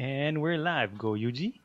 And 0.00 0.40
we're 0.40 0.56
live. 0.56 0.96
Go, 0.96 1.12
Yuji. 1.12 1.60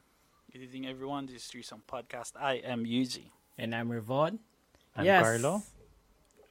Good 0.51 0.67
evening, 0.67 0.91
everyone. 0.91 1.23
This 1.23 1.39
is 1.39 1.47
Threesome 1.47 1.87
Podcast. 1.87 2.35
I 2.35 2.59
am 2.67 2.83
Yuji. 2.83 3.31
And 3.55 3.71
I'm 3.71 3.87
Revon. 3.87 4.43
I'm 4.91 5.07
Carlo. 5.07 5.63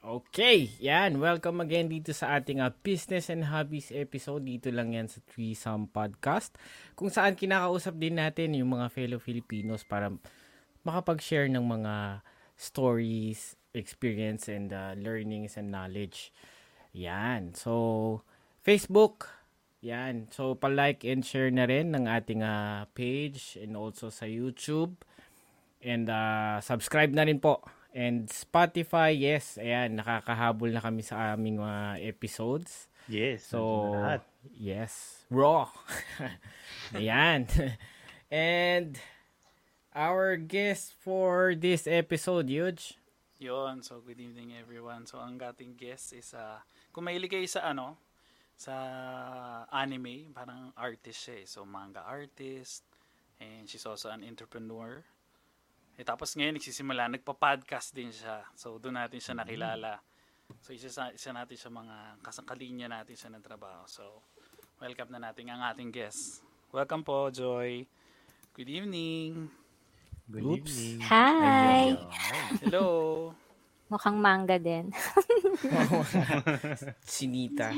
Okay, 0.01 0.73
yan. 0.81 1.21
Welcome 1.21 1.61
again 1.61 1.85
dito 1.85 2.09
sa 2.09 2.41
ating 2.41 2.57
uh, 2.57 2.73
Business 2.81 3.29
and 3.29 3.45
Hobbies 3.53 3.93
episode. 3.93 4.49
Dito 4.49 4.73
lang 4.73 4.97
yan 4.97 5.05
sa 5.05 5.21
Threesome 5.29 5.85
Podcast. 5.85 6.57
Kung 6.97 7.13
saan 7.13 7.37
kinakausap 7.37 7.93
din 8.01 8.17
natin 8.17 8.57
yung 8.57 8.73
mga 8.73 8.89
fellow 8.89 9.21
Filipinos 9.21 9.85
para 9.85 10.09
makapag-share 10.81 11.53
ng 11.53 11.69
mga 11.69 12.25
stories, 12.57 13.61
experience, 13.77 14.49
and 14.49 14.73
uh, 14.73 14.97
learnings 14.97 15.53
and 15.53 15.69
knowledge. 15.69 16.33
Yan. 16.97 17.53
So, 17.53 18.25
Facebook, 18.65 19.34
yan. 19.85 20.33
So, 20.33 20.57
pa-like 20.57 21.05
and 21.05 21.21
share 21.21 21.53
na 21.53 21.69
rin 21.69 21.93
ng 21.93 22.09
ating 22.09 22.41
uh, 22.41 22.89
page 22.97 23.61
and 23.61 23.77
also 23.77 24.09
sa 24.09 24.25
YouTube. 24.25 24.97
And 25.85 26.09
uh, 26.09 26.57
subscribe 26.65 27.13
na 27.13 27.29
rin 27.29 27.37
po. 27.37 27.61
And 27.93 28.25
Spotify, 28.25 29.13
yes. 29.13 29.61
Ayan, 29.61 30.01
nakakahabol 30.01 30.73
na 30.73 30.81
kami 30.81 31.05
sa 31.05 31.37
aming 31.37 31.61
mga 31.61 32.01
uh, 32.01 32.09
episodes. 32.09 32.89
Yes. 33.05 33.45
So, 33.45 33.93
yes. 34.57 35.23
Raw. 35.29 35.69
Ayan. 36.97 37.45
and 38.33 38.97
our 39.93 40.35
guest 40.41 40.97
for 40.97 41.53
this 41.53 41.85
episode, 41.85 42.49
Huge. 42.49 42.97
Yon, 43.35 43.83
so 43.83 43.99
good 43.99 44.17
evening 44.17 44.55
everyone. 44.55 45.03
So 45.03 45.19
ang 45.19 45.35
ating 45.43 45.75
guest 45.75 46.15
is 46.15 46.31
uh, 46.31 46.63
kung 46.95 47.03
mahilig 47.03 47.35
kayo 47.35 47.43
sa 47.51 47.67
ano, 47.67 47.99
sa 48.55 48.75
anime, 49.67 50.31
parang 50.31 50.71
artist 50.79 51.27
siya 51.27 51.35
eh. 51.43 51.45
So, 51.47 51.67
manga 51.67 52.03
artist. 52.07 52.87
And 53.35 53.67
she's 53.67 53.83
also 53.83 54.07
an 54.07 54.23
entrepreneur. 54.23 55.03
Eh, 55.95 56.03
tapos 56.07 56.35
ngayon, 56.35 56.59
nagsisimula, 56.59 57.11
nagpa-podcast 57.11 57.91
din 57.91 58.11
siya. 58.11 58.47
So, 58.55 58.79
doon 58.79 58.99
natin 58.99 59.19
siya 59.19 59.35
nakilala. 59.35 59.99
So, 60.63 60.71
isa, 60.71 61.11
isa 61.11 61.31
natin 61.35 61.57
sa 61.59 61.67
mga 61.71 62.19
kasangkalinya 62.23 62.87
natin 62.99 63.15
sa 63.19 63.27
ng 63.31 63.43
trabaho. 63.43 63.83
So, 63.87 64.23
welcome 64.79 65.11
na 65.11 65.19
natin 65.19 65.51
ang 65.51 65.63
ating 65.75 65.91
guest. 65.91 66.43
Welcome 66.71 67.03
po, 67.03 67.31
Joy. 67.31 67.87
Good 68.55 68.71
evening. 68.71 69.51
Good 70.31 70.43
Oops. 70.43 70.71
evening. 70.71 70.99
Hi! 71.07 71.95
Hello. 72.63 73.35
Mukhang 73.85 74.17
manga 74.17 74.57
din. 74.57 74.89
Sinita. 77.05 77.69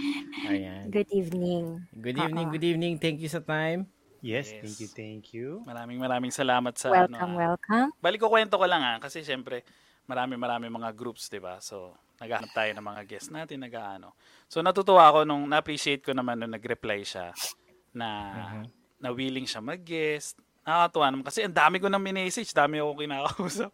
Ayan. 0.48 0.88
Good 0.88 1.12
evening. 1.12 1.84
Good 1.92 2.16
evening, 2.16 2.48
Oo. 2.48 2.54
good 2.56 2.66
evening. 2.66 2.94
Thank 2.96 3.20
you 3.20 3.28
sa 3.28 3.44
time. 3.44 3.92
Yes, 4.24 4.50
Yes. 4.50 4.64
thank 4.64 4.78
you, 4.80 4.90
thank 4.90 5.24
you. 5.36 5.48
Maraming 5.68 6.00
maraming 6.00 6.34
salamat 6.34 6.74
sa 6.80 6.90
Welcome, 6.90 7.36
ano. 7.38 7.38
ah. 7.38 7.54
welcome. 7.54 7.90
Balik 8.02 8.20
ko 8.24 8.32
kwento 8.32 8.56
ko 8.58 8.66
lang 8.66 8.82
ah, 8.82 8.98
kasi 8.98 9.22
syempre, 9.22 9.62
marami 10.08 10.40
marami 10.40 10.72
mga 10.72 10.96
groups, 10.96 11.28
'di 11.30 11.44
ba? 11.44 11.60
So, 11.62 11.94
naghahanap 12.18 12.52
tayo 12.56 12.72
ng 12.74 12.88
mga 12.88 13.02
guests 13.06 13.30
natin, 13.30 13.62
nag-aano. 13.62 14.16
So, 14.50 14.64
natutuwa 14.66 15.12
ako 15.12 15.20
nung 15.28 15.46
na-appreciate 15.46 16.02
ko 16.02 16.16
naman 16.18 16.40
nung 16.42 16.56
nag-reply 16.56 17.04
siya 17.06 17.30
na 17.94 18.10
na 18.98 19.10
willing 19.14 19.46
siya 19.46 19.62
mag-guest. 19.62 20.40
Nakakatuwa 20.66 21.06
naman 21.14 21.26
kasi 21.28 21.40
ang 21.46 21.54
dami 21.54 21.78
ko 21.78 21.88
nang 21.92 22.02
message, 22.02 22.50
dami 22.56 22.82
ako 22.82 22.98
kinakausap. 22.98 23.72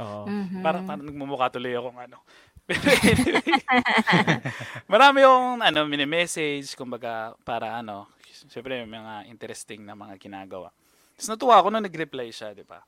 Oo. 0.00 0.24
Mhm. 0.28 0.62
Parang, 0.64 0.82
parang 0.88 1.04
nagmumukha 1.04 1.52
tuloy 1.52 1.74
akong 1.76 1.98
ano. 1.98 2.18
Marami 4.92 5.20
akong 5.26 5.60
ano, 5.60 5.80
mini-message, 5.84 6.78
kumbaga, 6.78 7.34
para 7.42 7.82
ano, 7.82 8.08
syempre 8.48 8.86
may 8.86 9.02
mga 9.02 9.28
interesting 9.28 9.84
na 9.84 9.98
mga 9.98 10.16
ginagawa. 10.16 10.72
Tapos 11.18 11.28
natuwa 11.28 11.60
ako 11.60 11.66
nung 11.68 11.84
nag-reply 11.84 12.32
siya, 12.32 12.56
di 12.56 12.64
ba? 12.64 12.80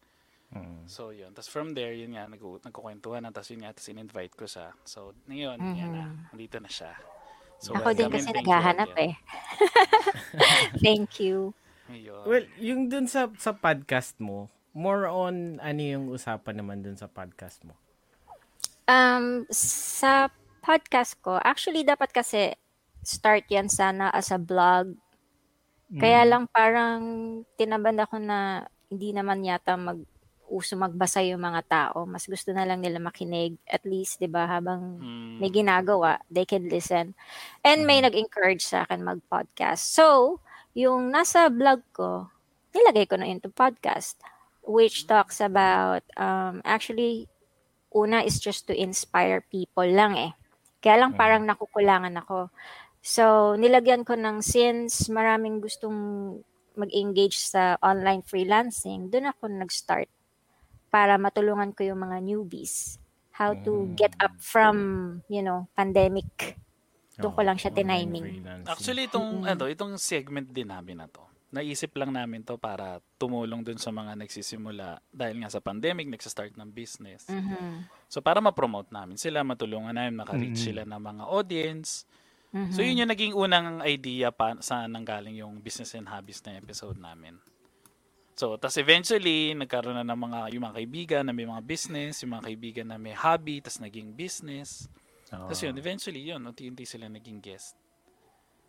Mm. 0.54 0.86
So, 0.86 1.10
yun. 1.10 1.34
Tapos 1.34 1.50
from 1.50 1.74
there, 1.74 1.92
yun 1.92 2.14
nga, 2.14 2.30
nag 2.30 2.38
nagkukwentuhan 2.38 3.26
na. 3.26 3.34
Tapos 3.34 3.50
yun 3.50 3.66
nga, 3.66 3.74
tapos 3.74 3.90
in-invite 3.90 4.34
ko 4.38 4.46
siya. 4.46 4.70
So, 4.86 5.10
ngayon, 5.26 5.58
yan 5.58 5.90
na. 5.90 6.04
Nandito 6.30 6.62
na 6.62 6.70
siya. 6.70 6.94
So, 7.58 7.74
Ako 7.74 7.96
din 7.96 8.12
kasi 8.12 8.28
and 8.28 8.34
thank 8.34 8.38
you 8.38 8.44
naghahanap 8.44 8.92
eh. 8.98 9.12
Thank 10.84 11.10
you. 11.22 11.56
Ayun. 11.88 12.24
Well, 12.28 12.44
yung 12.60 12.92
dun 12.92 13.08
sa 13.08 13.30
sa 13.40 13.56
podcast 13.56 14.20
mo, 14.20 14.52
more 14.74 15.06
on 15.06 15.62
ano 15.62 15.80
yung 15.80 16.10
usapan 16.10 16.58
naman 16.60 16.82
dun 16.82 16.98
sa 16.98 17.06
podcast 17.06 17.62
mo? 17.62 17.78
Um, 18.84 19.48
sa 19.54 20.28
podcast 20.60 21.16
ko, 21.24 21.40
actually 21.40 21.86
dapat 21.86 22.12
kasi 22.12 22.52
start 23.00 23.48
yan 23.48 23.70
sana 23.70 24.10
as 24.12 24.28
a 24.34 24.36
blog. 24.36 24.92
Kaya 25.94 26.26
lang 26.26 26.50
parang 26.50 27.00
tinaban 27.54 28.02
ako 28.02 28.18
na 28.18 28.66
hindi 28.90 29.14
naman 29.14 29.46
yata 29.46 29.78
mag 29.78 30.02
uso 30.50 30.76
magbasa 30.76 31.24
yung 31.24 31.40
mga 31.40 31.62
tao. 31.64 32.04
Mas 32.04 32.28
gusto 32.28 32.52
na 32.52 32.68
lang 32.68 32.82
nila 32.84 33.00
makinig. 33.00 33.56
At 33.64 33.86
least, 33.88 34.20
di 34.20 34.28
ba, 34.28 34.44
habang 34.44 35.00
Hmm. 35.00 35.40
may 35.40 35.48
ginagawa, 35.48 36.20
they 36.28 36.44
can 36.44 36.68
listen. 36.68 37.16
And 37.64 37.88
may 37.88 38.04
nag-encourage 38.04 38.60
sa 38.60 38.84
akin 38.84 39.00
mag-podcast. 39.00 39.80
So, 39.80 40.38
yung 40.76 41.08
nasa 41.14 41.48
blog 41.48 41.80
ko, 41.96 42.28
nilagay 42.76 43.08
ko 43.08 43.16
na 43.16 43.30
into 43.30 43.48
podcast, 43.48 44.20
which 44.64 45.06
talks 45.06 45.40
about, 45.40 46.02
um, 46.16 46.64
actually, 46.64 47.28
una 47.94 48.24
is 48.24 48.40
just 48.40 48.66
to 48.66 48.74
inspire 48.74 49.44
people 49.46 49.86
lang 49.86 50.16
eh. 50.18 50.32
Kaya 50.82 51.04
lang 51.04 51.16
parang 51.16 51.48
nakukulangan 51.48 52.12
ako. 52.20 52.52
So, 53.04 53.54
nilagyan 53.56 54.04
ko 54.04 54.16
ng 54.16 54.40
since 54.40 55.08
maraming 55.12 55.60
gustong 55.60 55.96
mag-engage 56.74 57.38
sa 57.38 57.78
online 57.78 58.24
freelancing, 58.26 59.08
doon 59.12 59.30
ako 59.30 59.46
nag-start 59.48 60.10
para 60.90 61.16
matulungan 61.20 61.70
ko 61.72 61.86
yung 61.86 62.02
mga 62.02 62.18
newbies 62.24 62.98
how 63.34 63.50
to 63.66 63.90
get 63.98 64.14
up 64.22 64.30
from, 64.38 65.18
you 65.26 65.42
know, 65.42 65.66
pandemic. 65.74 66.54
Doon 67.18 67.34
ko 67.34 67.42
lang 67.42 67.58
siya 67.58 67.74
tiniming. 67.74 68.46
Actually, 68.62 69.10
itong, 69.10 69.42
ano, 69.42 69.66
itong 69.66 69.98
segment 69.98 70.50
din 70.50 70.70
namin 70.70 71.02
na 71.02 71.10
to, 71.10 71.22
naisip 71.54 71.94
lang 71.94 72.10
namin 72.10 72.42
to 72.42 72.58
para 72.58 72.98
tumulong 73.14 73.62
dun 73.62 73.78
sa 73.78 73.94
mga 73.94 74.18
nagsisimula 74.18 74.98
dahil 75.14 75.38
nga 75.38 75.54
sa 75.54 75.62
pandemic, 75.62 76.10
nagsastart 76.10 76.58
ng 76.58 76.74
business. 76.74 77.30
Mhm. 77.30 77.86
So, 78.10 78.18
para 78.18 78.42
ma-promote 78.42 78.90
namin 78.90 79.14
sila, 79.14 79.46
matulungan 79.46 79.94
namin, 79.94 80.18
makareach 80.18 80.58
Mhm. 80.58 80.66
sila 80.66 80.82
ng 80.82 81.02
mga 81.02 81.24
audience. 81.30 82.04
Mhm. 82.50 82.70
So, 82.74 82.82
yun 82.82 83.00
yung 83.02 83.10
naging 83.10 83.34
unang 83.38 83.82
idea 83.86 84.34
pa 84.34 84.58
sa 84.58 84.86
nanggaling 84.90 85.38
yung 85.38 85.62
business 85.62 85.94
and 85.94 86.10
hobbies 86.10 86.42
na 86.42 86.58
episode 86.58 86.98
namin. 86.98 87.38
So, 88.34 88.58
tas 88.58 88.74
eventually, 88.82 89.54
nagkaroon 89.54 89.94
na 89.94 90.02
ng 90.02 90.18
mga, 90.18 90.40
yung 90.58 90.66
mga 90.66 90.76
kaibigan 90.82 91.22
na 91.22 91.30
may 91.30 91.46
mga 91.46 91.62
business, 91.62 92.18
yung 92.26 92.34
mga 92.34 92.50
kaibigan 92.50 92.86
na 92.90 92.98
may 92.98 93.14
hobby, 93.14 93.62
tas 93.62 93.78
naging 93.78 94.10
business. 94.10 94.90
Oo. 95.30 95.46
Tapos 95.50 95.62
yun, 95.62 95.74
eventually, 95.78 96.34
yun, 96.34 96.42
unti-unti 96.42 96.82
sila 96.82 97.06
naging 97.06 97.38
guest. 97.38 97.78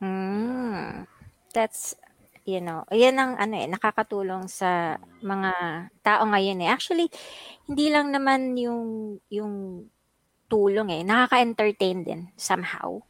Mm. 0.02 1.10
That's, 1.50 1.98
you 2.46 2.62
know, 2.62 2.86
yan 2.94 3.18
ang 3.18 3.34
ano 3.42 3.58
eh, 3.58 3.66
nakakatulong 3.66 4.46
sa 4.46 5.02
mga 5.26 5.52
tao 6.06 6.24
ngayon 6.30 6.62
eh. 6.62 6.70
Actually, 6.70 7.10
hindi 7.66 7.90
lang 7.90 8.14
naman 8.14 8.54
yung, 8.54 9.18
yung 9.34 9.86
tulong 10.46 10.94
eh, 10.94 11.02
nakaka-entertain 11.02 12.06
din 12.06 12.22
somehow. 12.38 13.02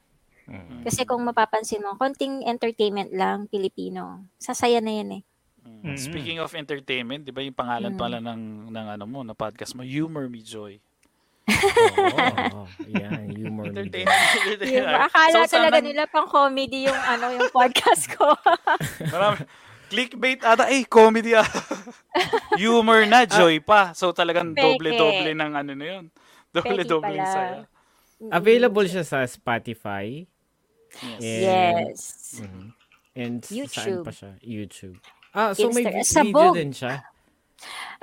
Mm. 0.47 0.87
Kasi 0.87 1.03
kung 1.03 1.21
mapapansin 1.27 1.83
mo, 1.83 1.99
konting 1.99 2.47
entertainment 2.47 3.11
lang, 3.11 3.51
Pilipino, 3.51 4.23
sasaya 4.39 4.79
na 4.79 4.93
yan 5.03 5.09
eh. 5.19 5.23
Mm. 5.65 5.81
Mhm. 5.83 5.97
Speaking 5.99 6.39
of 6.39 6.53
entertainment, 6.55 7.27
di 7.27 7.33
ba 7.35 7.43
yung 7.43 7.57
pangalan 7.57 7.93
pala 7.97 8.23
ng, 8.23 8.71
ng 8.71 8.87
ano 8.97 9.05
mo, 9.09 9.19
na 9.25 9.35
podcast 9.35 9.75
mo, 9.75 9.83
Humor 9.83 10.31
Me 10.31 10.39
Joy. 10.39 10.79
Oo, 11.45 12.65
yan, 12.83 13.29
humor 13.31 13.65
me. 13.65 13.69
Entertainment. 13.71 14.61
Yung, 14.75 14.87
akala 14.89 15.45
So, 15.45 15.51
talaga 15.51 15.77
sana- 15.77 15.85
nila 15.85 16.03
pang 16.05 16.25
comedy 16.25 16.85
yung 16.85 16.97
ano 16.97 17.25
yung 17.31 17.49
podcast 17.49 18.09
ko. 18.11 18.33
Marami. 19.13 19.45
Clickbait 19.85 20.41
ata, 20.41 20.65
eh, 20.67 20.81
comedy 20.83 21.37
ata. 21.37 21.61
Humor 22.57 23.05
na, 23.05 23.23
joy 23.23 23.61
pa. 23.61 23.93
So 23.93 24.09
talagang 24.11 24.51
Peke. 24.51 24.65
doble-doble 24.75 25.31
ng 25.31 25.51
ano 25.53 25.71
na 25.71 25.85
yun. 25.87 26.05
Doble-doble 26.49 27.05
Peke 27.07 27.15
ng 27.15 27.21
pala. 27.21 27.31
saya. 27.31 27.59
Available 28.31 28.87
siya 28.87 29.03
sa 29.03 29.21
Spotify 29.23 30.25
Yes. 31.19 31.21
and, 31.21 31.43
Yes. 31.43 32.01
Mhm. 32.39 32.65
and 33.13 33.35
s- 33.43 33.51
YouTube. 33.51 33.75
saan 33.93 34.01
pa 34.01 34.11
siya? 34.11 34.31
YouTube. 34.39 34.97
Ah, 35.29 35.51
so 35.51 35.67
may 35.69 35.83
Insta- 35.83 36.23
video 36.23 36.33
Sabog. 36.33 36.53
din 36.55 36.71
siya. 36.71 37.03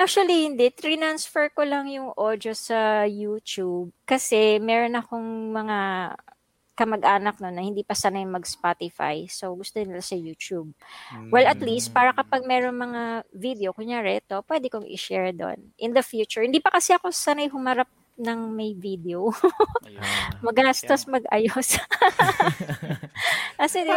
Actually, 0.01 0.49
hindi. 0.49 0.73
Transfer 0.73 1.53
ko 1.53 1.63
lang 1.63 1.87
yung 1.93 2.11
audio 2.17 2.57
sa 2.57 3.05
YouTube 3.05 3.93
kasi 4.09 4.59
meron 4.59 4.97
akong 4.97 5.53
mga 5.53 5.79
kamag-anak 6.73 7.37
no, 7.39 7.53
na 7.53 7.61
hindi 7.61 7.85
pa 7.85 7.93
sanay 7.93 8.25
mag-Spotify. 8.25 9.29
So, 9.29 9.53
gusto 9.53 9.77
nila 9.79 10.01
sa 10.01 10.17
YouTube. 10.17 10.73
Well, 11.29 11.45
at 11.45 11.61
least, 11.61 11.93
para 11.93 12.17
kapag 12.17 12.49
meron 12.49 12.81
mga 12.81 13.29
video, 13.31 13.77
kunyari 13.77 14.25
ito, 14.25 14.41
pwede 14.49 14.73
kong 14.73 14.89
i-share 14.89 15.37
doon. 15.37 15.61
In 15.77 15.93
the 15.93 16.01
future. 16.03 16.41
Hindi 16.41 16.65
pa 16.65 16.73
kasi 16.73 16.97
ako 16.97 17.13
sanay 17.13 17.53
humarap 17.53 17.87
ng 18.17 18.57
may 18.57 18.73
video. 18.73 19.33
Ayun. 19.85 20.03
Magastos 20.49 21.05
mag-ayos. 21.09 21.77
kasi 23.61 23.85
di 23.85 23.93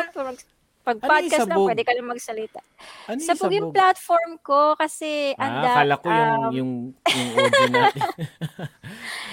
pag 0.85 0.97
Ano 0.97 1.09
podcast 1.09 1.49
lang, 1.49 1.57
pwede 1.65 1.81
ka 1.81 1.91
lang 1.91 2.05
magsalita. 2.05 2.61
Ano 3.09 3.17
yung 3.17 3.25
Sabog 3.25 3.51
yung 3.51 3.73
platform 3.73 4.31
ko 4.39 4.77
kasi 4.77 5.33
Ah, 5.33 5.43
anda, 5.43 5.69
akala 5.73 5.95
ko 5.97 6.07
yung, 6.07 6.29
um, 6.37 6.51
yung, 6.53 6.71
yung 6.93 7.29
audio 7.35 7.65
natin. 7.75 8.01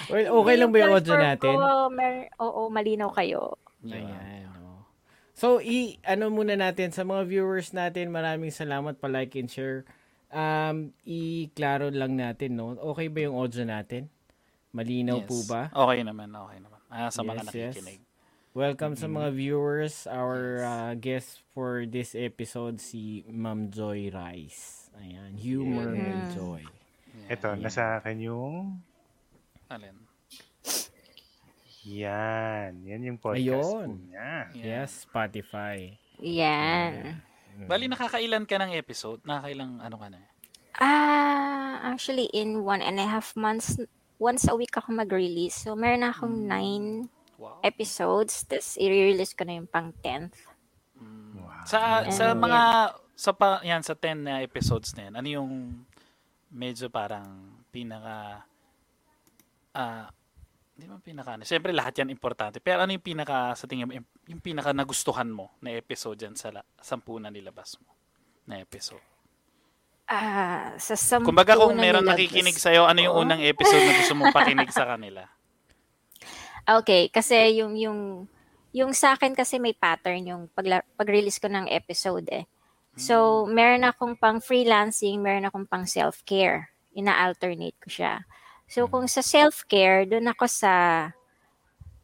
well, 0.08 0.26
okay 0.40 0.54
lang 0.56 0.70
ba 0.72 0.78
yung 0.80 0.94
audio 0.94 1.14
natin? 1.14 1.54
Ko, 1.54 1.68
mer- 1.88 2.32
oo, 2.38 2.60
malinaw 2.66 3.12
kayo. 3.12 3.60
Ayan. 3.84 4.48
oh. 4.58 4.80
So, 5.34 5.58
i 5.58 6.00
ano 6.02 6.30
muna 6.30 6.54
natin 6.54 6.88
sa 6.88 7.02
mga 7.02 7.26
viewers 7.26 7.70
natin, 7.70 8.08
maraming 8.08 8.48
salamat 8.48 8.96
pa 8.96 9.06
like 9.06 9.36
and 9.36 9.46
share. 9.46 9.84
Um, 10.32 10.96
i-klaro 11.04 11.92
lang 11.92 12.16
natin, 12.16 12.56
no? 12.56 12.72
Okay 12.96 13.12
ba 13.12 13.28
yung 13.28 13.36
audio 13.36 13.68
natin? 13.68 14.08
Malinaw 14.72 15.20
Yes. 15.20 15.28
po 15.28 15.36
ba? 15.44 15.68
Okay 15.68 16.00
naman, 16.00 16.32
okay 16.32 16.56
naman. 16.56 16.80
Ah, 16.88 17.12
sa 17.12 17.20
mga 17.20 17.44
Yes, 17.52 17.76
yes. 17.76 18.00
Welcome 18.52 19.00
sa 19.00 19.08
mga 19.08 19.32
viewers. 19.32 20.04
Our 20.04 20.60
uh, 20.60 20.92
guest 21.00 21.40
for 21.56 21.88
this 21.88 22.12
episode 22.12 22.84
si 22.84 23.24
Ma'am 23.24 23.72
Joy 23.72 24.12
Rice. 24.12 24.92
Ayan, 25.00 25.40
humor 25.40 25.96
with 25.96 26.36
joy. 26.36 26.60
Ito, 27.32 27.56
nasa 27.56 27.96
akin 27.96 28.20
yung... 28.20 28.76
Alin? 29.72 29.96
Yan. 31.96 32.84
Yan 32.84 33.00
yung 33.08 33.16
podcast 33.16 33.72
Ayun. 33.72 33.88
po 33.88 34.04
niya. 34.12 34.52
Yeah. 34.52 34.84
Yes, 34.84 35.08
Spotify. 35.08 35.96
Yan. 36.20 37.24
Bali, 37.64 37.88
nakakailan 37.88 38.44
ka 38.44 38.60
ng 38.60 38.76
episode? 38.76 39.24
Nakakailang 39.24 39.80
ano 39.80 39.96
ka 39.96 40.12
na? 40.12 40.20
Ah, 40.76 41.80
actually, 41.88 42.28
in 42.36 42.68
one 42.68 42.84
and 42.84 43.00
a 43.00 43.08
half 43.08 43.32
months, 43.32 43.80
once 44.20 44.44
a 44.44 44.52
week 44.52 44.76
ako 44.76 44.92
mag-release. 44.92 45.56
So, 45.56 45.72
meron 45.72 46.04
na 46.04 46.12
akong 46.12 46.36
nine 46.44 47.08
Wow. 47.42 47.58
episodes. 47.66 48.46
Tapos, 48.46 48.78
i-release 48.78 49.34
ko 49.34 49.42
na 49.42 49.58
yung 49.58 49.66
pang 49.66 49.90
10th. 49.98 50.38
Sa 51.66 52.06
sa 52.10 52.34
And- 52.34 52.42
mga 52.42 52.62
sa 53.14 53.30
pa, 53.34 53.58
yan 53.62 53.82
sa 53.82 53.94
10 53.94 54.26
na 54.26 54.42
episodes 54.42 54.94
na 54.98 55.10
yan, 55.10 55.14
ano 55.18 55.28
yung 55.28 55.50
medyo 56.50 56.90
parang 56.90 57.54
pinaka 57.70 58.44
ah 59.72 60.06
hindi 60.72 60.86
mo 60.88 60.98
pinaka 60.98 61.36
ano. 61.38 61.44
Siyempre 61.46 61.70
lahat 61.70 62.02
yan 62.02 62.10
importante. 62.10 62.58
Pero 62.58 62.82
ano 62.82 62.90
yung 62.90 63.04
pinaka 63.04 63.54
sa 63.54 63.68
tingin 63.68 63.86
mo 63.86 63.92
yung, 63.94 64.42
pinaka 64.42 64.72
nagustuhan 64.72 65.28
mo 65.28 65.52
na 65.60 65.70
episode 65.76 66.18
yan 66.18 66.34
sa 66.34 66.50
la, 66.50 66.62
sampu 66.80 67.20
na 67.20 67.28
nilabas 67.30 67.76
mo 67.78 67.92
na 68.48 68.58
episode? 68.58 69.02
Ah, 70.08 70.74
sa 70.82 70.98
sampu 70.98 71.30
Kumbaga 71.30 71.54
kung 71.54 71.78
meron 71.78 72.02
nilabas 72.02 72.18
nakikinig 72.18 72.56
sa 72.58 72.74
ano 72.74 73.00
yung 73.00 73.16
unang 73.22 73.40
episode 73.44 73.84
na 73.84 73.94
gusto 74.02 74.14
mong 74.18 74.34
pakinig 74.34 74.72
sa 74.74 74.88
kanila? 74.96 75.28
Okay, 76.62 77.10
kasi 77.10 77.58
yung 77.58 77.74
yung 77.74 78.30
yung 78.72 78.92
sa 78.96 79.18
akin 79.18 79.36
kasi 79.36 79.60
may 79.60 79.76
pattern 79.76 80.24
yung 80.24 80.42
pagla- 80.56 80.86
pag-release 80.96 81.36
ko 81.42 81.50
ng 81.50 81.68
episode 81.68 82.24
eh. 82.32 82.48
So, 82.92 83.48
meron 83.48 83.88
akong 83.88 84.20
pang 84.20 84.36
freelancing, 84.36 85.24
meron 85.24 85.48
akong 85.48 85.64
pang 85.64 85.88
self-care. 85.88 86.68
Ina-alternate 86.92 87.76
ko 87.80 87.88
siya. 87.88 88.20
So, 88.68 88.84
kung 88.84 89.08
sa 89.08 89.24
self-care, 89.24 90.04
doon 90.04 90.28
ako 90.28 90.44
sa 90.44 90.72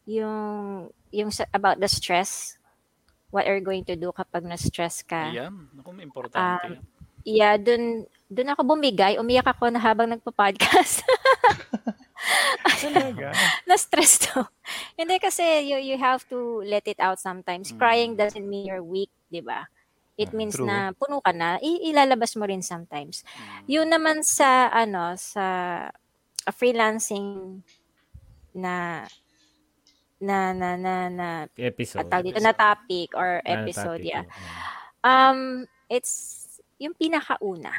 yung 0.08 0.88
yung 1.12 1.28
sa, 1.28 1.44
about 1.52 1.76
the 1.76 1.88
stress. 1.88 2.56
What 3.28 3.44
are 3.44 3.60
you 3.60 3.64
going 3.64 3.84
to 3.92 3.96
do 3.96 4.08
kapag 4.16 4.48
na-stress 4.48 5.04
ka? 5.04 5.28
Naku, 5.76 5.92
may 5.92 6.08
importante 6.08 6.64
Um. 6.64 6.72
Yeah, 7.28 7.60
doon 7.60 8.08
doon 8.32 8.56
ako 8.56 8.76
bumigay. 8.76 9.20
Umiyak 9.20 9.52
ako 9.52 9.68
na 9.68 9.80
habang 9.80 10.08
nagpo-podcast. 10.08 11.04
Talaga? 12.78 13.34
na-stress 13.68 14.30
to. 14.30 14.46
Hindi 14.98 15.18
kasi 15.18 15.42
you, 15.66 15.78
you 15.78 15.96
have 15.96 16.22
to 16.28 16.62
let 16.62 16.86
it 16.86 16.98
out 16.98 17.18
sometimes. 17.18 17.74
Crying 17.74 18.14
doesn't 18.14 18.42
mean 18.42 18.66
you're 18.66 18.82
weak, 18.82 19.10
di 19.28 19.40
ba? 19.40 19.66
It 20.18 20.34
means 20.34 20.58
True. 20.58 20.66
na 20.66 20.90
puno 20.90 21.22
ka 21.22 21.30
na, 21.30 21.62
i- 21.62 21.90
ilalabas 21.90 22.34
mo 22.34 22.42
rin 22.42 22.58
sometimes. 22.58 23.22
Yun 23.70 23.86
naman 23.86 24.26
sa, 24.26 24.66
ano, 24.68 25.14
sa 25.14 25.44
a 26.42 26.50
freelancing 26.50 27.60
na 28.50 29.04
na 30.18 30.50
na 30.50 30.74
na 30.74 30.94
na 31.06 31.28
Episode. 31.54 32.10
dito, 32.24 32.42
na 32.42 32.50
topic 32.50 33.14
or 33.14 33.38
Ah, 33.46 33.62
episode, 33.62 34.02
topic, 34.02 34.10
yeah. 34.10 34.26
Um, 35.06 35.62
it's 35.86 36.58
yung 36.82 36.98
pinakauna. 36.98 37.70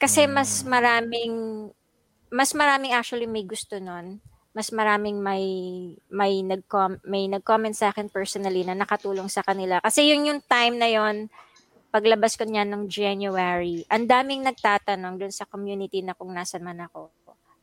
Kasi 0.00 0.24
mas 0.24 0.64
maraming 0.64 1.68
mas 2.32 2.56
maraming 2.56 2.96
actually 2.96 3.28
may 3.28 3.44
gusto 3.44 3.76
nun. 3.76 4.18
Mas 4.56 4.72
maraming 4.72 5.20
may 5.20 5.44
may 6.08 6.40
nag 6.40 6.64
may 7.04 7.28
nag-comment 7.28 7.76
sa 7.76 7.92
akin 7.92 8.08
personally 8.08 8.64
na 8.64 8.76
nakatulong 8.76 9.28
sa 9.28 9.44
kanila. 9.44 9.80
Kasi 9.84 10.08
yun 10.08 10.28
yung 10.28 10.40
time 10.44 10.80
na 10.80 10.88
yon 10.88 11.28
paglabas 11.92 12.40
ko 12.40 12.48
niyan 12.48 12.72
nung 12.72 12.88
January, 12.88 13.84
ang 13.92 14.08
daming 14.08 14.40
nagtatanong 14.48 15.20
dun 15.20 15.32
sa 15.32 15.44
community 15.44 16.00
na 16.00 16.16
kung 16.16 16.32
nasan 16.32 16.64
man 16.64 16.80
ako. 16.88 17.12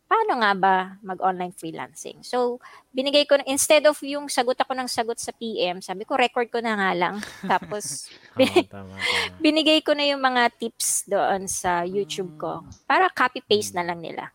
Paano 0.10 0.42
nga 0.42 0.54
ba 0.58 0.76
mag-online 1.06 1.54
freelancing? 1.54 2.26
So, 2.26 2.58
binigay 2.90 3.30
ko, 3.30 3.38
instead 3.46 3.86
of 3.86 3.98
yung 4.02 4.26
sagot 4.26 4.58
ako 4.58 4.74
ng 4.74 4.90
sagot 4.90 5.22
sa 5.22 5.30
PM, 5.38 5.86
sabi 5.86 6.02
ko, 6.02 6.18
record 6.18 6.50
ko 6.50 6.62
na 6.66 6.74
nga 6.74 6.92
lang. 6.98 7.22
Tapos, 7.46 8.10
tama, 8.74 8.90
tama. 8.90 8.94
binigay 9.38 9.86
ko 9.86 9.94
na 9.94 10.10
yung 10.10 10.22
mga 10.22 10.50
tips 10.58 11.06
doon 11.06 11.46
sa 11.46 11.86
YouTube 11.86 12.42
ko. 12.42 12.66
Para 12.90 13.06
copy-paste 13.14 13.78
na 13.78 13.86
lang 13.86 14.02
nila 14.02 14.34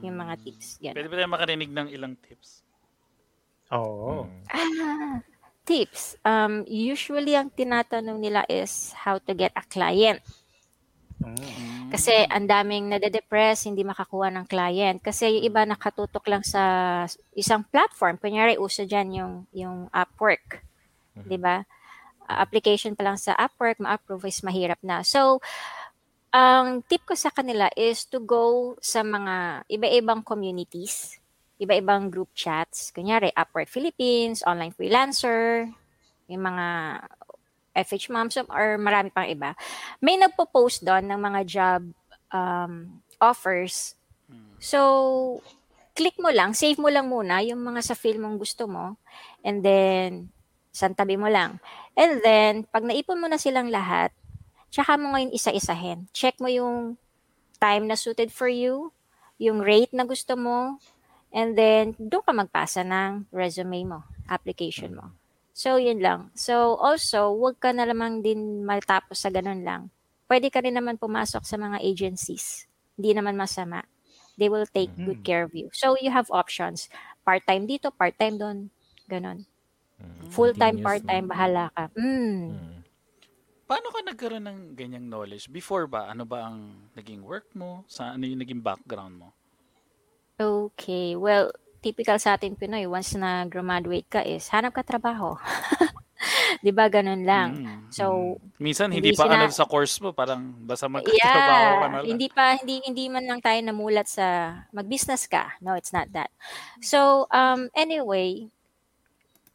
yung 0.00 0.16
mga 0.16 0.34
tips. 0.40 0.80
Yan. 0.80 0.94
Pwede 0.96 1.08
ba 1.12 1.16
tayo 1.20 1.30
makarinig 1.36 1.70
ng 1.70 1.88
ilang 1.92 2.14
tips? 2.16 2.64
Oo. 3.72 4.28
Ah, 4.48 5.20
tips. 5.64 6.16
Um, 6.24 6.64
usually, 6.68 7.36
ang 7.36 7.52
tinatanong 7.52 8.20
nila 8.20 8.44
is 8.48 8.92
how 8.96 9.20
to 9.20 9.32
get 9.36 9.52
a 9.56 9.64
client. 9.68 10.20
Mm. 11.22 11.88
Kasi 11.92 12.24
ang 12.26 12.48
daming 12.48 12.88
nade-depress, 12.88 13.68
hindi 13.68 13.84
makakuha 13.84 14.32
ng 14.32 14.46
client. 14.48 14.98
Kasi 15.00 15.38
yung 15.38 15.44
iba 15.44 15.62
nakatutok 15.68 16.24
lang 16.28 16.42
sa 16.42 16.62
isang 17.36 17.62
platform. 17.68 18.16
Kunyari, 18.16 18.56
uso 18.56 18.88
dyan 18.88 19.08
yung, 19.12 19.34
yung 19.52 19.92
Upwork. 19.92 20.64
Di 21.12 21.36
ba? 21.36 21.62
Uh, 22.24 22.36
application 22.40 22.96
pa 22.96 23.04
lang 23.04 23.20
sa 23.20 23.36
Upwork, 23.36 23.78
ma-approve 23.78 24.24
is 24.28 24.40
mahirap 24.40 24.80
na. 24.80 25.04
So, 25.04 25.44
ang 26.32 26.80
tip 26.88 27.04
ko 27.04 27.12
sa 27.12 27.28
kanila 27.28 27.68
is 27.76 28.08
to 28.08 28.16
go 28.24 28.74
sa 28.80 29.04
mga 29.04 29.68
iba-ibang 29.68 30.24
communities, 30.24 31.20
iba-ibang 31.60 32.08
group 32.08 32.32
chats. 32.32 32.88
Kunyari, 32.88 33.28
Upwork 33.36 33.68
Philippines, 33.68 34.40
Online 34.48 34.72
Freelancer, 34.72 35.68
yung 36.32 36.42
mga 36.48 36.66
FH 37.76 38.08
Moms, 38.08 38.40
or 38.48 38.80
marami 38.80 39.12
pang 39.12 39.28
iba. 39.28 39.52
May 40.00 40.16
nagpo-post 40.16 40.80
doon 40.80 41.04
ng 41.04 41.20
mga 41.20 41.40
job 41.44 41.82
um, 42.32 42.88
offers. 43.20 43.94
So, 44.56 45.44
click 45.92 46.16
mo 46.16 46.32
lang, 46.32 46.56
save 46.56 46.80
mo 46.80 46.88
lang 46.88 47.12
muna 47.12 47.44
yung 47.44 47.60
mga 47.60 47.84
sa 47.84 47.94
field 47.94 48.16
mong 48.24 48.40
gusto 48.40 48.64
mo, 48.64 48.96
and 49.44 49.60
then, 49.60 50.32
santabi 50.72 51.20
mo 51.20 51.28
lang. 51.28 51.60
And 51.92 52.24
then, 52.24 52.64
pag 52.64 52.88
naipon 52.88 53.20
mo 53.20 53.28
na 53.28 53.36
silang 53.36 53.68
lahat, 53.68 54.16
tsaka 54.72 54.96
mo 54.96 55.12
ngayon 55.12 55.36
isa-isahin. 55.36 56.08
Check 56.16 56.40
mo 56.40 56.48
yung 56.48 56.96
time 57.60 57.86
na 57.86 57.94
suited 57.94 58.32
for 58.32 58.48
you, 58.48 58.90
yung 59.36 59.60
rate 59.60 59.92
na 59.92 60.08
gusto 60.08 60.34
mo, 60.34 60.80
and 61.30 61.54
then, 61.54 61.92
doon 62.00 62.24
ka 62.24 62.32
magpasa 62.32 62.80
ng 62.82 63.28
resume 63.30 63.84
mo, 63.84 63.98
application 64.26 64.96
mo. 64.96 65.12
So, 65.52 65.76
yun 65.76 66.00
lang. 66.00 66.32
So, 66.32 66.80
also, 66.80 67.36
wag 67.36 67.60
ka 67.60 67.76
na 67.76 67.84
lamang 67.84 68.24
din 68.24 68.64
matapos 68.64 69.20
sa 69.20 69.28
ganun 69.28 69.60
lang. 69.60 69.92
Pwede 70.24 70.48
ka 70.48 70.64
rin 70.64 70.72
naman 70.72 70.96
pumasok 70.96 71.44
sa 71.44 71.60
mga 71.60 71.84
agencies. 71.84 72.64
Hindi 72.96 73.12
naman 73.12 73.36
masama. 73.36 73.84
They 74.40 74.48
will 74.48 74.64
take 74.64 74.88
good 74.96 75.20
care 75.20 75.44
of 75.44 75.52
you. 75.52 75.68
So, 75.76 75.92
you 76.00 76.08
have 76.08 76.32
options. 76.32 76.88
Part-time 77.20 77.68
dito, 77.68 77.92
part-time 77.92 78.40
doon. 78.40 78.58
Ganon. 79.04 79.44
Full-time, 80.32 80.80
Continuous, 80.80 81.04
part-time, 81.04 81.26
bahala 81.28 81.68
ka. 81.76 81.84
Mm. 82.00 82.56
Mm. 82.56 82.71
Paano 83.72 83.88
ka 83.88 84.04
nagkaroon 84.04 84.44
ng 84.44 84.60
ganyang 84.76 85.08
knowledge? 85.08 85.48
Before 85.48 85.88
ba? 85.88 86.12
Ano 86.12 86.28
ba 86.28 86.52
ang 86.52 86.92
naging 86.92 87.24
work 87.24 87.48
mo? 87.56 87.88
Sa 87.88 88.12
ano 88.12 88.28
yung 88.28 88.44
naging 88.44 88.60
background 88.60 89.16
mo? 89.16 89.32
Okay. 90.36 91.16
Well, 91.16 91.56
typical 91.80 92.20
sa 92.20 92.36
ating 92.36 92.60
Pinoy, 92.60 92.84
once 92.84 93.16
na 93.16 93.48
graduate 93.48 94.04
ka 94.12 94.20
is, 94.20 94.44
hanap 94.52 94.76
ka 94.76 94.84
trabaho. 94.84 95.40
'Di 96.60 96.68
ba 96.68 96.92
ganun 96.92 97.24
lang? 97.24 97.64
Mm. 97.64 97.80
So, 97.88 98.36
Minsan 98.60 98.92
hindi, 98.92 99.16
Hindi 99.16 99.16
pa 99.16 99.24
sina- 99.24 99.40
ano 99.40 99.48
sa 99.48 99.64
course 99.64 99.96
mo, 100.04 100.12
parang 100.12 100.52
basta 100.68 100.84
magkatrabaho 100.92 101.16
ka 101.16 101.32
na 101.32 101.56
Yeah, 101.56 101.88
lang. 101.96 102.04
hindi 102.12 102.28
pa 102.28 102.44
hindi 102.60 102.76
hindi 102.84 103.08
man 103.08 103.24
lang 103.24 103.40
tayo 103.40 103.56
namulat 103.64 104.04
sa 104.04 104.52
mag-business 104.76 105.24
ka. 105.32 105.56
No, 105.64 105.72
it's 105.80 105.96
not 105.96 106.12
that. 106.12 106.28
So, 106.84 107.24
um 107.32 107.72
anyway, 107.72 108.52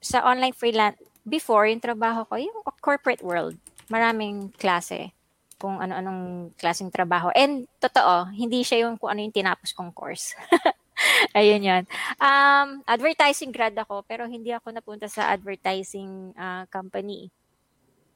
sa 0.02 0.26
online 0.26 0.58
freelance 0.58 0.98
before 1.22 1.70
yung 1.70 1.86
trabaho 1.86 2.26
ko, 2.26 2.34
yung 2.42 2.58
corporate 2.82 3.22
world, 3.22 3.62
maraming 3.88 4.52
klase 4.56 5.12
kung 5.58 5.82
ano-anong 5.82 6.54
klaseng 6.54 6.94
trabaho. 6.94 7.34
And 7.34 7.66
totoo, 7.82 8.30
hindi 8.30 8.62
siya 8.62 8.86
yung 8.86 9.02
kung 9.02 9.10
ano 9.10 9.26
yung 9.26 9.34
tinapos 9.34 9.74
kong 9.74 9.90
course. 9.90 10.38
Ayun 11.38 11.66
yan. 11.66 11.84
Um, 12.18 12.82
advertising 12.86 13.50
grad 13.50 13.74
ako, 13.74 14.06
pero 14.06 14.26
hindi 14.30 14.54
ako 14.54 14.70
napunta 14.70 15.10
sa 15.10 15.30
advertising 15.30 16.34
ah, 16.38 16.66
company. 16.70 17.30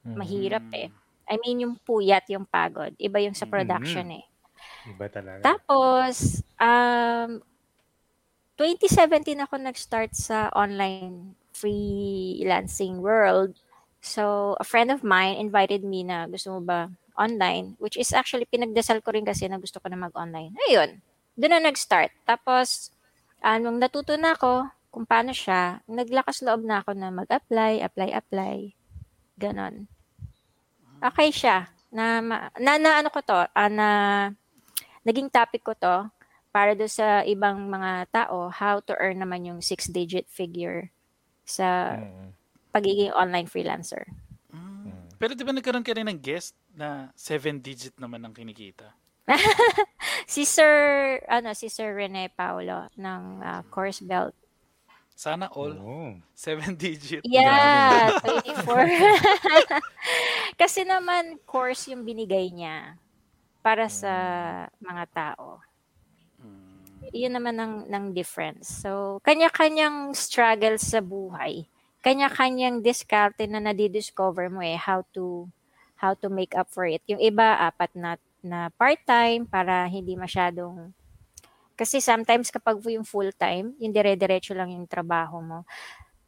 mahirap 0.01 0.65
Mm. 0.65 0.81
eh. 0.81 0.89
I 1.29 1.37
mean, 1.45 1.61
yung 1.61 1.77
puyat, 1.77 2.25
yung 2.33 2.41
pagod. 2.41 2.89
Iba 2.97 3.21
yung 3.21 3.37
sa 3.37 3.45
Mm. 3.45 3.53
production 3.53 4.07
eh. 4.17 4.25
Iba 4.89 5.05
talaga. 5.13 5.45
Tapos, 5.45 6.41
um, 6.57 7.37
2017 8.57 9.37
ako 9.45 9.61
nag-start 9.61 10.17
sa 10.17 10.49
online 10.57 11.37
freelancing 11.53 12.97
world. 12.97 13.53
So, 14.01 14.57
a 14.57 14.65
friend 14.65 14.89
of 14.89 15.05
mine 15.05 15.37
invited 15.37 15.85
me 15.85 16.01
na 16.01 16.25
gusto 16.25 16.57
mo 16.57 16.59
ba 16.65 16.89
online, 17.13 17.77
which 17.77 17.95
is 18.01 18.09
actually 18.11 18.49
pinagdasal 18.49 18.97
ko 19.05 19.13
rin 19.13 19.21
kasi 19.21 19.45
na 19.45 19.61
gusto 19.61 19.77
ko 19.77 19.87
na 19.87 19.99
mag-online. 19.99 20.57
Ayun, 20.67 20.97
doon 21.37 21.53
na 21.53 21.69
nag-start. 21.69 22.09
Tapos, 22.25 22.89
ah, 23.45 23.61
nung 23.61 23.77
natuto 23.77 24.17
na 24.17 24.33
ako 24.33 24.73
kung 24.89 25.05
paano 25.05 25.31
siya, 25.31 25.85
naglakas 25.85 26.41
loob 26.41 26.65
na 26.65 26.81
ako 26.81 26.97
na 26.97 27.13
mag-apply, 27.13 27.79
apply, 27.85 28.09
apply. 28.11 28.55
Ganon. 29.37 29.85
Okay 30.99 31.29
siya. 31.29 31.69
Na, 31.93 32.19
na, 32.57 32.71
na 32.81 33.05
ano 33.05 33.09
ko 33.13 33.21
to, 33.21 33.37
ah, 33.37 33.69
na 33.71 33.87
naging 35.05 35.29
topic 35.29 35.61
ko 35.61 35.77
to 35.77 36.09
para 36.51 36.75
do 36.75 36.85
sa 36.89 37.23
ibang 37.23 37.69
mga 37.71 38.11
tao 38.11 38.51
how 38.51 38.83
to 38.83 38.91
earn 38.99 39.23
naman 39.23 39.47
yung 39.47 39.59
six-digit 39.63 40.27
figure 40.27 40.91
sa 41.47 41.95
Mm. 41.97 42.40
Pagiging 42.71 43.11
online 43.13 43.45
freelancer. 43.45 44.07
Mm. 44.51 45.15
Pero 45.19 45.31
di 45.35 45.43
ba 45.43 45.53
nagkaroon 45.53 45.85
ka 45.85 45.93
rin 45.95 46.07
ng 46.07 46.19
guest 46.19 46.55
na 46.73 47.11
seven 47.13 47.59
digit 47.59 47.93
naman 47.99 48.23
ang 48.23 48.33
kinikita? 48.33 48.95
Si 50.31 50.47
Sir 50.47 51.19
ano 51.27 51.51
si 51.51 51.67
Sir 51.67 51.91
Rene 51.91 52.31
Paulo 52.31 52.87
ng 52.95 53.21
ah, 53.43 53.61
Course 53.67 53.99
Belt. 53.99 54.31
Sana 55.11 55.51
all 55.53 55.75
Oo. 55.77 56.17
seven 56.33 56.73
digit. 56.81 57.21
Yeah, 57.27 58.15
24. 58.23 58.89
Kasi 60.61 60.87
naman 60.87 61.37
course 61.45 61.91
yung 61.91 62.07
binigay 62.07 62.49
niya 62.49 62.95
para 63.61 63.85
sa 63.91 64.13
mga 64.81 65.03
tao. 65.13 65.61
Mm. 66.41 67.11
Yun 67.13 67.33
naman 67.37 67.55
ang 67.59 67.73
ng 67.85 68.05
difference. 68.17 68.81
So, 68.81 69.21
kanya-kanyang 69.21 70.17
struggle 70.17 70.81
sa 70.81 71.03
buhay. 71.03 71.69
Kanya-kanyang 72.01 72.81
diskarte 72.81 73.45
na 73.45 73.61
nadidiscover 73.61 74.49
mo 74.49 74.61
eh 74.61 74.77
how 74.77 75.05
to 75.13 75.45
how 76.01 76.17
to 76.17 76.33
make 76.33 76.57
up 76.57 76.65
for 76.73 76.89
it. 76.89 77.05
Yung 77.05 77.21
iba 77.21 77.61
apat 77.61 77.93
na 77.93 78.17
na 78.41 78.73
part-time 78.73 79.45
para 79.45 79.85
hindi 79.85 80.17
masyadong 80.17 80.89
kasi 81.81 81.97
sometimes 81.97 82.53
kapag 82.53 82.77
yung 82.93 83.01
full-time, 83.01 83.73
yung 83.81 83.89
dire-diretso 83.89 84.53
lang 84.53 84.69
yung 84.69 84.85
trabaho 84.85 85.41
mo. 85.41 85.65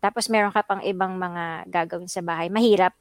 Tapos 0.02 0.26
meron 0.26 0.50
ka 0.50 0.66
pang 0.66 0.82
ibang 0.82 1.14
mga 1.14 1.70
gagawin 1.70 2.10
sa 2.10 2.26
bahay. 2.26 2.50
Mahirap. 2.50 2.98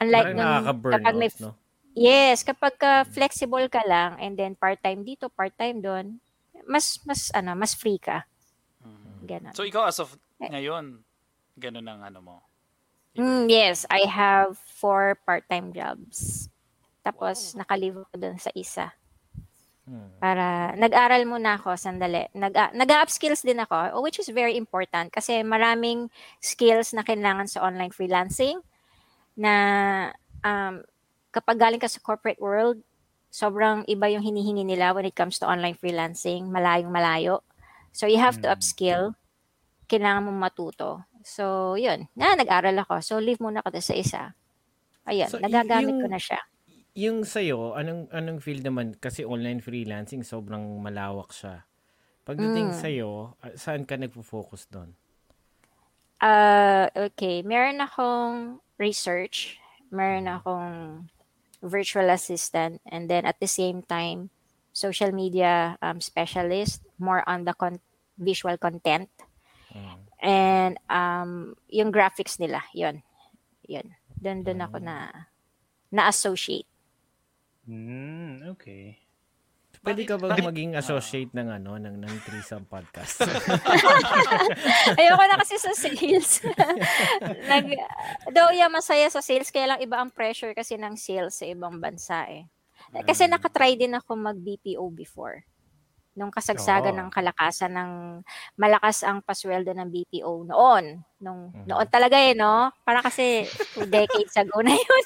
Unlike 0.00 0.32
Parang 0.32 0.64
nung 0.64 0.90
kapag 0.96 1.14
may 1.20 1.30
no? 1.44 1.52
Yes, 1.94 2.42
kapag 2.42 2.74
ka 2.74 3.06
flexible 3.06 3.68
ka 3.70 3.84
lang 3.86 4.18
and 4.18 4.34
then 4.34 4.58
part-time 4.58 5.06
dito, 5.06 5.30
part-time 5.30 5.78
doon, 5.78 6.18
mas 6.66 6.98
mas 7.06 7.30
ano, 7.30 7.54
mas 7.54 7.76
free 7.76 8.02
ka. 8.02 8.26
Mm. 8.82 9.14
Ganon. 9.28 9.54
So 9.54 9.62
ikaw 9.62 9.86
as 9.86 10.02
of 10.02 10.16
ngayon, 10.42 11.06
ganun 11.54 11.86
ang 11.86 12.02
ano 12.02 12.18
mo. 12.20 12.36
Mm, 13.14 13.46
yes, 13.46 13.86
I 13.86 14.10
have 14.10 14.58
four 14.58 15.14
part-time 15.22 15.70
jobs. 15.70 16.50
Tapos 17.06 17.54
nakalive 17.54 18.02
ako 18.02 18.14
doon 18.18 18.38
sa 18.42 18.50
isa. 18.58 18.90
Mm. 19.84 20.18
Para 20.18 20.72
nag-aral 20.74 21.22
muna 21.28 21.60
ako 21.60 21.76
sandali. 21.76 22.26
Nag 22.32 22.74
nag-upskills 22.74 23.44
din 23.44 23.60
ako, 23.60 24.00
which 24.02 24.18
is 24.18 24.32
very 24.32 24.56
important 24.56 25.12
kasi 25.12 25.44
maraming 25.44 26.08
skills 26.40 26.96
na 26.96 27.04
kailangan 27.04 27.46
sa 27.46 27.62
online 27.62 27.92
freelancing 27.92 28.58
na 29.36 29.52
um, 30.42 30.80
kapag 31.30 31.60
galing 31.60 31.82
ka 31.82 31.86
sa 31.86 32.02
corporate 32.02 32.40
world, 32.40 32.80
sobrang 33.28 33.84
iba 33.90 34.06
yung 34.10 34.24
hinihingi 34.24 34.64
nila 34.64 34.94
when 34.94 35.04
it 35.04 35.14
comes 35.14 35.38
to 35.38 35.46
online 35.46 35.76
freelancing, 35.76 36.48
malayong 36.50 36.90
malayo. 36.90 37.44
So 37.94 38.10
you 38.10 38.18
have 38.18 38.40
to 38.42 38.50
Mm. 38.50 38.54
upskill. 38.58 39.04
Kailangan 39.86 40.26
mong 40.26 40.40
matuto. 40.40 41.04
So, 41.24 41.74
yun. 41.80 42.06
Na, 42.12 42.36
nag-aral 42.36 42.76
ako. 42.84 43.00
So, 43.00 43.16
leave 43.16 43.40
muna 43.40 43.64
ako 43.64 43.80
sa 43.80 43.96
isa. 43.96 44.22
Ayun, 45.08 45.28
So, 45.32 45.40
nagagamit 45.40 45.96
ko 45.96 46.04
yung- 46.04 46.12
na 46.12 46.20
siya. 46.20 46.40
Yung 46.94 47.26
sa'yo, 47.26 47.74
anong, 47.74 48.06
anong 48.12 48.38
field 48.38 48.62
naman? 48.62 48.94
Kasi 49.00 49.26
online 49.26 49.58
freelancing, 49.58 50.22
sobrang 50.22 50.62
malawak 50.78 51.32
siya. 51.34 51.66
Pagdating 52.22 52.70
Mm. 52.70 52.78
sa'yo, 52.78 53.10
ah, 53.42 53.56
saan 53.58 53.82
ka 53.82 53.98
nagpo-focus 53.98 54.70
doon? 54.70 54.94
Ah, 56.22 56.88
okay. 56.94 57.42
Meron 57.42 57.82
akong 57.82 58.62
research, 58.78 59.58
meron 59.90 60.30
akong 60.30 61.08
virtual 61.60 62.08
assistant, 62.12 62.78
and 62.88 63.10
then 63.10 63.26
at 63.26 63.36
the 63.40 63.50
same 63.50 63.82
time, 63.84 64.30
social 64.70 65.10
media 65.10 65.76
um, 65.82 66.00
specialist, 66.00 66.84
more 66.96 67.26
on 67.28 67.44
the 67.44 67.52
con- 67.56 67.82
visual 68.16 68.56
content. 68.56 69.10
Mm. 69.74 70.03
And 70.24 70.80
um, 70.88 71.52
yung 71.68 71.92
graphics 71.92 72.40
nila, 72.40 72.64
yun. 72.72 73.04
Yun. 73.68 73.92
Doon, 74.16 74.40
doon 74.40 74.60
ako 74.64 74.76
na 74.80 75.12
na-associate. 75.92 76.66
Mm, 77.68 78.48
okay. 78.56 79.04
Pwede 79.84 80.08
ka 80.08 80.16
bang 80.16 80.32
Bakit- 80.32 80.48
maging 80.48 80.72
associate 80.80 81.32
ng 81.36 81.60
ano, 81.60 81.76
ng, 81.76 82.00
ng 82.00 82.14
Threesome 82.24 82.64
Podcast? 82.64 83.20
Ayoko 84.98 85.24
na 85.28 85.36
kasi 85.36 85.60
sa 85.60 85.76
sales. 85.76 86.40
Nag, 87.52 87.68
though 88.32 88.48
yeah, 88.48 88.72
masaya 88.72 89.12
sa 89.12 89.20
sales, 89.20 89.52
kaya 89.52 89.76
lang 89.76 89.84
iba 89.84 90.00
ang 90.00 90.08
pressure 90.08 90.56
kasi 90.56 90.80
ng 90.80 90.96
sales 90.96 91.36
sa 91.36 91.44
ibang 91.44 91.76
bansa 91.84 92.24
eh. 92.32 92.48
Kasi 93.04 93.28
nakatry 93.28 93.76
din 93.76 93.92
ako 93.92 94.16
mag-BPO 94.16 94.84
before. 94.88 95.44
Nung 96.14 96.30
kasagsagan 96.30 96.94
Oo. 96.94 97.00
ng 97.02 97.10
kalakasan 97.10 97.74
ng 97.74 97.90
malakas 98.54 99.02
ang 99.02 99.18
pasweldo 99.18 99.74
ng 99.74 99.90
BPO 99.90 100.46
noon. 100.46 101.02
Nung, 101.18 101.50
Mhm. 101.50 101.66
Noon 101.66 101.88
talaga 101.90 102.14
eh, 102.14 102.32
no? 102.32 102.70
Para 102.82 103.02
kasi 103.02 103.44
two 103.74 103.82
decades 103.84 104.34
ago 104.38 104.62
na 104.62 104.72
yun. 104.72 105.04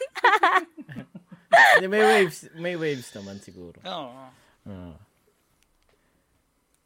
May 1.88 2.05
waves, 2.05 2.38
may 2.55 2.77
waves 2.77 3.09
naman 3.11 3.41
siguro. 3.41 3.81
Oo. 3.81 4.29
Ah. 4.69 4.97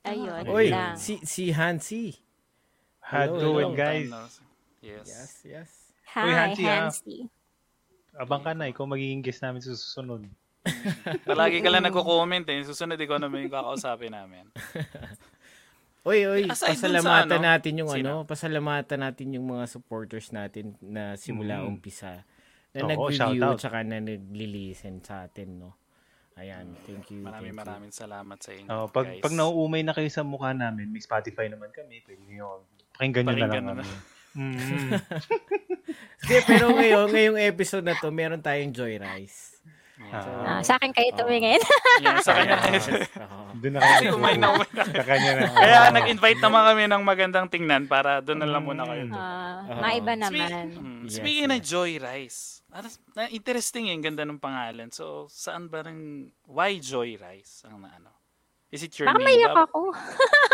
Ayun, 0.03 0.43
Uy, 0.47 0.71
lang. 0.71 0.95
si, 0.95 1.19
si 1.23 1.51
Hansi. 1.51 2.15
How 3.03 3.27
Hello, 3.27 3.39
doing, 3.59 3.75
hello. 3.75 3.79
guys? 3.79 4.07
Yes. 4.83 5.07
Yes, 5.07 5.31
yes. 5.45 5.71
Hi, 6.15 6.23
Uy, 6.23 6.33
Hansi, 6.33 6.63
ah. 6.63 6.71
Hansi. 6.87 7.17
Abang 8.15 8.43
ka 8.43 8.53
na, 8.53 8.67
ikaw 8.67 8.87
magiging 8.87 9.23
guest 9.23 9.43
namin 9.43 9.63
sa 9.63 9.75
susunod. 9.75 10.27
Palagi 11.23 11.59
ka 11.59 11.69
lang 11.69 11.83
nagko-comment 11.83 12.47
eh. 12.49 12.63
Susunod 12.63 12.95
ikaw 12.97 13.19
naman 13.19 13.47
yung 13.47 13.55
kakausapin 13.55 14.15
namin. 14.15 14.47
Aside 16.03 16.43
dun 16.43 16.51
sa 16.51 16.67
pasalamatan 16.75 17.39
ano, 17.39 17.47
natin 17.47 17.73
yung 17.79 17.91
sino? 17.91 18.11
ano, 18.11 18.27
pasalamatan 18.27 18.99
natin 19.01 19.27
yung 19.39 19.47
mga 19.47 19.65
supporters 19.71 20.35
natin 20.35 20.75
na 20.83 21.15
simula 21.15 21.63
Mm. 21.63 21.69
umpisa. 21.69 22.27
Na 22.75 22.83
Oo, 22.83 22.91
nag-review 22.91 23.39
shoutout. 23.39 23.59
tsaka 23.63 23.87
na 23.87 24.03
nagli-listen 24.03 24.99
sa 24.99 25.23
atin, 25.23 25.63
no? 25.63 25.79
Ayan, 26.35 26.75
thank 26.83 27.07
you. 27.13 27.23
Maraming 27.23 27.53
thank 27.53 27.55
you. 27.55 27.61
maraming 27.61 27.93
salamat 27.93 28.39
sa 28.41 28.51
inyo, 28.51 28.67
Oh, 28.67 28.87
pag, 28.89 29.05
guys. 29.05 29.21
pag 29.21 29.31
nauumay 29.31 29.85
na 29.85 29.93
kayo 29.93 30.09
sa 30.09 30.25
mukha 30.25 30.51
namin, 30.51 30.89
may 30.89 30.99
Spotify 30.99 31.47
naman 31.47 31.71
kami. 31.71 32.01
Pwede 32.03 32.25
nyo, 32.25 32.65
pakinggan 32.97 33.23
nyo 33.23 33.35
na 33.37 33.47
lang 33.47 33.65
na 33.69 33.75
kami. 33.77 33.97
Mm. 34.33 34.59
Hindi, 36.25 36.37
pero 36.49 36.73
ngayon, 36.73 37.07
ngayong 37.13 37.39
episode 37.39 37.85
na 37.85 37.95
to, 37.95 38.09
meron 38.09 38.41
tayong 38.41 38.73
Joy 38.73 38.97
Rice. 38.97 39.52
Yeah. 40.05 40.21
So, 40.21 40.29
Ah, 40.43 40.61
sa 40.61 40.73
akin 40.77 40.91
kayo 40.91 41.11
Oo. 41.11 41.19
tumingin. 41.21 41.61
Yeah, 42.03 42.19
sa 42.19 42.35
kanya 42.35 42.59
oo. 42.59 43.55
Doon 43.55 43.73
na 43.73 43.79
Kasi 43.79 43.95
kayo. 44.03 44.17
umay 44.17 44.35
na 44.35 44.47
umay 44.51 44.71
na. 44.71 44.83
Sa 44.85 45.05
kanya 45.05 45.31
na. 45.33 45.45
Kaya 45.49 45.79
nag-invite 45.91 46.41
naman 46.41 46.63
kami 46.65 46.83
ng 46.85 47.03
magandang 47.03 47.47
tingnan 47.47 47.83
para 47.87 48.19
doon 48.19 48.39
na 48.39 48.49
lang 48.49 48.63
muna 48.63 48.83
kayo. 48.85 49.05
Ah, 49.09 49.63
Oo. 49.65 49.81
maiba 49.81 50.13
Speak- 50.13 50.21
naman. 50.21 50.67
Mm, 50.73 51.01
Yes, 51.03 51.15
Speaking 51.15 51.47
ng 51.49 51.61
yes. 51.61 51.69
Joy 51.69 51.93
Rice, 51.97 52.39
ano, 52.69 52.87
na 53.13 53.23
interesting 53.29 53.85
yung 53.89 54.01
ganda 54.01 54.23
ng 54.23 54.37
pangalan. 54.37 54.89
So, 54.89 55.27
saan 55.29 55.67
ba 55.67 55.83
rin, 55.83 55.99
why 56.45 56.77
Joy 56.77 57.15
Rice 57.15 57.63
ang 57.65 57.81
ano? 57.81 58.11
Is 58.69 58.81
it 58.81 58.97
your 58.97 59.05
Baka 59.05 59.21
name? 59.21 59.29
maiyak 59.29 59.53
ba? 59.53 59.65
ako. 59.65 59.81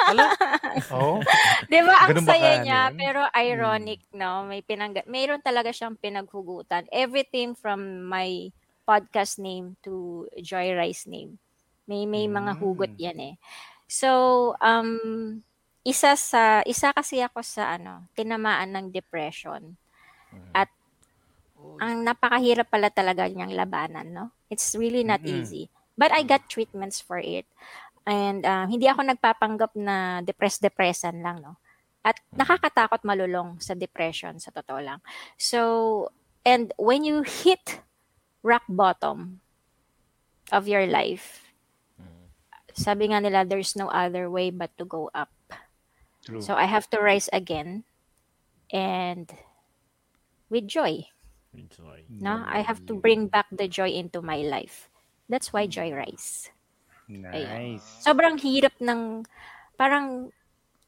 Hala? 0.04 0.26
Oh, 0.90 1.18
Di 1.70 1.78
ba? 1.80 1.94
Ang 2.02 2.08
Ganun 2.12 2.26
saya 2.26 2.52
niya, 2.60 2.80
yun? 2.88 2.96
pero 2.96 3.20
ironic, 3.32 4.02
no? 4.10 4.42
May 4.42 4.60
pinang 4.60 4.94
mayroon 5.04 5.38
talaga 5.38 5.70
siyang 5.70 5.94
pinaghugutan. 5.94 6.86
Everything 6.90 7.54
from 7.54 7.78
my 8.04 8.50
podcast 8.88 9.36
name 9.36 9.76
to 9.84 10.24
Joy 10.40 10.72
Rice 10.72 11.04
name. 11.04 11.36
May 11.84 12.08
may 12.08 12.24
mga 12.24 12.56
hugot 12.56 12.96
'yan 12.96 13.20
eh. 13.20 13.34
So, 13.84 14.08
um 14.64 15.40
isa 15.84 16.16
sa 16.16 16.64
isa 16.64 16.96
kasi 16.96 17.20
ako 17.20 17.44
sa 17.44 17.76
ano, 17.76 18.08
tinamaan 18.16 18.72
ng 18.72 18.86
depression. 18.88 19.76
At 20.56 20.72
ang 21.78 22.02
napakahirap 22.02 22.72
pala 22.72 22.88
talaga 22.88 23.28
niyang 23.28 23.52
labanan, 23.52 24.08
no? 24.08 24.24
It's 24.48 24.72
really 24.72 25.04
not 25.04 25.20
Mm-mm. 25.20 25.44
easy. 25.44 25.68
But 25.98 26.14
I 26.16 26.24
got 26.24 26.48
treatments 26.48 27.04
for 27.04 27.20
it. 27.20 27.44
And 28.08 28.42
uh, 28.46 28.64
hindi 28.64 28.88
ako 28.88 29.04
nagpapanggap 29.04 29.76
na 29.76 30.24
depressed-depressan 30.24 31.20
lang, 31.20 31.44
no? 31.44 31.60
At 32.02 32.16
nakakatakot 32.32 33.04
malulong 33.04 33.60
sa 33.60 33.76
depression, 33.76 34.40
sa 34.40 34.48
totoo 34.54 34.80
lang. 34.80 35.00
So, 35.36 36.08
And 36.48 36.72
when 36.80 37.04
you 37.04 37.28
hit 37.28 37.84
rock 38.42 38.64
bottom 38.68 39.40
of 40.52 40.68
your 40.68 40.86
life, 40.86 41.48
sabi 42.78 43.10
nga 43.10 43.18
nila, 43.18 43.42
there's 43.42 43.74
no 43.74 43.90
other 43.90 44.30
way 44.30 44.54
but 44.54 44.70
to 44.78 44.86
go 44.86 45.10
up. 45.10 45.34
True. 46.22 46.38
So 46.38 46.54
I 46.54 46.70
have 46.70 46.86
to 46.94 47.02
rise 47.02 47.26
again 47.34 47.82
and 48.70 49.26
with 50.46 50.70
joy. 50.70 51.10
Enjoy. 51.50 52.06
No? 52.06 52.46
I 52.46 52.62
have 52.62 52.86
to 52.86 52.94
bring 52.94 53.26
back 53.26 53.50
the 53.50 53.66
joy 53.66 53.90
into 53.90 54.22
my 54.22 54.46
life. 54.46 54.86
That's 55.26 55.52
why 55.52 55.66
joy 55.66 55.90
rise. 55.90 56.54
Nice. 57.10 57.82
Sobrang 58.04 58.38
hirap 58.38 58.78
ng 58.78 59.26
parang 59.74 60.30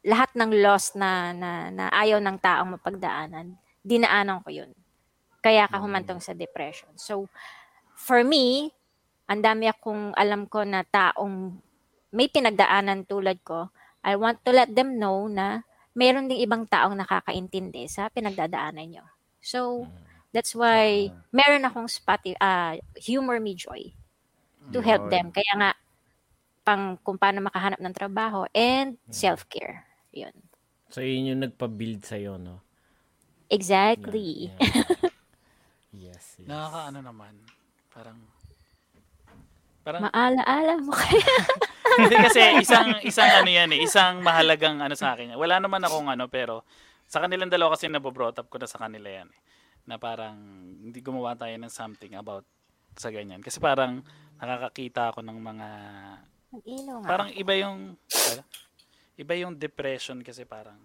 lahat 0.07 0.31
ng 0.37 0.51
loss 0.63 0.95
na, 0.95 1.33
na, 1.35 1.69
na 1.75 1.91
ayaw 1.93 2.23
ng 2.23 2.39
taong 2.41 2.77
mapagdaanan, 2.79 3.57
dinaanan 3.85 4.41
ko 4.45 4.49
yun. 4.53 4.73
Kaya 5.41 5.65
ka 5.67 5.81
humantong 5.81 6.21
sa 6.21 6.37
depression. 6.37 6.93
So, 7.01 7.29
for 7.97 8.21
me, 8.25 8.73
ang 9.29 9.41
dami 9.41 9.69
akong 9.73 10.13
alam 10.17 10.45
ko 10.49 10.65
na 10.65 10.85
taong 10.85 11.57
may 12.13 12.29
pinagdaanan 12.29 13.07
tulad 13.09 13.41
ko, 13.41 13.71
I 14.05 14.17
want 14.17 14.43
to 14.45 14.53
let 14.53 14.73
them 14.73 14.97
know 15.01 15.29
na 15.29 15.63
meron 15.97 16.29
ding 16.29 16.41
ibang 16.41 16.65
taong 16.67 16.97
nakakaintindi 16.97 17.87
sa 17.87 18.09
pinagdadaanan 18.11 18.87
nyo. 18.89 19.05
So, 19.41 19.87
that's 20.35 20.53
why 20.53 21.09
meron 21.31 21.65
akong 21.65 21.89
spati, 21.89 22.35
ah, 22.41 22.77
humor 22.99 23.39
me 23.39 23.57
joy 23.57 23.95
to 24.73 24.79
help 24.83 25.09
them. 25.09 25.33
Kaya 25.33 25.53
nga, 25.57 25.71
pang 26.67 27.01
kung 27.01 27.17
paano 27.17 27.41
makahanap 27.41 27.81
ng 27.81 27.97
trabaho 27.97 28.45
and 28.53 29.01
self-care. 29.09 29.89
Yun. 30.13 30.35
So, 30.91 31.01
yun 31.01 31.35
yung 31.35 31.43
nagpa-build 31.47 32.03
sa'yo, 32.05 32.37
no? 32.37 32.61
Exactly. 33.51 34.51
Yes. 35.91 36.39
yes. 36.39 36.47
Nakakaano 36.47 36.99
naman. 37.03 37.35
Parang 37.91 38.19
parang 39.83 40.01
Maala-ala 40.07 40.79
mo 40.79 40.93
kaya. 40.95 41.35
hindi 42.01 42.17
kasi 42.21 42.41
isang 42.63 43.01
isang 43.03 43.31
ano 43.43 43.51
yan 43.51 43.71
eh, 43.75 43.81
isang 43.83 44.23
mahalagang 44.23 44.79
ano 44.79 44.95
sa 44.95 45.17
akin. 45.17 45.35
Wala 45.35 45.59
naman 45.59 45.83
akong 45.83 46.07
ano 46.07 46.31
pero 46.31 46.63
sa 47.11 47.19
kanilang 47.19 47.51
dalawa 47.51 47.75
kasi 47.75 47.91
nabobrought 47.91 48.39
up 48.39 48.47
ko 48.47 48.61
na 48.63 48.71
sa 48.71 48.79
kanila 48.79 49.11
yan 49.11 49.29
eh. 49.29 49.41
Na 49.89 49.99
parang 49.99 50.37
hindi 50.79 51.01
gumawa 51.03 51.35
tayo 51.35 51.57
ng 51.59 51.73
something 51.73 52.15
about 52.15 52.47
sa 52.95 53.11
ganyan. 53.11 53.43
Kasi 53.43 53.59
parang 53.59 54.05
nakakakita 54.39 55.11
ako 55.11 55.27
ng 55.27 55.39
mga 55.43 55.69
Mag-ilaw 56.51 56.97
nga. 57.03 57.09
parang 57.09 57.29
iba 57.35 57.53
yung 57.59 57.79
ano? 57.99 58.43
iba 59.19 59.35
yung 59.37 59.55
depression 59.59 60.19
kasi 60.23 60.47
parang 60.47 60.79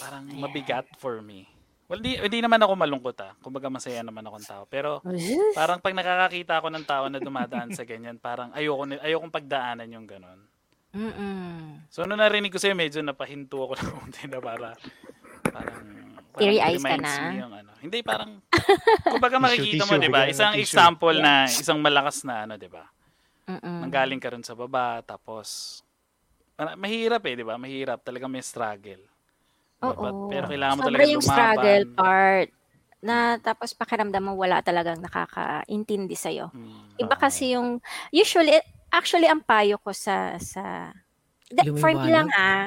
parang 0.00 0.24
mabigat 0.34 0.88
for 0.98 1.20
me. 1.22 1.46
Well, 1.90 1.98
di, 1.98 2.14
hindi 2.14 2.38
naman 2.38 2.62
ako 2.62 2.78
malungkot 2.78 3.18
ah. 3.18 3.34
Kumbaga 3.42 3.66
masaya 3.66 4.06
naman 4.06 4.22
akong 4.22 4.46
tao. 4.46 4.62
Pero 4.70 5.02
parang 5.58 5.82
pag 5.82 5.90
nakakakita 5.90 6.62
ako 6.62 6.70
ng 6.70 6.86
tao 6.86 7.10
na 7.10 7.18
dumadaan 7.18 7.74
sa 7.74 7.82
ganyan, 7.82 8.14
parang 8.14 8.54
ayoko, 8.54 8.86
ayokong 9.02 9.34
pagdaanan 9.34 9.90
yung 9.90 10.06
ganon. 10.06 10.38
Mm-mm. 10.94 11.86
So, 11.90 12.06
nung 12.06 12.22
narinig 12.22 12.50
ko 12.50 12.58
sa'yo, 12.58 12.74
medyo 12.74 13.02
napahinto 13.02 13.58
ako 13.58 13.74
ng 13.78 13.90
konti 13.90 14.26
na 14.30 14.38
para, 14.38 14.74
parang, 15.50 15.82
Teary 16.38 16.62
eyes 16.62 16.82
ka 16.82 16.94
na? 16.98 17.14
Yung, 17.34 17.50
ano. 17.54 17.70
Hindi, 17.82 17.98
parang, 18.06 18.38
kumbaga 19.06 19.42
makikita 19.42 19.86
mo, 19.86 19.98
di 19.98 20.10
ba? 20.10 20.30
Isang 20.30 20.54
example 20.58 21.18
na, 21.18 21.46
isang 21.50 21.78
malakas 21.82 22.22
na, 22.22 22.46
ano, 22.46 22.54
di 22.54 22.70
ba? 22.70 22.86
Nanggaling 23.50 24.22
ka 24.22 24.30
rin 24.30 24.46
sa 24.46 24.54
baba, 24.54 25.02
tapos, 25.02 25.82
parang 26.54 26.78
mahirap 26.78 27.22
eh, 27.26 27.34
di 27.34 27.42
ba? 27.46 27.58
Mahirap, 27.58 28.02
talagang 28.02 28.30
may 28.30 28.42
struggle. 28.42 29.02
Oo. 29.82 29.94
But- 29.96 30.20
pero 30.28 30.44
kailangan 30.46 30.74
mo 30.74 30.80
Sobra 30.80 30.88
talaga 30.90 31.04
yung 31.06 31.14
lumaban. 31.18 31.34
struggle 31.34 31.84
part 31.94 32.48
na 33.00 33.14
tapos 33.36 33.72
pakiramdam 33.72 34.20
mo 34.22 34.32
wala 34.34 34.60
talagang 34.60 35.00
nakakaintindi 35.00 36.12
sa'yo. 36.12 36.52
Hmm. 36.52 36.84
Iba 36.96 37.16
kasi 37.16 37.56
yung, 37.56 37.80
usually, 38.10 38.60
actually, 38.88 39.24
ang 39.24 39.40
payo 39.40 39.80
ko 39.80 39.88
sa, 39.90 40.36
sa, 40.36 40.92
De- 41.48 41.64
for 41.74 41.90
me 41.90 41.96
Lumiwanag? 41.98 42.12
lang 42.12 42.28
ah. 42.30 42.64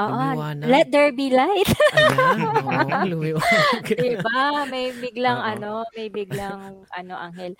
Oo, 0.00 0.16
Lumiwanag? 0.32 0.64
let 0.66 0.86
there 0.88 1.12
be 1.12 1.28
light. 1.28 1.68
Ayan. 1.92 2.40
Oo, 2.48 3.04
lumiwanag. 3.06 3.84
diba? 3.84 4.40
May 4.64 4.96
biglang 4.96 5.38
Oo. 5.38 5.50
ano, 5.52 5.70
may 5.92 6.08
biglang 6.08 6.58
ano 6.98 7.12
anghel. 7.14 7.52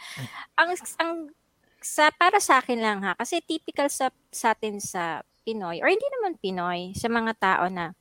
Ang 0.57 0.73
ang 0.97 1.13
sa 1.79 2.09
para 2.11 2.41
sa 2.41 2.59
akin 2.59 2.81
lang 2.81 2.99
ha, 3.01 3.13
kasi 3.13 3.41
typical 3.41 3.93
sa 3.93 4.09
sa 4.29 4.53
atin 4.53 4.81
sa 4.81 5.21
Pinoy 5.41 5.81
or 5.81 5.89
hindi 5.89 6.05
naman 6.11 6.37
Pinoy, 6.37 6.93
sa 6.93 7.07
mga 7.07 7.33
tao 7.37 7.65
na 7.69 7.93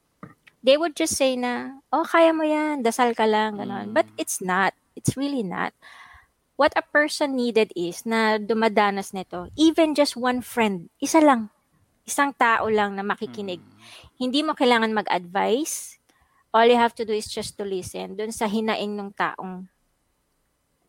they 0.63 0.75
would 0.75 0.95
just 0.95 1.15
say 1.15 1.35
na, 1.39 1.79
"Oh, 1.91 2.03
kaya 2.03 2.35
mo 2.35 2.43
'yan, 2.43 2.83
dasal 2.83 3.15
ka 3.15 3.23
lang." 3.27 3.59
ganon. 3.59 3.91
Mm. 3.91 3.95
But 3.95 4.07
it's 4.19 4.43
not. 4.43 4.75
It's 4.95 5.15
really 5.15 5.43
not. 5.43 5.71
What 6.59 6.75
a 6.75 6.83
person 6.83 7.39
needed 7.39 7.71
is 7.71 8.03
na 8.03 8.35
dumadanas 8.35 9.15
nito, 9.15 9.47
even 9.55 9.95
just 9.95 10.19
one 10.19 10.43
friend, 10.43 10.91
isa 10.99 11.23
lang. 11.23 11.47
Isang 12.03 12.35
tao 12.35 12.67
lang 12.67 12.99
na 12.99 13.03
makikinig. 13.05 13.63
Hindi 14.19 14.43
mo 14.43 14.51
kailangan 14.51 14.91
mag-advise. 14.91 15.95
All 16.51 16.67
you 16.67 16.75
have 16.75 16.91
to 16.99 17.07
do 17.07 17.15
is 17.15 17.31
just 17.31 17.55
to 17.55 17.63
listen 17.63 18.19
dun 18.19 18.35
sa 18.35 18.51
hinaing 18.51 18.91
ng 18.91 19.15
taong 19.15 19.71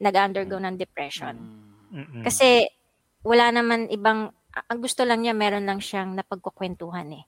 nag-undergo 0.01 0.59
ng 0.59 0.75
depression. 0.75 1.37
Mm-mm. 1.93 2.25
Kasi 2.25 2.67
wala 3.23 3.53
naman 3.53 3.87
ibang, 3.93 4.33
ang 4.51 4.79
gusto 4.81 5.05
lang 5.05 5.23
niya, 5.23 5.37
meron 5.37 5.69
lang 5.69 5.79
siyang 5.79 6.17
napagkukwentuhan 6.17 7.15
eh. 7.15 7.25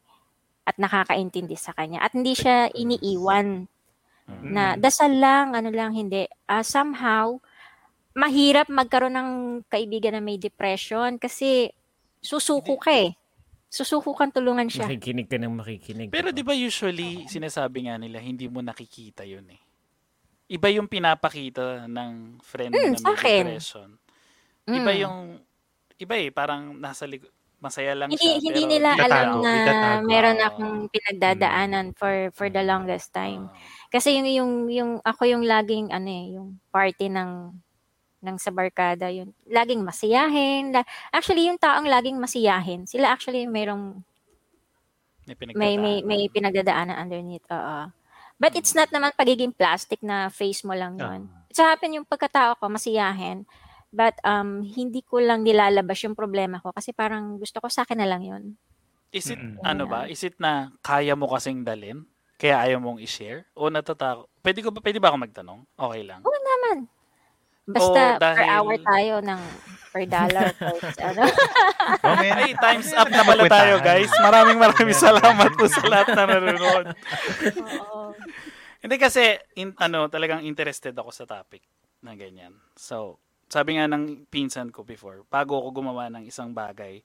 At 0.63 0.79
nakakaintindi 0.79 1.55
sa 1.55 1.73
kanya. 1.73 1.99
At 1.99 2.15
hindi 2.15 2.33
siya 2.33 2.71
iniiwan 2.71 3.67
na 4.43 4.79
dasal 4.79 5.13
lang, 5.13 5.53
ano 5.53 5.69
lang, 5.69 5.93
hindi. 5.93 6.25
Ah, 6.47 6.63
somehow, 6.63 7.37
mahirap 8.13 8.69
magkaroon 8.69 9.13
ng 9.13 9.31
kaibigan 9.67 10.15
na 10.15 10.23
may 10.23 10.37
depression 10.37 11.19
kasi 11.19 11.69
susuko 12.19 12.79
ka 12.79 12.93
eh. 12.93 13.13
Susuko 13.67 14.13
kang 14.13 14.31
tulungan 14.31 14.69
siya. 14.69 14.85
Makikinig 14.85 15.27
ka 15.27 15.41
ng 15.41 15.53
makikinig. 15.53 16.09
Pero 16.09 16.29
di 16.29 16.45
ba 16.45 16.53
usually, 16.53 17.25
sinasabi 17.27 17.89
nga 17.89 17.97
nila, 17.97 18.21
hindi 18.21 18.45
mo 18.47 18.61
nakikita 18.61 19.25
yun 19.25 19.49
eh. 19.49 19.61
Iba 20.47 20.69
yung 20.69 20.85
pinapakita 20.87 21.89
ng 21.89 22.37
friend 22.45 22.71
Hmm, 22.71 22.93
na 22.93 23.01
may 23.01 23.13
akin. 23.17 23.45
depression. 23.49 23.89
Iba 24.69 24.93
Mm. 24.93 25.01
yung, 25.01 25.19
iba 25.97 26.15
eh, 26.15 26.29
parang 26.29 26.77
nasa 26.77 27.09
likod, 27.09 27.33
masaya 27.63 27.95
lang 27.95 28.11
Hindi 28.11 28.27
siya. 28.27 28.43
hindi 28.43 28.63
pero 28.67 28.71
nila 28.75 28.89
itatago, 28.99 29.07
alam 29.07 29.29
na 29.39 29.53
itatago. 29.55 30.05
meron 30.11 30.39
akong 30.43 30.77
pinagdadaanan 30.91 31.87
for 31.95 32.15
for 32.35 32.51
the 32.51 32.63
longest 32.67 33.15
time. 33.15 33.47
Kasi 33.89 34.19
yung 34.19 34.27
yung 34.27 34.53
yung 34.69 34.91
ako 35.07 35.23
yung 35.31 35.45
laging 35.47 35.95
ano 35.95 36.09
eh, 36.11 36.27
yung 36.35 36.59
party 36.75 37.07
ng 37.07 37.55
ng 38.23 38.37
sa 38.39 38.51
barkada 38.51 39.11
yun. 39.11 39.31
Laging 39.47 39.83
masiyahin. 39.83 40.75
La- 40.75 40.87
actually 41.15 41.47
yung 41.47 41.59
taong 41.59 41.87
laging 41.87 42.19
masiyahin, 42.19 42.87
sila 42.87 43.15
actually 43.15 43.47
mayroong 43.47 44.03
may, 45.23 45.35
may 45.55 45.73
may 45.79 45.97
may 46.03 46.21
pinagdadaanan 46.27 46.99
underneath. 46.99 47.47
Oo. 47.47 47.95
But 48.43 48.59
it's 48.59 48.75
not 48.75 48.91
naman 48.91 49.15
pagiging 49.15 49.55
plastic 49.55 50.03
na 50.03 50.27
face 50.27 50.67
mo 50.67 50.75
lang 50.75 50.99
yun. 50.99 51.31
Sa 51.55 51.71
happen 51.71 51.95
yung 51.95 52.03
pagkatao 52.03 52.59
ko 52.59 52.67
masiyahin. 52.67 53.47
But 53.93 54.17
um 54.25 54.65
hindi 54.65 55.05
ko 55.05 55.21
lang 55.21 55.45
nilalabas 55.45 56.01
yung 56.03 56.17
problema 56.17 56.59
ko 56.59 56.73
kasi 56.73 56.97
parang 56.97 57.37
gusto 57.37 57.61
ko 57.61 57.69
sa 57.69 57.85
akin 57.85 58.01
na 58.01 58.09
lang 58.09 58.25
yun. 58.25 58.57
Is 59.13 59.29
it, 59.29 59.37
Mm-mm. 59.37 59.61
ano 59.61 59.85
ba? 59.85 60.09
Is 60.09 60.25
it 60.25 60.41
na 60.41 60.73
kaya 60.81 61.13
mo 61.13 61.29
kasing 61.29 61.61
dalin? 61.63 62.09
Kaya 62.41 62.65
ayaw 62.65 62.81
mong 62.81 62.99
i-share? 62.99 63.45
O 63.53 63.69
natatakot? 63.69 64.25
Pwede, 64.41 64.65
ko 64.65 64.73
ba, 64.73 64.81
pwede 64.81 64.97
ba 64.97 65.13
ako 65.13 65.21
magtanong? 65.21 65.61
Okay 65.77 66.03
lang. 66.03 66.25
Oo 66.25 66.39
naman. 66.41 66.77
Basta 67.69 68.17
per 68.17 68.25
dahil- 68.35 68.51
hour 68.51 68.75
tayo 68.81 69.15
ng 69.23 69.41
per 69.93 70.05
dollar 70.09 70.47
per 70.59 70.75
ano. 71.05 71.23
Ay, 72.03 72.57
times 72.57 72.91
up 72.97 73.07
na 73.07 73.23
pala 73.23 73.45
tayo, 73.47 73.79
guys. 73.79 74.11
Maraming 74.11 74.59
maraming 74.59 74.97
salamat 74.97 75.53
po 75.55 75.69
sa 75.69 75.85
lahat 75.87 76.17
na 76.17 76.25
nanonood. 76.27 76.87
Oo. 77.79 78.17
Hindi 78.83 78.97
kasi, 78.99 79.39
in, 79.55 79.77
ano, 79.79 80.11
talagang 80.11 80.43
interested 80.43 80.97
ako 80.97 81.15
sa 81.15 81.23
topic 81.23 81.63
na 82.03 82.19
ganyan. 82.19 82.57
So, 82.75 83.21
sabi 83.53 83.77
nga 83.77 83.85
ng 83.85 84.25
pinsan 84.33 84.73
ko 84.73 84.81
before, 84.81 85.29
bago 85.29 85.61
ako 85.61 85.85
gumawa 85.85 86.09
ng 86.09 86.25
isang 86.25 86.57
bagay 86.57 87.05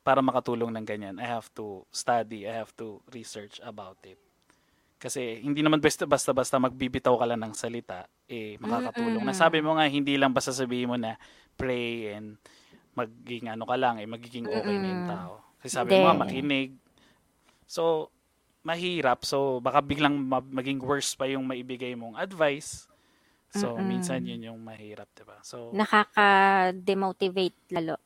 para 0.00 0.24
makatulong 0.24 0.72
ng 0.72 0.86
ganyan, 0.88 1.16
I 1.20 1.28
have 1.28 1.52
to 1.60 1.84
study, 1.92 2.48
I 2.48 2.56
have 2.56 2.72
to 2.80 3.04
research 3.12 3.60
about 3.60 4.00
it. 4.08 4.16
Kasi 4.96 5.44
hindi 5.44 5.60
naman 5.60 5.84
basta 5.84 6.08
basta 6.08 6.32
basta 6.32 6.56
magbibitaw 6.56 7.20
ka 7.20 7.28
lang 7.28 7.44
ng 7.44 7.52
salita 7.52 8.08
eh 8.24 8.56
makakatulong. 8.58 9.20
Mm-mm. 9.20 9.30
Nasabi 9.30 9.60
mo 9.60 9.76
nga 9.76 9.84
hindi 9.86 10.16
lang 10.16 10.32
basta 10.32 10.56
sabihin 10.56 10.88
mo 10.88 10.96
na 10.96 11.20
pray 11.54 12.16
and 12.16 12.40
maging 12.96 13.52
ano 13.52 13.68
ka 13.68 13.76
lang 13.76 14.00
eh 14.00 14.08
magiging 14.08 14.48
okay 14.48 14.74
na 14.80 14.88
yung 14.88 15.04
Mm-mm. 15.04 15.12
tao. 15.12 15.32
Kasi 15.60 15.70
sabi 15.76 15.94
mo 15.94 16.08
nga 16.08 16.18
makinig. 16.24 16.74
So 17.68 18.08
mahirap. 18.64 19.22
So 19.22 19.60
baka 19.60 19.84
biglang 19.84 20.16
ma- 20.16 20.42
maging 20.42 20.80
worse 20.80 21.12
pa 21.12 21.28
yung 21.28 21.44
maibigay 21.44 21.92
mong 21.92 22.16
advice. 22.18 22.87
So 23.48 23.72
Mm-mm. 23.76 23.88
minsan 23.88 24.28
yun 24.28 24.44
yung 24.44 24.60
mahirap, 24.60 25.08
'di 25.16 25.24
ba? 25.24 25.40
So 25.40 25.72
Nakaka-demotivate 25.72 27.72
lalo. 27.72 27.96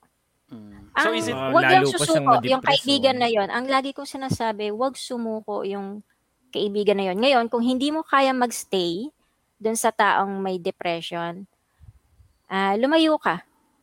mm. 0.52 0.94
Ang 0.94 1.02
so 1.02 1.10
is 1.18 1.26
it 1.26 1.34
Ah, 1.34 1.50
wag 1.50 1.66
lang 1.66 1.82
lalo 1.82 1.90
pa 1.90 1.98
siyang 1.98 2.22
susuko, 2.22 2.34
yung 2.46 2.62
kaibigan 2.62 3.16
na 3.18 3.28
yon. 3.32 3.48
Ang 3.50 3.66
lagi 3.66 3.90
kong 3.90 4.06
sinasabi, 4.06 4.70
wag 4.70 4.94
sumuko 4.94 5.66
yung 5.66 6.04
kaibigan 6.52 7.00
na 7.00 7.10
yon. 7.10 7.18
Ngayon, 7.18 7.48
kung 7.50 7.64
hindi 7.64 7.90
mo 7.90 8.04
kaya 8.04 8.30
magstay 8.36 9.08
dun 9.58 9.74
sa 9.74 9.90
taong 9.90 10.38
may 10.38 10.60
depression, 10.60 11.48
ah, 12.46 12.76
lumayo 12.78 13.18
ka 13.18 13.42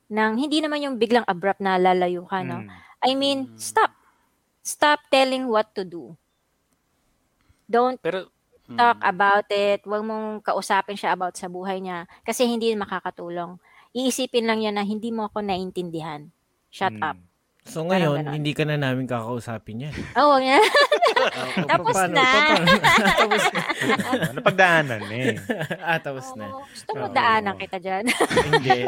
nang 0.09 0.41
hindi 0.41 0.57
naman 0.61 0.81
yung 0.81 0.97
biglang 0.97 1.25
abrupt 1.27 1.61
na 1.61 1.77
lalayo 1.77 2.25
ka, 2.25 2.41
no? 2.41 2.65
Mm. 2.65 2.69
I 2.99 3.11
mean, 3.15 3.39
stop. 3.55 3.95
Stop 4.59 4.99
telling 5.09 5.47
what 5.47 5.71
to 5.73 5.87
do. 5.87 6.13
Don't 7.69 8.01
Pero, 8.01 8.27
talk 8.71 8.97
mm, 8.97 9.07
about 9.07 9.47
it. 9.49 9.81
Huwag 9.81 10.03
mong 10.03 10.41
kausapin 10.41 10.93
siya 10.93 11.13
about 11.13 11.33
sa 11.33 11.47
buhay 11.47 11.79
niya 11.79 12.05
kasi 12.21 12.45
hindi 12.45 12.69
yun 12.69 12.81
makakatulong. 12.81 13.57
Iisipin 13.89 14.45
lang 14.45 14.61
niya 14.61 14.69
na 14.69 14.83
hindi 14.83 15.09
mo 15.09 15.25
ako 15.25 15.41
naintindihan. 15.41 16.29
Shut 16.69 16.93
Mm. 16.93 17.01
up. 17.03 17.17
So 17.65 17.85
ngayon, 17.85 18.25
hindi 18.33 18.53
ka 18.53 18.65
na 18.65 18.77
namin 18.77 19.05
kakausapin 19.05 19.85
yan. 19.85 19.93
Oo 20.21 20.37
nga. 20.39 20.57
Oh, 21.19 21.49
Tapos 21.69 21.93
paano- 21.93 22.15
na. 22.15 22.25
tapos 23.21 23.43
na. 23.45 23.61
Ano, 24.09 24.21
napagdaanan 24.39 25.01
eh. 25.11 25.33
ah, 25.77 25.99
tapos 25.99 26.33
na. 26.33 26.49
Oo, 26.49 26.65
gusto 26.65 26.91
mo 26.95 27.05
Oo. 27.05 27.13
daanan 27.13 27.55
kita 27.57 27.77
dyan. 27.77 28.09
hindi. 28.47 28.79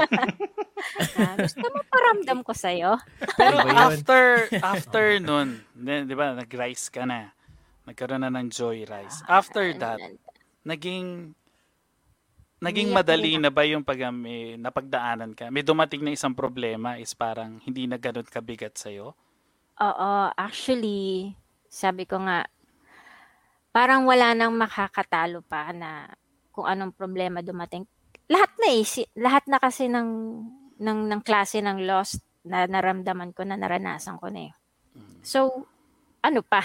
Ah, 1.14 1.36
gusto 1.38 1.62
mo 1.62 1.80
paramdam 1.86 2.40
ko 2.42 2.54
sa'yo. 2.56 2.98
Pero 3.38 3.58
Ano 3.60 3.76
after 3.92 4.50
after 4.64 5.06
nun, 5.20 5.62
di, 5.74 6.08
di 6.08 6.16
ba, 6.16 6.34
nag-rise 6.34 6.90
ka 6.90 7.06
na. 7.06 7.30
Nagkaroon 7.92 8.24
na 8.24 8.32
ng 8.32 8.48
joy 8.48 8.88
rise. 8.88 9.20
After 9.28 9.76
that, 9.76 10.00
naging 10.64 11.36
naging 12.64 12.96
madali 12.96 13.36
na 13.36 13.52
ba 13.52 13.68
yung 13.68 13.84
pag 13.84 14.00
ah, 14.08 14.16
may 14.16 14.56
napagdaanan 14.56 15.36
ka? 15.36 15.52
May 15.52 15.60
dumating 15.60 16.08
na 16.08 16.16
isang 16.16 16.32
problema 16.32 16.96
is 16.96 17.12
parang 17.12 17.60
hindi 17.68 17.90
na 17.92 18.00
ganun 18.00 18.24
kabigat 18.24 18.80
sa'yo? 18.80 19.12
Oo, 19.82 20.12
actually, 20.38 21.36
sabi 21.68 22.08
ko 22.08 22.22
nga, 22.24 22.48
parang 23.76 24.08
wala 24.08 24.32
nang 24.32 24.56
makakatalo 24.56 25.44
pa 25.44 25.76
na 25.76 26.08
kung 26.56 26.70
anong 26.70 26.96
problema 26.96 27.44
dumating. 27.44 27.84
Lahat 28.32 28.56
na 28.56 28.72
eh, 28.72 28.88
lahat 29.20 29.44
na 29.52 29.60
kasi 29.60 29.92
ng, 29.92 30.10
ng, 30.80 31.00
ng 31.12 31.22
klase 31.28 31.60
ng 31.60 31.84
loss 31.84 32.22
na 32.48 32.70
naramdaman 32.70 33.36
ko 33.36 33.44
na 33.44 33.60
naranasan 33.60 34.16
ko 34.16 34.32
na 34.32 34.48
eh. 34.48 34.54
So, 35.26 35.66
ano 36.22 36.46
pa? 36.46 36.62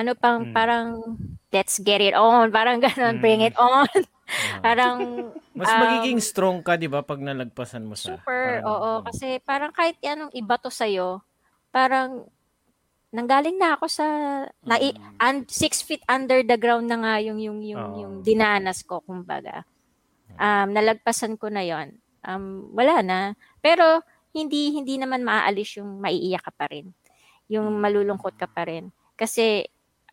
Ano 0.00 0.12
pang 0.14 0.48
Mm. 0.48 0.52
parang 0.52 0.86
let's 1.50 1.76
get 1.78 2.00
it 2.00 2.14
on, 2.14 2.48
parang 2.48 2.80
ganun, 2.80 3.18
bring 3.18 3.40
it 3.40 3.54
on. 3.54 3.84
parang 4.64 5.28
Mas 5.50 5.66
Um, 5.66 5.80
magiging 5.82 6.20
strong 6.22 6.62
ka, 6.62 6.74
di 6.74 6.86
ba, 6.86 7.02
pag 7.02 7.18
nalagpasan 7.18 7.84
mo 7.84 7.92
sa... 7.92 8.16
Super, 8.16 8.62
parang- 8.62 8.64
oo. 8.64 8.90
Kasi 9.04 9.26
parang 9.42 9.70
kahit 9.70 9.98
anong 10.00 10.32
iba 10.32 10.56
to 10.56 10.70
sa'yo, 10.70 11.20
parang 11.68 12.24
nanggaling 13.10 13.58
na 13.58 13.74
ako 13.74 13.90
sa 13.90 14.06
na 14.62 14.78
Mm. 14.78 14.94
un, 15.18 15.36
six 15.44 15.82
feet 15.82 16.00
under 16.06 16.40
the 16.40 16.54
ground 16.54 16.86
na 16.86 16.96
nga 16.96 17.14
yung 17.18 17.42
yung 17.42 17.58
yung, 17.60 17.82
Oo. 17.82 17.98
yung 17.98 18.14
dinanas 18.22 18.86
ko 18.86 19.02
kumbaga. 19.02 19.66
Um, 20.38 20.70
nalagpasan 20.72 21.34
ko 21.36 21.50
na 21.50 21.60
yon. 21.60 21.98
Um, 22.22 22.70
wala 22.72 23.02
na. 23.02 23.18
Pero 23.58 24.00
hindi 24.30 24.70
hindi 24.70 24.94
naman 24.96 25.26
maaalis 25.26 25.76
yung 25.76 25.98
maiiyak 25.98 26.46
ka 26.46 26.52
pa 26.54 26.70
rin. 26.70 26.94
Yung 27.50 27.66
malulungkot 27.76 28.38
ka 28.38 28.46
pa 28.46 28.62
rin. 28.64 28.88
Kasi 29.12 29.66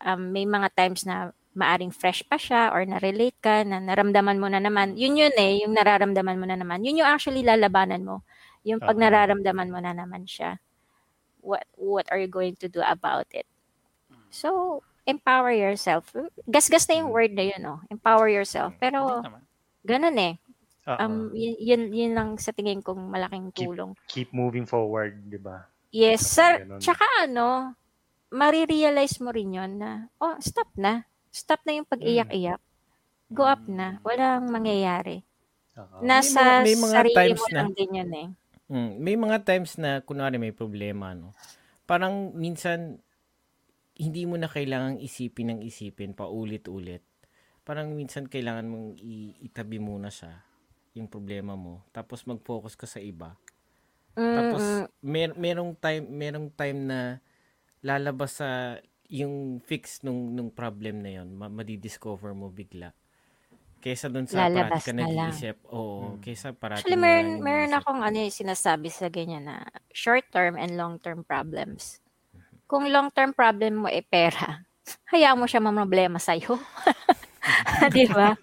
um, 0.04 0.30
may 0.30 0.44
mga 0.46 0.68
times 0.74 1.02
na 1.06 1.30
maaring 1.58 1.90
fresh 1.90 2.22
pa 2.22 2.38
siya 2.38 2.70
or 2.70 2.86
na-relate 2.86 3.34
ka, 3.42 3.66
na 3.66 3.82
naramdaman 3.82 4.38
mo 4.38 4.46
na 4.46 4.62
naman. 4.62 4.94
Yun 4.94 5.18
yun 5.18 5.34
eh, 5.34 5.66
yung 5.66 5.74
nararamdaman 5.74 6.38
mo 6.38 6.46
na 6.46 6.54
naman. 6.54 6.86
Yun 6.86 7.02
yung 7.02 7.10
actually 7.10 7.42
lalabanan 7.42 8.06
mo. 8.06 8.22
Yung 8.62 8.78
pag 8.78 8.94
nararamdaman 8.94 9.70
mo 9.70 9.82
na 9.82 9.90
naman 9.90 10.22
siya. 10.28 10.62
What 11.42 11.66
what 11.78 12.06
are 12.10 12.18
you 12.18 12.30
going 12.30 12.54
to 12.62 12.68
do 12.70 12.82
about 12.82 13.26
it? 13.34 13.46
So, 14.28 14.80
empower 15.08 15.50
yourself. 15.50 16.12
Gasgas 16.44 16.84
na 16.86 17.00
yung 17.00 17.10
word 17.10 17.32
na 17.32 17.48
yun, 17.48 17.62
no? 17.64 17.80
Empower 17.88 18.28
yourself. 18.28 18.76
Pero, 18.76 19.24
Hindi 19.24 19.28
naman. 19.32 19.42
ganun 19.88 20.18
eh. 20.20 20.34
Oo. 20.88 21.00
Um, 21.00 21.16
yun, 21.32 21.56
yun, 21.60 21.82
yun 21.92 22.12
lang 22.12 22.28
sa 22.36 22.52
tingin 22.52 22.84
kong 22.84 23.08
malaking 23.08 23.48
Keep- 23.52 23.64
tulong. 23.64 23.90
Keep 24.08 24.30
moving 24.36 24.68
forward, 24.68 25.16
di 25.28 25.40
ba? 25.40 25.64
Yes, 25.88 26.28
sir. 26.28 26.68
Tsaka 26.76 27.04
ano, 27.24 27.72
marirealize 28.30 29.18
mo 29.18 29.30
rin 29.30 29.52
yun 29.52 29.78
na, 29.78 29.90
oh, 30.18 30.36
stop 30.38 30.68
na. 30.74 31.04
Stop 31.28 31.64
na 31.64 31.72
yung 31.74 31.88
pag-iyak-iyak. 31.88 32.60
Go 33.28 33.44
up 33.44 33.64
na. 33.64 34.00
Walang 34.00 34.48
mangyayari. 34.48 35.20
Oo. 35.76 36.00
Nasa 36.00 36.64
May 36.64 36.64
mga- 36.64 36.64
may 36.64 36.76
mga 36.76 36.94
sarili 36.94 37.14
times 37.14 37.38
mo 37.38 37.46
na- 37.46 37.56
lang 37.56 37.70
din 37.72 37.90
yun 37.94 38.10
eh. 38.12 38.28
Mm, 38.68 38.90
may 38.98 39.16
mga 39.16 39.38
times 39.42 39.72
na 39.76 39.90
kunwari 40.00 40.36
may 40.36 40.52
problema, 40.52 41.12
no. 41.12 41.32
Parang 41.84 42.32
minsan 42.32 43.00
hindi 43.94 44.22
mo 44.24 44.36
na 44.36 44.46
kailangang 44.46 45.00
isipin 45.00 45.50
ng 45.50 45.60
isipin 45.60 46.12
paulit-ulit. 46.12 47.00
Parang 47.64 47.92
minsan 47.92 48.24
kailangan 48.24 48.64
mong 48.64 48.88
itabi 49.42 49.76
muna 49.76 50.08
siya 50.08 50.40
yung 50.94 51.04
problema 51.06 51.52
mo 51.52 51.84
tapos 51.90 52.24
mag-focus 52.24 52.74
ka 52.74 52.86
sa 52.86 52.98
iba. 52.98 53.34
Tapos 54.14 54.62
Mm-mm. 54.62 54.88
mer 55.00 55.30
merong 55.34 55.72
time 55.74 56.04
merong 56.04 56.48
time 56.50 56.78
na 56.80 56.98
lalabas 57.82 58.42
sa 58.42 58.78
yung 59.08 59.64
fix 59.64 60.04
nung 60.04 60.36
nung 60.36 60.52
problem 60.52 61.00
na 61.00 61.20
yon, 61.20 61.32
ma- 61.32 61.52
madidiscover 61.52 62.36
mo 62.36 62.52
bigla. 62.52 62.92
Kaysa 63.78 64.10
dun 64.10 64.26
sa 64.26 64.50
Lalabas 64.50 64.82
parati 64.82 64.90
ka 64.90 64.92
na 64.92 65.06
lang. 65.06 65.30
nag-iisip. 65.30 65.56
Oo, 65.70 66.18
kaysa 66.18 66.50
parati 66.50 66.82
Actually, 66.82 66.98
meron, 66.98 67.38
meron 67.40 67.72
akong 67.78 68.02
ano, 68.02 68.16
yung 68.18 68.34
sinasabi 68.34 68.90
sa 68.90 69.06
ganyan 69.06 69.46
na 69.46 69.62
short-term 69.94 70.58
and 70.58 70.74
long-term 70.74 71.22
problems. 71.22 72.02
Kung 72.66 72.90
long-term 72.90 73.32
problem 73.32 73.86
mo 73.86 73.88
eh 73.88 74.02
pera, 74.02 74.66
hayaan 75.14 75.38
mo 75.38 75.46
siya 75.46 75.62
mamroblema 75.62 76.18
sa'yo. 76.18 76.58
Di 77.96 78.04
ba? 78.10 78.34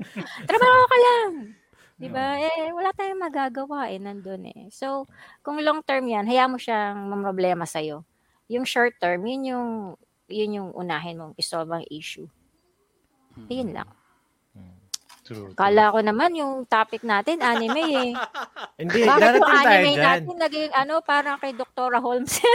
Trabaho 0.48 0.82
ka 0.88 0.98
lang. 0.98 1.32
Di 2.00 2.08
ba? 2.08 2.40
Eh, 2.40 2.72
wala 2.72 2.96
tayong 2.96 3.22
magagawa 3.22 3.92
eh, 3.92 4.00
nandun 4.00 4.50
eh. 4.50 4.62
So, 4.72 5.04
kung 5.44 5.60
long-term 5.60 6.08
yan, 6.08 6.26
hayaan 6.32 6.56
mo 6.56 6.60
siyang 6.60 7.12
mamroblema 7.12 7.68
sa'yo. 7.68 8.08
Yung 8.50 8.66
short-term, 8.66 9.26
yun 9.26 9.44
yung, 9.46 9.70
yun 10.30 10.58
yung 10.62 10.70
unahin 10.74 11.18
mong 11.18 11.34
isolve 11.38 11.72
ang 11.72 11.86
issue. 11.90 12.30
Yun 13.50 13.76
lang. 13.76 13.90
True, 15.26 15.50
true. 15.50 15.58
Kala 15.58 15.90
ko 15.90 16.00
naman 16.06 16.38
yung 16.38 16.70
topic 16.70 17.02
natin, 17.02 17.42
anime 17.42 17.82
eh. 17.82 18.12
Hindi, 18.86 19.10
Bakit 19.10 19.42
yung 19.42 19.50
tayo 19.50 19.66
anime 19.66 19.92
dyan. 19.98 20.06
natin 20.22 20.38
naging 20.38 20.72
ano, 20.78 20.94
parang 21.02 21.42
kay 21.42 21.50
Dr. 21.58 21.98
Holmes? 21.98 22.38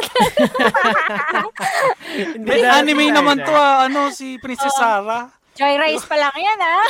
Hindi, 2.39 2.63
anime 2.63 3.11
tayo 3.11 3.17
naman 3.19 3.37
dyan. 3.43 3.49
to 3.51 3.55
ah, 3.59 3.91
ano, 3.91 4.01
si 4.15 4.39
Princess 4.39 4.79
Sarah. 4.79 5.35
Joy 5.59 5.75
Rice 5.83 6.07
pa 6.07 6.15
lang 6.15 6.37
yan, 6.39 6.59
ah. 6.63 6.87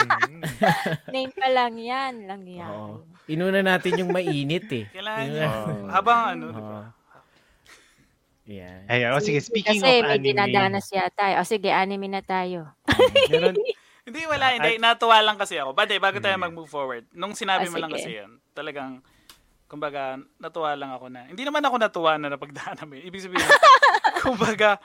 Mm. 0.00 0.40
Name 1.14 1.32
pa 1.36 1.48
lang 1.52 1.76
yan. 1.76 2.12
Lang 2.24 2.42
yan. 2.48 2.72
Oo. 2.72 3.04
Inuna 3.28 3.60
natin 3.60 4.00
yung 4.00 4.08
mainit 4.08 4.64
eh. 4.72 4.88
Kailangan 4.88 5.24
Inuna-. 5.28 5.44
Oo. 5.44 5.86
Habang 5.92 6.20
ano, 6.32 6.44
di 6.56 6.62
ba? 6.64 6.80
Yeah. 8.48 8.80
Ay, 8.88 9.04
oh, 9.12 9.20
sige, 9.20 9.44
speaking 9.44 9.76
Kasi 9.76 10.00
of 10.00 10.08
may 10.08 10.16
anime. 10.16 10.24
dinadanas 10.24 10.88
yata. 10.88 11.36
O 11.36 11.44
sige, 11.44 11.68
anime 11.68 12.08
na 12.08 12.24
tayo. 12.24 12.72
meron, 13.28 13.60
Hindi, 14.08 14.24
wala. 14.24 14.56
Hindi, 14.56 14.80
natuwa 14.80 15.20
lang 15.20 15.36
kasi 15.36 15.60
ako. 15.60 15.76
Bade, 15.76 16.00
bago 16.00 16.16
tayo 16.16 16.32
Hmm. 16.32 16.48
mag-move 16.48 16.64
forward, 16.64 17.04
nung 17.12 17.36
sinabi 17.36 17.68
Ah, 17.68 17.70
mo 17.70 17.76
lang 17.76 17.92
kasi 17.92 18.16
yun, 18.16 18.40
talagang, 18.56 19.04
kumbaga, 19.68 20.16
natuwa 20.40 20.72
lang 20.72 20.96
ako 20.96 21.12
na, 21.12 21.28
hindi 21.28 21.44
naman 21.44 21.60
ako 21.60 21.76
natuwa 21.76 22.16
na 22.16 22.32
napagdaan 22.32 22.80
namin. 22.80 23.04
Ibig 23.04 23.28
sabihin, 23.28 23.44
kumbaga, 24.24 24.80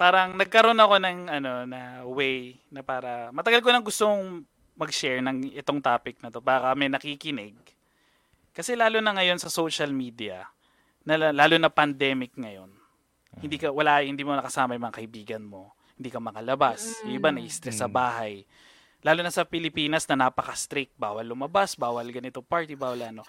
parang 0.00 0.32
nagkaroon 0.32 0.80
ako 0.80 0.96
ng, 0.96 1.18
ano, 1.28 1.52
na 1.68 2.00
way 2.08 2.56
na 2.72 2.80
para, 2.80 3.28
matagal 3.28 3.60
ko 3.60 3.68
nang 3.76 3.84
gustong 3.84 4.40
mag-share 4.72 5.20
ng 5.20 5.52
itong 5.52 5.84
topic 5.84 6.16
na 6.24 6.32
to. 6.32 6.40
Baka 6.40 6.72
may 6.72 6.88
nakikinig. 6.88 7.60
Kasi 8.56 8.72
lalo 8.72 9.04
na 9.04 9.12
ngayon 9.12 9.36
sa 9.36 9.52
social 9.52 9.92
media, 9.92 10.48
na, 11.04 11.28
lalo 11.28 11.60
na 11.60 11.68
pandemic 11.68 12.32
ngayon, 12.40 12.72
hindi 13.38 13.56
ka 13.56 13.68
wala 13.68 14.00
hindi 14.00 14.22
mo 14.22 14.32
nakasama 14.32 14.72
yung 14.72 14.84
mga 14.84 14.96
kaibigan 14.96 15.42
mo 15.42 15.72
hindi 15.94 16.08
ka 16.08 16.18
makalabas 16.18 17.00
yung 17.02 17.14
iba 17.14 17.28
na-stress 17.30 17.78
sa 17.78 17.86
Mm. 17.86 17.94
bahay 17.94 18.34
lalo 19.00 19.20
na 19.20 19.30
sa 19.30 19.44
Pilipinas 19.44 20.04
na 20.06 20.26
napaka-strict 20.26 20.92
bawal 20.94 21.22
lumabas 21.22 21.74
bawal 21.74 22.04
ganito 22.06 22.40
party 22.40 22.74
bawal 22.74 23.00
ano 23.02 23.22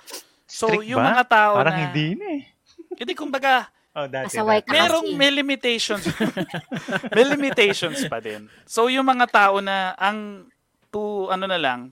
so 0.43 0.67
Strict 0.67 0.87
yung 0.87 0.99
ba? 0.99 1.11
mga 1.11 1.23
tao 1.27 1.53
parang 1.55 1.75
na 1.75 1.81
hindi 1.85 2.07
na 2.13 2.27
eh. 2.33 2.43
hindi 2.95 3.13
kumbaga 3.13 3.67
Oh, 3.93 4.05
dati. 4.05 4.29
Dati. 4.29 4.69
merong 4.69 5.09
may 5.11 5.33
limitations 5.33 6.05
may 7.15 7.25
limitations 7.25 8.05
pa 8.05 8.19
din 8.19 8.45
so 8.63 8.85
yung 8.87 9.03
mga 9.03 9.25
tao 9.27 9.57
na 9.57 9.97
ang 9.97 10.45
to 10.87 11.27
ano 11.27 11.49
na 11.49 11.57
lang 11.57 11.89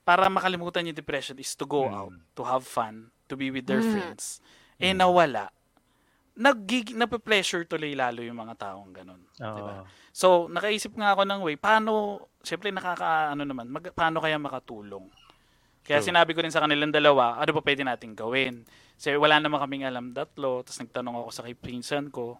para 0.00 0.26
makalimutan 0.26 0.86
yung 0.86 0.94
depression 0.94 1.34
is 1.36 1.52
to 1.52 1.66
go 1.66 1.84
Mm. 1.84 1.94
out 1.96 2.14
to 2.32 2.42
have 2.42 2.62
fun 2.62 3.10
to 3.26 3.34
be 3.34 3.50
with 3.50 3.66
their 3.66 3.78
Mm. 3.78 3.90
friends 3.92 4.38
eh 4.76 4.94
nawala 4.94 5.50
nagig 6.40 6.96
nape-pleasure 6.96 7.68
tuloy 7.68 7.92
lalo 7.92 8.24
yung 8.24 8.40
mga 8.40 8.56
taong 8.56 8.90
ganun 8.96 9.20
Oo. 9.44 9.56
Diba? 9.56 9.84
So, 10.10 10.48
nakaisip 10.48 10.96
nga 10.96 11.12
ako 11.14 11.22
ng 11.28 11.40
way, 11.44 11.54
paano, 11.60 12.24
syempre 12.42 12.72
nakaka, 12.74 13.30
ano 13.30 13.44
naman, 13.46 13.70
mag, 13.70 13.92
paano 13.94 14.18
kaya 14.18 14.40
makatulong? 14.40 15.06
Kaya 15.86 16.02
True. 16.02 16.10
sinabi 16.12 16.34
ko 16.34 16.42
rin 16.42 16.50
sa 16.50 16.64
kanilang 16.64 16.90
dalawa, 16.90 17.38
ano 17.38 17.50
ba 17.54 17.62
pwede 17.62 17.86
natin 17.86 18.18
gawin? 18.18 18.66
Kasi 18.98 19.14
wala 19.16 19.38
naman 19.38 19.62
kaming 19.62 19.86
alam 19.86 20.10
datlo, 20.10 20.66
tapos 20.66 20.82
nagtanong 20.82 21.14
ako 21.24 21.28
sa 21.30 21.44
kay 21.46 21.54
pinsan 21.54 22.10
ko, 22.10 22.36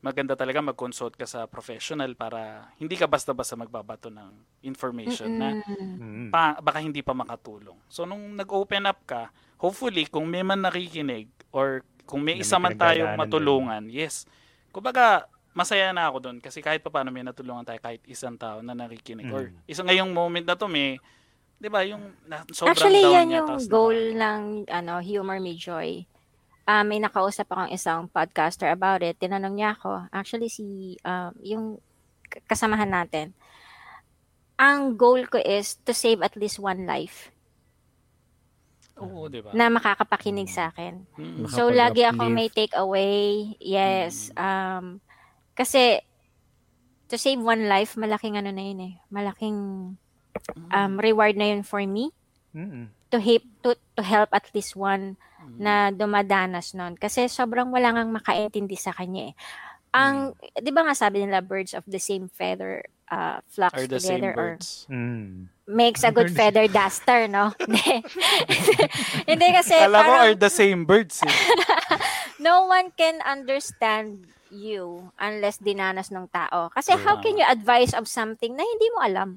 maganda 0.00 0.36
talaga 0.36 0.60
mag-consult 0.64 1.16
ka 1.16 1.24
sa 1.24 1.44
professional 1.48 2.12
para 2.16 2.72
hindi 2.76 2.96
ka 2.96 3.08
basta-basta 3.08 3.56
magbabato 3.56 4.08
ng 4.12 4.62
information 4.64 5.30
na 5.32 5.48
Mm. 5.94 6.28
pa, 6.28 6.58
baka 6.60 6.80
hindi 6.82 7.00
pa 7.00 7.14
makatulong. 7.16 7.78
So 7.88 8.04
nung 8.04 8.36
nag-open 8.36 8.84
up 8.84 9.00
ka, 9.06 9.32
hopefully 9.60 10.04
kung 10.08 10.28
may 10.28 10.44
man 10.44 10.60
nakikinig 10.60 11.28
or 11.54 11.84
kung 12.04 12.20
may 12.20 12.36
Na 12.36 12.42
isa 12.42 12.56
man 12.56 12.76
tayong 12.76 13.16
matulungan, 13.16 13.82
yes. 13.88 14.28
Kumbaga, 14.70 15.24
masaya 15.54 15.94
na 15.94 16.10
ako 16.10 16.18
doon 16.18 16.38
kasi 16.42 16.58
kahit 16.58 16.82
paano 16.82 17.14
may 17.14 17.22
natulungan 17.22 17.62
tayo 17.62 17.78
kahit 17.78 18.02
isang 18.04 18.34
tao 18.34 18.58
na 18.58 18.74
nakikinig 18.74 19.30
or 19.30 19.48
Mm. 19.48 19.70
isang 19.70 19.86
ngayong 19.86 20.10
moment 20.10 20.42
na 20.42 20.58
to 20.58 20.66
may 20.66 20.98
'di 21.62 21.68
ba 21.70 21.86
yung 21.86 22.10
na, 22.26 22.42
sobrang 22.50 22.74
Actually, 22.74 23.00
down 23.00 23.14
yan 23.14 23.26
niya, 23.30 23.40
yung 23.40 23.50
goal 23.70 23.94
naka- 23.94 24.18
ng 24.18 24.40
ano, 24.66 24.94
Humor 24.98 25.38
Me 25.38 25.54
Joy. 25.54 26.02
Ah, 26.66 26.82
may 26.82 26.98
nakausap 26.98 27.46
akong 27.46 27.70
isang 27.70 28.10
podcaster 28.10 28.66
about 28.66 29.04
it. 29.06 29.14
Tinanong 29.16 29.54
niya 29.54 29.78
ako, 29.78 30.10
actually 30.10 30.50
si 30.50 30.98
um, 31.06 31.30
yung 31.38 31.64
kasamahan 32.50 32.90
natin. 32.90 33.30
Ang 34.56 34.98
goal 34.98 35.22
ko 35.26 35.38
is 35.38 35.78
to 35.82 35.94
save 35.94 36.18
at 36.18 36.34
least 36.34 36.58
one 36.58 36.82
life 36.82 37.33
Oo, 39.02 39.26
'di 39.26 39.42
ba? 39.42 39.50
na 39.50 39.66
makakapakinig 39.70 40.46
sa 40.46 40.70
akin. 40.70 41.02
Mm. 41.18 41.50
So, 41.50 41.66
lagi 41.70 42.06
akong 42.06 42.30
may 42.30 42.46
take 42.46 42.74
away. 42.78 43.54
Yes. 43.58 44.30
Um, 44.38 45.02
kasi, 45.58 45.98
to 47.10 47.18
save 47.18 47.42
one 47.42 47.66
life, 47.66 47.98
malaking 47.98 48.38
ano 48.38 48.54
na 48.54 48.62
yun 48.62 48.80
eh. 48.82 48.94
Malaking 49.10 49.58
um, 50.70 50.92
reward 51.02 51.34
na 51.34 51.50
yun 51.54 51.62
for 51.66 51.82
me 51.82 52.10
Mm. 52.54 52.94
to 53.10 53.18
help, 53.18 53.42
to, 53.66 53.74
to 53.98 54.02
help 54.06 54.30
at 54.30 54.46
least 54.54 54.78
one 54.78 55.18
na 55.58 55.90
dumadanas 55.90 56.70
nun. 56.70 56.94
Kasi 56.94 57.26
sobrang 57.26 57.66
wala 57.74 57.90
ngang 57.90 58.14
makaintindi 58.14 58.78
sa 58.78 58.94
kanya 58.94 59.30
eh. 59.30 59.34
Ang, 59.90 60.38
di 60.58 60.70
ba 60.70 60.86
nga 60.86 60.94
sabi 60.94 61.22
nila, 61.22 61.42
birds 61.42 61.74
of 61.74 61.82
the 61.86 61.98
same 61.98 62.30
feather 62.30 62.86
uh, 63.10 63.42
flocks 63.50 63.74
Are 63.74 63.90
the 63.90 63.98
same 63.98 64.22
together 64.22 64.34
or 64.34 64.38
birds. 64.54 64.86
Mm. 64.90 65.50
Makes 65.66 66.04
a 66.04 66.12
good 66.12 66.28
feather 66.28 66.68
duster, 66.68 67.26
no? 67.26 67.52
Hindi. 69.30 69.46
Kasi 69.50 69.74
Kala 69.74 69.98
ko 69.98 70.02
parang- 70.04 70.22
are 70.22 70.36
the 70.36 70.52
same 70.52 70.84
birds 70.84 71.20
eh. 71.20 71.30
no 72.40 72.66
one 72.66 72.92
can 72.92 73.20
understand 73.24 74.28
you 74.48 75.10
unless 75.18 75.58
dinanas 75.58 76.10
ng 76.10 76.28
tao. 76.30 76.70
Kasi 76.70 76.94
how 76.94 77.18
can 77.18 77.34
you 77.34 77.44
advise 77.44 77.90
of 77.90 78.06
something 78.06 78.54
na 78.54 78.62
hindi 78.62 78.88
mo 78.92 79.00
alam, 79.02 79.30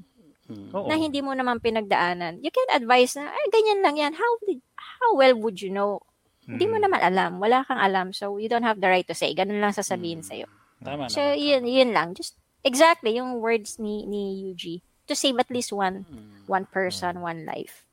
Mm. 0.47 0.71
Oo. 0.71 0.87
na 0.87 0.95
hindi 0.95 1.19
mo 1.19 1.35
naman 1.35 1.59
pinagdaanan? 1.59 2.39
You 2.39 2.51
can 2.51 2.71
advise 2.71 3.19
na, 3.19 3.27
ay, 3.27 3.45
ganyan 3.51 3.83
lang 3.83 3.95
yan. 3.97 4.13
How, 4.15 4.31
did, 4.43 4.63
how 4.79 5.11
well 5.11 5.35
would 5.35 5.59
you 5.59 5.67
know? 5.67 5.99
Hindi 6.47 6.63
mo 6.65 6.79
Mm. 6.79 6.83
naman 6.87 7.01
alam. 7.03 7.31
Wala 7.37 7.67
kang 7.67 7.75
alam. 7.75 8.15
So, 8.15 8.39
you 8.39 8.47
don't 8.47 8.63
have 8.63 8.79
the 8.79 8.87
right 8.87 9.03
to 9.03 9.17
say. 9.17 9.35
Ganun 9.35 9.59
lang 9.59 9.75
sasabihin 9.75 10.23
Mm. 10.23 10.27
sa'yo. 10.27 10.47
Tama 10.79 11.11
So, 11.11 11.19
naman. 11.19 11.43
yun, 11.43 11.63
yun 11.67 11.91
lang. 11.91 12.07
Just, 12.15 12.39
exactly, 12.63 13.19
yung 13.19 13.43
words 13.43 13.75
ni, 13.75 14.07
ni 14.07 14.39
Yuji. 14.39 14.86
To 15.07 15.15
save 15.15 15.39
at 15.39 15.49
least 15.49 15.71
one, 15.71 16.03
Mm. 16.03 16.45
one 16.45 16.65
person, 16.65 17.19
one 17.19 17.43
life. 17.43 17.83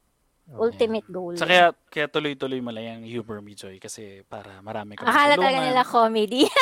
Ultimate 0.44 1.08
goal. 1.08 1.32
Sa 1.40 1.48
kaya, 1.48 1.72
kaya 1.88 2.04
tuloy-tuloy 2.04 2.60
mo 2.60 2.68
lang 2.68 3.00
yung 3.00 3.08
humor 3.08 3.40
me, 3.40 3.56
Joy, 3.56 3.80
kasi 3.80 4.20
para 4.28 4.60
marami 4.60 4.92
kang 4.92 5.08
Akala 5.08 5.40
talaga 5.40 5.58
nila 5.64 5.82
comedy. 5.88 6.44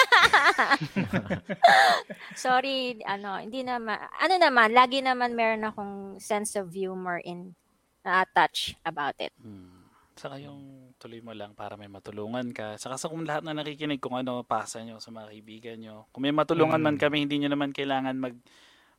Sorry, 2.38 3.02
ano, 3.02 3.42
hindi 3.42 3.66
naman. 3.66 3.98
Ano 4.18 4.34
naman, 4.38 4.70
lagi 4.70 5.02
naman 5.02 5.34
meron 5.34 5.66
akong 5.66 5.94
sense 6.18 6.54
of 6.54 6.70
humor 6.70 7.18
in 7.18 7.58
na-touch 8.02 8.78
about 8.82 9.18
it. 9.18 9.34
Hmm. 9.38 9.82
Saka 10.14 10.38
yung 10.38 10.92
tuloy 11.00 11.18
mo 11.18 11.34
lang 11.34 11.50
para 11.50 11.74
may 11.74 11.90
matulungan 11.90 12.54
ka. 12.54 12.78
Saka 12.78 12.94
sa 12.94 13.10
kung 13.10 13.26
lahat 13.26 13.42
na 13.42 13.56
nakikinig 13.56 13.98
kung 13.98 14.14
ano 14.14 14.46
pasa 14.46 14.78
nyo 14.78 15.02
sa 15.02 15.10
mga 15.10 15.34
kaibigan 15.34 15.76
nyo. 15.80 16.06
Kung 16.14 16.22
may 16.22 16.30
matulungan 16.30 16.78
man 16.78 16.94
Mm. 16.94 17.02
kami, 17.02 17.16
hindi 17.26 17.42
nyo 17.42 17.50
naman 17.50 17.74
kailangan 17.74 18.14
mag 18.14 18.34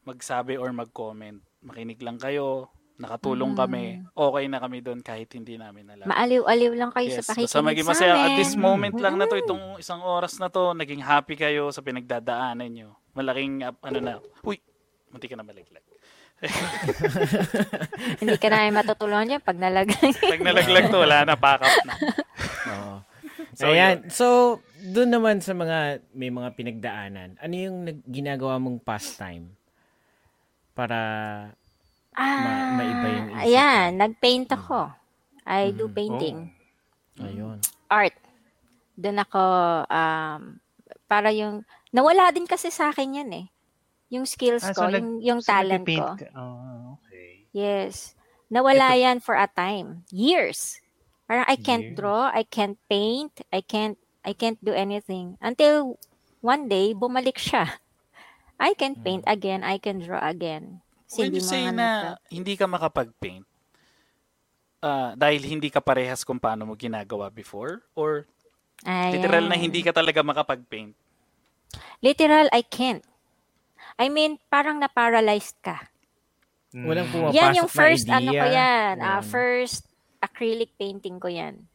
magsabi 0.03 0.55
or 0.55 0.69
mag-comment. 0.69 1.39
Makinig 1.59 1.99
lang 1.99 2.15
kayo, 2.15 2.67
nakatulong 2.95 3.51
Mm. 3.51 3.59
kami, 3.59 3.83
okay 4.13 4.45
na 4.45 4.59
kami 4.59 4.79
doon 4.79 4.99
kahit 4.99 5.31
hindi 5.31 5.55
namin 5.55 5.89
alam. 5.89 6.05
Maaliw-aliw 6.05 6.71
lang 6.73 6.91
kayo 6.91 7.09
Yes, 7.09 7.19
sa 7.19 7.33
pakikinig 7.33 7.49
basta 7.49 7.63
maging 7.63 7.85
sa 7.85 7.91
masaya. 7.91 8.13
At 8.21 8.35
this 8.35 8.53
moment 8.53 8.95
lang 8.95 9.15
na 9.15 9.25
to, 9.25 9.35
itong 9.35 9.77
isang 9.77 9.99
oras 9.99 10.37
na 10.37 10.47
to, 10.47 10.71
naging 10.71 11.01
happy 11.01 11.33
kayo 11.33 11.67
sa 11.69 11.81
pinagdadaanan 11.81 12.69
nyo. 12.69 12.89
Malaking, 13.13 13.63
uh, 13.63 13.73
ano 13.81 13.99
na, 13.99 14.13
uy, 14.41 14.61
munti 15.09 15.25
ka 15.25 15.35
na 15.35 15.43
maliglag. 15.43 15.81
Hindi 18.19 18.35
ka 18.35 18.47
namin 18.49 18.75
matutulungan 18.75 19.25
dyan 19.25 19.43
pag 19.43 19.57
nalagay. 19.57 20.11
Pag 20.11 20.43
nalaglag 20.43 20.91
to, 20.91 20.99
wala 20.99 21.23
na, 21.23 21.35
pack 21.35 21.61
up 21.61 21.77
na. 21.85 21.93
Oo. 22.73 22.95
So, 23.53 23.69
Ayan. 23.69 24.09
So, 24.09 24.25
doon 24.81 25.13
naman 25.13 25.37
sa 25.37 25.53
mga 25.53 26.01
may 26.09 26.33
mga 26.33 26.57
pinagdaanan, 26.57 27.37
ano 27.37 27.53
yung 27.53 27.85
nag- 27.85 28.01
ginagawa 28.03 28.57
mong 28.57 28.81
pastime 28.81 29.53
para 30.73 30.97
Ma- 32.13 32.73
maiba 32.75 33.07
yung 33.09 33.29
isip 33.31 33.45
Ayan, 33.47 33.87
nag-paint 33.95 34.49
ako. 34.49 34.89
I 35.43 35.71
do 35.71 35.85
Mm. 35.85 35.93
painting. 35.93 36.37
ayun. 37.17 37.57
Art. 37.87 38.13
Doon 38.93 39.17
ako, 39.19 39.43
um, 39.85 40.41
para 41.03 41.29
yung, 41.29 41.61
nawala 41.89 42.29
din 42.29 42.45
kasi 42.45 42.69
sa 42.69 42.89
akin 42.89 43.17
yan 43.19 43.31
eh. 43.33 43.45
Yung 44.09 44.25
skills 44.25 44.61
Ah, 44.61 44.73
ko, 44.73 44.85
so 44.85 44.89
nag- 44.89 45.01
yung, 45.01 45.09
yung 45.19 45.41
so 45.41 45.49
talent 45.49 45.85
ko. 45.85 46.13
ka- 46.13 46.29
Ah, 46.31 46.93
okay. 46.95 47.49
Yes. 47.51 48.13
Nawala 48.47 48.93
yan 48.93 49.17
for 49.17 49.33
a 49.33 49.45
time. 49.47 50.05
Years. 50.09 50.77
Parang 51.23 51.47
I 51.47 51.55
can't 51.55 51.89
Years. 51.89 51.97
draw, 51.97 52.29
I 52.29 52.45
can't 52.45 52.77
paint, 52.85 53.33
I 53.49 53.61
can't 53.61 53.97
I 54.21 54.31
can't 54.31 54.55
do 54.59 54.71
anything. 54.71 55.35
Until 55.39 55.97
one 56.39 56.65
day, 56.65 56.93
bumalik 56.93 57.35
siya. 57.35 57.81
I 58.57 58.73
can 58.73 58.95
paint 58.95 59.23
again, 59.25 59.61
I 59.61 59.77
can 59.77 59.99
draw 59.99 60.19
again. 60.19 60.79
Kasi 61.05 61.19
When 61.19 61.33
you 61.33 61.43
say 61.43 61.63
na 61.67 61.71
nagka- 61.71 62.17
hindi 62.29 62.53
ka 62.53 62.65
makapag-paint, 62.65 63.45
ah, 64.79 65.13
dahil 65.13 65.41
hindi 65.41 65.67
ka 65.67 65.79
parehas 65.79 66.23
kung 66.23 66.37
paano 66.37 66.65
mo 66.65 66.73
ginagawa 66.73 67.27
before? 67.27 67.83
Or 67.93 68.25
literal 68.85 69.47
na 69.47 69.55
Ayan. 69.55 69.63
hindi 69.63 69.79
ka 69.79 69.91
talaga 69.91 70.21
makapag-paint? 70.21 70.95
Literal, 71.99 72.47
I 72.51 72.61
can't. 72.61 73.03
I 73.95 74.09
mean, 74.09 74.41
parang 74.49 74.79
na-paralyzed 74.79 75.59
ka. 75.61 75.87
Mm. 76.73 76.85
Walang 76.89 77.07
pumapasok 77.07 77.37
yan 77.37 77.51
yung 77.55 77.69
na 77.69 77.77
first, 77.77 78.05
idea. 78.07 78.17
ano 78.17 78.31
ko 78.33 78.45
yan. 78.49 78.93
ah, 78.99 79.21
Yan. 79.21 79.23
first 79.23 79.81
acrylic 80.19 80.71
painting 80.73 81.19
ko 81.19 81.29
yan. 81.29 81.67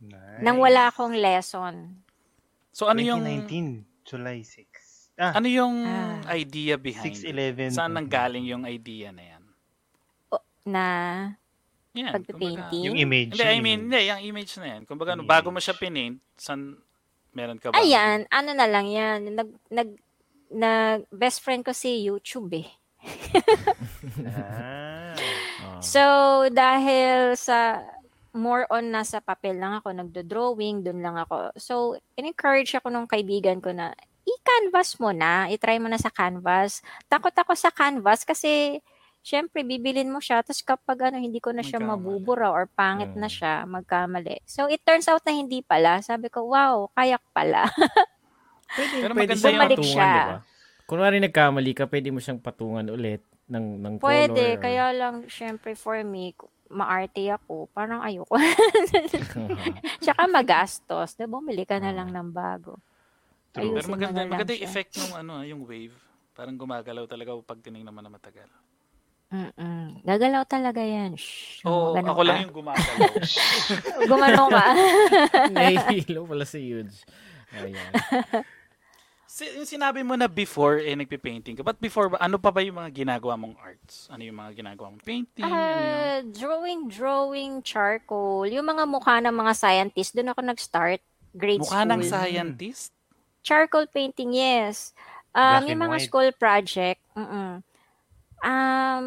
Nice. 0.00 0.40
Nang 0.40 0.56
wala 0.56 0.88
akong 0.88 1.12
lesson. 1.12 2.00
So 2.72 2.88
ano 2.88 3.04
yung 3.04 3.20
2019, 3.20 3.84
July 4.00 4.40
6. 4.40 4.69
Ah, 5.20 5.36
ano 5.36 5.46
yung 5.46 5.84
Ah. 5.84 6.24
idea 6.32 6.74
behind? 6.74 7.12
it? 7.12 7.28
6-11. 7.28 7.68
Saan 7.70 7.92
nanggaling 7.92 8.48
yung 8.48 8.64
idea 8.64 9.12
na 9.12 9.20
yan? 9.22 9.42
Na, 10.62 10.84
Yan, 11.90 12.14
Pagpe-painting? 12.14 12.86
Yung 12.86 12.94
image. 12.96 13.34
Hindi, 13.34 13.42
I 13.42 13.58
mean, 13.58 13.82
image. 13.82 13.82
hindi, 13.84 14.00
yung 14.06 14.22
image 14.24 14.52
na 14.56 14.66
yan. 14.70 14.82
Kumbaga, 14.86 15.12
Yung 15.12 15.26
bago 15.26 15.50
mo 15.50 15.58
image. 15.58 15.66
siya 15.66 15.74
pinaint, 15.74 16.16
san 16.38 16.78
meron 17.32 17.58
ka 17.58 17.68
ba? 17.68 17.76
ayan, 17.76 18.30
ano 18.30 18.50
na 18.54 18.64
lang 18.64 18.86
yan. 18.86 19.18
Nag, 19.28 19.48
nag, 19.68 19.88
nag, 20.48 21.00
best 21.10 21.42
friend 21.42 21.60
ko 21.60 21.74
si 21.74 22.00
YouTube 22.00 22.54
eh. 22.56 22.68
Ah. 24.24 25.12
Oo. 25.12 25.80
So, 25.82 26.02
dahil 26.46 27.34
sa 27.34 27.80
more 28.30 28.68
on 28.68 28.86
nasa 28.86 29.18
papel 29.18 29.56
lang 29.56 29.74
ako, 29.74 29.90
nagdo-drawing, 29.90 30.84
dun 30.84 31.00
lang 31.00 31.16
ako. 31.16 31.50
So, 31.56 31.74
in-encourage 32.14 32.70
ako 32.72 32.86
nung 32.86 33.08
kaibigan 33.08 33.58
ko 33.58 33.72
na, 33.72 33.90
i-canvas 34.40 34.96
mo 34.96 35.12
na, 35.12 35.46
i-try 35.46 35.76
mo 35.76 35.86
na 35.86 35.96
sa 35.96 36.08
canvas. 36.08 36.80
Takot 37.06 37.30
ako 37.30 37.52
sa 37.52 37.68
canvas 37.68 38.24
kasi, 38.24 38.80
syempre, 39.20 39.60
bibilin 39.60 40.08
mo 40.08 40.18
siya, 40.18 40.40
tapos 40.40 40.64
kapag 40.64 41.12
ano, 41.12 41.20
hindi 41.20 41.38
ko 41.38 41.52
na 41.52 41.60
siya 41.60 41.76
Magkamali. 41.76 42.00
mabubura 42.00 42.48
or 42.48 42.64
pangit 42.66 43.12
na 43.14 43.28
Mm. 43.28 43.36
siya, 43.36 43.52
magkamali. 43.64 44.40
So, 44.44 44.64
it 44.66 44.80
turns 44.80 45.06
out 45.06 45.20
na 45.22 45.36
hindi 45.36 45.60
pala. 45.60 46.00
Sabi 46.00 46.26
ko, 46.26 46.48
wow, 46.48 46.88
kaya 46.90 47.20
pala. 47.30 47.68
Pwede, 48.70 48.94
Pero 48.96 49.12
pwede 49.14 49.34
yung- 49.34 49.42
patungan, 49.58 49.82
siya. 49.84 50.08
di 50.08 50.20
ba? 50.26 50.38
Kunwari 50.86 51.16
nagkamali 51.18 51.72
ka, 51.72 51.84
pwede 51.86 52.08
mo 52.08 52.18
siyang 52.18 52.38
patungan 52.38 52.86
ulit 52.86 53.20
ng, 53.46 53.66
ng 53.78 53.94
color. 53.98 54.08
Pwede, 54.08 54.44
or- 54.48 54.60
kaya 54.60 54.86
lang, 54.90 55.14
syempre, 55.26 55.74
for 55.74 55.98
me, 56.00 56.32
maarte 56.66 57.28
ako, 57.28 57.66
parang 57.68 57.98
ayoko. 58.00 58.38
Tsaka 60.02 60.22
magastos. 60.26 61.14
Di 61.14 61.26
ba, 61.26 61.36
bumili 61.36 61.62
ka 61.62 61.76
na 61.76 61.90
lang 61.90 62.08
ng 62.08 62.30
bago. 62.30 62.78
True. 63.50 63.74
Pero 63.74 63.86
maganda, 63.90 64.20
maganda 64.24 64.52
yung 64.54 64.62
effect 64.62 64.92
ng 64.96 65.12
ano, 65.16 65.34
yung 65.42 65.62
wave. 65.66 65.94
Parang 66.32 66.54
gumagalaw 66.54 67.04
talaga 67.04 67.34
pag 67.42 67.58
tinignan 67.58 67.90
mo 67.90 67.98
na 67.98 68.08
matagal. 68.08 68.46
Mm-mm. 69.30 70.02
Gagalaw 70.02 70.42
talaga 70.42 70.82
yan. 70.82 71.14
Shh. 71.14 71.62
Oo, 71.62 71.94
Ganun 71.94 72.10
ako 72.10 72.22
ka. 72.22 72.26
lang 72.26 72.38
yung 72.42 72.54
gumagalaw. 72.54 73.10
Gumano 74.10 74.42
ka. 74.50 74.64
Nahihilo 75.54 76.26
pala 76.26 76.42
si 76.42 76.58
Yudes. 76.66 77.06
Ayan. 77.54 77.90
si, 79.26 79.46
yung 79.54 79.66
sinabi 79.70 80.02
mo 80.02 80.18
na 80.18 80.26
before, 80.26 80.82
eh, 80.82 80.98
nagpipainting 80.98 81.54
ka. 81.54 81.62
But 81.62 81.78
before, 81.78 82.10
ano 82.18 82.42
pa 82.42 82.50
ba 82.50 82.58
yung 82.58 82.82
mga 82.82 82.90
ginagawa 82.90 83.38
mong 83.38 83.54
arts? 83.62 84.10
Ano 84.10 84.26
yung 84.26 84.34
mga 84.34 84.50
ginagawa 84.54 84.86
mong 84.90 85.04
painting? 85.06 85.46
ano 85.46 85.54
yung... 85.54 85.94
Ah, 85.94 86.20
drawing, 86.26 86.80
drawing, 86.90 87.52
charcoal. 87.62 88.50
Yung 88.50 88.66
mga 88.66 88.82
mukha 88.86 89.22
ng 89.22 89.34
mga 89.34 89.52
scientist, 89.54 90.10
doon 90.14 90.34
ako 90.34 90.40
nag-start. 90.42 91.02
Grade 91.30 91.62
Mukha 91.62 91.86
school. 91.86 91.90
ng 91.94 92.02
scientist? 92.02 92.90
Charcoal 93.40 93.88
painting, 93.88 94.36
yes. 94.36 94.92
Um, 95.30 95.62
Black 95.62 95.70
yung 95.70 95.82
mga 95.86 95.96
white. 95.96 96.06
school 96.06 96.30
project, 96.34 97.00
mm 97.14 97.62
um, 98.40 99.04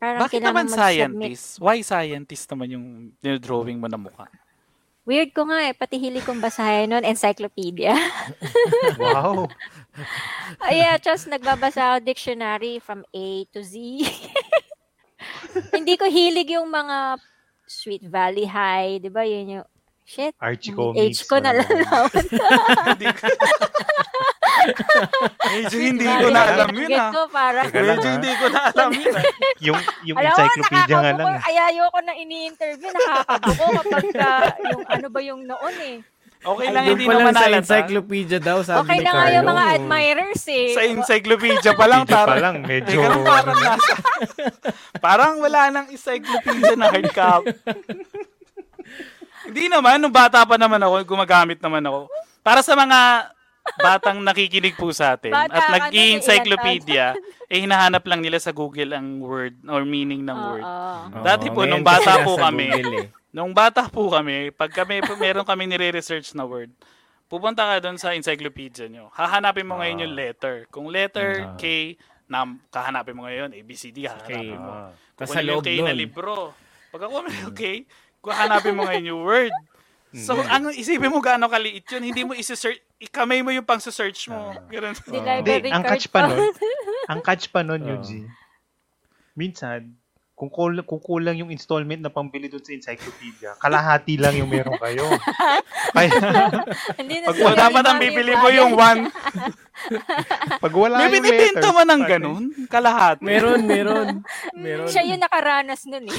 parang 0.00 0.20
Bakit 0.24 0.40
naman 0.40 0.66
mag-submit. 0.66 0.80
scientist? 0.80 1.46
Why 1.60 1.76
scientist 1.84 2.44
naman 2.50 2.68
yung 2.72 2.86
drawing 3.40 3.78
mo 3.78 3.86
na 3.86 4.00
mukha? 4.00 4.26
Weird 5.08 5.32
ko 5.32 5.48
nga 5.48 5.64
eh, 5.64 5.72
pati 5.72 5.96
hili 5.96 6.20
kong 6.20 6.38
basahin 6.44 6.92
nun, 6.92 7.04
encyclopedia. 7.04 7.96
Wow. 9.00 9.48
Ay, 10.60 10.80
yeah, 10.84 10.96
just 11.00 11.26
nagbabasa 11.26 11.96
ako 11.96 11.98
dictionary 12.04 12.78
from 12.78 13.04
A 13.16 13.48
to 13.52 13.64
Z. 13.64 13.76
Hindi 15.76 15.96
ko 15.96 16.04
hilig 16.06 16.52
yung 16.52 16.68
mga 16.68 17.16
Sweet 17.64 18.04
Valley 18.06 18.44
High, 18.44 19.00
di 19.00 19.08
ba? 19.08 19.24
Yun 19.24 19.60
yung, 19.60 19.66
shit, 20.10 20.34
Archie 20.42 20.74
Comics. 20.74 20.98
age 20.98 21.20
ko 21.30 21.38
na 21.38 21.54
wala. 21.54 21.62
lalaman. 21.62 22.24
Hindi 22.90 23.06
ko- 23.14 23.38
Medyo 25.40 25.78
hindi 25.80 26.04
ko 26.04 26.26
na 26.28 26.40
alam 26.52 26.68
yun 26.76 26.90
ah. 26.92 27.10
ko, 27.14 27.20
parang, 27.32 27.64
Medyo 27.70 27.96
ah. 27.96 28.14
hindi 28.18 28.32
ko 28.36 28.46
na 28.52 28.60
alam 28.68 28.90
yun 28.92 29.14
ah. 29.14 29.24
Yung, 29.62 29.80
yung 30.04 30.16
alam 30.20 30.30
mo, 30.30 30.36
encyclopedia 30.36 30.96
nga 31.00 31.12
lang. 31.16 31.16
nakakabuko. 31.16 31.48
Ay, 31.48 31.56
ayoko 31.70 31.98
na 32.04 32.12
ini-interview. 32.18 32.90
Nakakabuko 32.92 33.64
kapag 33.80 34.06
ka, 34.12 34.32
yung 34.68 34.84
ano 34.84 35.06
ba 35.08 35.20
yung 35.24 35.40
noon 35.48 35.76
eh. 35.80 35.96
Okay 36.40 36.66
Ay, 36.66 36.72
lang, 36.72 36.84
doon 36.88 36.96
hindi 36.96 37.04
naman 37.04 37.34
sa 37.36 37.48
encyclopedia 37.52 38.38
daw, 38.40 38.58
sabi 38.64 38.80
Okay 38.80 38.96
ni 38.96 39.04
na 39.04 39.12
nga 39.12 39.26
yung 39.28 39.48
mga 39.48 39.64
admirers 39.76 40.44
eh. 40.48 40.68
Sa 40.72 40.82
encyclopedia 40.88 41.72
pa 41.76 41.84
lang. 41.84 42.00
Video 42.08 42.24
pa 42.24 42.36
lang, 42.40 42.56
medyo... 42.64 42.98
Parang 43.04 43.60
nasa... 43.60 43.92
parang 45.04 45.32
wala 45.40 45.60
nang 45.68 45.86
encyclopedia 45.92 46.74
na 46.80 46.88
hard 46.88 47.12
copy. 47.12 47.52
Hindi 49.46 49.68
naman, 49.68 49.96
nung 49.98 50.12
bata 50.12 50.44
pa 50.44 50.60
naman 50.60 50.80
ako, 50.80 51.04
gumagamit 51.06 51.58
naman 51.58 51.80
ako. 51.82 52.10
Para 52.40 52.60
sa 52.60 52.76
mga 52.76 53.30
batang 53.76 54.18
nakikinig 54.24 54.74
po 54.74 54.88
sa 54.90 55.14
atin 55.14 55.30
Bata 55.30 55.52
at 55.52 55.62
ka 55.62 55.72
nag 55.76 55.84
nun, 55.92 56.16
encyclopedia 56.16 57.12
eh 57.52 57.60
hinahanap 57.60 58.02
lang 58.08 58.24
nila 58.24 58.40
sa 58.40 58.50
Google 58.50 58.96
ang 58.96 59.20
word 59.20 59.52
or 59.68 59.84
meaning 59.84 60.24
ng 60.24 60.38
word. 60.38 60.64
Oo. 60.64 61.22
Dati 61.22 61.52
po, 61.52 61.68
nung 61.68 61.84
bata 61.84 62.18
kasi 62.18 62.24
po 62.24 62.32
nasa 62.34 62.44
kami, 62.48 62.66
Google 62.72 62.96
eh. 62.96 63.08
Nung 63.30 63.52
bata 63.54 63.86
po 63.86 64.10
kami, 64.10 64.50
pag 64.50 64.72
kami, 64.72 65.04
meron 65.20 65.46
kami 65.46 65.70
nire-research 65.70 66.34
na 66.34 66.42
word, 66.42 66.72
pupunta 67.30 67.62
ka 67.62 67.78
doon 67.78 67.94
sa 67.94 68.10
encyclopedia 68.10 68.90
nyo. 68.90 69.06
Hahanapin 69.14 69.62
mo 69.62 69.78
ngayon 69.78 70.02
yung 70.08 70.14
letter. 70.18 70.66
Kung 70.66 70.90
letter 70.90 71.46
Ah. 71.46 71.54
K, 71.54 71.94
na, 72.26 72.42
kahanapin 72.70 73.14
mo 73.14 73.26
ngayon, 73.26 73.54
ABCD, 73.54 74.06
hahanapin 74.06 74.58
mo. 74.58 74.72
Ah. 74.72 74.90
Tapos 75.14 75.30
Kung 75.30 75.36
sa 75.38 75.42
ano 75.42 75.46
yung 75.46 75.62
loob 75.62 75.64
K 75.66 75.70
na 75.78 75.92
nun. 75.94 75.98
libro. 75.98 76.34
Pag 76.90 77.02
ako 77.06 77.14
may 77.22 77.38
K, 77.54 77.62
kuhanapin 78.20 78.76
mo 78.76 78.84
ngayon 78.86 79.10
yung 79.10 79.22
word. 79.24 79.52
So, 80.10 80.34
ang 80.34 80.74
isipin 80.74 81.06
mo 81.06 81.22
gaano 81.22 81.46
kaliit 81.46 81.86
yun, 81.86 82.02
hindi 82.02 82.26
mo 82.26 82.34
isi-search, 82.34 82.82
ikamay 82.98 83.46
mo 83.46 83.54
yung 83.54 83.62
pang 83.62 83.78
search 83.78 84.26
mo. 84.26 84.50
Ganun. 84.66 84.94
Di 84.98 85.18
Oo. 85.18 85.22
library 85.22 85.70
Hindi, 85.70 85.76
ang 85.78 85.84
card 85.86 85.94
catch 86.02 86.06
pa 86.10 86.20
nun, 86.26 86.38
ang 87.14 87.20
catch 87.22 87.44
pa 87.54 87.60
nun, 87.62 87.80
Oo. 87.80 87.88
Yuji, 87.94 88.26
minsan, 89.38 89.94
kung 90.34 90.50
kulang, 90.50 90.82
kung 90.82 90.98
kulang 90.98 91.36
yung 91.38 91.52
installment 91.54 92.02
na 92.02 92.10
pambili 92.10 92.50
doon 92.50 92.64
sa 92.64 92.74
encyclopedia, 92.74 93.54
kalahati 93.60 94.18
lang 94.18 94.34
yung 94.34 94.50
meron 94.50 94.74
kayo. 94.82 95.04
Kaya, 95.94 96.10
Hindi 96.98 97.14
na 97.20 97.26
Pag 97.30 97.38
wala 97.44 97.56
dapat 97.68 97.84
ang 97.86 97.98
bibili 98.00 98.32
mo 98.34 98.48
yung 98.50 98.72
one. 98.74 99.00
pag 100.58 100.72
wala 100.74 100.96
May 100.96 101.06
yung 101.06 101.14
binibenta 101.22 101.68
mo 101.70 101.82
ng 101.86 102.02
ganun, 102.08 102.44
kalahati. 102.66 103.22
Meron, 103.22 103.62
meron. 103.62 104.24
meron. 104.56 104.88
Siya 104.90 105.06
yung 105.06 105.20
nakaranas 105.22 105.86
nun 105.86 106.08
eh. 106.08 106.18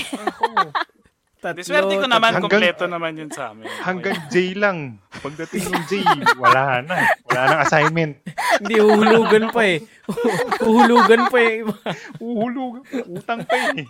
Tatlo, 1.41 1.57
Di 1.57 1.65
swerte 1.65 1.97
ko 1.97 2.05
naman, 2.05 2.37
Hanggang- 2.37 2.53
kompleto 2.53 2.85
naman 2.85 3.17
yun 3.17 3.33
sa 3.33 3.49
amin. 3.49 3.65
Hanggang 3.81 4.29
J 4.29 4.53
lang. 4.53 5.01
Pagdating 5.09 5.73
ng 5.73 5.83
J, 5.89 5.91
wala 6.37 6.85
na. 6.85 6.95
Wala 7.25 7.41
nang 7.49 7.61
assignment. 7.65 8.13
Hindi, 8.61 8.77
uhulugan 8.77 9.49
pa 9.49 9.65
eh. 9.65 9.81
uhulugan 10.61 11.33
pa 11.33 11.39
eh. 11.41 11.65
Uhulog. 12.21 12.85
Utang 13.09 13.41
pa 13.41 13.57
eh. 13.73 13.89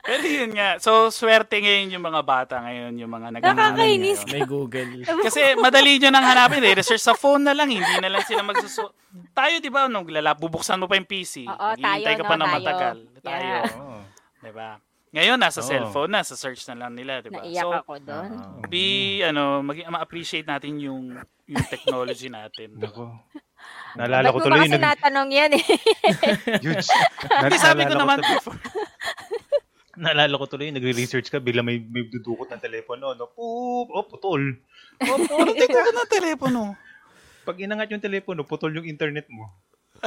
Pero 0.00 0.24
yun 0.24 0.56
nga. 0.56 0.80
So, 0.80 1.12
swerte 1.12 1.60
ngayon 1.60 1.92
yung 1.92 2.04
mga 2.08 2.24
bata 2.24 2.56
ngayon, 2.64 2.96
yung 2.96 3.12
mga 3.12 3.28
nag 3.36 3.42
Nakakainis. 3.44 4.24
May 4.32 4.48
Google. 4.48 5.04
Kasi 5.04 5.60
madali 5.60 6.00
nyo 6.00 6.08
nang 6.08 6.24
hanapin 6.24 6.64
eh. 6.64 6.72
Research 6.72 7.04
sa 7.04 7.12
phone 7.12 7.44
na 7.44 7.52
lang, 7.52 7.68
hindi 7.68 7.94
na 8.00 8.08
lang 8.08 8.24
sila 8.24 8.40
magsusu... 8.40 8.88
Tayo, 9.36 9.60
di 9.60 9.68
ba, 9.68 9.92
nung 9.92 10.08
lalap, 10.08 10.40
bubuksan 10.40 10.80
mo 10.80 10.88
pa 10.88 10.96
yung 10.96 11.04
PC. 11.04 11.44
Oo, 11.44 11.68
tayo, 11.76 12.16
ka 12.16 12.24
pa 12.24 12.34
no, 12.40 12.42
na 12.42 12.46
tayo. 12.48 12.56
matagal. 12.56 12.96
Tayo. 13.20 13.44
Yeah. 13.44 13.76
Oh. 13.76 14.02
Di 14.40 14.52
ba? 14.56 14.80
Ngayon, 15.10 15.36
nasa 15.36 15.58
Oo. 15.58 15.66
cellphone 15.66 16.10
na, 16.12 16.22
sa 16.22 16.38
search 16.38 16.62
na 16.70 16.78
lang 16.78 16.94
nila, 16.94 17.18
di 17.18 17.28
ba? 17.28 17.42
Naiyak 17.42 17.66
So, 17.66 17.74
ako 17.74 17.92
doon. 17.98 18.30
be, 18.70 18.86
ano, 19.20 19.58
mag- 19.58 19.90
ma-appreciate 19.90 20.46
natin 20.46 20.78
yung 20.78 21.18
yung 21.44 21.66
technology 21.66 22.30
natin. 22.30 22.78
Nako. 22.78 23.10
Naalala 23.98 24.30
Ba't 24.30 24.32
ko 24.32 24.38
tuloy. 24.40 24.62
kasi 24.62 24.70
Nag, 24.72 24.82
natanong 24.86 25.30
yan 25.34 25.50
eh? 25.52 25.64
huge. 26.62 26.86
Hindi, 27.26 27.56
sabi 27.58 27.82
ko 27.84 27.94
naman 27.96 28.22
before. 28.22 28.54
naalala 30.00 30.30
ko 30.32 30.46
tuloy, 30.46 30.70
nagre-research 30.70 31.26
ka, 31.26 31.42
bigla 31.42 31.60
may, 31.60 31.82
may 31.82 32.06
dudukot 32.06 32.46
ng 32.46 32.62
telepono. 32.62 33.10
No? 33.12 33.26
Poop! 33.28 33.90
Oh, 33.90 34.06
putol. 34.06 34.62
Oh, 35.02 35.18
puro 35.20 35.50
tingnan 35.50 35.82
ka 35.82 35.92
ng 35.92 36.12
telepono. 36.12 36.78
Pag 37.42 37.58
inangat 37.58 37.90
yung 37.90 38.00
telepono, 38.00 38.46
putol 38.46 38.70
yung 38.72 38.86
internet 38.86 39.26
mo. 39.26 39.50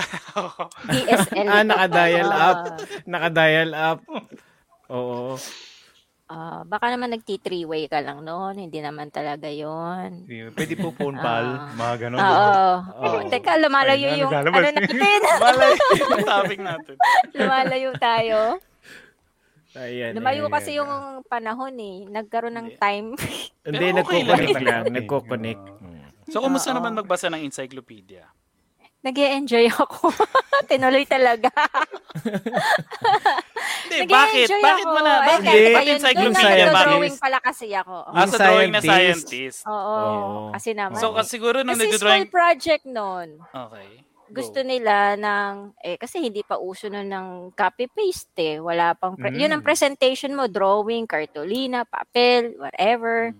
DSL. 0.88 1.44
Ah, 1.46 1.62
nakadial 1.62 2.30
Ah. 2.32 2.42
up. 2.48 2.60
Nakadial 3.04 3.72
up. 3.76 4.00
Oo. 4.90 5.38
Ah, 6.24 6.64
baka 6.66 6.90
naman 6.90 7.14
nagti 7.14 7.38
three-way 7.38 7.86
ka 7.86 8.00
lang 8.00 8.24
noon. 8.24 8.58
Hindi 8.58 8.80
naman 8.80 9.12
talaga 9.14 9.52
yon. 9.52 10.26
Pwede 10.56 10.74
po 10.74 10.90
phone 10.90 11.20
pal, 11.20 11.46
Ah. 11.46 11.70
mga 11.76 11.96
ganon. 12.00 12.20
Oo. 12.20 12.62
Oo. 13.06 13.18
Teka, 13.30 13.60
lumalayo 13.60 14.08
Ay, 14.08 14.20
yung 14.24 14.32
ano 14.32 14.50
natin. 14.50 15.20
Malay 15.44 15.72
yung 15.94 16.26
topic 16.26 16.60
natin. 16.64 16.96
lumalayo 17.38 17.90
tayo. 18.00 18.40
Ayan. 19.74 20.14
Lumayo 20.16 20.48
ayan. 20.48 20.54
kasi 20.54 20.70
yung 20.74 20.90
panahon 21.28 21.76
eh. 21.78 22.08
Nagkaroon 22.08 22.56
ng 22.56 22.70
time. 22.78 23.08
Hindi, 23.62 23.86
okay 23.86 23.98
nagko-connect 24.00 24.58
lang. 24.58 24.64
lang. 24.64 24.84
Nagko-connect. 24.90 25.64
So, 26.30 26.40
kumusta 26.40 26.72
Oo. 26.72 26.78
naman 26.80 26.98
magbasa 26.98 27.28
ng 27.30 27.44
encyclopedia? 27.44 28.26
Nag 29.04 29.16
enjoy 29.20 29.68
ako. 29.68 30.10
Tinuloy 30.72 31.04
talaga. 31.04 31.52
Hindi, 33.84 34.08
bakit? 34.08 34.48
Nag-e-enjoy 34.48 34.62
Bakit 34.64 34.86
ako. 34.86 34.94
mo 34.96 35.00
na? 35.04 35.12
Ay, 35.14 35.28
Bakit? 35.28 35.44
Ba't 35.44 35.84
ayun, 35.84 35.98
encyclopedia? 36.00 36.66
Bakit? 36.66 36.86
drawing 36.88 37.18
pala 37.20 37.38
kasi 37.44 37.68
ako. 37.76 37.96
Ah, 38.08 38.24
Yung 38.24 38.32
sa 38.32 38.38
drawing 38.40 38.72
na 38.72 38.82
scientist. 38.82 39.60
Oo. 39.68 39.76
Oo. 39.76 40.42
Kasi 40.56 40.70
naman. 40.72 40.98
So, 40.98 41.12
kasi 41.12 41.28
siguro 41.36 41.58
nung 41.62 41.76
kasi 41.76 41.84
nagdodrawing... 41.86 42.24
school 42.24 42.32
project 42.32 42.84
noon. 42.88 43.30
Okay. 43.44 43.90
Gusto 44.34 44.60
Go. 44.64 44.66
nila 44.66 45.14
ng, 45.20 45.54
eh, 45.84 46.00
kasi 46.00 46.18
hindi 46.18 46.42
pa 46.42 46.58
uso 46.58 46.88
nun 46.88 47.06
ng 47.06 47.28
copy-paste 47.54 48.34
eh. 48.40 48.56
Wala 48.58 48.96
pang, 48.96 49.14
pre- 49.14 49.36
Mm. 49.36 49.40
yun 49.46 49.52
ang 49.54 49.62
presentation 49.62 50.34
mo, 50.34 50.48
drawing, 50.48 51.06
cartolina, 51.06 51.84
papel, 51.86 52.56
whatever. 52.58 53.36
Mm. 53.36 53.38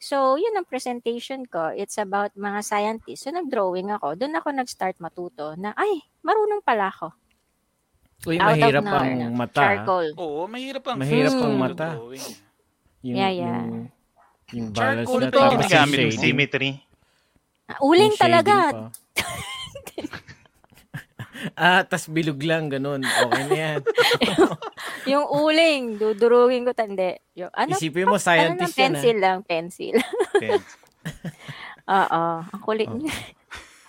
So, 0.00 0.34
yun 0.34 0.56
ang 0.56 0.64
presentation 0.64 1.44
ko. 1.44 1.68
It's 1.70 2.00
about 2.00 2.32
mga 2.32 2.64
scientists. 2.64 3.28
So, 3.28 3.30
nag-drawing 3.30 3.92
ako. 3.92 4.16
Doon 4.16 4.32
ako 4.32 4.48
nag-start 4.50 4.96
matuto 4.96 5.52
na, 5.54 5.76
ay, 5.76 6.00
marunong 6.24 6.64
pala 6.64 6.88
ako. 6.88 7.12
Uy, 8.24 8.36
Out 8.36 8.48
of 8.48 8.56
mahirap 8.56 8.82
nowhere. 8.82 9.12
ang 9.20 9.34
mata. 9.34 9.60
ah. 9.60 9.64
Charcoal. 9.76 10.06
Oo, 10.16 10.40
mahirap 10.44 10.84
ang 10.88 10.98
Mahirap 10.98 11.32
ang 11.32 11.40
yung 11.42 11.56
mata. 11.58 11.88
Yung, 13.00 13.16
Yeah, 13.16 13.32
yeah. 13.32 13.60
Yung, 13.60 13.88
yung 14.52 14.68
balance 14.72 15.04
Charcoal 15.04 15.20
na 15.20 15.28
pa 15.28 15.36
yung 15.36 15.52
tapos 15.52 15.68
yung 15.68 15.88
shading. 15.92 16.20
Symmetry. 16.20 16.70
Ah, 17.64 17.78
Uling 17.80 18.14
talaga. 18.16 18.54
ah, 21.54 21.82
tas 21.82 22.04
bilog 22.04 22.40
lang, 22.40 22.68
ganun. 22.68 23.00
Okay 23.00 23.44
na 23.46 23.56
yan. 23.56 23.80
Yung 25.12 25.26
uling, 25.26 25.96
dudurugin 25.96 26.62
ko 26.62 26.72
tande. 26.72 27.20
Yung, 27.32 27.50
ano, 27.50 27.72
Isipin 27.72 28.04
mo, 28.04 28.14
ano 28.14 28.22
scientist 28.22 28.74
yan. 28.74 28.80
ah. 28.80 28.80
pencil 28.94 29.16
lang, 29.16 29.38
pencil. 29.42 29.94
Oo, 31.90 32.22
ang 32.42 32.62
kulit 32.62 32.86
niya. 32.88 33.14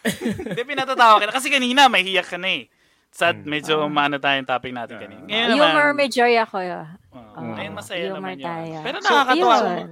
Hindi, 0.47 0.61
pinatatawa 0.63 1.21
ka 1.21 1.25
na. 1.27 1.33
Kasi 1.33 1.47
kanina, 1.47 1.85
may 1.85 2.01
hiyak 2.01 2.25
ka 2.25 2.37
na 2.37 2.49
eh. 2.51 2.63
Sa 3.11 3.29
Mm. 3.29 3.43
medyo 3.43 3.73
maano 3.85 4.17
tayong 4.17 4.47
topic 4.47 4.71
natin 4.71 4.97
kanina. 4.97 5.21
Ngayon 5.21 5.47
naman, 5.51 5.67
Humor, 5.69 5.87
may 5.93 6.07
joy 6.07 6.33
ako. 6.33 6.57
ah. 6.63 6.95
Oo, 7.11 7.19
Oo, 7.37 7.53
ngayon 7.53 7.73
masaya 7.75 8.07
naman 8.09 8.39
yun. 8.39 8.47
tayo. 8.47 8.75
Pero 8.81 8.97
So, 8.97 9.05
nakakatawa. 9.05 9.55
Yun. 9.77 9.89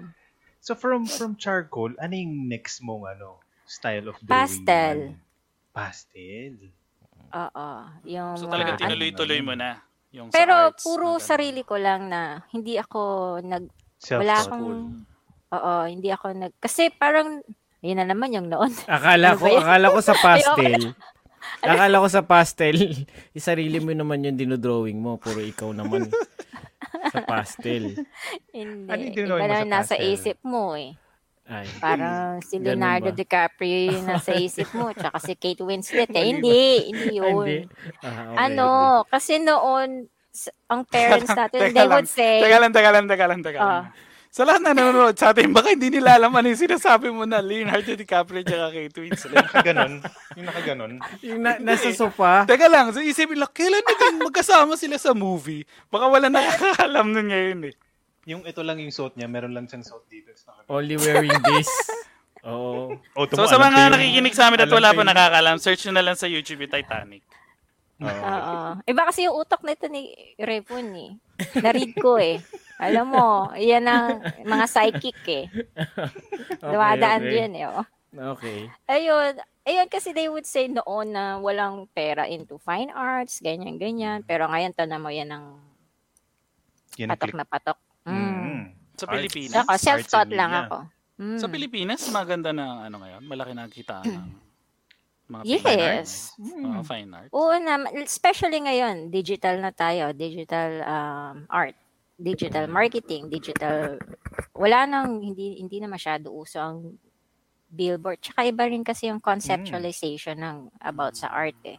So 0.60 0.72
from 0.74 1.04
from 1.04 1.36
charcoal, 1.36 1.92
ano 1.96 2.12
yung 2.12 2.48
next 2.48 2.80
mong 2.80 3.06
ano, 3.10 3.40
style 3.64 4.08
of 4.08 4.16
drawing? 4.18 4.32
Pastel. 4.32 4.98
Pastel. 5.70 6.54
Oo. 7.32 7.68
Yung 8.06 8.34
So 8.36 8.46
mga 8.46 8.52
talagang 8.52 8.76
ano. 8.76 8.84
tinuloy-tuloy 8.84 9.40
mo 9.42 9.54
na. 9.54 9.70
Yung 10.10 10.28
sa 10.28 10.34
Pero 10.34 10.56
arts, 10.68 10.82
puro 10.82 11.08
ganun. 11.12 11.22
sarili 11.22 11.62
ko 11.62 11.76
lang 11.76 12.08
na 12.08 12.22
hindi 12.50 12.76
ako 12.76 13.02
nag 13.40 13.66
wala 14.12 14.36
akong 14.40 14.70
Oo, 15.50 15.74
hindi 15.84 16.08
ako 16.08 16.28
nag 16.36 16.54
kasi 16.58 16.90
parang 16.90 17.42
yun 17.80 17.98
na 17.98 18.06
naman 18.06 18.30
yung 18.30 18.48
noon. 18.48 18.70
Akala 18.90 19.34
Ano 19.34 19.40
ko, 19.40 19.44
ba 19.44 19.50
yun? 19.50 19.62
akala 19.62 19.86
ko 19.88 20.00
sa 20.00 20.16
pastel. 20.26 20.82
akala 21.64 21.96
ko 21.98 22.08
sa 22.08 22.22
pastel, 22.22 22.78
isarili 23.32 23.78
mo 23.78 23.92
naman 23.92 24.22
yung 24.22 24.36
dinodrawing 24.36 24.98
mo. 24.98 25.16
Puro 25.16 25.40
ikaw 25.40 25.70
naman. 25.72 26.10
sa 27.10 27.22
pastel. 27.24 27.96
hindi. 28.52 28.88
Ano 28.88 29.00
yung 29.00 29.14
Iba 29.14 29.20
ginawa 29.20 29.40
mo 29.40 29.46
na 29.46 29.58
sa 29.58 29.66
nasa 29.66 29.96
isip 29.96 30.38
mo 30.42 30.74
eh. 30.74 30.94
Ay. 31.50 31.66
Parang 31.82 32.38
si 32.46 32.62
Leonardo? 32.62 33.10
DiCaprio 33.10 33.90
yung 33.90 34.06
nasa 34.06 34.38
isip 34.38 34.70
mo, 34.78 34.94
tsaka 34.94 35.18
si 35.18 35.34
Kate 35.34 35.66
Winslet. 35.66 36.14
Eh, 36.14 36.26
hindi, 36.30 36.94
hindi 36.94 37.18
yun. 37.18 37.42
hindi. 37.42 37.58
Ah, 38.06 38.38
okay, 38.38 38.38
ano, 38.46 38.68
kasi 39.10 39.42
noon, 39.42 40.06
ang 40.70 40.82
parents 40.86 41.34
natin, 41.34 41.74
they 41.74 41.74
lang, 41.74 41.90
would 41.90 42.06
say, 42.06 42.38
Teka 42.38 42.58
lang, 42.62 42.72
teka 42.72 42.90
lang, 42.94 43.06
teka 43.10 43.26
lang, 43.26 43.40
teka 43.42 43.60
lang. 43.60 43.82
Ah. 43.82 43.86
Sa 44.30 44.46
lahat 44.46 44.62
na 44.62 44.78
nanonood 44.78 45.18
sa 45.18 45.34
atin, 45.34 45.50
baka 45.50 45.74
hindi 45.74 45.90
nila 45.90 46.22
alam 46.22 46.30
ano 46.30 46.54
yung 46.54 46.62
sinasabi 46.70 47.10
mo 47.10 47.26
na 47.26 47.42
Leonardo 47.42 47.98
DiCaprio 47.98 48.46
tsaka 48.46 48.70
Kate 48.70 49.00
Winslet. 49.02 49.42
Nakaganon. 49.42 49.94
Yung 50.38 50.46
nakaganon. 50.46 50.94
Yung 51.26 51.40
na, 51.42 51.58
nasa 51.58 51.90
sofa. 51.98 52.46
Teka 52.46 52.70
lang, 52.70 52.94
so 52.94 53.02
isipin 53.02 53.42
lang, 53.42 53.50
kailan 53.50 53.82
naging 53.82 54.22
magkasama 54.22 54.78
sila 54.78 55.02
sa 55.02 55.18
movie? 55.18 55.66
Baka 55.90 56.06
wala 56.14 56.30
nakakaalam 56.34 57.10
nun 57.10 57.28
ngayon 57.34 57.74
eh. 57.74 57.89
Yung 58.30 58.46
ito 58.46 58.62
lang 58.62 58.78
yung 58.78 58.94
suot 58.94 59.18
niya, 59.18 59.26
meron 59.26 59.58
lang 59.58 59.66
siyang 59.66 59.82
suot 59.82 60.06
dito. 60.06 60.30
Only 60.70 61.02
wearing 61.02 61.34
this. 61.50 61.70
Oo. 62.46 62.94
Oh, 63.18 63.26
So 63.26 63.42
tumo, 63.42 63.50
sa 63.50 63.58
mga 63.58 63.90
yung- 63.90 63.94
nakikinig 63.98 64.36
sa 64.38 64.48
amin 64.48 64.62
at 64.62 64.72
wala 64.72 64.94
pa 64.94 65.02
nakakaalam, 65.02 65.58
search 65.58 65.90
nyo 65.90 65.98
na 65.98 66.06
lang 66.06 66.16
sa 66.16 66.30
YouTube 66.30 66.62
yung 66.62 66.72
Titanic. 66.72 67.26
Oo. 68.00 68.06
oo. 68.08 68.58
Iba 68.86 69.02
kasi 69.04 69.26
yung 69.26 69.36
utak 69.36 69.66
nito 69.66 69.90
ni 69.90 70.14
Repon 70.38 70.88
eh. 70.94 71.12
Na-read 71.58 71.98
ko 71.98 72.16
eh. 72.16 72.38
Alam 72.80 73.12
mo, 73.12 73.26
yan 73.58 73.84
ang 73.84 74.24
mga 74.46 74.66
psychic 74.70 75.20
eh. 75.28 75.46
Dumadaan 76.64 77.26
okay. 77.26 77.36
yan 77.36 77.54
eh. 77.60 77.66
Oh. 77.68 77.84
Okay. 78.38 78.72
Ayun. 78.88 79.36
Ayun 79.68 79.88
kasi 79.92 80.16
they 80.16 80.32
would 80.32 80.48
say 80.48 80.72
noon 80.72 81.12
na 81.12 81.38
walang 81.38 81.92
pera 81.92 82.24
into 82.26 82.56
fine 82.56 82.88
arts, 82.90 83.44
ganyan-ganyan. 83.44 84.24
Pero 84.24 84.48
ngayon, 84.48 84.72
to 84.72 84.88
na 84.88 84.96
mo 84.96 85.12
yan 85.12 85.30
ang 85.30 85.60
Yan 86.96 87.12
patok 87.12 87.30
click. 87.30 87.36
na 87.36 87.44
patok. 87.44 87.78
Mm. 88.10 88.34
Mm. 88.36 88.64
Sa. 88.96 89.06
Pilipinas? 89.08 89.56
Ako, 89.62 89.72
self-taught 89.76 90.32
lang 90.32 90.52
media. 90.52 90.66
ako. 90.66 90.78
Mm. 91.20 91.40
Sa 91.40 91.48
Pilipinas, 91.48 92.02
maganda 92.10 92.50
na 92.50 92.66
ano 92.86 92.98
ngayon, 92.98 93.22
malaki 93.24 93.54
na 93.54 93.68
kita 93.68 94.02
ng 94.04 94.28
mga 95.32 95.44
Yes. 95.46 95.62
fine 95.62 95.84
arts. 95.84 96.14
Mm. 96.36 96.64
Oo, 96.66 96.82
fine 96.82 97.10
art. 97.14 97.30
Oo 97.30 97.54
naman, 97.54 97.90
especially 98.02 98.60
ngayon, 98.60 98.96
digital 99.10 99.60
na 99.60 99.70
tayo, 99.70 100.10
digital 100.12 100.82
um, 100.82 101.36
art, 101.48 101.78
digital 102.16 102.66
marketing, 102.68 103.30
digital 103.30 103.96
wala 104.52 104.84
nang 104.84 105.24
hindi 105.24 105.56
hindi 105.56 105.80
na 105.80 105.88
masyado 105.88 106.34
uso 106.34 106.60
ang 106.60 107.00
billboard. 107.70 108.20
Tsaka 108.20 108.44
iba 108.44 108.66
rin 108.66 108.84
kasi 108.84 109.08
yung 109.08 109.22
conceptualization 109.22 110.36
ng 110.36 110.58
about 110.82 111.16
sa 111.16 111.30
art 111.30 111.56
eh. 111.64 111.78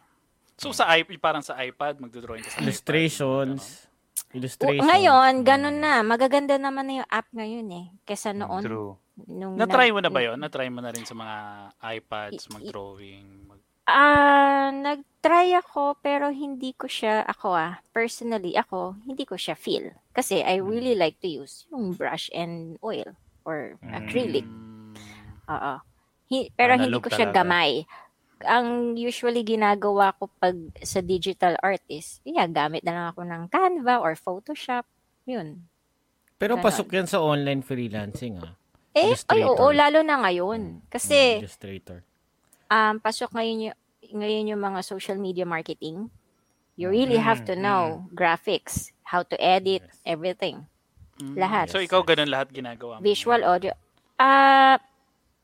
So 0.55 0.71
sa 0.71 0.87
iPad, 0.87 1.19
parang 1.19 1.43
sa 1.43 1.57
iPad, 1.57 1.99
magdodrawing 1.99 2.41
ka 2.41 2.49
sa 2.49 2.57
iPad. 2.57 2.65
Illustrations. 2.65 3.61
O, 3.85 3.90
Illustrations. 4.33 4.83
ngayon, 4.83 5.33
ganun 5.43 5.77
na. 5.77 5.99
Magaganda 6.01 6.55
naman 6.55 6.85
na 6.85 6.93
yung 6.99 7.09
app 7.09 7.27
ngayon 7.31 7.67
eh. 7.69 7.85
Kesa 8.03 8.31
noon. 8.31 8.63
True. 8.63 8.95
Nung 9.27 9.53
Na-try 9.53 9.91
mo 9.91 9.99
na 9.99 10.07
ba 10.07 10.19
yun? 10.19 10.35
Na-try 10.35 10.67
mo 10.67 10.79
na 10.79 10.89
rin 10.89 11.03
sa 11.03 11.13
mga 11.13 11.35
iPads, 11.77 12.47
mag-drawing? 12.49 13.27
Mag- 13.45 13.59
Ah, 13.83 14.71
nag-try 14.71 15.51
ako 15.53 15.99
pero 15.99 16.31
hindi 16.31 16.71
ko 16.71 16.87
siya 16.87 17.27
ako 17.27 17.51
ah, 17.51 17.83
personally 17.91 18.55
ako, 18.55 18.95
hindi 19.03 19.25
ko 19.25 19.35
siya 19.35 19.51
feel. 19.53 19.91
Kasi 20.11 20.39
I 20.39 20.57
really 20.57 20.95
like 20.95 21.19
to 21.19 21.27
use 21.27 21.67
yung 21.67 21.91
brush 21.91 22.31
and 22.31 22.79
oil 22.79 23.17
or 23.43 23.75
acrylic. 23.83 24.45
Mm, 24.45 24.95
Oo. 25.49 25.73
Hi- 26.31 26.49
pero 26.55 26.71
hindi 26.73 26.87
Analog 26.87 27.03
ko 27.03 27.09
siya 27.09 27.27
talaga. 27.27 27.37
gamay. 27.43 27.71
Ang 28.45 28.97
usually 28.97 29.43
ginagawa 29.45 30.13
ko 30.17 30.29
pag 30.39 30.55
sa 30.81 31.01
digital 31.01 31.57
art 31.61 31.81
is, 31.89 32.21
yeah, 32.23 32.47
gamit 32.47 32.85
na 32.85 32.93
lang 32.93 33.07
ako 33.13 33.21
ng 33.25 33.43
Canva 33.49 34.01
or 34.01 34.13
Photoshop. 34.17 34.85
Yun. 35.25 35.67
Pero 36.41 36.57
Ganon. 36.57 36.65
pasok 36.65 36.87
yan 36.89 37.07
sa 37.07 37.21
online 37.21 37.61
freelancing 37.61 38.41
ah. 38.41 38.57
Eh, 38.91 39.15
ay, 39.31 39.47
oo, 39.47 39.71
lalo 39.71 40.03
na 40.03 40.19
ngayon. 40.19 40.83
Kasi, 40.91 41.39
Illustrator. 41.39 42.03
um, 42.67 42.99
pasok 42.99 43.31
ngayon 43.31 43.71
yung, 43.71 43.77
ngayon 44.11 44.49
yung 44.51 44.61
mga 44.61 44.79
social 44.83 45.15
media 45.15 45.47
marketing. 45.47 46.11
You 46.75 46.91
really 46.91 47.19
have 47.21 47.45
to 47.47 47.55
know 47.55 48.09
graphics, 48.11 48.91
how 49.05 49.23
to 49.23 49.37
edit, 49.39 49.85
everything. 50.03 50.65
mm. 51.21 51.37
Lahat. 51.37 51.69
So 51.69 51.79
ikaw 51.79 52.01
ganun 52.01 52.31
lahat 52.33 52.49
ginagawa 52.51 52.97
mo? 52.97 53.05
Visual, 53.05 53.45
audio. 53.45 53.71
Ah, 54.17 54.81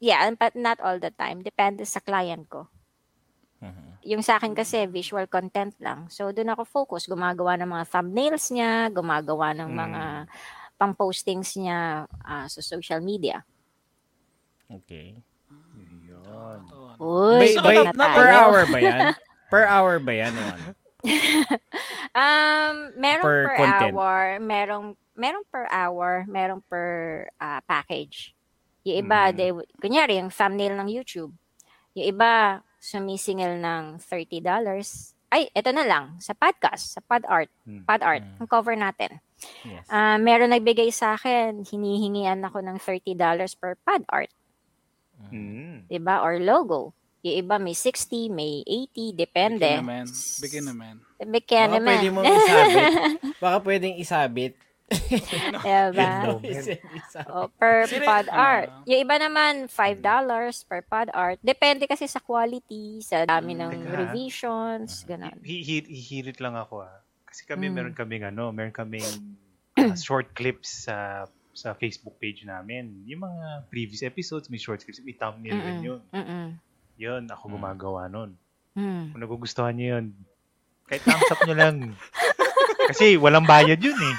yeah, 0.02 0.28
but 0.34 0.58
not 0.58 0.82
all 0.82 0.98
the 0.98 1.14
time. 1.14 1.46
Depende 1.46 1.86
sa 1.86 2.02
client 2.02 2.50
ko. 2.50 2.68
Yung 4.08 4.24
sa 4.24 4.40
akin 4.40 4.56
kasi, 4.56 4.88
visual 4.88 5.28
content 5.28 5.76
lang. 5.84 6.08
So, 6.08 6.32
doon 6.32 6.54
ako 6.54 6.64
focus. 6.64 7.10
Gumagawa 7.12 7.60
ng 7.60 7.68
mga 7.68 7.86
thumbnails 7.92 8.48
niya, 8.56 8.88
gumagawa 8.88 9.52
ng 9.58 9.68
mga 9.68 10.04
pang-postings 10.78 11.58
niya 11.58 12.06
ah, 12.24 12.46
sa 12.48 12.62
social 12.62 13.02
media. 13.02 13.44
Okay. 14.70 15.20
Yun. 16.08 16.60
Uy, 17.02 17.56
balik 17.60 17.92
by, 17.92 17.98
na 17.98 18.08
per 18.18 18.30
hour 18.32 18.62
ba 18.68 18.80
yan? 18.80 19.00
Per 19.50 19.64
hour 19.66 19.96
ba 20.00 20.14
yan? 20.14 20.34
ano? 20.36 20.68
Um, 22.18 22.76
merong 22.98 23.26
Per 23.26 23.42
per, 23.48 23.58
content. 23.58 23.94
hour, 23.94 24.22
merong 24.42 24.86
merong 25.18 25.46
per 25.50 25.66
hour, 25.70 26.12
merong 26.28 26.62
per 26.66 26.88
ah, 27.38 27.62
package. 27.66 28.34
Yung 28.86 29.04
iba, 29.04 29.30
Mm. 29.30 29.36
they, 29.36 29.50
kunyari, 29.82 30.14
yung 30.22 30.32
thumbnail 30.32 30.78
ng 30.78 30.90
YouTube. 30.90 31.34
Yung 31.94 32.06
iba, 32.08 32.62
sumisingil 32.80 33.60
ng 33.60 34.00
$30. 34.00 34.44
Ay, 35.28 35.52
eto 35.52 35.76
na 35.76 35.84
lang, 35.84 36.16
sa 36.24 36.32
podcast, 36.32 36.96
sa 36.96 37.04
pod 37.04 37.28
art. 37.28 37.52
Mm. 37.68 37.84
Pod 37.84 38.02
art, 38.02 38.24
ang 38.40 38.48
cover 38.48 38.80
natin. 38.80 39.20
Yes. 39.68 39.86
Ah, 39.92 40.16
meron 40.18 40.50
nagbigay 40.50 40.90
sa 40.90 41.14
akin, 41.14 41.62
hinihingian 41.62 42.42
ako 42.42 42.64
ng 42.64 42.80
$30 42.80 43.14
per 43.60 43.76
pod 43.84 44.02
art. 44.08 44.32
Mm. 45.34 45.90
'di 45.90 46.00
ba 46.00 46.22
Or 46.22 46.38
logo. 46.38 46.94
Yung 47.26 47.36
iba 47.44 47.58
may 47.58 47.74
60, 47.74 48.30
may 48.30 48.62
80, 48.64 49.18
depende. 49.18 49.66
Bigyan 49.66 49.84
naman. 49.84 50.06
Bigyan 50.40 50.66
naman. 50.70 50.94
Bigyan 51.18 51.68
Baka 51.68 51.76
naman. 51.76 51.90
pwede 51.98 52.08
mong 52.14 52.26
isabit. 52.30 52.86
Baka 53.44 53.58
pwedeng 53.66 53.96
isabit. 53.98 54.54
Diba? 55.60 56.40
Isabit. 56.40 56.80
O, 57.28 57.48
per 57.50 57.88
Sino- 57.88 58.04
pod 58.04 58.28
art. 58.28 58.72
Yung 58.86 59.02
iba 59.02 59.16
naman, 59.18 59.68
$5 59.68 60.00
per 60.64 60.82
pod 60.82 61.12
art. 61.12 61.40
Depende 61.42 61.84
kasi 61.84 62.06
sa 62.06 62.20
quality, 62.20 63.02
sa 63.02 63.24
dami 63.24 63.52
ng 63.54 63.84
Teka. 63.84 63.96
revisions, 63.98 65.04
ganun. 65.04 65.36
Hi- 65.42 65.60
hi- 65.62 65.88
Hihirit 65.88 66.40
lang 66.40 66.56
ako 66.56 66.82
ah. 66.82 67.04
Kasi 67.26 67.44
kami 67.44 67.68
Mm. 67.68 67.74
meron 67.74 67.96
kaming 67.96 68.24
ano, 68.26 68.50
meron 68.50 68.72
kaming 68.72 69.04
ah, 69.78 69.94
short 69.94 70.32
clips 70.32 70.88
sa 70.88 71.28
sa 71.52 71.74
Facebook 71.74 72.16
page 72.16 72.46
namin. 72.46 73.02
Yung 73.04 73.24
mga 73.24 73.46
previous 73.68 74.02
episodes, 74.02 74.48
may 74.48 74.58
short 74.58 74.80
clips, 74.80 75.02
may 75.02 75.12
thumbnail 75.12 75.58
rin 75.58 75.80
yun. 75.82 76.02
Mm-mm. 76.12 76.54
Yun, 76.96 77.28
ako 77.28 77.44
gumagawa 77.52 78.06
nun. 78.06 78.38
Mm. 78.72 79.10
Kung 79.10 79.20
nagugustuhan 79.20 79.74
niyo 79.74 79.98
yun, 79.98 80.06
kahit 80.86 81.02
thumbs 81.02 81.28
up 81.28 81.42
nyo 81.44 81.56
lang. 81.56 81.76
Kasi 82.90 83.18
walang 83.18 83.44
bayad 83.44 83.82
yun 83.82 83.98
eh. 83.98 84.16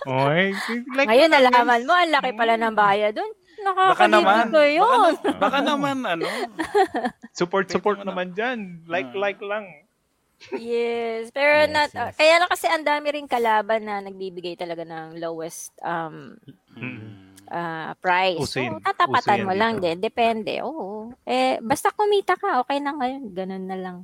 Okay? 0.00 0.56
Like, 0.96 1.08
Ngayon, 1.08 1.30
nalaman 1.30 1.82
mo, 1.84 1.92
ang 1.92 2.10
laki 2.10 2.30
pala 2.32 2.54
ng 2.56 2.72
bayad 2.72 3.12
doon. 3.12 3.32
Baka 3.60 4.08
naman. 4.08 4.48
Nakakalimutan 4.48 4.48
ko 4.48 4.60
yun. 4.64 5.12
Baka, 5.12 5.30
baka 5.36 5.58
naman, 5.60 5.96
ano. 6.02 6.24
support, 7.38 7.68
support 7.68 8.00
naman 8.00 8.32
dyan. 8.32 8.80
Like, 8.88 9.12
Ah. 9.12 9.20
like 9.20 9.40
lang. 9.40 9.66
Yes. 10.56 11.28
Pero 11.30 11.52
Yes, 11.60 11.68
not, 11.68 11.90
yes. 11.92 12.16
kaya 12.16 12.40
lang 12.40 12.48
kasi 12.48 12.66
ang 12.66 12.80
dami 12.80 13.12
rin 13.12 13.28
kalaban 13.28 13.84
na 13.84 14.00
nagbibigay 14.00 14.56
talaga 14.56 14.82
ng 14.82 15.20
lowest 15.20 15.76
um, 15.84 16.32
Mm. 16.72 17.36
ah, 17.52 17.92
price. 18.00 18.40
Uso 18.40 18.56
So, 18.56 18.80
tatapatan 18.80 19.20
Uso 19.20 19.36
yan 19.36 19.44
mo 19.44 19.52
lang 19.52 19.74
dito. 19.76 19.84
din. 19.84 19.96
Depende. 20.00 20.52
Oo. 20.64 21.12
Eh, 21.22 21.60
basta 21.60 21.92
kumita 21.92 22.40
ka, 22.40 22.64
okay 22.64 22.80
na 22.80 22.96
ngayon. 22.96 23.22
Ganun 23.30 23.66
na 23.68 23.76
lang. 23.76 23.98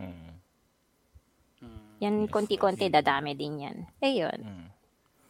Mm. 0.00 0.35
Mm. 1.96 2.02
Yan, 2.02 2.16
konti-konti, 2.26 2.86
dadami 2.86 3.32
din 3.32 3.56
yan. 3.58 3.76
Ayun. 3.98 4.38
Mm. 4.38 4.66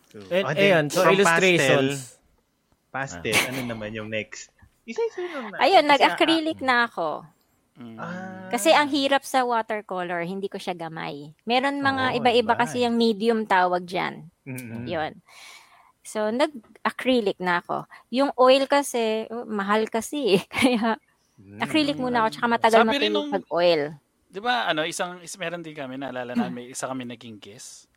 So, 0.06 0.16
And, 0.28 0.44
ah, 0.44 0.82
so 0.88 1.02
from 1.02 1.14
illustrations. 1.14 2.18
Pastel, 2.88 3.30
pastel 3.30 3.36
ano 3.48 3.60
naman 3.68 3.90
yung 3.92 4.08
next? 4.08 4.50
Isa-isa 4.82 5.20
yun 5.20 5.50
na. 5.50 5.58
Ayun, 5.58 5.84
Kasi, 5.84 5.90
nag-acrylic 5.92 6.58
na 6.60 6.86
ako. 6.86 7.08
Mm. 7.76 7.98
ah, 7.98 8.48
Kasi 8.48 8.72
ang 8.72 8.88
hirap 8.88 9.22
sa 9.22 9.42
watercolor, 9.42 10.22
hindi 10.22 10.46
ko 10.46 10.56
siya 10.56 10.72
gamay. 10.72 11.34
Meron 11.44 11.78
mga 11.78 12.04
Oo, 12.08 12.16
iba-iba 12.16 12.54
iba 12.54 12.54
kasi 12.56 12.82
yung 12.82 12.96
medium 12.96 13.44
tawag 13.44 13.84
dyan. 13.84 14.26
mm-mm. 14.42 14.86
Yun. 14.86 15.12
So, 16.00 16.30
nag-acrylic 16.30 17.36
na 17.36 17.58
ako. 17.60 17.84
Yung 18.10 18.30
oil 18.36 18.64
kasi, 18.64 19.26
oh, 19.28 19.42
mahal 19.44 19.86
kasi 19.86 20.38
eh. 20.38 20.42
Kaya, 20.54 20.96
Mm. 21.36 21.60
acrylic 21.60 22.00
muna 22.00 22.24
ako, 22.24 22.28
tsaka 22.32 22.46
matagal 22.48 22.80
Sabi 22.80 22.88
matuloy 22.96 23.12
nung- 23.12 23.28
pag 23.28 23.44
oil. 23.52 23.82
Di 24.36 24.44
ba, 24.44 24.68
ano, 24.68 24.84
isang, 24.84 25.16
is, 25.24 25.32
meron 25.40 25.64
din 25.64 25.72
kami, 25.72 25.96
naalala 25.96 26.36
namin, 26.36 26.52
may 26.52 26.66
isa 26.68 26.84
kami 26.84 27.08
naging 27.08 27.40
guest. 27.40 27.88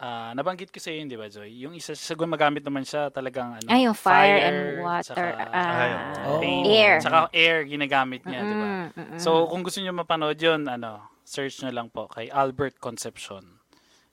Ah, 0.00 0.32
nabanggit 0.32 0.72
ko 0.72 0.80
sa 0.80 0.88
iyo, 0.88 1.04
yun, 1.04 1.08
di 1.12 1.20
ba, 1.20 1.28
Joy? 1.28 1.52
Yung 1.68 1.76
isa, 1.76 1.92
sa 1.92 2.16
gumagamit 2.16 2.64
naman 2.64 2.80
siya 2.80 3.12
talagang, 3.12 3.60
ano, 3.60 3.68
Ay, 3.68 3.84
yung 3.84 3.92
fire, 3.92 4.40
and 4.40 4.60
water. 4.80 5.12
tsaka, 5.12 5.24
ah, 5.52 6.32
Oh. 6.32 6.40
paint, 6.40 6.64
air. 6.64 6.96
Tsaka 7.04 7.28
air, 7.28 7.68
ginagamit 7.68 8.24
niya, 8.24 8.40
di 8.40 8.54
ba? 8.56 8.64
Mm, 8.64 8.88
mm, 8.88 9.04
mm. 9.04 9.20
So, 9.20 9.44
kung 9.52 9.60
gusto 9.60 9.84
niyo 9.84 9.92
mapanood 9.92 10.40
yun, 10.40 10.64
ano, 10.64 11.12
search 11.28 11.60
nyo 11.60 11.68
lang 11.68 11.92
po 11.92 12.08
kay 12.08 12.32
Albert 12.32 12.80
Concepcion. 12.80 13.44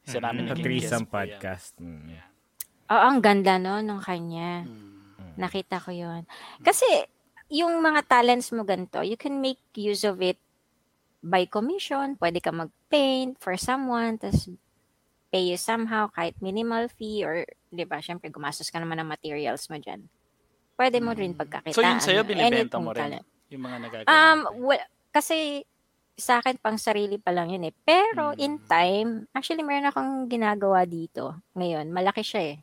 Isa 0.03 0.19
namin 0.19 0.51
Sa 0.51 0.59
naging 0.59 0.67
guest 0.67 0.67
threesome 0.67 1.07
po 1.07 1.15
yan. 1.15 1.39
podcast. 1.39 1.71
Mm. 1.79 2.11
Oo, 2.91 3.03
ang 3.07 3.19
ganda 3.23 3.55
no, 3.55 3.79
nung 3.79 4.03
kanya. 4.03 4.67
Mm. 4.67 5.39
Nakita 5.39 5.79
ko 5.79 5.95
yun. 5.95 6.27
Kasi, 6.59 7.07
yung 7.47 7.79
mga 7.79 8.03
talents 8.03 8.51
mo 8.51 8.67
ganito, 8.67 8.99
you 8.99 9.15
can 9.15 9.39
make 9.39 9.63
use 9.79 10.03
of 10.03 10.19
it 10.19 10.35
by 11.23 11.47
commission. 11.47 12.19
Pwede 12.19 12.43
ka 12.43 12.51
mag-paint 12.51 13.39
for 13.39 13.55
someone, 13.55 14.19
tapos 14.19 14.51
pay 15.31 15.49
you 15.49 15.57
somehow, 15.57 16.11
kahit 16.11 16.35
minimal 16.37 16.85
fee, 16.93 17.23
or, 17.25 17.47
di 17.71 17.87
ba, 17.87 17.97
syempre, 17.97 18.29
gumastos 18.29 18.69
ka 18.69 18.77
naman 18.77 19.01
ng 19.01 19.09
materials 19.09 19.65
mo 19.65 19.81
dyan. 19.81 20.05
Pwede 20.77 21.01
mo 21.01 21.15
rin 21.15 21.33
pagkakitaan. 21.33 21.73
So, 21.73 21.81
yun 21.81 21.97
sa'yo, 22.03 22.21
binibenta 22.21 22.77
mo 22.77 22.93
rin? 22.93 23.01
talent. 23.17 23.25
Yung 23.49 23.63
mga 23.63 23.77
nagagawa. 23.81 24.09
Um, 24.09 24.39
well, 24.61 24.83
kasi 25.09 25.65
sa 26.13 26.37
akin 26.37 26.61
pang 26.61 26.77
sarili 26.77 27.17
pa 27.17 27.33
lang 27.33 27.49
yun 27.49 27.65
eh. 27.65 27.73
Pero 27.73 28.37
Mm. 28.37 28.41
in 28.41 28.53
time, 28.69 29.09
actually 29.33 29.65
meron 29.65 29.89
akong 29.89 30.29
ginagawa 30.29 30.85
dito 30.85 31.33
ngayon. 31.57 31.89
Malaki 31.89 32.21
siya 32.21 32.41
eh. 32.53 32.57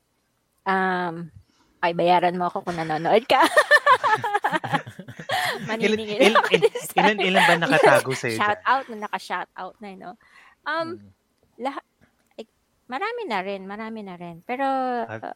Um, 0.63 1.27
ay, 1.83 1.91
bayaran 1.95 2.39
mo 2.39 2.47
ako 2.47 2.63
kung 2.63 2.79
nanonood 2.79 3.27
ka. 3.27 3.43
Ilan, 5.61 5.67
Maniningil 5.69 6.19
il, 6.21 6.35
ako 6.35 6.49
il, 6.51 6.61
this 6.63 6.91
ilan, 6.93 7.17
ilan 7.19 7.43
ba 7.43 7.55
nakatago 7.59 8.11
sa'yo 8.13 8.37
Shout 8.37 8.61
out 8.65 8.85
na 8.87 8.97
naka-shout 9.05 9.51
out 9.55 9.75
na, 9.79 9.89
no? 9.95 10.11
Um, 10.63 10.97
Mm. 10.97 11.09
lahat, 11.61 11.85
eh, 12.37 12.49
marami 12.87 13.23
na 13.25 13.39
rin, 13.41 13.63
marami 13.65 14.01
na 14.01 14.15
rin. 14.15 14.41
Pero, 14.43 14.65
uh, 15.05 15.33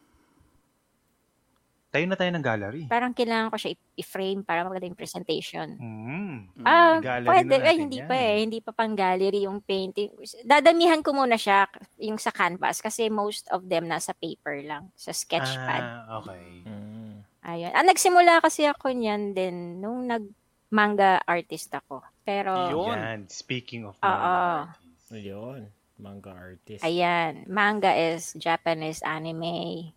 Tayo 1.89 2.11
na 2.11 2.19
tayo 2.19 2.27
ng 2.29 2.43
gallery. 2.43 2.83
parang 2.85 3.15
kailangan 3.15 3.49
ko 3.49 3.57
siya 3.57 3.71
i- 3.71 4.03
i-frame 4.03 4.43
para 4.43 4.67
maganda 4.67 4.83
yung 4.85 4.99
presentation. 4.99 5.79
Mm. 5.79 6.67
Ah, 6.67 6.99
Gallery 6.99 7.31
pwede. 7.31 7.55
na 7.55 7.71
Ay, 7.71 7.77
hindi 7.79 7.99
yan. 8.03 8.09
pa 8.11 8.17
eh. 8.19 8.37
Hindi 8.43 8.59
pa 8.59 8.75
pang 8.75 8.93
gallery 8.93 9.47
yung 9.47 9.63
painting. 9.63 10.11
Dadamihan 10.43 10.99
ko 11.01 11.15
muna 11.15 11.39
siya 11.39 11.71
yung 12.03 12.19
sa 12.19 12.35
canvas 12.35 12.83
kasi 12.83 13.07
most 13.07 13.47
of 13.49 13.63
them 13.65 13.87
nasa 13.87 14.11
paper 14.13 14.59
lang, 14.61 14.91
sa 14.93 15.15
sketchpad. 15.15 15.83
Ah, 16.03 16.19
okay. 16.19 16.67
Mm. 16.67 17.23
Ayun. 17.45 17.73
Ah, 17.77 17.85
nagsimula 17.85 18.41
kasi 18.41 18.65
ako 18.65 18.89
niyan 18.91 19.37
din 19.37 19.85
nung 19.85 20.09
nag-manga 20.09 21.21
artist 21.29 21.69
ako. 21.77 22.01
Pero, 22.25 22.73
Yun. 22.73 22.97
Yan. 22.97 23.21
Speaking 23.29 23.85
of 23.85 24.01
Oo. 24.01 24.09
manga 24.09 24.73
artists. 24.73 25.13
Ayun. 25.13 25.61
Manga 25.95 26.33
artist. 26.35 26.83
ayan. 26.83 27.33
Manga 27.47 27.93
is 27.95 28.35
Japanese 28.35 28.99
anime. 29.05 29.93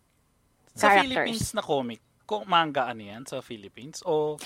Sa 0.78 0.94
characters. 0.94 1.10
Philippines 1.10 1.48
na 1.58 1.64
comic, 1.66 2.00
kung 2.28 2.46
manga 2.46 2.86
ano 2.86 3.02
yan 3.02 3.24
sa 3.26 3.42
Philippines? 3.42 4.04
O 4.06 4.38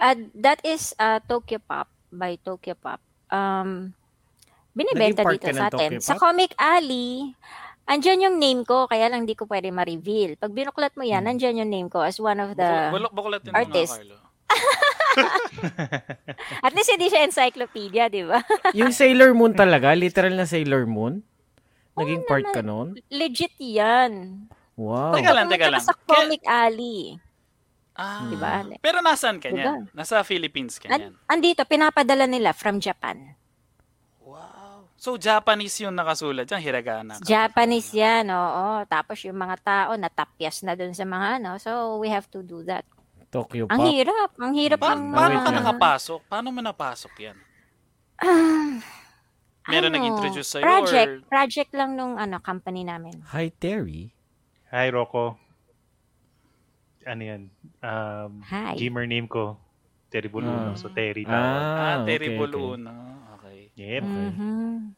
Uh, 0.00 0.16
that 0.32 0.56
is 0.64 0.96
uh, 0.96 1.20
Tokyo 1.28 1.60
Pop 1.60 1.84
by 2.08 2.40
Tokyo 2.40 2.72
Pop. 2.72 3.04
Um, 3.28 3.92
binibenta 4.72 5.20
Naging 5.20 5.28
part 5.28 5.36
dito 5.36 5.44
ka 5.44 5.52
ng 5.52 5.60
sa 5.60 5.68
atin. 5.68 5.90
Tokyo 5.92 6.00
Sa 6.00 6.14
Pop? 6.16 6.20
Comic 6.24 6.52
Alley, 6.56 7.36
andyan 7.90 8.22
yung 8.22 8.36
name 8.38 8.62
ko, 8.62 8.86
kaya 8.86 9.10
lang 9.10 9.26
di 9.26 9.34
ko 9.34 9.44
pwede 9.44 9.68
ma-reveal. 9.68 10.38
Pag 10.38 10.54
binuklat 10.54 10.94
mo 10.94 11.02
yan, 11.02 11.26
Hmm. 11.26 11.30
andyan 11.34 11.60
yung 11.60 11.70
name 11.70 11.88
ko 11.90 12.00
as 12.00 12.16
one 12.16 12.38
of 12.38 12.54
the... 12.54 12.62
Din 12.62 12.94
mo 12.94 12.98
nga, 13.02 13.58
artist. 13.58 13.98
Carlo. 13.98 14.16
At 16.64 16.72
least 16.72 16.90
hindi 16.90 17.06
siya 17.06 17.26
encyclopedia, 17.26 18.06
di 18.06 18.22
ba? 18.22 18.38
yung 18.78 18.90
Sailor 18.90 19.34
Moon 19.34 19.52
talaga, 19.52 19.92
literal 19.92 20.32
na 20.32 20.46
Sailor 20.46 20.86
Moon? 20.86 21.20
Naging 21.98 22.22
part 22.24 22.46
ka 22.48 22.62
noon? 22.62 22.96
Legit 23.10 23.52
yan. 23.58 24.46
Wow. 24.78 25.12
Teka 25.12 25.30
lang, 25.34 25.46
teka 25.50 25.68
ka 25.68 25.74
lang. 25.74 25.82
sa 25.82 25.92
Comic 26.06 26.40
Alley. 26.46 27.18
Ah, 27.92 28.24
Di 28.24 28.36
ba? 28.38 28.64
Pero 28.80 29.04
nasaan 29.04 29.36
ka 29.36 29.52
Diba? 29.52 29.76
niyan? 29.76 29.92
Nasa 29.92 30.24
Philippines 30.24 30.80
ka 30.80 30.88
niyan? 30.88 31.12
An- 31.12 31.16
andito, 31.28 31.60
pinapadala 31.68 32.24
nila 32.24 32.56
from 32.56 32.80
Japan. 32.80 33.36
So, 35.00 35.16
Japanese 35.16 35.80
yung 35.80 35.96
nakasulat 35.96 36.44
dyan, 36.44 36.60
hiragana. 36.60 37.16
Japanese 37.24 37.88
yan, 37.90 38.28
oo. 38.28 38.84
Tapos 38.84 39.16
yung 39.24 39.32
mga 39.34 39.56
tao 39.58 39.90
natapyas 39.96 40.60
na 40.60 40.76
dun 40.76 40.92
sa 40.92 41.02
mga 41.04 41.40
ano. 41.40 41.56
So, 41.56 41.70
we 41.96 42.12
have 42.12 42.28
to 42.28 42.44
do 42.44 42.60
that. 42.64 42.84
Tokyo 43.26 43.64
Ang 43.66 43.80
Pop. 43.80 43.88
hirap. 43.88 44.30
Ang 44.36 44.52
hirap 44.52 44.76
Pa- 44.76 44.92
ng 44.92 45.08
paano 45.10 45.36
ka 45.38 45.44
lang. 45.46 45.56
nakapasok? 45.56 46.20
Paano 46.28 46.52
mo 46.52 46.60
napasok 46.60 47.12
yan? 47.18 47.36
Ah, 48.20 48.76
Meron 49.66 49.88
ano, 49.88 49.96
nag-introduce 49.96 50.50
sa'yo 50.50 50.64
Project. 50.66 51.08
or- 51.08 51.24
Project 51.30 51.70
lang 51.72 51.96
nung 51.96 52.14
ano, 52.14 52.36
company 52.38 52.84
namin. 52.84 53.24
Hi, 53.30 53.48
Terry. 53.48 54.12
Hi, 54.68 54.90
Rocco. 54.90 55.40
Ano 57.02 57.22
yan? 57.22 57.48
Um, 57.80 58.44
Hi. 58.44 58.76
gamer 58.76 59.08
name 59.08 59.24
ko. 59.24 59.56
Terry 60.10 60.28
Buluno. 60.28 60.74
Ah. 60.74 60.76
So, 60.76 60.90
Terry 60.90 61.24
tawag. 61.24 61.40
Ah, 61.56 61.72
Ah, 61.72 62.04
Terry 62.04 62.28
okay, 62.28 62.36
Buluno. 62.36 62.92
Yep. 63.80 64.04
Mhm. 64.04 64.92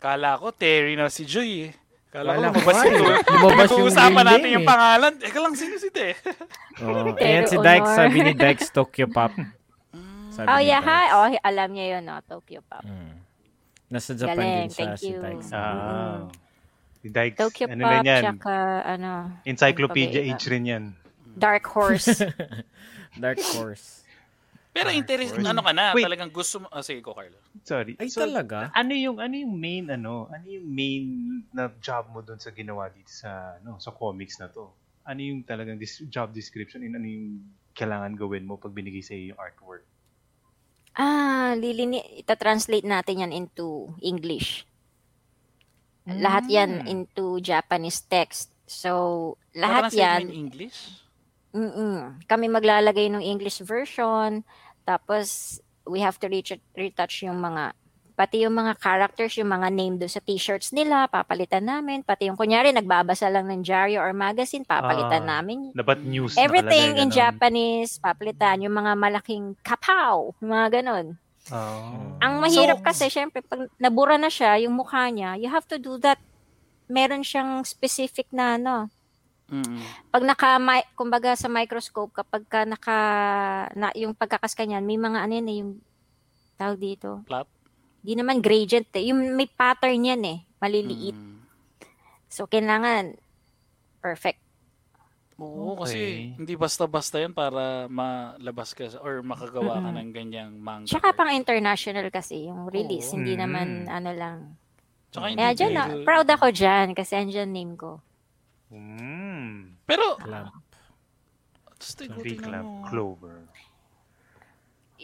Kala 0.00 0.40
ko, 0.40 0.48
Terry 0.48 0.96
na 0.96 1.12
si 1.12 1.28
Joy 1.28 1.68
eh. 1.68 1.72
Kala, 2.08 2.38
Kala 2.38 2.46
ko 2.48 2.56
lumabas 2.56 2.76
ko, 2.78 2.86
yung 2.88 3.04
eh. 3.04 3.20
Lumabas 3.36 3.68
yung 3.68 3.88
Pinag-uusapan 3.90 4.12
real 4.14 4.24
natin 4.24 4.40
name 4.40 4.54
yung 4.54 4.64
eh. 4.64 4.70
pangalan. 4.70 5.12
Eka 5.20 5.38
lang, 5.42 5.54
sino 5.58 5.74
si 5.76 5.88
Te? 5.90 6.08
Oh, 6.82 7.14
Terry 7.14 7.22
ayan 7.22 7.44
si 7.46 7.56
Dykes, 7.56 7.90
sabi 7.92 8.18
ni 8.20 8.32
Dykes, 8.34 8.66
Tokyo 8.72 9.06
Pop. 9.08 9.30
Sabi 10.34 10.46
Oh, 10.50 10.58
yeah, 10.58 10.82
Dykes. 10.82 10.90
hi. 10.90 11.06
Oh, 11.14 11.26
alam 11.46 11.68
niya 11.70 11.86
yun, 11.94 12.02
no? 12.04 12.18
Tokyo 12.26 12.58
Pop. 12.66 12.82
Mm. 12.82 13.14
Nasa 13.86 14.10
Japan 14.14 14.34
Galing, 14.34 14.50
din 14.50 14.66
siya 14.66 14.78
thank 14.80 14.94
si 14.98 15.06
you. 15.06 15.20
Dykes. 15.22 15.48
Ah. 15.54 16.26
Si 16.98 17.06
Dykes. 17.06 17.38
Tokyo 17.38 17.64
ano 17.70 17.82
Pop, 17.84 18.02
yan? 18.02 18.22
tsaka, 18.24 18.54
ano, 18.82 19.10
Encyclopedia 19.44 20.20
age 20.24 20.44
rin 20.48 20.64
yan. 20.64 20.84
Dark 21.34 21.66
Horse. 21.66 22.26
Dark 23.14 23.38
Horse. 23.54 24.03
Pero 24.74 24.90
Ah, 24.90 24.98
interes, 24.98 25.30
ano 25.30 25.62
ka 25.62 25.70
na? 25.70 25.94
Wait. 25.94 26.02
Talagang 26.02 26.34
gusto 26.34 26.58
mo. 26.58 26.66
Ah, 26.68 26.82
sige, 26.82 26.98
go, 26.98 27.14
Carlo. 27.14 27.38
Sorry. 27.62 27.94
Ay, 27.94 28.10
So, 28.10 28.26
talaga? 28.26 28.74
ano 28.74 28.90
yung 28.90 29.22
ano 29.22 29.32
yung 29.32 29.54
main 29.54 29.86
ano 29.86 30.26
ano 30.26 30.42
yung 30.44 30.66
main 30.66 31.04
na 31.48 31.70
job 31.78 32.10
mo 32.10 32.18
doon 32.18 32.36
sa 32.36 32.50
ginawa 32.50 32.90
dito 32.90 33.06
sa 33.06 33.54
ano 33.56 33.78
sa 33.78 33.94
comics 33.94 34.36
na 34.36 34.50
to 34.50 34.66
ano 35.06 35.20
yung 35.20 35.46
talagang 35.46 35.78
dis- 35.78 36.02
job 36.08 36.34
description 36.34 36.82
and 36.82 36.92
ano 36.92 37.06
yung 37.06 37.38
kailangan 37.70 38.18
gawin 38.18 38.42
mo 38.42 38.58
pag 38.58 38.72
binigay 38.72 38.98
sa 38.98 39.14
yung 39.14 39.38
artwork 39.38 39.86
ah, 40.94 41.54
lilini, 41.54 41.98
ita-translate 42.16 42.82
natin 42.84 43.22
yan 43.22 43.32
into 43.32 43.90
English. 44.00 44.62
Lahat 46.04 46.46
yan 46.46 46.82
Mm. 46.82 46.86
into 46.86 47.38
Japanese 47.40 48.02
text. 48.02 48.54
So, 48.64 49.34
lahat 49.52 49.90
Translate 49.90 49.98
mo 49.98 50.04
yan, 50.04 50.22
in 50.24 50.34
English? 50.46 50.78
Mm-mm. 51.54 52.18
Kami 52.26 52.46
maglalagay 52.48 53.06
ng 53.08 53.22
English 53.22 53.62
version, 53.62 54.42
tapos 54.82 55.58
we 55.84 56.00
have 56.00 56.18
to 56.18 56.26
reach, 56.26 56.50
retouch 56.74 57.22
yung 57.22 57.38
mga, 57.38 57.72
pati 58.14 58.42
yung 58.42 58.54
mga 58.54 58.74
characters, 58.76 59.34
yung 59.34 59.48
mga 59.48 59.70
name 59.70 59.94
doon 59.96 60.08
sa 60.08 60.18
t-shirts 60.18 60.70
nila, 60.70 61.06
papalitan 61.06 61.62
namin. 61.62 62.02
Pati 62.02 62.26
yung 62.26 62.34
kunyari, 62.34 62.70
nagbabasa 62.70 63.26
lang 63.26 63.46
ng 63.46 63.60
diaryo 63.60 63.98
or 63.98 64.10
magazine, 64.10 64.62
papalitan 64.62 65.22
Ah. 65.24 65.38
namin. 65.38 65.70
dapat 65.72 65.98
news 66.00 66.34
Everything 66.34 66.94
in 66.94 67.06
nakalagay, 67.06 67.10
ganon. 67.10 67.14
Japanese, 67.14 67.92
papalitan. 67.98 68.58
Yung 68.60 68.74
mga 68.74 68.92
malaking 68.94 69.58
kapaw, 69.60 70.30
yung 70.38 70.50
mga 70.52 70.68
ganon. 70.72 71.06
oh. 71.50 72.16
Ang 72.18 72.40
mahirap 72.40 72.80
So- 72.80 72.86
kasi, 72.86 73.04
syempre, 73.08 73.42
pag 73.42 73.68
nabura 73.76 74.16
na 74.16 74.26
siya, 74.26 74.56
yung 74.58 74.72
mukha 74.72 75.06
niya, 75.06 75.36
you 75.36 75.46
have 75.46 75.66
to 75.66 75.76
do 75.76 75.98
that. 75.98 76.16
Meron 76.86 77.20
siyang 77.20 77.60
specific 77.62 78.30
na, 78.30 78.54
ano, 78.54 78.88
Mm. 79.44 79.76
pag 80.08 80.24
naka 80.24 80.56
kumbaga 80.94 81.36
sa 81.36 81.46
microscope 81.46 82.10
kapag 82.14 82.42
ka 82.44 82.64
naka 82.64 82.96
na, 83.72 83.92
yung 83.92 84.12
pagkakas 84.12 84.52
ka 84.52 84.64
niyan 84.64 84.80
may 84.80 84.96
mga 84.96 85.20
ano 85.20 85.32
yan 85.34 85.46
eh 85.46 85.56
yung 85.60 85.72
tawag 86.54 86.78
dito 86.78 87.20
Plot? 87.22 87.44
di 88.00 88.16
naman 88.16 88.40
gradient 88.40 88.88
eh 88.92 89.12
yung 89.12 89.20
may 89.32 89.44
pattern 89.46 90.00
yan 90.00 90.22
eh 90.24 90.38
maliliit 90.56 91.12
Mm. 91.12 91.44
so 92.24 92.44
kailangan 92.44 93.12
perfect 94.00 94.40
Oo, 95.34 95.74
Okay. 95.74 95.82
kasi 95.82 95.98
hindi 96.38 96.54
basta-basta 96.54 97.18
yan 97.18 97.34
para 97.34 97.84
malabas 97.84 98.70
ka 98.70 98.86
or 98.98 99.18
makagawa 99.20 99.76
ka 99.76 99.90
Mm-mm. 99.90 99.98
ng 99.98 100.10
ganyang 100.14 100.52
manga. 100.54 100.86
tsaka 100.86 101.10
pang 101.10 101.26
international 101.28 102.06
kasi 102.08 102.46
yung 102.46 102.70
release 102.70 103.10
Oo. 103.10 103.18
hindi 103.18 103.34
Mm. 103.34 103.40
naman 103.42 103.66
ano 103.88 104.10
lang 104.10 104.38
Tsaka 105.10 105.30
kaya 105.30 105.50
dyan 105.52 105.72
na, 105.72 105.84
proud 106.02 106.26
ako 106.28 106.48
dyan 106.48 106.90
kasi 106.90 107.12
andyan 107.14 107.50
name 107.50 107.74
ko 107.74 107.98
mm. 108.72 109.84
Pero, 109.84 110.16
Clamp. 110.20 110.52
just 111.80 111.98
Big 112.00 112.40
tingnan 112.40 112.50
Lamp 112.52 112.64
mo. 112.64 112.84
Clover 112.88 113.44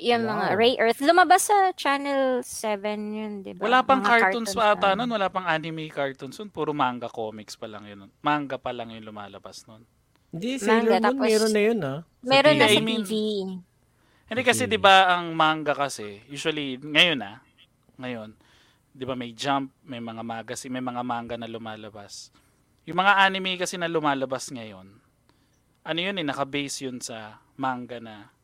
yung 0.01 0.25
mga 0.25 0.47
Wow. 0.55 0.59
Ray 0.59 0.75
Earth 0.81 1.01
lumabas 1.05 1.51
sa 1.51 1.75
channel 1.77 2.41
7 2.41 3.11
yun 3.13 3.33
di 3.45 3.53
ba 3.53 3.69
Wala 3.69 3.85
pang 3.85 4.01
Mga 4.01 4.09
cartoons 4.09 4.53
pa 4.57 4.73
ata 4.73 4.97
nun, 4.97 5.11
wala 5.13 5.29
pang 5.29 5.45
anime 5.45 5.93
cartoons 5.93 6.41
nun, 6.41 6.49
puro 6.49 6.73
manga 6.73 7.11
comics 7.11 7.59
pa 7.59 7.69
lang 7.69 7.85
yun. 7.85 8.09
Manga 8.25 8.57
pa 8.57 8.73
lang 8.73 8.95
yung 8.95 9.05
lumalabas 9.05 9.67
nun. 9.69 9.85
Hindi, 10.31 10.63
Sailor 10.63 10.95
Manga, 10.95 10.95
Moon, 10.95 11.07
tapos- 11.11 11.27
meron 11.29 11.53
na 11.53 11.63
yun 11.63 11.79
ah. 11.83 11.99
Sa 12.07 12.29
meron 12.31 12.55
na 12.57 12.67
TV. 12.67 12.73
sa 12.73 12.81
I 12.81 12.85
mean, 12.87 13.03
TV 13.05 13.15
Hindi 14.31 14.43
kasi 14.47 14.63
Okay. 14.63 14.71
'di 14.71 14.79
ba 14.79 14.95
ang 15.11 15.35
manga 15.35 15.75
kasi 15.75 16.23
usually 16.31 16.79
ngayon 16.79 17.19
ah, 17.19 17.43
ngayon 17.99 18.31
'di 18.95 19.05
ba 19.05 19.19
may 19.19 19.35
Jump, 19.35 19.75
may 19.83 19.99
mga 19.99 20.23
magazine, 20.23 20.71
may 20.71 20.85
mga 20.87 21.03
manga 21.03 21.35
na 21.35 21.51
lumalabas. 21.51 22.31
Yung 22.91 22.99
mga 22.99 23.23
anime 23.23 23.55
kasi 23.55 23.79
na 23.79 23.87
lumalabas 23.87 24.51
ngayon, 24.51 24.91
ano 25.87 25.99
yun 26.03 26.19
eh, 26.19 26.27
naka-base 26.27 26.91
yun 26.91 26.99
sa 26.99 27.39
manga 27.55 28.03
na 28.03 28.35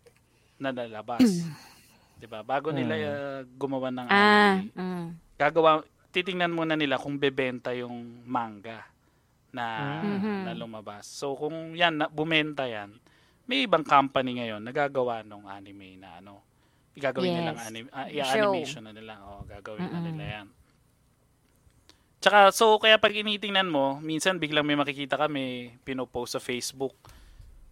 nalalabas. 0.55 1.43
'Di 2.23 2.31
ba? 2.31 2.47
Bago 2.47 2.71
nila 2.71 2.95
Mm. 2.95 3.11
uh, 3.11 3.41
gumawa 3.59 3.91
ng 3.91 4.07
ah 4.07 4.15
anime, 4.63 4.71
mm. 4.71 5.07
gagawa 5.35 5.83
titingnan 6.15 6.55
muna 6.55 6.79
nila 6.79 6.95
kung 6.97 7.19
bebenta 7.19 7.75
yung 7.75 8.23
manga 8.23 8.87
na 9.51 9.99
Mhm. 10.01 10.47
na 10.47 10.53
lumabas. 10.55 11.11
So 11.11 11.35
kung 11.35 11.75
yan 11.75 11.99
na, 11.99 12.07
bumenta 12.07 12.71
yan, 12.71 12.95
may 13.51 13.67
ibang 13.67 13.83
company 13.83 14.39
ngayon 14.39 14.63
nagagawa 14.63 15.27
ng 15.27 15.43
anime 15.45 15.99
na 15.99 16.23
ano, 16.23 16.41
gagawin 16.95 17.35
Yes. 17.35 17.39
nilang 17.43 17.61
anime, 17.61 17.89
ah, 17.91 18.07
Show. 18.07 18.15
i-animation 18.15 18.83
na 18.87 18.93
nila. 18.95 19.19
O, 19.27 19.43
gagawin 19.45 19.91
na 19.91 19.99
Mm-mm. 19.99 20.07
nila 20.07 20.25
yan. 20.25 20.47
Tsaka, 22.27 22.51
so, 22.51 22.75
kaya 22.77 22.99
pag 22.99 23.15
initingnan 23.15 23.71
mo, 23.71 24.03
minsan 24.03 24.35
biglang 24.35 24.67
may 24.67 24.75
makikita 24.75 25.15
ka, 25.15 25.31
may 25.31 25.71
pinopost 25.81 26.35
sa 26.35 26.43
Facebook. 26.43 26.91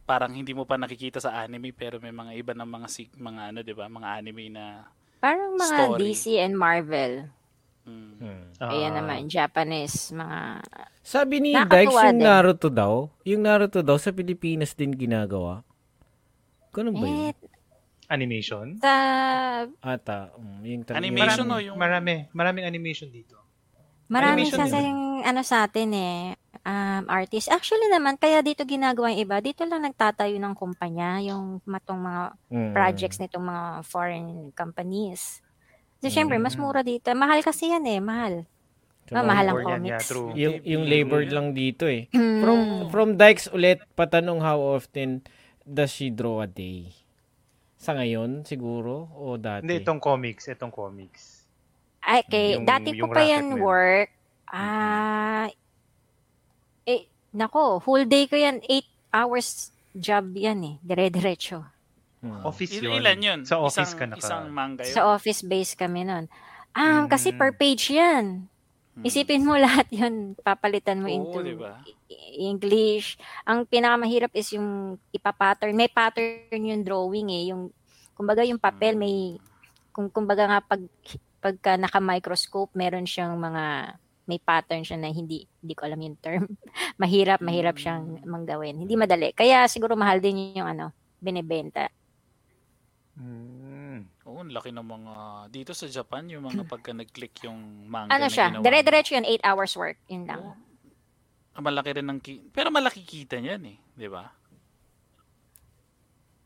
Parang 0.05 0.31
hindi 0.31 0.55
mo 0.55 0.63
pa 0.63 0.79
nakikita 0.79 1.19
sa 1.19 1.43
anime, 1.43 1.73
pero 1.73 1.99
may 1.99 2.15
mga 2.15 2.33
iba 2.37 2.53
ng 2.53 2.63
mga, 2.65 2.87
mga 3.19 3.43
ano, 3.45 3.59
di 3.61 3.75
ba? 3.75 3.91
Mga 3.91 4.09
anime 4.15 4.47
na, 4.49 4.87
Parang 5.19 5.57
mga 5.57 5.75
Story. 5.91 5.99
DC 6.07 6.39
and 6.39 6.55
Marvel. 6.55 7.27
mm, 7.83 8.13
Hmm. 8.15 8.43
Ayan 8.63 8.93
Ah, 8.93 8.97
naman, 8.97 9.27
Japanese, 9.27 10.15
mga... 10.15 10.63
Sabi 11.03 11.37
ni 11.37 11.51
Dykes 11.53 11.91
yung 11.91 12.15
din. 12.15 12.23
Naruto 12.23 12.69
daw, 12.69 13.11
yung 13.23 13.43
Naruto 13.43 13.81
daw 13.81 13.99
sa 13.99 14.09
Pilipinas 14.09 14.71
din 14.73 14.95
ginagawa. 14.95 15.67
Ganun 16.71 16.95
ba 16.95 17.05
yun? 17.05 17.19
Eh, 17.27 17.35
Animation? 18.07 18.79
sa... 18.79 18.93
Ata, 19.81 20.31
um, 20.33 20.63
yung 20.63 20.85
tal- 20.85 20.95
Animation 20.95 21.43
yung- 21.43 21.51
o 21.51 21.61
yung- 21.61 21.77
Marami. 21.77 22.29
Maraming 22.31 22.63
animation 22.63 23.09
dito. 23.09 23.41
Marami 24.07 24.45
Animation 24.45 24.69
sa 24.69 24.79
yung 24.79 25.03
ano 25.25 25.41
sa 25.41 25.65
atin 25.65 25.89
eh, 25.91 26.37
um, 26.63 27.03
artist. 27.09 27.49
Actually 27.49 27.89
naman, 27.89 28.21
kaya 28.21 28.45
dito 28.45 28.63
ginagawa 28.63 29.09
yung 29.11 29.25
iba, 29.25 29.41
dito 29.41 29.65
lang 29.65 29.83
nagtatayo 29.83 30.37
ng 30.37 30.55
kumpanya, 30.55 31.25
yung 31.25 31.65
matong 31.65 32.01
mga 32.01 32.23
Mm. 32.53 32.73
projects 32.73 33.19
nitong 33.19 33.45
mga 33.45 33.65
foreign 33.83 34.29
companies. 34.53 35.41
Kasi 35.99 36.13
syempre, 36.13 36.37
mas 36.37 36.53
Mm. 36.53 36.61
mura 36.61 36.85
dito. 36.85 37.09
Mahal 37.17 37.41
kasi 37.41 37.73
yan 37.73 37.89
eh, 37.89 37.97
mahal. 37.97 38.45
Tsaka 39.09 39.21
Ah, 39.21 39.25
mahal 39.25 39.47
ang 39.49 39.57
yan, 39.57 39.65
yeah, 39.65 39.73
comics. 39.97 40.07
true. 40.09 40.29
Yung, 40.33 40.55
yung 40.65 40.85
labor 40.85 41.25
lang 41.25 41.57
dito 41.57 41.89
eh. 41.89 42.09
Mm. 42.13 42.41
From 42.41 42.61
from 42.89 43.09
Dykes 43.17 43.49
ulit, 43.53 43.81
patanong 43.97 44.41
how 44.41 44.61
often 44.61 45.25
does 45.61 45.93
she 45.93 46.13
draw 46.13 46.45
a 46.45 46.49
day? 46.49 46.93
Sa 47.77 47.93
ngayon, 47.93 48.45
siguro? 48.45 49.09
O 49.17 49.37
dati? 49.37 49.65
Hindi, 49.65 49.81
itong 49.81 50.01
comics. 50.01 50.49
Itong 50.49 50.73
comics. 50.73 51.34
Ay, 52.05 52.21
okay, 52.21 52.49
Yung- 52.55 52.69
dati 52.69 52.89
ko 52.93 53.09
yung 53.09 53.11
pa 53.11 53.17
racket 53.19 53.33
yan 53.33 53.47
work. 53.59 54.09
Ah, 54.47 55.49
eh, 56.85 57.03
nako, 57.33 57.81
whole 57.81 58.05
day 58.05 58.29
ko 58.29 58.37
yan, 58.37 58.61
8 58.63 58.85
hours 59.11 59.49
job 59.91 60.29
yan 60.31 60.61
eh, 60.63 60.75
dire-diretso. 60.85 61.65
Hmm. 62.21 62.41
Office 62.45 62.77
yun. 62.77 62.93
ilan 62.95 63.19
yun? 63.21 63.41
Sa 63.45 63.61
office 63.61 63.93
isang, 63.93 64.01
ka 64.01 64.05
naka... 64.09 64.21
Isang 64.21 64.45
manga 64.49 64.83
yun? 64.85 64.95
Sa 64.97 65.03
office 65.13 65.41
base 65.43 65.73
kami 65.75 66.05
nun. 66.05 66.25
Ah, 66.73 67.05
kasi 67.05 67.31
Mm. 67.31 67.39
per 67.39 67.53
page 67.53 67.93
yan. 67.93 68.49
Hmm. 68.95 69.05
Isipin 69.05 69.45
mo 69.45 69.55
lahat 69.65 69.89
yun, 69.91 70.33
papalitan 70.41 71.01
mo 71.01 71.09
Oo, 71.09 71.15
into 71.15 71.39
diba? 71.41 71.85
English. 72.35 73.17
Ang 73.45 73.65
pinakamahirap 73.65 74.33
is 74.33 74.51
yung 74.53 74.97
ipapattern. 75.11 75.73
May 75.73 75.89
pattern 75.89 76.49
yung 76.65 76.81
drawing 76.81 77.29
eh. 77.29 77.53
Yung, 77.53 77.69
kumbaga 78.13 78.41
yung 78.43 78.59
papel 78.59 78.97
may, 78.97 79.37
kung, 79.91 80.09
kumbaga 80.09 80.49
nga 80.49 80.61
pag, 80.61 80.81
pagka 81.45 81.77
naka-microscope, 81.77 82.73
meron 82.73 83.05
siyang 83.05 83.37
mga, 83.37 83.97
may 84.25 84.41
pattern 84.41 84.81
siya 84.81 84.97
na 84.97 85.13
hindi, 85.13 85.45
hindi 85.61 85.75
ko 85.77 85.85
alam 85.85 86.01
yung 86.01 86.17
term. 86.17 86.49
mahirap, 87.03 87.45
mahirap 87.45 87.77
siyang 87.77 88.25
manggawin. 88.25 88.81
Hindi 88.81 88.97
madali. 88.97 89.37
Kaya 89.37 89.69
siguro 89.69 89.93
mahal 89.93 90.25
din 90.25 90.57
yung 90.57 90.65
ano, 90.65 90.97
binibenta. 91.21 91.93
Mm. 93.21 94.09
Oo, 94.25 94.41
ang 94.41 94.49
laki 94.57 94.73
ng 94.73 94.89
mga... 94.89 95.13
Dito 95.53 95.77
sa 95.77 95.85
Japan, 95.85 96.25
yung 96.33 96.49
mga 96.49 96.65
pagka 96.73 96.97
nag-click 96.97 97.45
yung 97.45 97.85
manga 97.93 98.17
Ano 98.17 98.25
na 98.25 98.33
siya? 98.33 98.49
Dire-diretso 98.57 99.13
yun, 99.13 99.29
8 99.29 99.45
hours 99.45 99.73
work. 99.77 100.01
Yun 100.09 100.25
lang. 100.25 100.41
Oo. 100.41 100.57
Ah, 101.55 101.61
Malaki 101.61 102.01
rin 102.01 102.09
ng... 102.09 102.19
Ki- 102.25 102.49
Pero 102.51 102.73
malaki 102.73 103.05
kita 103.05 103.37
niyan 103.37 103.63
eh. 103.69 103.77
Di 103.93 104.09
ba? 104.09 104.33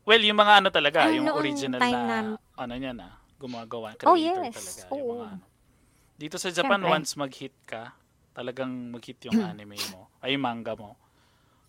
Well, 0.03 0.21
yung 0.25 0.37
mga 0.37 0.53
ano 0.59 0.69
talaga, 0.73 1.07
Ay, 1.07 1.21
yung 1.21 1.31
original 1.31 1.79
na, 1.79 1.87
nam- 1.87 2.41
ano 2.57 2.73
niya 2.75 2.91
na, 2.97 3.18
gumagawa, 3.39 3.95
Oh, 4.03 4.13
creator 4.13 4.43
yes. 4.45 4.53
talaga. 4.53 4.81
Yung 4.93 5.07
Oo. 5.07 5.15
mga 5.15 5.27
ano. 5.39 5.45
Dito 6.19 6.35
sa 6.35 6.51
Japan, 6.51 6.83
Siyempre. 6.83 6.91
once 6.91 7.11
mag-hit 7.15 7.55
ka, 7.63 7.95
talagang 8.35 8.91
mag-hit 8.91 9.23
yung 9.23 9.39
anime 9.55 9.79
mo, 9.87 10.11
ay 10.19 10.35
yung 10.35 10.43
manga 10.43 10.75
mo, 10.75 10.99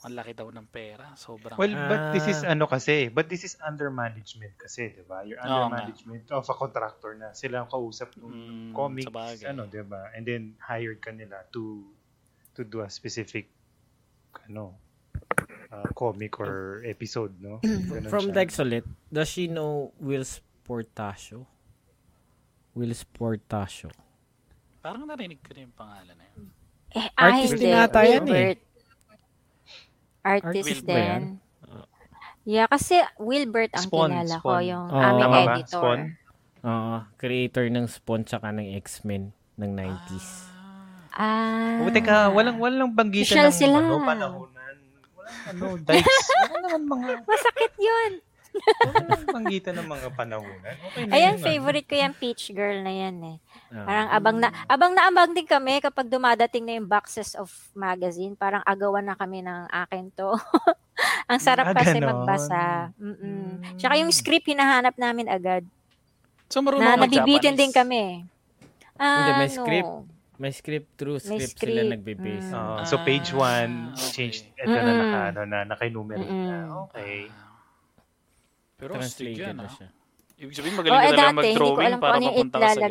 ang 0.03 0.17
laki 0.17 0.33
daw 0.35 0.49
ng 0.51 0.67
pera. 0.67 1.13
Sobrang... 1.15 1.55
Well, 1.55 1.71
but 1.77 2.03
this 2.11 2.27
is 2.27 2.41
Ah. 2.43 2.57
ano 2.57 2.65
kasi, 2.67 3.13
but 3.13 3.31
this 3.31 3.45
is 3.45 3.55
under 3.61 3.93
management 3.93 4.57
kasi, 4.57 4.91
'di 4.91 5.05
ba? 5.05 5.23
You're 5.23 5.39
under 5.39 5.69
nga. 5.71 5.77
management 5.87 6.25
of 6.33 6.49
a 6.49 6.57
contractor 6.57 7.15
na 7.15 7.31
sila 7.37 7.63
ang 7.63 7.69
kausap 7.71 8.17
ng 8.17 8.27
Mm, 8.27 8.73
comics, 8.73 9.07
sabagay. 9.07 9.47
ano, 9.47 9.69
'di 9.69 9.85
ba? 9.85 10.09
And 10.17 10.25
then 10.25 10.57
hired 10.59 11.05
ka 11.05 11.13
nila 11.13 11.45
to 11.53 11.85
to 12.57 12.65
do 12.65 12.81
a 12.81 12.89
specific 12.89 13.53
ano 14.49 14.81
uh, 15.69 15.87
comic 15.93 16.41
or 16.41 16.81
episode, 16.83 17.37
no? 17.39 17.61
Ganun 17.93 18.09
From 18.09 18.33
siya. 18.33 18.41
Dykes 18.41 18.57
ulit, 18.59 18.89
does 19.13 19.29
she 19.29 19.53
know 19.53 19.93
Will 20.01 20.25
Sportasio? 20.25 21.45
Will 22.73 22.93
Sportasio. 22.93 23.91
Parang 24.81 25.05
narinig 25.05 25.41
ko 25.41 25.53
na 25.53 25.61
yung 25.61 25.77
pangalan 25.77 26.15
na 26.15 26.25
yun. 26.31 26.45
Eh, 26.91 27.07
ah, 27.15 27.31
Artist 27.31 27.55
din 27.55 27.71
ata 27.71 28.01
yan 28.03 28.11
eh. 28.11 28.19
Wilbert. 28.25 28.61
Artist 30.21 30.67
Wilbert 30.67 30.85
din. 30.85 31.23
Yeah, 32.43 32.67
kasi 32.67 32.97
Wilbert 33.21 33.71
ang 33.77 33.85
Spawn, 33.87 34.11
kilala 34.11 34.37
ko, 34.41 34.49
Spawn. 34.57 34.65
yung 34.65 34.87
Oo. 34.89 34.97
aming 34.97 35.21
Tama 35.21 35.29
ba? 35.31 35.41
editor. 35.55 35.77
Spawn? 35.77 36.01
Oo, 36.61 36.95
creator 37.17 37.65
ng 37.69 37.87
Spawn 37.87 38.23
tsaka 38.25 38.49
ng 38.51 38.69
X-Men 38.81 39.23
ng 39.55 39.71
90s. 39.71 40.29
Ah. 41.13 41.85
O 41.85 41.91
teka, 41.91 42.31
walang 42.31 42.57
walang 42.57 42.91
banggitan 42.91 43.45
ng 43.45 43.53
sila. 43.53 43.77
ano 43.79 44.01
panahonan. 44.01 44.77
Walang 45.13 45.41
ano, 45.53 45.65
dikes. 45.79 46.27
Wala 46.43 46.57
naman 46.65 46.83
mga 46.87 47.11
Masakit 47.23 47.73
yun. 47.77 48.13
Walang 48.53 49.25
banggitan 49.27 49.75
ng 49.75 49.89
mga 49.89 50.09
panahonan. 50.13 50.75
Okay 50.85 51.03
na 51.05 51.13
Ayan, 51.13 51.27
yun, 51.31 51.37
ano. 51.37 51.47
favorite 51.47 51.87
ko 51.87 51.95
yung 51.95 52.15
Peach 52.15 52.45
Girl 52.51 52.79
na 52.81 52.93
yan 52.93 53.17
eh. 53.25 53.37
Ah. 53.71 53.85
Parang 53.85 54.09
abang 54.11 54.37
na, 54.37 54.49
abang 54.67 54.93
na 54.93 55.03
abang 55.07 55.31
din 55.31 55.45
kami 55.45 55.79
kapag 55.79 56.07
dumadating 56.07 56.63
na 56.63 56.75
yung 56.75 56.87
boxes 56.87 57.35
of 57.35 57.47
magazine. 57.73 58.35
Parang 58.35 58.63
agawan 58.63 59.05
na 59.05 59.15
kami 59.15 59.41
ng 59.41 59.67
akin 59.67 60.11
to. 60.13 60.35
Ang 61.31 61.39
sarap 61.39 61.67
Ah, 61.67 61.75
kasi 61.75 61.97
ganon. 61.97 62.13
magbasa. 62.13 62.91
Mm-mm. 62.95 63.77
Tsaka 63.77 63.95
yung 63.97 64.11
script 64.11 64.47
hinahanap 64.47 64.95
namin 64.95 65.27
agad. 65.27 65.63
So, 66.47 66.61
marunong 66.61 66.83
Na 66.85 66.99
nabibitin 66.99 67.55
din 67.55 67.71
kami. 67.71 68.27
Ah, 68.95 69.23
Hindi, 69.23 69.33
may 69.39 69.49
no. 69.49 69.57
script. 69.57 69.93
May 70.37 70.51
script 70.51 70.89
through 70.97 71.21
May 71.21 71.41
script, 71.41 71.57
sila 71.59 71.73
script. 71.79 71.93
nagbe-base. 71.95 72.49
Mm. 72.49 72.57
Oo, 72.57 72.77
so 72.83 72.97
page 73.01 73.29
1 73.31 73.39
Ah, 73.39 73.93
okay. 73.93 74.09
change 74.11 74.37
ito 74.51 74.67
na 74.67 74.81
Mm-mm. 74.83 74.99
naka 74.99 75.21
ano 75.31 75.41
na 75.45 75.59
naka-enumerate 75.65 76.25
na. 76.27 76.33
Mm-mm. 76.33 76.85
Okay. 76.89 77.29
Pero 78.81 78.97
astig 78.97 79.37
Translated 79.37 79.45
yan, 79.45 79.55
na 79.55 79.69
siya. 79.69 79.89
Ibig 80.41 80.55
sabihin, 80.57 80.73
Oh, 80.73 80.79
magaling 80.81 80.97
eh 80.97 81.05
ka 81.05 81.11
talaga 81.11 81.21
dati, 81.21 81.29
hindi 81.29 81.53
ko 81.53 81.61
mag-drawing 81.69 82.01
para 82.01 82.15
ano 82.17 82.25
mapunta 82.25 82.57
ka 82.57 82.69
sa. 82.73 82.89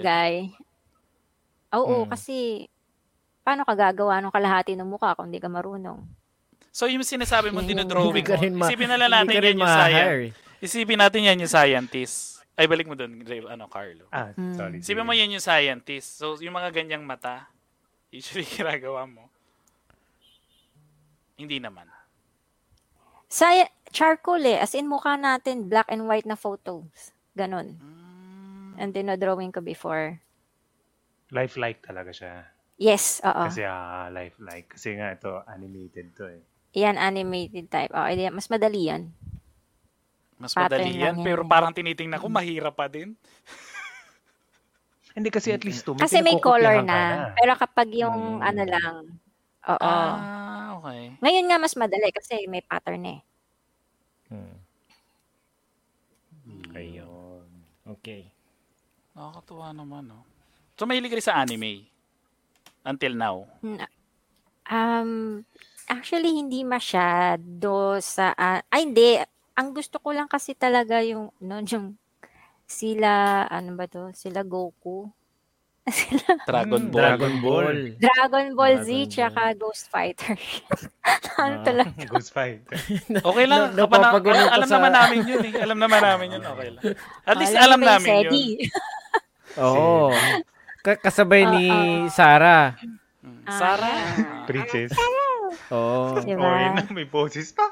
Oo, 1.70 1.96
Mm. 1.98 2.08
kasi 2.08 2.36
paano 3.42 3.62
ka 3.64 3.74
gagawa 3.76 4.16
ng 4.20 4.30
kalahati 4.30 4.74
ng 4.74 4.86
mukha 4.86 5.18
kung 5.18 5.28
hindi 5.28 5.42
ka 5.42 5.50
marunong? 5.50 6.00
So, 6.70 6.86
yung 6.86 7.02
sinasabi 7.02 7.50
mo, 7.50 7.66
dinodrawing 7.66 8.14
mo, 8.14 8.36
ma- 8.56 8.70
isipin 8.70 8.86
na 8.86 8.98
lang 8.98 9.10
natin 9.12 9.34
yan 9.36 9.58
yung 9.58 9.66
science. 9.66 9.90
ma-hire. 9.98 10.26
Isipin 10.60 11.00
natin 11.00 11.22
yan 11.26 11.42
yung 11.42 11.50
scientist. 11.50 12.18
Ay, 12.54 12.68
balik 12.68 12.86
mo 12.86 12.94
doon, 12.94 13.24
Ray- 13.24 13.48
ano, 13.48 13.66
Carlo. 13.66 14.06
Ah, 14.10 14.30
Mm. 14.32 14.54
sorry. 14.54 14.78
Isipin 14.80 15.02
mo 15.02 15.12
yan 15.12 15.34
yung 15.34 15.42
scientist. 15.42 16.22
So, 16.22 16.38
yung 16.38 16.54
mga 16.54 16.70
ganyang 16.72 17.02
mata, 17.02 17.50
usually 18.10 18.46
ginagawa 18.54 19.10
mo. 19.10 19.26
Hindi 21.34 21.58
naman. 21.58 21.88
Sa 23.26 23.48
charcoal 23.92 24.42
eh, 24.46 24.58
as 24.62 24.74
in 24.74 24.88
mukha 24.88 25.18
natin, 25.18 25.68
black 25.70 25.90
and 25.90 26.06
white 26.06 26.26
na 26.26 26.38
photos. 26.38 27.14
Ganon. 27.36 27.78
Mm. 27.78 28.72
And 28.80 28.90
dinodrawing 28.96 29.52
ko 29.52 29.60
before. 29.60 30.18
Lifelike 31.30 31.84
talaga 31.84 32.10
siya. 32.10 32.48
Yes, 32.80 33.20
oo. 33.22 33.46
Kasi 33.52 33.68
ah, 33.68 34.08
lifelike. 34.10 34.80
Kasi 34.80 34.96
nga 34.96 35.12
ito, 35.14 35.44
animated 35.46 36.16
to 36.16 36.32
eh. 36.32 36.42
Yan, 36.80 36.96
animated 36.96 37.68
type. 37.68 37.92
Oo, 37.92 38.08
edi- 38.08 38.32
mas 38.32 38.48
madali 38.48 38.88
yan. 38.88 39.10
Mas 40.40 40.56
Pattern 40.56 40.88
madali 40.88 40.96
yan, 40.96 41.20
yan 41.20 41.26
pero 41.26 41.44
parang 41.44 41.76
tinitingnan 41.76 42.22
ko, 42.24 42.32
mahirap 42.32 42.72
pa 42.80 42.88
din. 42.88 43.20
Hindi 45.12 45.30
kasi 45.34 45.52
at 45.52 45.68
least 45.68 45.84
to, 45.84 45.98
may 45.98 46.08
Kasi 46.08 46.24
may 46.24 46.40
color 46.40 46.80
ka 46.80 46.86
na. 46.88 47.00
Pero 47.36 47.52
kapag 47.60 47.90
yung 47.92 48.40
Mm. 48.40 48.48
ano 48.48 48.64
lang, 48.64 48.96
oo. 49.68 49.84
Ah, 49.84 50.80
okay. 50.80 51.20
Ngayon 51.20 51.46
nga 51.52 51.58
mas 51.60 51.76
madali 51.76 52.08
kasi 52.16 52.48
may 52.48 52.64
pattern 52.64 53.04
eh. 53.04 53.20
Hmm. 54.30 54.58
Mm. 56.46 56.66
Ayun. 56.74 57.46
Okay. 57.98 58.30
Nakakatuwa 59.18 59.74
naman, 59.74 60.10
no? 60.10 60.22
So, 60.78 60.86
mahilig 60.86 61.12
ka 61.12 61.18
rin 61.18 61.26
sa 61.26 61.38
anime? 61.42 61.90
Until 62.86 63.14
now? 63.18 63.50
Um, 64.70 65.44
actually, 65.90 66.32
hindi 66.32 66.64
masyado 66.64 68.00
sa... 68.00 68.32
ah, 68.38 68.62
ay, 68.72 68.88
hindi. 68.88 69.20
Ang 69.60 69.76
gusto 69.76 70.00
ko 70.00 70.16
lang 70.16 70.32
kasi 70.32 70.56
talaga 70.56 71.04
yung, 71.04 71.34
no, 71.44 71.60
yung 71.66 72.00
sila, 72.70 73.44
ano 73.50 73.76
ba 73.76 73.90
to? 73.90 74.14
Sila 74.16 74.46
Goku. 74.46 75.10
Dragon 76.46 76.82
Mm, 76.82 76.90
Ball. 76.90 77.02
Dragon 77.02 77.34
Ball. 77.40 77.78
Dragon 77.96 78.48
Ball 78.54 78.76
Z, 78.78 78.88
Dragon 78.88 79.00
Ball. 79.00 79.10
tsaka 79.10 79.42
Ghost 79.56 79.86
Fighter. 79.88 80.36
ano 81.40 81.56
Ah. 81.56 81.64
talaga? 81.64 82.02
Ghost 82.12 82.32
Fight. 82.32 82.62
Okay 83.30 83.46
lang. 83.46 83.72
Kapana- 83.72 84.10
napapagulo 84.12 84.38
ka 84.38 84.52
alam 84.52 84.66
sa- 84.66 84.76
naman 84.76 84.92
namin 84.92 85.20
yun 85.24 85.40
eh. 85.42 85.54
Alam 85.58 85.78
naman 85.78 86.00
namin 86.00 86.28
yun. 86.32 86.44
Okay 86.44 86.70
lang. 86.72 86.84
At 87.24 87.36
least 87.36 87.54
Alam 87.54 87.80
alam 87.80 87.82
namin 87.82 88.12
yun. 88.24 88.34
Oo. 89.58 90.14
Ka- 90.80 91.02
kasabay 91.02 91.44
ni 91.46 91.66
Oo. 91.68 92.08
Sarah. 92.10 92.78
Mm. 93.20 93.44
Ah, 93.44 93.52
Sarah. 93.52 94.00
Princess. 94.46 94.92
Oo. 95.70 96.18
Diba? 96.22 96.40
Oh, 96.40 96.56
yun 96.56 96.74
na, 96.76 96.84
may 96.90 97.04
boses 97.04 97.52
pa. 97.52 97.66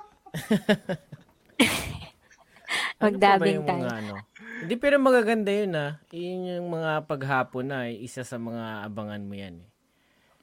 Ano 2.97 3.13
Magdabing 3.13 3.61
mga 3.61 3.68
tayo. 3.68 3.86
ano? 3.88 4.13
Hindi, 4.58 4.74
pero 4.76 4.97
magaganda 4.97 5.49
yun 5.49 5.74
ah. 5.74 5.91
Yun 6.10 6.39
yung 6.58 6.70
mga 6.72 7.05
paghapon 7.05 7.66
na, 7.66 7.86
eh, 7.86 7.97
isa 7.99 8.22
sa 8.22 8.36
mga 8.36 8.84
abangan 8.84 9.22
mo 9.22 9.34
yan 9.34 9.62
eh. 9.62 9.70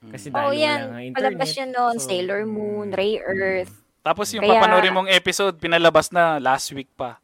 Kasi 0.05 0.29
Oh, 0.29 0.53
dahil 0.53 0.61
yan. 0.61 0.79
wala 0.79 0.87
nga 0.87 1.01
internet. 1.03 1.17
Palabas 1.33 1.51
yan 1.51 1.71
noon. 1.73 1.95
so, 1.97 2.05
Sailor 2.05 2.43
Moon, 2.45 2.87
Ray 2.91 3.17
Earth. 3.17 3.73
Tapos 4.01 4.29
yung 4.31 4.45
Kaya- 4.45 4.61
papanorin 4.61 4.93
mong 4.93 5.09
episode, 5.09 5.57
pinalabas 5.57 6.13
na 6.13 6.37
last 6.37 6.69
week 6.73 6.93
pa. 6.93 7.17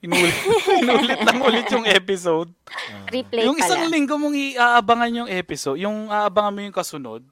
Inulit, 0.00 0.32
inulit 0.82 1.20
lang 1.22 1.38
ulit 1.38 1.66
yung 1.68 1.86
episode. 1.86 2.50
Replay 3.14 3.44
yung 3.44 3.54
isang 3.54 3.84
pala. 3.84 3.92
linggo 3.92 4.16
mong 4.16 4.34
iaabangan 4.34 5.12
yung 5.14 5.30
episode, 5.30 5.78
yung 5.78 6.08
aabangan 6.08 6.50
mo 6.50 6.60
yung 6.62 6.74
kasunod. 6.74 7.22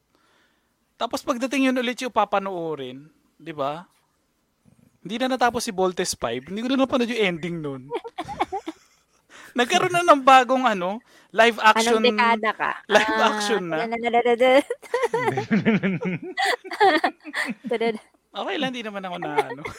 Tapos 0.94 1.22
pagdating 1.22 1.68
yun 1.68 1.76
ulit 1.76 1.98
yung 1.98 2.12
papanoorin, 2.12 3.08
di 3.34 3.50
ba? 3.50 3.82
Hindi 5.00 5.14
na 5.16 5.32
natapos 5.32 5.62
si 5.62 5.72
Voltes 5.72 6.12
5. 6.12 6.50
Hindi 6.50 6.60
ko 6.60 6.68
na 6.68 6.78
napanood 6.78 7.08
yung 7.08 7.24
ending 7.24 7.56
nun. 7.58 7.82
Nagkaroon 9.58 9.90
na 9.90 10.06
ng 10.06 10.22
bagong 10.22 10.62
ano, 10.62 11.02
live 11.34 11.58
action. 11.58 11.98
Anong 11.98 12.06
dekada 12.06 12.50
ka? 12.54 12.70
live 12.86 13.14
Ah, 13.18 13.26
action 13.34 13.62
na. 13.66 13.76
Okay 18.28 18.56
lang, 18.60 18.70
hindi 18.70 18.84
naman 18.86 19.02
ako 19.02 19.16
na 19.18 19.30
ano. 19.34 19.62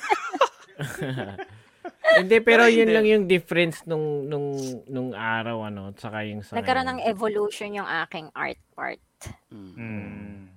Hindi, 2.09 2.41
pero 2.41 2.65
Pero 2.65 2.73
yun 2.73 2.89
hindi. 2.89 2.95
lang 2.95 3.05
yung 3.05 3.23
difference 3.29 3.85
nung 3.85 4.25
nung 4.25 4.57
nung 4.89 5.13
araw 5.13 5.69
ano, 5.69 5.93
saka 5.93 6.25
yung 6.25 6.41
sa 6.41 6.57
Nagkaroon 6.57 6.89
ng 6.97 7.01
evolution 7.05 7.69
yung 7.69 7.85
aking 7.85 8.33
art 8.33 8.57
part. 8.73 8.97
Mm. 9.53 10.48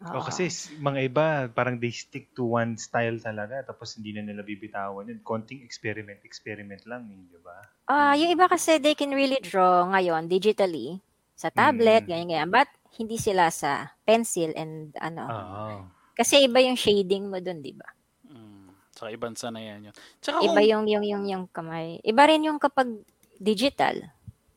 Oo. 0.00 0.16
O 0.16 0.24
kasi 0.24 0.48
s- 0.48 0.72
mga 0.74 0.98
iba, 1.04 1.26
parang 1.48 1.76
they 1.76 1.90
stick 1.90 2.32
to 2.32 2.48
one 2.50 2.74
style 2.74 3.20
talaga 3.20 3.60
tapos 3.62 3.94
hindi 3.94 4.12
na 4.12 4.24
nila 4.24 4.40
bibitawan 4.40 5.04
yun. 5.04 5.20
Konting 5.20 5.60
experiment, 5.60 6.24
experiment 6.24 6.80
lang, 6.84 7.04
eh, 7.06 7.20
di 7.26 7.38
ba? 7.38 7.56
Ah, 7.84 8.14
yung 8.14 8.30
iba 8.30 8.46
kasi 8.46 8.76
they 8.76 8.94
can 8.94 9.12
really 9.12 9.36
draw 9.38 9.84
ngayon 9.86 10.24
digitally 10.24 11.04
sa 11.34 11.48
tablet, 11.48 12.04
Mm. 12.04 12.08
ganyan 12.08 12.28
ganyan. 12.28 12.48
But 12.48 12.68
hindi 12.92 13.16
sila 13.16 13.48
sa 13.50 13.92
pencil 14.02 14.52
and 14.54 14.92
ano. 14.96 15.22
Oo. 15.22 15.64
Kasi 16.12 16.42
iba 16.42 16.60
yung 16.60 16.76
shading 16.76 17.28
mo 17.28 17.36
dun, 17.36 17.60
'di 17.60 17.72
ba? 17.72 17.88
Mm. 18.24 18.72
Tsaka 18.90 19.08
ibang 19.10 19.32
sanayan 19.34 19.84
yun. 19.84 19.94
Tsaka 20.18 20.40
Iba 20.40 20.56
kung, 20.56 20.64
yung 20.66 20.84
yung 20.86 21.04
yung 21.04 21.24
yung 21.26 21.44
kamay. 21.46 22.00
Iba 22.00 22.24
rin 22.24 22.40
yung 22.42 22.56
kapag 22.56 22.88
digital. 23.36 24.00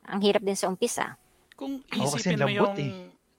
Ang 0.04 0.20
hirap 0.20 0.40
din 0.40 0.56
sa 0.56 0.68
umpisa. 0.68 1.16
kung 1.54 1.80
Oo, 1.80 2.10
kasi 2.10 2.20
isipin 2.28 2.38
mo 2.38 2.48
lambot 2.50 2.76
yung, 2.76 2.76
eh. 2.78 2.92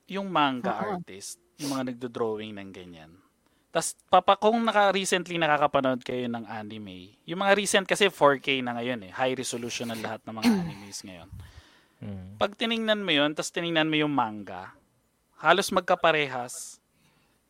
yung 0.09 0.28
manga 0.28 0.72
Oo. 0.78 0.96
artist, 0.96 1.36
yung 1.59 1.70
mga 1.74 1.94
nagdo-drawing 1.94 2.55
ng 2.59 2.70
ganyan. 2.74 3.12
Tapos, 3.74 3.98
papa, 4.07 4.38
kung 4.38 4.62
naka-recently 4.62 5.34
nakakapanood 5.34 6.07
kayo 6.07 6.30
ng 6.30 6.46
anime, 6.46 7.18
yung 7.26 7.42
mga 7.42 7.59
recent 7.59 7.86
kasi 7.90 8.07
4K 8.07 8.62
na 8.62 8.78
ngayon 8.78 9.11
eh. 9.11 9.12
High 9.12 9.34
resolution 9.34 9.90
ang 9.90 9.98
lahat 9.98 10.22
ng 10.22 10.34
mga 10.38 10.50
animes 10.62 11.02
ngayon. 11.02 11.30
Mm. 11.98 12.38
Pag 12.38 12.55
tiningnan 12.55 13.02
mo 13.02 13.11
yun, 13.11 13.34
tapos 13.34 13.50
tiningnan 13.50 13.90
mo 13.90 13.98
yung 13.98 14.14
manga, 14.14 14.78
halos 15.42 15.74
magkaparehas 15.74 16.78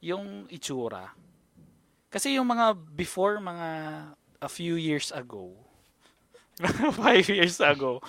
yung 0.00 0.48
itsura. 0.48 1.12
Kasi 2.09 2.40
yung 2.40 2.48
mga 2.48 2.72
before, 2.72 3.36
mga 3.44 3.68
a 4.40 4.48
few 4.48 4.80
years 4.80 5.12
ago, 5.12 5.52
five 7.05 7.28
years 7.28 7.61
ago, 7.61 8.00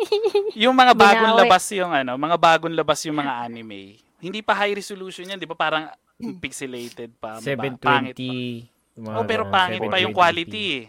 yung 0.62 0.76
mga 0.76 0.94
bagong 0.94 1.34
labas 1.34 1.66
yung 1.74 1.90
ano, 1.90 2.14
mga 2.14 2.36
bagong 2.38 2.78
labas 2.78 3.02
yung 3.10 3.18
mga 3.18 3.42
anime. 3.42 4.05
Hindi 4.20 4.40
pa 4.40 4.56
high 4.56 4.74
resolution 4.76 5.28
yan, 5.28 5.38
'di 5.40 5.48
ba? 5.48 5.56
Parang 5.56 5.92
pixelated 6.40 7.12
pa, 7.20 7.36
ba- 7.36 7.76
pangit 7.76 8.16
pa. 8.16 8.32
720. 8.32 8.72
mga 8.96 9.16
Oh, 9.20 9.24
pero 9.28 9.42
pangit 9.52 9.80
pa 9.84 9.98
yung 10.00 10.16
720p. 10.16 10.16
quality 10.16 10.64
eh. 10.80 10.84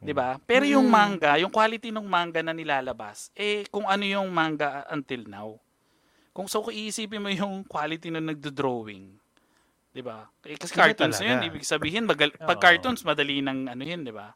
'Di 0.00 0.12
ba? 0.16 0.38
Pero 0.48 0.64
yung 0.64 0.86
Mm. 0.86 0.94
manga, 0.94 1.32
yung 1.42 1.52
quality 1.52 1.90
ng 1.92 2.06
manga 2.06 2.40
na 2.40 2.54
nilalabas, 2.56 3.28
eh 3.36 3.66
kung 3.68 3.84
ano 3.84 4.06
yung 4.06 4.30
manga 4.32 4.86
until 4.88 5.26
now. 5.28 5.58
Kung 6.32 6.46
so 6.46 6.62
kung 6.62 6.72
iisipin 6.72 7.20
mo 7.20 7.28
yung 7.28 7.66
quality 7.66 8.08
ng 8.08 8.32
nagdo-drawing, 8.32 9.12
'di 9.92 10.02
ba? 10.02 10.30
Eh, 10.46 10.56
kasi 10.56 10.72
cartoons 10.72 11.18
talaga. 11.20 11.26
yun, 11.26 11.40
ibig 11.52 11.66
sabihin 11.66 12.06
magal- 12.06 12.32
pag 12.38 12.56
Oo. 12.56 12.64
cartoons 12.64 13.02
madali 13.04 13.42
ng 13.44 13.66
ano 13.68 13.82
yun, 13.82 14.06
'di 14.06 14.14
ba? 14.14 14.32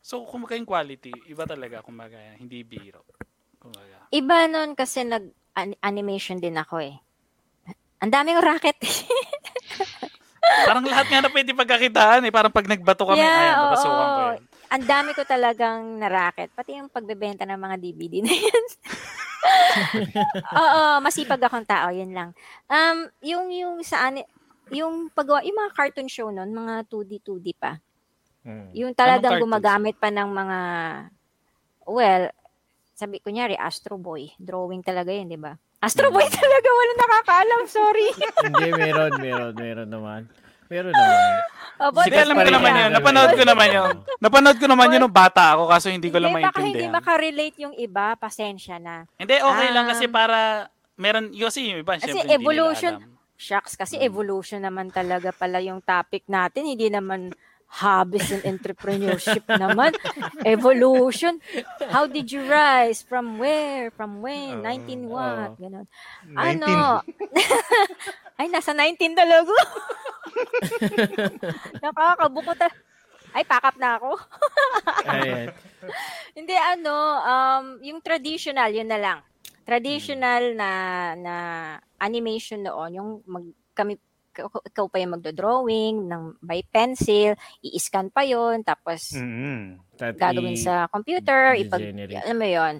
So 0.00 0.24
kung 0.24 0.46
yung 0.46 0.68
quality, 0.68 1.12
iba 1.28 1.44
talaga 1.44 1.82
kumbaga, 1.82 2.16
hindi 2.38 2.62
biro. 2.64 3.02
Kumbaga. 3.60 4.08
Iba 4.12 4.46
nun 4.48 4.76
kasi 4.76 5.04
nag 5.04 5.32
an- 5.56 5.78
animation 5.80 6.38
din 6.40 6.56
ako 6.60 6.80
eh. 6.80 7.03
Ang 8.04 8.12
daming 8.12 8.36
racket. 8.44 8.76
Parang 10.68 10.84
lahat 10.84 11.08
nga 11.08 11.24
na 11.24 11.32
pwede 11.32 11.56
pagkakitaan 11.56 12.28
eh. 12.28 12.32
Parang 12.32 12.52
pag 12.52 12.68
nagbato 12.68 13.08
kami, 13.08 13.16
Yeah, 13.16 13.32
ayan, 13.32 13.54
napasukan 13.56 13.96
ko 14.04 14.20
yun. 14.20 14.42
Ang 14.68 14.84
dami 14.84 15.10
ko 15.16 15.22
talagang 15.24 15.80
na-racket. 15.96 16.52
Pati 16.52 16.76
yung 16.76 16.92
pagbebenta 16.92 17.48
ng 17.48 17.56
mga 17.56 17.76
DVD 17.80 18.20
na 18.20 18.34
yan. 18.36 18.64
Oo, 20.60 20.82
masipag 21.00 21.40
akong 21.40 21.64
tao, 21.64 21.88
yun 21.88 22.12
lang. 22.12 22.36
Um, 22.68 23.08
yung, 23.24 23.48
yung 23.48 23.74
sa 23.80 24.12
ani- 24.12 24.28
yung 24.68 25.08
paggawa, 25.08 25.40
yung 25.48 25.56
mga 25.56 25.72
cartoon 25.72 26.12
show 26.12 26.28
nun, 26.28 26.52
mga 26.52 26.84
2D, 26.92 27.24
2D 27.24 27.56
pa. 27.56 27.80
Mm. 28.44 28.68
Yung 28.76 28.92
talagang 28.92 29.40
gumagamit 29.40 29.96
pa 29.96 30.12
ng 30.12 30.28
mga, 30.28 30.58
well, 31.88 32.28
sabi, 32.92 33.16
kunyari, 33.24 33.56
Astro 33.56 33.96
Boy. 33.96 34.28
Drawing 34.36 34.84
talaga 34.84 35.08
yun, 35.08 35.32
di 35.32 35.40
ba? 35.40 35.56
Astro 35.84 36.08
Boy 36.08 36.24
talaga, 36.26 36.68
walang 36.70 36.98
nakakaalam, 36.98 37.60
sorry. 37.66 38.08
Hindi, 38.44 38.68
meron, 38.72 39.12
meron, 39.18 39.52
meron 39.54 39.88
naman. 39.88 40.20
Meron 40.64 40.90
naman. 40.90 41.18
Hindi, 41.74 42.00
Sikat 42.00 42.24
alam 42.24 42.36
ko 42.38 42.50
naman 42.50 42.72
yun. 42.72 42.90
Napanood 42.90 43.30
ko 43.30 43.44
naman 43.44 43.68
yun. 43.68 43.90
Napanood 44.16 44.56
ko 44.56 44.66
naman 44.66 44.86
yun 44.88 45.00
nung 45.02 45.12
bata 45.14 45.44
ako 45.52 45.62
kaso 45.68 45.86
hindi 45.88 46.08
ko 46.08 46.16
lang 46.16 46.32
Hindi, 46.32 46.40
baka 46.42 46.58
hindi 46.58 46.64
maintindihan. 46.80 46.94
makarelate 46.94 47.56
yung 47.60 47.74
iba, 47.76 48.06
pasensya 48.16 48.76
na. 48.78 49.04
Hindi, 49.14 49.36
okay 49.36 49.68
lang 49.70 49.84
kasi 49.86 50.04
para 50.06 50.66
meron, 50.96 51.28
yung 51.30 51.48
kasi 51.50 51.68
yung 51.68 51.80
iba, 51.80 51.94
Kasi 51.94 52.08
syempre 52.08 52.24
hindi 52.24 52.36
evolution, 52.38 52.94
nila 52.96 53.04
alam. 53.04 53.12
Shucks, 53.34 53.74
kasi 53.74 53.98
Hmm. 53.98 54.06
evolution 54.06 54.60
naman 54.62 54.88
talaga 54.88 55.34
pala 55.34 55.58
yung 55.58 55.82
topic 55.82 56.22
natin. 56.24 56.64
Hindi 56.64 56.86
naman 56.88 57.34
hobbies 57.74 58.30
and 58.30 58.46
entrepreneurship 58.46 59.42
naman. 59.50 59.90
Evolution. 60.46 61.42
How 61.90 62.06
did 62.06 62.30
you 62.30 62.46
rise? 62.46 63.02
From 63.02 63.42
where? 63.42 63.90
From 63.90 64.22
when? 64.22 64.62
Oo. 64.62 64.66
19 64.66 65.10
what? 65.10 65.58
Oo. 65.58 65.58
Ganon. 65.58 65.86
19. 66.30 66.38
Ano? 66.38 66.70
Ay, 68.38 68.46
nasa 68.50 68.70
19 68.70 69.18
talaga. 69.18 69.54
Nakakabuko 71.82 72.54
ta. 72.54 72.70
Ay, 73.34 73.42
pakap 73.42 73.74
na 73.82 73.98
ako. 73.98 74.14
Hindi 76.38 76.54
ano, 76.54 76.94
um, 77.26 77.64
yung 77.82 77.98
traditional, 77.98 78.70
yun 78.70 78.86
na 78.86 78.98
lang. 78.98 79.18
Traditional 79.66 80.54
na 80.54 80.70
na 81.18 81.34
animation 81.98 82.62
noon, 82.62 82.90
yung 82.94 83.10
mag, 83.26 83.46
kami 83.74 83.98
ikaw 84.34 84.50
ikaw 84.66 84.86
pa 84.90 84.98
yung 84.98 85.14
magdo-drawing 85.14 86.10
ng 86.10 86.42
by 86.42 86.66
pencil, 86.66 87.38
i-scan 87.62 88.10
pa 88.10 88.26
yon 88.26 88.66
tapos. 88.66 89.14
Tat- 89.94 90.18
gagawin 90.18 90.58
i- 90.58 90.60
sa 90.60 90.90
computer, 90.90 91.54
ipag, 91.54 91.78
alam 92.18 92.36
mo 92.36 92.48
yon 92.50 92.74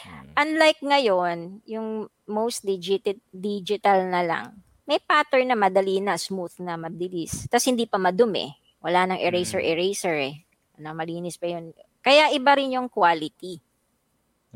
Mm. 0.00 0.32
Unlike 0.34 0.80
ngayon, 0.82 1.38
yung 1.64 1.88
most 2.26 2.66
digital, 2.66 3.14
digital 3.30 4.02
na 4.06 4.20
lang, 4.20 4.46
may 4.84 4.98
pattern 4.98 5.46
na 5.46 5.54
madali 5.54 6.02
na, 6.02 6.18
smooth 6.18 6.58
na, 6.58 6.74
mabilis. 6.74 7.46
Tapos 7.46 7.70
hindi 7.70 7.86
pa 7.86 7.94
madumi. 7.94 8.50
Wala 8.82 9.06
nang 9.06 9.20
eraser-eraser 9.20 10.16
eh. 10.18 10.34
Ano, 10.80 10.96
malinis 10.96 11.36
pa 11.36 11.46
yun. 11.46 11.70
Kaya 12.00 12.32
iba 12.32 12.56
rin 12.56 12.74
yung 12.74 12.88
quality. 12.88 13.60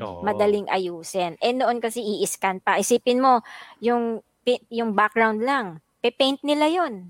Oo. 0.00 0.24
Madaling 0.26 0.66
ayusin. 0.66 1.38
Eh 1.38 1.54
noon 1.54 1.78
kasi 1.78 2.02
i-scan 2.24 2.58
pa. 2.58 2.80
Isipin 2.80 3.22
mo, 3.22 3.44
yung, 3.78 4.24
yung 4.72 4.90
background 4.90 5.44
lang. 5.44 5.78
Pe-paint 6.04 6.36
nila 6.44 6.68
yon 6.68 7.08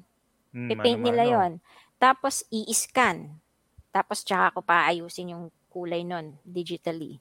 Mm, 0.54 0.70
Pe-paint 0.70 1.02
mano-mano. 1.02 1.08
nila 1.10 1.24
yon 1.26 1.52
Tapos 1.98 2.46
i-scan. 2.46 3.26
Tapos 3.90 4.22
tsaka 4.22 4.54
ko 4.54 4.60
pa 4.62 4.86
ayusin 4.86 5.34
yung 5.34 5.44
kulay 5.66 6.06
nun 6.06 6.38
digitally. 6.46 7.18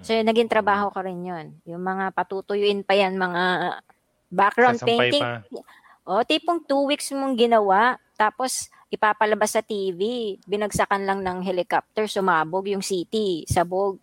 So, 0.00 0.12
yun, 0.12 0.24
naging 0.24 0.48
trabaho 0.48 0.88
ko 0.88 1.00
rin 1.00 1.20
yun. 1.20 1.46
Yung 1.64 1.80
mga 1.80 2.12
patutuyuin 2.12 2.80
pa 2.80 2.92
yan, 2.92 3.12
mga 3.12 3.42
background 4.28 4.76
Sasampay 4.76 5.08
painting. 5.08 5.20
pa. 5.20 5.44
O, 6.04 6.20
tipong 6.20 6.60
two 6.60 6.84
weeks 6.84 7.12
mong 7.12 7.32
ginawa, 7.34 7.96
tapos 8.12 8.68
ipapalabas 8.88 9.52
sa 9.52 9.60
TV, 9.60 10.00
binagsakan 10.44 11.04
lang 11.04 11.20
ng 11.20 11.40
helicopter, 11.40 12.08
sumabog 12.08 12.68
yung 12.68 12.80
city, 12.80 13.44
sabog. 13.44 14.00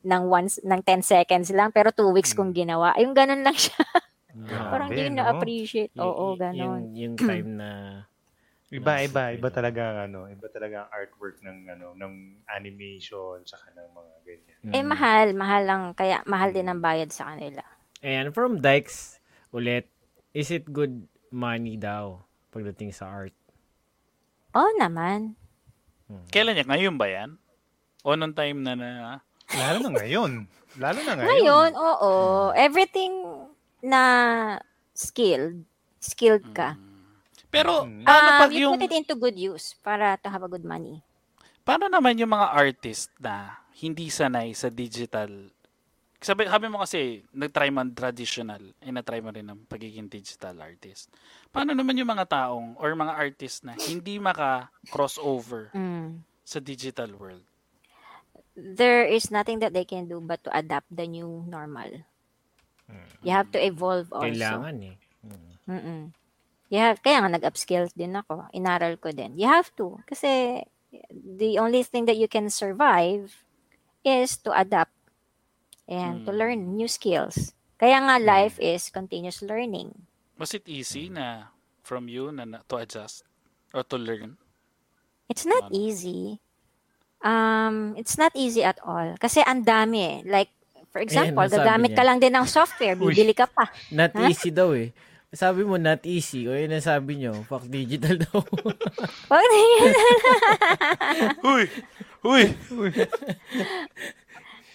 ng 0.00 0.24
once 0.24 0.62
ng 0.62 0.78
10 0.80 1.02
seconds 1.02 1.50
lang 1.50 1.68
pero 1.68 1.90
2 1.90 2.14
weeks 2.14 2.30
kong 2.30 2.54
ginawa. 2.54 2.94
Yung 2.96 3.12
ganun 3.12 3.42
lang 3.42 3.52
siya. 3.52 3.74
Parang 4.46 4.88
Grabe, 4.92 5.00
hindi 5.00 5.10
no? 5.10 5.16
na-appreciate. 5.18 5.92
Y- 5.94 6.00
Oo, 6.02 6.34
y- 6.34 6.38
ganun. 6.38 6.58
Yung, 6.60 6.82
yung 6.94 7.14
time 7.30 7.50
na 7.58 7.70
Iba, 8.68 9.00
iba, 9.00 9.32
iba 9.32 9.48
talaga 9.48 10.04
ano, 10.04 10.28
iba 10.28 10.44
talaga 10.52 10.84
ang 10.84 10.90
artwork 10.92 11.40
ng 11.40 11.72
ano, 11.72 11.96
ng 11.96 12.44
animation 12.52 13.40
saka 13.48 13.72
ng 13.72 13.88
mga 13.96 14.12
ganyan. 14.28 14.58
Eh, 14.76 14.84
mahal. 14.84 15.32
Mahal 15.32 15.62
lang. 15.64 15.82
Kaya 15.96 16.20
mahal 16.28 16.52
din 16.52 16.68
ang 16.68 16.84
bayad 16.84 17.08
sa 17.08 17.32
kanila. 17.32 17.64
Ayan, 18.04 18.28
from 18.28 18.60
Dykes 18.60 19.24
ulit, 19.56 19.88
is 20.36 20.52
it 20.52 20.68
good 20.68 21.08
money 21.32 21.80
daw 21.80 22.20
pagdating 22.52 22.92
sa 22.92 23.08
art? 23.08 23.32
Oo 24.52 24.68
naman. 24.76 25.32
Kailan 26.28 26.52
niya? 26.52 26.68
Ngayon 26.68 26.96
ba 27.00 27.08
yan? 27.08 27.40
O 28.04 28.20
nung 28.20 28.36
time 28.36 28.60
na 28.60 28.76
na... 28.76 28.88
Lalo 29.48 29.88
na 29.88 29.96
ngayon. 29.96 30.44
Lalo 30.76 30.98
na 31.08 31.12
ngayon. 31.16 31.28
Ngayon, 31.32 31.70
oo. 31.72 32.12
Everything 32.52 33.12
na 33.82 34.02
skilled, 34.92 35.62
skilled 35.98 36.46
ka. 36.54 36.74
Pero, 37.48 37.88
Mm. 37.88 38.04
paano 38.04 38.28
Um, 38.28 38.40
pag 38.44 38.52
you 38.52 38.60
yung... 38.68 38.74
put 38.76 38.84
it 38.84 38.92
into 38.92 39.14
good 39.16 39.38
use 39.38 39.72
para 39.80 40.20
to 40.20 40.28
have 40.28 40.44
a 40.44 40.50
good 40.50 40.64
money. 40.66 41.00
Paano 41.64 41.88
naman 41.88 42.16
yung 42.16 42.32
mga 42.32 42.48
artist 42.52 43.12
na 43.20 43.60
hindi 43.78 44.08
sanay 44.08 44.52
sa 44.52 44.68
digital? 44.68 45.52
Sabi, 46.18 46.50
sabi 46.50 46.66
mo 46.66 46.82
kasi, 46.82 47.22
nag-try 47.30 47.70
man 47.70 47.94
traditional, 47.94 48.74
eh 48.82 48.90
na-try 48.90 49.22
mo 49.22 49.30
rin 49.30 49.46
ng 49.46 49.70
pagiging 49.70 50.10
digital 50.10 50.58
artist. 50.58 51.14
Paano 51.54 51.78
naman 51.78 51.94
yung 51.94 52.10
mga 52.10 52.26
taong 52.26 52.74
or 52.74 52.90
mga 52.98 53.14
artist 53.14 53.62
na 53.62 53.78
hindi 53.78 54.18
maka-crossover 54.18 55.70
Mm. 55.72 56.26
sa 56.42 56.58
digital 56.58 57.14
world? 57.14 57.44
There 58.58 59.06
is 59.06 59.30
nothing 59.30 59.62
that 59.62 59.70
they 59.70 59.86
can 59.86 60.10
do 60.10 60.18
but 60.18 60.42
to 60.42 60.50
adapt 60.50 60.90
the 60.90 61.06
new 61.06 61.46
normal. 61.46 62.02
You 63.22 63.32
have 63.34 63.50
to 63.52 63.60
evolve 63.60 64.08
also. 64.14 64.30
Kailangan 64.32 64.74
eh. 64.84 64.96
Mm-mm. 65.68 66.12
You 66.68 66.78
have, 66.80 67.00
kaya 67.04 67.20
nga 67.24 67.32
nag-upskill 67.32 67.88
din 67.92 68.16
ako. 68.16 68.48
Inaral 68.52 68.96
ko 69.00 69.12
din. 69.12 69.36
You 69.36 69.48
have 69.48 69.72
to. 69.76 70.00
Kasi 70.08 70.62
the 71.12 71.56
only 71.60 71.84
thing 71.84 72.04
that 72.08 72.16
you 72.16 72.28
can 72.28 72.48
survive 72.48 73.44
is 74.04 74.36
to 74.44 74.52
adapt 74.52 74.92
and 75.88 76.24
to 76.24 76.32
Mm. 76.32 76.38
learn 76.38 76.60
new 76.76 76.88
skills. 76.88 77.52
Kaya 77.80 78.00
nga 78.04 78.16
life 78.20 78.56
is 78.60 78.88
continuous 78.92 79.40
learning. 79.40 79.92
Was 80.36 80.52
it 80.52 80.64
easy 80.68 81.08
na 81.08 81.52
from 81.84 82.08
you 82.08 82.28
na, 82.32 82.44
na 82.44 82.58
to 82.68 82.76
adjust 82.80 83.24
or 83.72 83.84
to 83.84 83.96
learn? 83.96 84.36
It's 85.28 85.44
not 85.44 85.68
Ano? 85.68 85.76
easy. 85.76 86.40
Um, 87.20 87.96
it's 87.98 88.16
not 88.16 88.32
easy 88.36 88.62
at 88.62 88.78
all. 88.84 89.16
Kasi 89.18 89.42
ang 89.42 89.64
dami 89.64 89.98
eh. 90.04 90.18
Like, 90.24 90.52
for 90.88 91.00
example, 91.00 91.40
nasabi 91.40 91.58
gagamit 91.58 91.90
niya. 91.90 91.98
ka 91.98 92.04
lang 92.04 92.18
din 92.18 92.32
ng 92.32 92.46
software, 92.46 92.96
bibili 93.00 93.32
ka 93.32 93.44
pa. 93.44 93.68
Not 93.90 94.12
Huh? 94.12 94.26
easy 94.26 94.48
daw 94.48 94.72
eh. 94.72 94.90
Sabi 95.28 95.60
mo 95.60 95.76
not 95.76 96.00
easy. 96.02 96.44
O 96.44 96.52
yun 96.52 96.72
ang 96.72 96.80
sabi 96.80 97.20
nyo. 97.20 97.44
Fuck 97.44 97.68
digital 97.68 98.16
daw. 98.24 98.40
Wag 99.28 99.44
na 99.44 99.58
yun. 99.58 99.92
Huy! 101.44 101.64
Huy! 102.18 102.42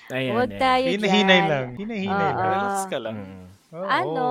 Ayan, 0.09 0.31
Huwag 0.31 0.51
ayan. 0.51 0.61
tayo 0.61 0.85
Hinahinay 0.87 1.39
dyan. 1.39 1.49
lang. 1.49 1.67
Hinahinay 1.73 2.11
Oo. 2.11 2.37
lang. 2.37 2.49
Relax 2.53 2.75
ka 2.85 2.97
lang. 2.99 3.17
Mm. 3.17 3.45
Oo. 3.73 3.87
Ano, 3.87 4.25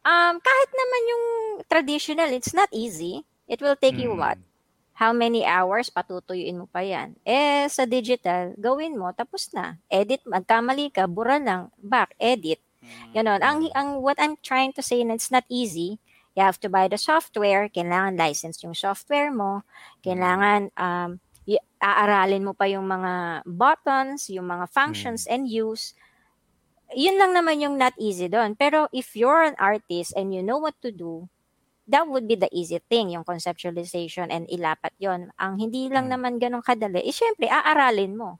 um, 0.00 0.34
kahit 0.40 0.70
naman 0.72 1.02
yung 1.04 1.24
traditional, 1.66 2.28
it's 2.32 2.54
not 2.54 2.72
easy. 2.72 3.20
It 3.44 3.60
will 3.60 3.76
take 3.76 3.98
you 3.98 4.14
Mm. 4.14 4.20
what? 4.22 4.38
How 5.02 5.10
many 5.10 5.42
hours 5.42 5.90
patutuyuin 5.90 6.62
mo 6.62 6.70
pa 6.70 6.86
yan? 6.86 7.18
Eh, 7.26 7.66
sa 7.66 7.82
digital, 7.90 8.54
gawin 8.54 8.94
mo, 8.94 9.10
tapos 9.10 9.50
na. 9.50 9.82
Edit, 9.90 10.22
magkamali 10.22 10.94
ka, 10.94 11.10
bura 11.10 11.42
lang, 11.42 11.74
back, 11.82 12.14
edit. 12.22 12.62
Ganon. 13.10 13.42
Ang, 13.42 13.66
ang, 13.74 13.98
what 13.98 14.14
I'm 14.22 14.38
trying 14.46 14.70
to 14.78 14.82
say 14.82 15.02
na 15.02 15.18
it's 15.18 15.34
not 15.34 15.42
easy. 15.50 15.98
You 16.38 16.46
have 16.46 16.62
to 16.62 16.70
buy 16.70 16.86
the 16.86 17.02
software, 17.02 17.66
kailangan 17.66 18.14
license 18.14 18.62
yung 18.62 18.78
software 18.78 19.34
mo, 19.34 19.66
kailangan 20.06 20.70
um, 20.78 21.18
y- 21.50 21.66
aaralin 21.82 22.46
mo 22.46 22.54
pa 22.54 22.70
yung 22.70 22.86
mga 22.86 23.42
buttons, 23.42 24.30
yung 24.30 24.46
mga 24.46 24.70
functions 24.70 25.26
and 25.26 25.50
use. 25.50 25.98
Yun 26.94 27.18
lang 27.18 27.34
naman 27.34 27.58
yung 27.58 27.74
not 27.74 27.98
easy 27.98 28.30
doon. 28.30 28.54
Pero 28.54 28.86
if 28.94 29.18
you're 29.18 29.42
an 29.42 29.58
artist 29.58 30.14
and 30.14 30.30
you 30.30 30.46
know 30.46 30.62
what 30.62 30.78
to 30.78 30.94
do, 30.94 31.26
that 31.84 32.04
would 32.04 32.24
be 32.24 32.34
the 32.34 32.48
easy 32.50 32.78
thing, 32.80 33.10
yung 33.10 33.22
conceptualization 33.22 34.28
and 34.28 34.46
ilapat 34.46 34.92
yon. 34.96 35.30
Ang 35.36 35.58
hindi 35.58 35.86
lang 35.86 36.06
Hmm. 36.06 36.14
naman 36.14 36.32
ganun 36.36 36.60
kadali, 36.60 37.00
eh 37.00 37.10
syempre, 37.10 37.46
aaralin 37.46 38.14
mo. 38.14 38.38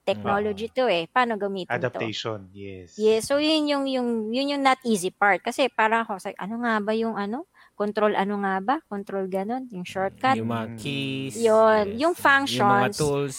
Technology 0.00 0.66
to 0.68 0.88
eh. 0.88 1.06
Paano 1.06 1.36
gamitin 1.36 1.70
to? 1.70 1.76
Adaptation, 1.76 2.48
yes. 2.50 2.96
Yes, 2.96 3.28
so 3.28 3.36
yun 3.36 3.68
yung 3.68 3.84
yung 3.86 4.08
yun 4.28 4.50
yung 4.50 4.64
not 4.64 4.80
easy 4.82 5.12
part 5.12 5.38
kasi 5.38 5.68
parang 5.68 6.02
ako 6.02 6.18
like, 6.24 6.40
ano 6.40 6.56
nga 6.58 6.80
ba 6.80 6.92
yung 6.92 7.14
ano? 7.14 7.46
Control 7.76 8.12
ano 8.12 8.40
nga 8.42 8.54
ba? 8.58 8.76
Control 8.84 9.28
ganon, 9.28 9.68
yung 9.70 9.84
shortcut, 9.84 10.34
Yung 10.34 10.50
mga 10.50 10.66
keys. 10.76 11.36
Yun, 11.36 11.94
yung 11.94 12.00
Yung 12.00 12.14
mga 12.14 12.20
functions. 12.20 12.96
tools. 12.96 13.36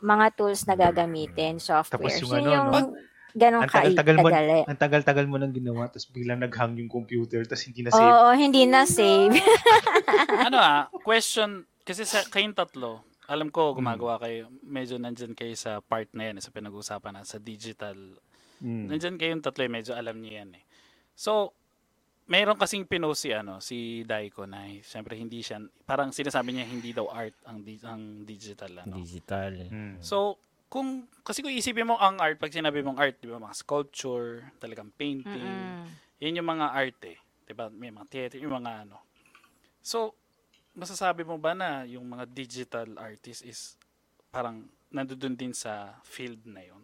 mga 0.00 0.26
tools 0.34 0.60
na 0.64 0.74
gagamitin, 0.76 1.56
software. 1.56 1.96
Tapos 1.96 2.12
yung 2.20 2.30
So, 2.30 2.36
ano, 2.36 2.48
yung 2.50 2.66
no? 2.68 2.78
Ganong 3.34 3.66
Ang 3.66 3.74
tagal-tagal 3.74 4.16
mo, 4.16 4.28
kadali. 4.30 4.60
ang 4.64 4.78
tagal-tagal 4.78 5.26
mo 5.26 5.36
nang 5.36 5.50
ginawa, 5.50 5.90
tapos 5.90 6.06
biglang 6.14 6.38
nag-hang 6.38 6.78
yung 6.78 6.88
computer, 6.88 7.42
tapos 7.42 7.66
hindi 7.66 7.82
na 7.82 7.90
save. 7.90 8.06
Oo, 8.06 8.30
hindi 8.32 8.62
na 8.64 8.86
save. 8.86 9.34
ano 10.46 10.58
ah, 10.62 10.86
question, 11.02 11.66
kasi 11.82 12.06
sa 12.06 12.22
kayong 12.22 12.54
tatlo, 12.54 13.02
alam 13.26 13.50
ko 13.50 13.74
gumagawa 13.74 14.22
kayo, 14.22 14.46
medyo 14.62 14.96
nandyan 15.02 15.34
kayo 15.34 15.52
sa 15.58 15.82
part 15.82 16.06
na 16.14 16.30
yan, 16.30 16.38
sa 16.38 16.54
pinag-uusapan 16.54 17.20
na, 17.20 17.26
sa 17.26 17.42
digital. 17.42 17.98
Mm. 18.62 18.86
Nandyan 18.94 19.16
kayong 19.18 19.42
tatlo, 19.42 19.66
eh, 19.66 19.72
medyo 19.72 19.92
alam 19.98 20.14
niyo 20.22 20.38
yan 20.38 20.54
eh. 20.54 20.64
So, 21.18 21.52
mayroon 22.30 22.56
kasing 22.56 22.86
pinost 22.86 23.26
si, 23.26 23.30
ano, 23.34 23.58
si 23.58 24.06
Daiko 24.06 24.46
na, 24.46 24.70
eh, 24.70 24.80
syempre 24.86 25.18
hindi 25.18 25.42
siya, 25.42 25.58
parang 25.84 26.14
sinasabi 26.14 26.54
niya 26.54 26.70
hindi 26.70 26.94
daw 26.94 27.10
art 27.10 27.34
ang, 27.44 27.66
di- 27.66 27.82
ang 27.82 28.22
digital. 28.22 28.86
Ano. 28.86 29.02
Digital. 29.02 29.68
Mm. 29.68 29.98
So, 29.98 30.38
kung, 30.74 31.06
kasi 31.22 31.38
kung 31.38 31.54
isipin 31.54 31.86
mo 31.86 31.94
ang 31.94 32.18
art, 32.18 32.34
pag 32.34 32.50
sinabi 32.50 32.82
mong 32.82 32.98
art, 32.98 33.14
di 33.22 33.30
ba, 33.30 33.38
mga 33.38 33.54
sculpture, 33.54 34.50
talagang 34.58 34.90
painting, 34.90 35.46
Mm-mm. 35.46 35.86
yan 36.18 36.42
yung 36.42 36.50
mga 36.50 36.66
art 36.74 36.98
eh. 37.06 37.14
Diba? 37.46 37.70
May 37.70 37.94
mga 37.94 38.10
theater, 38.10 38.42
yung 38.42 38.58
mga 38.58 38.82
ano. 38.82 38.98
So, 39.78 40.18
masasabi 40.74 41.22
mo 41.22 41.38
ba 41.38 41.54
na 41.54 41.86
yung 41.86 42.02
mga 42.10 42.26
digital 42.26 42.90
artist 42.98 43.46
is 43.46 43.78
parang 44.34 44.66
nandoon 44.90 45.38
din 45.38 45.54
sa 45.54 45.94
field 46.02 46.42
na 46.42 46.66
yon 46.66 46.82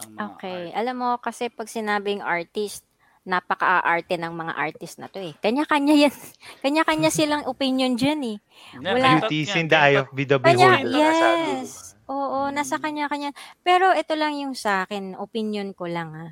ng 0.00 0.08
mga 0.16 0.24
Okay. 0.40 0.62
art? 0.72 0.80
Alam 0.80 0.96
mo, 0.96 1.10
kasi 1.20 1.52
pag 1.52 1.68
sinabing 1.68 2.24
artist, 2.24 2.88
napaka-arte 3.20 4.16
ng 4.16 4.32
mga 4.32 4.56
artist 4.56 4.96
na 4.96 5.12
to 5.12 5.20
eh. 5.20 5.36
Kanya-kanya 5.44 6.08
yan. 6.08 6.14
Kanya-kanya 6.64 7.12
silang 7.12 7.44
opinion 7.44 7.92
dyan 7.92 8.20
eh. 8.24 8.36
Wala- 8.80 9.20
Beauty 9.20 9.44
is 9.44 9.52
in 9.52 9.68
the 9.68 9.76
eye 9.76 10.00
of 10.00 10.08
the 10.08 10.24
Kanya, 10.40 10.80
beholder. 10.80 10.88
yes. 10.88 11.89
Oo, 12.10 12.50
Mm. 12.50 12.54
nasa 12.58 12.76
kanya-kanya. 12.76 13.30
Pero 13.62 13.94
ito 13.94 14.18
lang 14.18 14.34
yung 14.34 14.58
sa 14.58 14.82
akin, 14.82 15.14
opinion 15.14 15.70
ko 15.70 15.86
lang 15.86 16.10
ha. 16.10 16.26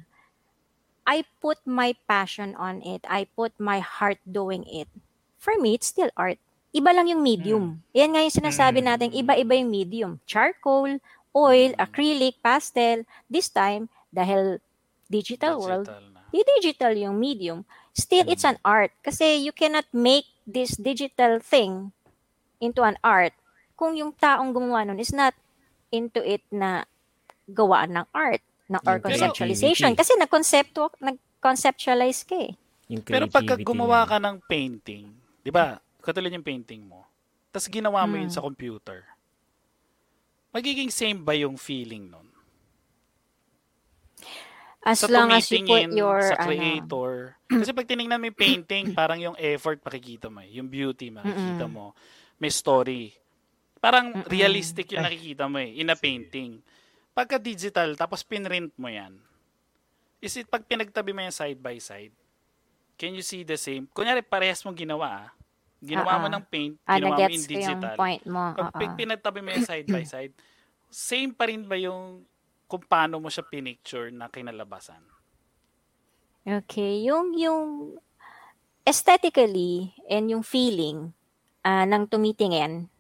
I 1.09 1.25
put 1.41 1.63
my 1.65 1.95
passion 2.05 2.53
on 2.59 2.85
it. 2.85 3.01
I 3.09 3.25
put 3.33 3.55
my 3.57 3.79
heart 3.81 4.21
doing 4.27 4.67
it. 4.69 4.91
For 5.39 5.57
me, 5.57 5.79
it's 5.79 5.89
still 5.89 6.11
art. 6.19 6.37
Iba 6.75 6.93
lang 6.93 7.09
yung 7.09 7.25
medium. 7.25 7.81
Yan 7.97 8.13
nga 8.13 8.21
yung 8.21 8.35
sinasabi 8.35 8.85
Mm. 8.85 8.87
natin, 8.91 9.09
iba-iba 9.17 9.55
yung 9.57 9.73
medium. 9.73 10.11
Charcoal, 10.29 11.01
oil, 11.33 11.73
Mm. 11.73 11.81
acrylic, 11.81 12.37
pastel. 12.45 13.09
This 13.31 13.49
time, 13.49 13.89
dahil 14.13 14.61
digital, 15.09 15.57
world, 15.57 15.89
digital 15.89 16.05
na. 16.13 16.21
di 16.29 16.41
digital 16.61 16.93
yung 16.93 17.17
medium, 17.17 17.65
still 17.97 18.29
it's 18.29 18.45
an 18.45 18.61
art. 18.61 18.93
Kasi 19.01 19.41
you 19.41 19.55
cannot 19.55 19.89
make 19.97 20.29
this 20.45 20.77
digital 20.77 21.41
thing 21.41 21.97
into 22.61 22.85
an 22.85 23.01
art 23.01 23.33
kung 23.79 23.95
yung 23.95 24.11
taong 24.13 24.51
gumawa 24.51 24.83
nun 24.83 24.99
is 24.99 25.15
not 25.15 25.33
into 25.91 26.21
it 26.21 26.45
na 26.53 26.85
gawaan 27.49 27.97
ng 27.97 28.07
art 28.13 28.45
na 28.69 28.79
or 28.85 29.01
conceptualization. 29.01 29.97
Kasi 29.97 30.13
nag-conceptu, 30.21 30.93
nag-conceptualize 31.01 32.29
ka 32.29 32.37
eh. 32.37 32.53
Pero 33.05 33.29
pagka 33.29 33.57
gumawa 33.57 34.05
ka 34.05 34.21
ng 34.21 34.45
painting, 34.45 35.09
di 35.41 35.53
ba, 35.53 35.81
katulad 36.01 36.33
yung 36.33 36.45
painting 36.45 36.85
mo, 36.85 37.05
tapos 37.49 37.69
ginawa 37.69 38.05
mo 38.05 38.17
yun 38.17 38.29
Mm. 38.29 38.37
sa 38.37 38.45
computer, 38.45 39.05
magiging 40.53 40.93
same 40.93 41.21
ba 41.25 41.33
yung 41.37 41.57
feeling 41.57 42.09
nun? 42.09 42.29
As 44.85 45.05
sa 45.05 45.11
long 45.11 45.29
as 45.33 45.45
you 45.53 45.69
put 45.69 45.93
your, 45.93 46.23
sa 46.33 46.41
ano, 46.41 46.49
creator. 46.49 47.37
Kasi 47.61 47.77
pag 47.77 47.85
tinignan 47.85 48.17
mo 48.17 48.33
yung 48.33 48.41
painting, 48.41 48.97
parang 48.97 49.21
yung 49.21 49.37
effort 49.37 49.85
makikita 49.85 50.33
mo 50.33 50.41
eh. 50.41 50.49
Yung 50.57 50.71
beauty 50.71 51.13
makikita 51.13 51.69
mo. 51.69 51.93
May 52.41 52.49
story. 52.49 53.13
Parang 53.79 54.11
Mm-mm. 54.11 54.27
realistic 54.27 54.91
yung 54.91 55.07
nakikita 55.07 55.47
mo 55.47 55.63
eh, 55.63 55.79
in 55.79 55.91
a 55.91 55.97
painting. 55.99 56.59
Pagka 57.15 57.39
digital, 57.39 57.95
tapos 57.95 58.23
pinrint 58.27 58.71
mo 58.79 58.91
yan, 58.91 59.15
is 60.19 60.35
it 60.39 60.51
pag 60.51 60.67
pinagtabi 60.67 61.15
mo 61.15 61.23
yan 61.23 61.35
side 61.35 61.59
by 61.59 61.79
side, 61.79 62.15
can 62.99 63.15
you 63.15 63.23
see 63.23 63.47
the 63.47 63.59
same? 63.59 63.87
Kunyari, 63.95 64.23
parehas 64.23 64.63
mong 64.67 64.79
ginawa 64.79 65.27
ah. 65.27 65.31
Ginawa 65.79 66.19
mo 66.19 66.27
Oo. 66.27 66.35
ng 66.35 66.45
paint, 66.51 66.75
ah, 66.91 66.99
ginawa 66.99 67.15
mo 67.15 67.31
in 67.31 67.31
ko 67.31 67.31
yung 67.31 67.51
digital. 67.55 67.95
point 67.95 68.23
mo. 68.27 68.45
Pag 68.59 68.67
oo. 68.67 68.79
pag 68.83 68.93
pinagtabi 68.99 69.39
mo 69.43 69.49
yan 69.55 69.63
side 69.63 69.87
by 69.87 70.03
side, 70.15 70.35
same 70.91 71.31
pa 71.31 71.47
rin 71.47 71.63
ba 71.63 71.79
yung 71.79 72.27
kung 72.67 72.83
paano 72.83 73.23
mo 73.23 73.31
siya 73.31 73.47
pinicture 73.47 74.11
na 74.11 74.27
kinalabasan. 74.27 75.01
Okay, 76.43 77.07
yung 77.07 77.37
yung 77.39 77.95
aesthetically 78.83 79.95
and 80.11 80.33
yung 80.33 80.43
feeling 80.43 81.15
ah, 81.63 81.87
ng 81.87 82.11
tumitingin, 82.11 82.91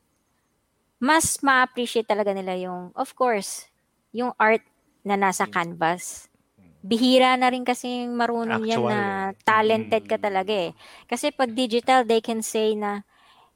mas 0.98 1.38
ma-appreciate 1.40 2.06
talaga 2.06 2.34
nila 2.34 2.58
yung, 2.58 2.90
of 2.94 3.14
course, 3.14 3.66
yung 4.10 4.34
art 4.36 4.62
na 5.02 5.14
nasa 5.14 5.46
canvas. 5.46 6.26
Bihira 6.78 7.34
na 7.34 7.50
rin 7.50 7.66
kasi 7.66 8.06
marunong 8.06 8.62
yan 8.62 8.78
Actual, 8.78 8.90
na 8.94 9.00
eh. 9.30 9.38
talented 9.42 10.04
ka 10.06 10.14
Mm. 10.14 10.24
talaga 10.24 10.52
eh. 10.54 10.70
Kasi 11.06 11.34
pag 11.34 11.50
digital, 11.50 12.06
they 12.06 12.22
can 12.22 12.38
say 12.38 12.78
na, 12.78 13.02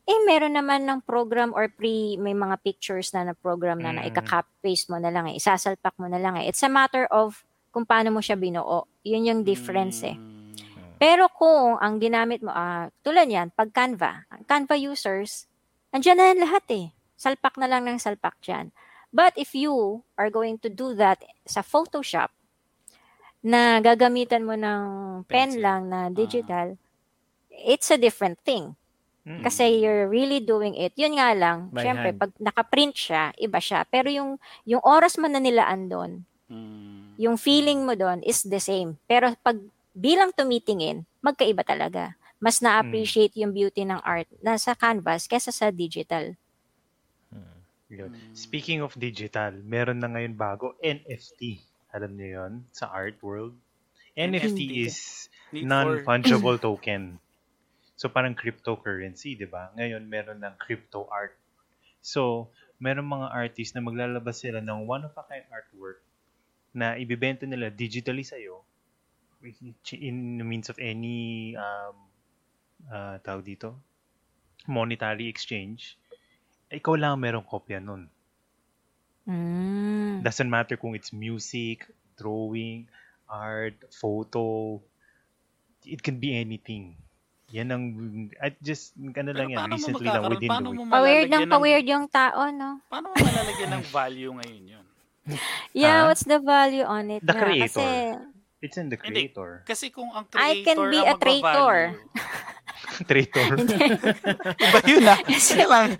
eh, 0.02 0.18
meron 0.26 0.58
naman 0.58 0.82
ng 0.82 1.06
program 1.06 1.54
or 1.54 1.70
pre, 1.70 2.18
may 2.18 2.34
mga 2.34 2.58
pictures 2.62 3.14
na 3.14 3.22
na 3.22 3.34
program 3.38 3.78
na 3.78 3.94
na 3.94 4.02
Mm. 4.02 4.10
ika-copy-paste 4.10 4.90
mo 4.90 4.98
na 4.98 5.14
lang 5.14 5.30
eh, 5.30 5.38
isasalpak 5.38 5.94
mo 6.02 6.10
na 6.10 6.18
lang 6.18 6.34
eh. 6.38 6.50
It's 6.50 6.62
a 6.66 6.70
matter 6.70 7.06
of 7.14 7.46
kung 7.70 7.86
paano 7.86 8.10
mo 8.10 8.18
siya 8.18 8.34
binuo. 8.34 8.90
Yun 9.06 9.28
yung 9.30 9.40
difference 9.46 10.02
eh. 10.02 10.18
Mm. 10.18 10.98
Pero 10.98 11.26
kung 11.30 11.78
ang 11.78 11.98
ginamit 11.98 12.42
mo, 12.42 12.50
ah, 12.50 12.90
tulad 13.02 13.26
yan, 13.26 13.50
pag 13.54 13.70
Canva, 13.70 14.26
Canva 14.46 14.74
users, 14.74 15.46
andyan 15.90 16.18
na 16.18 16.26
yan 16.30 16.40
lahat 16.42 16.66
eh. 16.70 16.86
Salpak 17.22 17.54
na 17.54 17.70
lang 17.70 17.86
ng 17.86 18.02
salpak 18.02 18.34
dyan. 18.42 18.74
But 19.14 19.38
if 19.38 19.54
you 19.54 20.02
are 20.18 20.26
going 20.26 20.58
to 20.66 20.68
do 20.72 20.98
that 20.98 21.22
sa 21.46 21.62
Photoshop, 21.62 22.34
na 23.42 23.82
gagamitan 23.82 24.46
mo 24.46 24.54
ng 24.54 24.82
pen 25.26 25.54
Pencil. 25.54 25.62
lang 25.62 25.90
na 25.90 26.06
digital, 26.10 26.78
it's 27.50 27.90
a 27.90 27.98
different 27.98 28.38
thing. 28.42 28.74
Mm. 29.22 29.42
Kasi 29.42 29.82
you're 29.82 30.06
really 30.10 30.42
doing 30.42 30.74
it. 30.74 30.94
Yun 30.94 31.14
nga 31.14 31.30
lang, 31.34 31.70
By 31.70 31.82
syempre, 31.82 32.08
hand. 32.10 32.18
pag 32.18 32.30
nakaprint 32.38 32.94
siya, 32.94 33.30
iba 33.38 33.58
siya. 33.58 33.86
Pero 33.86 34.10
yung, 34.10 34.38
yung 34.66 34.82
oras 34.82 35.14
mo 35.14 35.30
na 35.30 35.38
nilaan 35.38 35.86
doon, 35.86 36.12
Mm. 36.52 37.16
yung 37.16 37.36
feeling 37.40 37.86
mo 37.86 37.96
doon 37.96 38.20
is 38.26 38.44
the 38.44 38.60
same. 38.60 38.98
Pero 39.08 39.32
pag 39.40 39.56
bilang 39.94 40.34
tumitingin, 40.34 41.06
magkaiba 41.24 41.64
talaga. 41.64 42.12
Mas 42.36 42.58
na-appreciate 42.60 43.32
yung 43.38 43.54
beauty 43.54 43.86
ng 43.86 44.02
art 44.02 44.26
nasa 44.42 44.74
canvas 44.74 45.24
kesa 45.24 45.48
sa 45.48 45.70
digital. 45.70 46.34
Yun. 47.92 48.10
Mm. 48.16 48.32
Speaking 48.32 48.80
of 48.80 48.96
digital, 48.96 49.52
meron 49.60 50.00
na 50.00 50.08
ngayon 50.08 50.32
bago, 50.32 50.72
NFT. 50.80 51.60
Alam 51.92 52.16
niyo 52.16 52.28
yon 52.40 52.52
sa 52.72 52.88
art 52.88 53.20
world? 53.20 53.52
NFT, 54.16 54.40
NFT. 54.48 54.60
is 54.88 54.96
non-fungible 55.52 56.56
token. 56.56 57.20
So 58.00 58.08
parang 58.08 58.32
cryptocurrency, 58.32 59.36
'di 59.36 59.44
ba? 59.46 59.68
Ngayon 59.76 60.08
meron 60.08 60.40
ng 60.40 60.56
crypto 60.56 61.04
art. 61.12 61.36
So, 62.02 62.50
meron 62.82 63.06
mga 63.06 63.30
artist 63.30 63.78
na 63.78 63.84
maglalabas 63.84 64.42
sila 64.42 64.58
ng 64.58 64.90
one 64.90 65.06
of 65.06 65.14
a 65.14 65.22
kind 65.30 65.46
artwork 65.54 66.02
na 66.74 66.98
ibibenta 66.98 67.46
nila 67.46 67.70
digitally 67.70 68.26
sa 68.26 68.34
iyo 68.34 68.66
in 69.94 70.38
the 70.38 70.46
means 70.46 70.66
of 70.66 70.78
any 70.82 71.54
um 71.54 71.94
uh, 72.90 73.22
tawag 73.22 73.46
dito 73.46 73.78
monetary 74.66 75.26
exchange. 75.26 75.98
Ikaw 76.72 76.94
lang 76.96 77.10
ang 77.14 77.22
merong 77.22 77.44
kopya 77.44 77.78
nun. 77.78 78.08
Mm. 79.28 80.24
Doesn't 80.24 80.50
matter 80.50 80.74
kung 80.74 80.96
it's 80.96 81.12
music, 81.12 81.86
drawing, 82.16 82.88
art, 83.28 83.76
photo. 83.92 84.80
It 85.84 86.02
can 86.02 86.18
be 86.18 86.34
anything. 86.34 86.96
Yan 87.52 87.68
ang, 87.68 87.84
I 88.40 88.56
just, 88.64 88.96
ano 88.96 89.12
Pero 89.28 89.36
lang 89.36 89.48
yan, 89.52 89.68
recently 89.68 90.08
lang 90.08 90.24
within 90.24 90.48
paano 90.48 90.72
the 90.72 90.80
week. 90.80 90.88
Pa-weird 90.88 91.28
ng 91.28 91.42
pa-weird 91.52 91.84
yung 91.86 92.06
tao, 92.08 92.48
no? 92.48 92.80
Paano 92.88 93.12
mo 93.12 93.14
malalagyan 93.14 93.70
ng 93.76 93.84
value 93.92 94.32
ngayon 94.32 94.64
yun? 94.64 94.86
Yeah, 95.76 96.02
Ah? 96.02 96.06
what's 96.10 96.24
the 96.24 96.40
value 96.40 96.82
on 96.82 97.12
it 97.12 97.22
The 97.22 97.36
nga? 97.36 97.42
creator. 97.44 97.68
Kasi, 97.68 98.30
It's 98.62 98.78
in 98.78 98.88
the 98.88 98.96
Hindi. 98.96 99.26
creator. 99.26 99.66
Kasi 99.66 99.90
kung 99.90 100.14
ang 100.14 100.22
I 100.32 100.62
creator 100.62 100.64
can 100.64 100.78
be 100.88 101.00
a 101.02 101.14
traitor. 101.18 101.74
Traitor. 103.04 103.58
Iba 104.64 104.78
yun 104.84 105.04
ah. 105.04 105.18
Kailangan- 105.20 105.98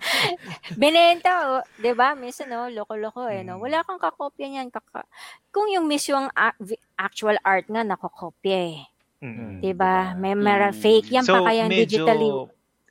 binenta, 0.73 1.31
oh, 1.51 1.63
di 1.75 1.91
ba? 1.91 2.13
Minsan, 2.13 2.47
no, 2.47 2.67
loko-loko 2.67 3.25
eh, 3.25 3.41
no? 3.41 3.55
Mm. 3.55 3.61
Wala 3.61 3.77
kang 3.81 3.97
kakopya 3.97 4.47
niyan. 4.47 4.69
Kaka... 4.69 5.03
Kung 5.49 5.67
yung 5.67 5.85
mismo 5.85 6.15
a- 6.27 6.57
vi- 6.57 6.79
actual 6.95 7.37
art 7.41 7.65
nga, 7.65 7.81
nakokopya 7.81 8.57
eh. 8.69 8.79
Mm-mm. 9.19 9.59
Di 9.59 9.71
ba? 9.71 10.11
May 10.13 10.33
meron 10.33 10.71
Mm. 10.71 10.79
fake. 10.79 11.07
Yan 11.09 11.23
pa 11.23 11.39
kaya 11.41 11.63
medyo, 11.65 12.03
digitally. 12.03 12.29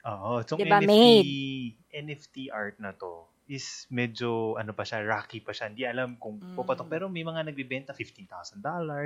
Oo, 0.02 0.30
itong 0.40 0.58
Diba, 0.58 0.78
NFT, 0.78 0.88
made? 0.88 1.28
NFT 1.94 2.36
art 2.48 2.76
na 2.76 2.90
to 2.90 3.28
is 3.44 3.84
medyo, 3.86 4.56
ano 4.56 4.72
pa 4.72 4.80
siya, 4.80 5.04
rocky 5.04 5.38
pa 5.38 5.50
siya. 5.50 5.68
Hindi 5.68 5.84
alam 5.84 6.16
kung 6.16 6.40
Mm. 6.40 6.54
pupatok. 6.54 6.88
Pero 6.88 7.04
may 7.06 7.20
mga 7.20 7.44
nagbibenta 7.44 7.92
$15,000, 7.92 8.56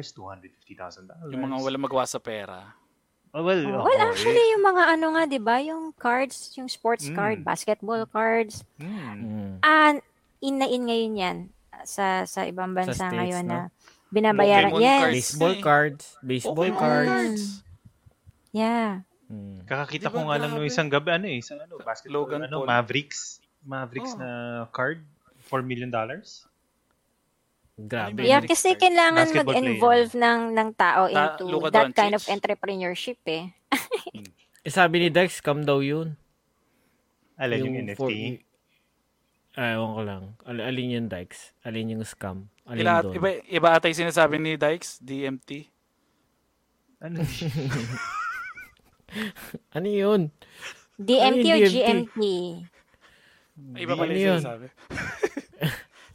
$250,000. 0.08 1.28
yung 1.28 1.42
mga 1.42 1.58
wala 1.58 1.76
magawa 1.76 2.04
sa 2.04 2.16
pera. 2.16 2.72
Oh, 3.32 3.42
well, 3.42 3.58
Oh, 3.68 3.84
well, 3.84 4.00
eh. 4.00 4.06
actually, 4.06 4.44
yung 4.54 4.64
mga 4.64 4.82
ano 4.96 5.06
nga, 5.12 5.22
di 5.24 5.38
ba? 5.38 5.56
Yung 5.60 5.92
cards, 5.92 6.54
yung 6.56 6.66
sports 6.66 7.06
Mm. 7.06 7.14
card, 7.14 7.38
basketball 7.42 8.02
cards, 8.06 8.64
Mm. 8.80 8.96
Mm. 9.12 9.52
ah, 9.60 9.92
in 10.40 10.54
na 10.56 10.66
in 10.66 10.82
ngayon 10.84 11.14
yan 11.14 11.38
sa 11.84 12.24
sa 12.24 12.44
ibang 12.44 12.72
bansa 12.72 12.96
States, 12.96 13.12
ngayon 13.12 13.44
no? 13.44 13.52
na 13.52 13.60
binabayaran. 14.08 14.72
Pokemon 14.72 14.82
yes. 14.82 15.00
cards. 15.02 15.16
Baseball 15.16 15.52
eh. 15.52 15.60
cards. 15.60 16.04
Baseball 16.22 16.56
Pokemon 16.70 16.78
cards. 16.78 17.42
Yeah. 18.52 18.90
Mm. 19.26 19.66
Kakakita 19.66 20.08
Di 20.08 20.14
ko 20.14 20.18
nga 20.24 20.36
lang 20.38 20.50
nung 20.54 20.64
isang 20.64 20.88
gabi, 20.88 21.10
ano 21.12 21.26
eh, 21.26 21.42
isang 21.42 21.58
ano, 21.58 21.76
basketball, 21.82 22.24
Logan 22.24 22.46
ano, 22.46 22.62
Paul. 22.62 22.68
Mavericks. 22.70 23.42
Mavericks 23.66 24.14
Oh. 24.14 24.20
na 24.22 24.28
card, 24.70 25.02
$4 25.44 25.60
million 25.60 25.90
dollars. 25.90 26.46
Grabe. 27.76 28.24
Yeah, 28.24 28.40
Phoenix 28.40 28.56
kasi 28.56 28.72
kailangan 28.74 29.36
mag-involve 29.36 30.10
ng 30.10 30.40
ng 30.50 30.68
tao 30.74 31.06
Ta- 31.06 31.36
into 31.36 31.44
Luka 31.44 31.68
that 31.70 31.92
kind 31.92 32.12
of 32.12 32.20
Doncic. 32.20 32.32
entrepreneurship 32.32 33.20
eh. 33.26 33.52
Eh, 34.64 34.72
sabi 34.72 34.98
ni 34.98 35.08
Dex, 35.08 35.38
scam 35.38 35.60
daw 35.60 35.78
yun. 35.78 36.16
Alin 37.36 37.60
yung, 37.62 37.76
NFT? 37.86 37.94
for- 37.94 38.44
Ah, 39.54 39.72
ewan 39.72 39.92
ko 39.92 40.02
lang. 40.02 40.22
Al- 40.42 40.64
alin 40.64 40.88
yung 40.90 41.06
Dex? 41.06 41.52
Alin 41.62 41.88
yung 41.90 42.02
scam? 42.02 42.48
Alin 42.64 42.80
Ila, 42.80 43.00
doon? 43.02 43.14
iba, 43.14 43.28
iba 43.42 43.68
ata 43.70 43.86
yung 43.86 44.02
sinasabi 44.02 44.36
ni 44.36 44.52
Dykes, 44.54 45.00
DMT. 45.00 45.68
Ano? 46.98 47.20
Ano 49.70 49.86
yun? 49.86 50.32
DMT 50.98 51.22
Ano 51.22 51.54
or 51.54 51.56
yung 51.56 51.60
DMT? 51.62 51.72
GMT? 51.72 52.18
Iba 53.78 53.92
pala 53.94 54.04
Ano 54.06 54.12
yung 54.14 54.24
yun? 54.26 54.40
sinasabi. 54.40 54.66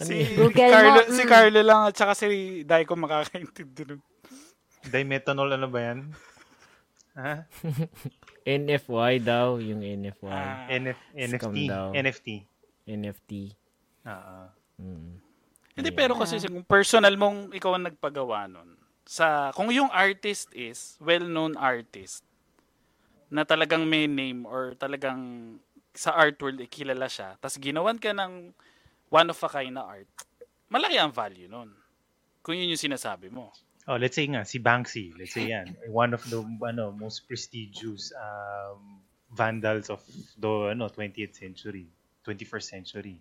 Ano 0.01 0.09
si, 0.09 0.15
yun? 0.17 0.29
Google 0.49 0.71
Carlo, 0.73 0.89
mo, 0.89 1.13
si. 1.13 1.23
Carlo 1.29 1.61
lang 1.61 1.81
at 1.87 1.95
saka 1.95 2.13
si 2.17 2.25
Daiko 2.65 2.93
makakaintindi 2.97 3.83
nun. 3.85 4.01
Dimethanol 4.89 5.53
ano 5.53 5.69
ba 5.69 5.79
yan? 5.79 5.99
Ha? 7.13 7.45
NFY 8.65 9.21
daw, 9.21 9.61
yung 9.61 9.85
NFY. 9.85 10.31
Ah, 10.33 10.65
NF, 10.71 10.99
NFT? 11.13 11.57
daw. 11.69 11.93
NFT. 11.93 12.27
NFT. 12.89 13.31
Ah, 14.01 14.49
Mm. 14.81 15.21
Hindi, 15.77 15.93
Ayan. 15.93 15.99
pero 16.01 16.17
kasi 16.17 16.41
kung 16.41 16.65
personal 16.65 17.13
mong 17.15 17.53
ikaw 17.53 17.77
ang 17.77 17.85
nagpagawa 17.85 18.49
nun, 18.49 18.75
sa, 19.05 19.53
kung 19.53 19.69
yung 19.69 19.93
artist 19.93 20.49
is 20.57 20.97
well-known 20.97 21.53
artist, 21.53 22.25
na 23.29 23.45
talagang 23.45 23.85
may 23.85 24.09
name 24.09 24.43
or 24.43 24.73
talagang 24.75 25.55
sa 25.93 26.11
art 26.17 26.35
world 26.41 26.59
eh, 26.59 26.67
kilala 26.67 27.07
siya, 27.07 27.37
tapos 27.39 27.61
ginawan 27.61 27.95
ka 28.01 28.11
ng 28.11 28.51
one 29.11 29.27
of 29.27 29.37
a 29.43 29.49
kind 29.51 29.75
na 29.75 29.83
art, 29.83 30.07
malaki 30.71 30.95
ang 30.95 31.11
value 31.11 31.51
nun. 31.51 31.75
Kung 32.41 32.55
yun 32.55 32.71
yung 32.71 32.79
sinasabi 32.79 33.27
mo. 33.29 33.51
Oh, 33.85 33.99
let's 33.99 34.15
say 34.15 34.25
nga 34.31 34.47
si 34.47 34.57
Banksy, 34.57 35.11
let's 35.19 35.35
say 35.35 35.51
yan, 35.51 35.75
one 35.91 36.15
of 36.15 36.23
the 36.31 36.39
ano 36.63 36.95
most 36.95 37.27
prestigious 37.27 38.15
um, 38.15 39.03
vandals 39.29 39.91
of 39.91 39.99
the 40.39 40.73
ano 40.73 40.87
20th 40.87 41.35
century, 41.35 41.91
21st 42.23 42.65
century. 42.65 43.19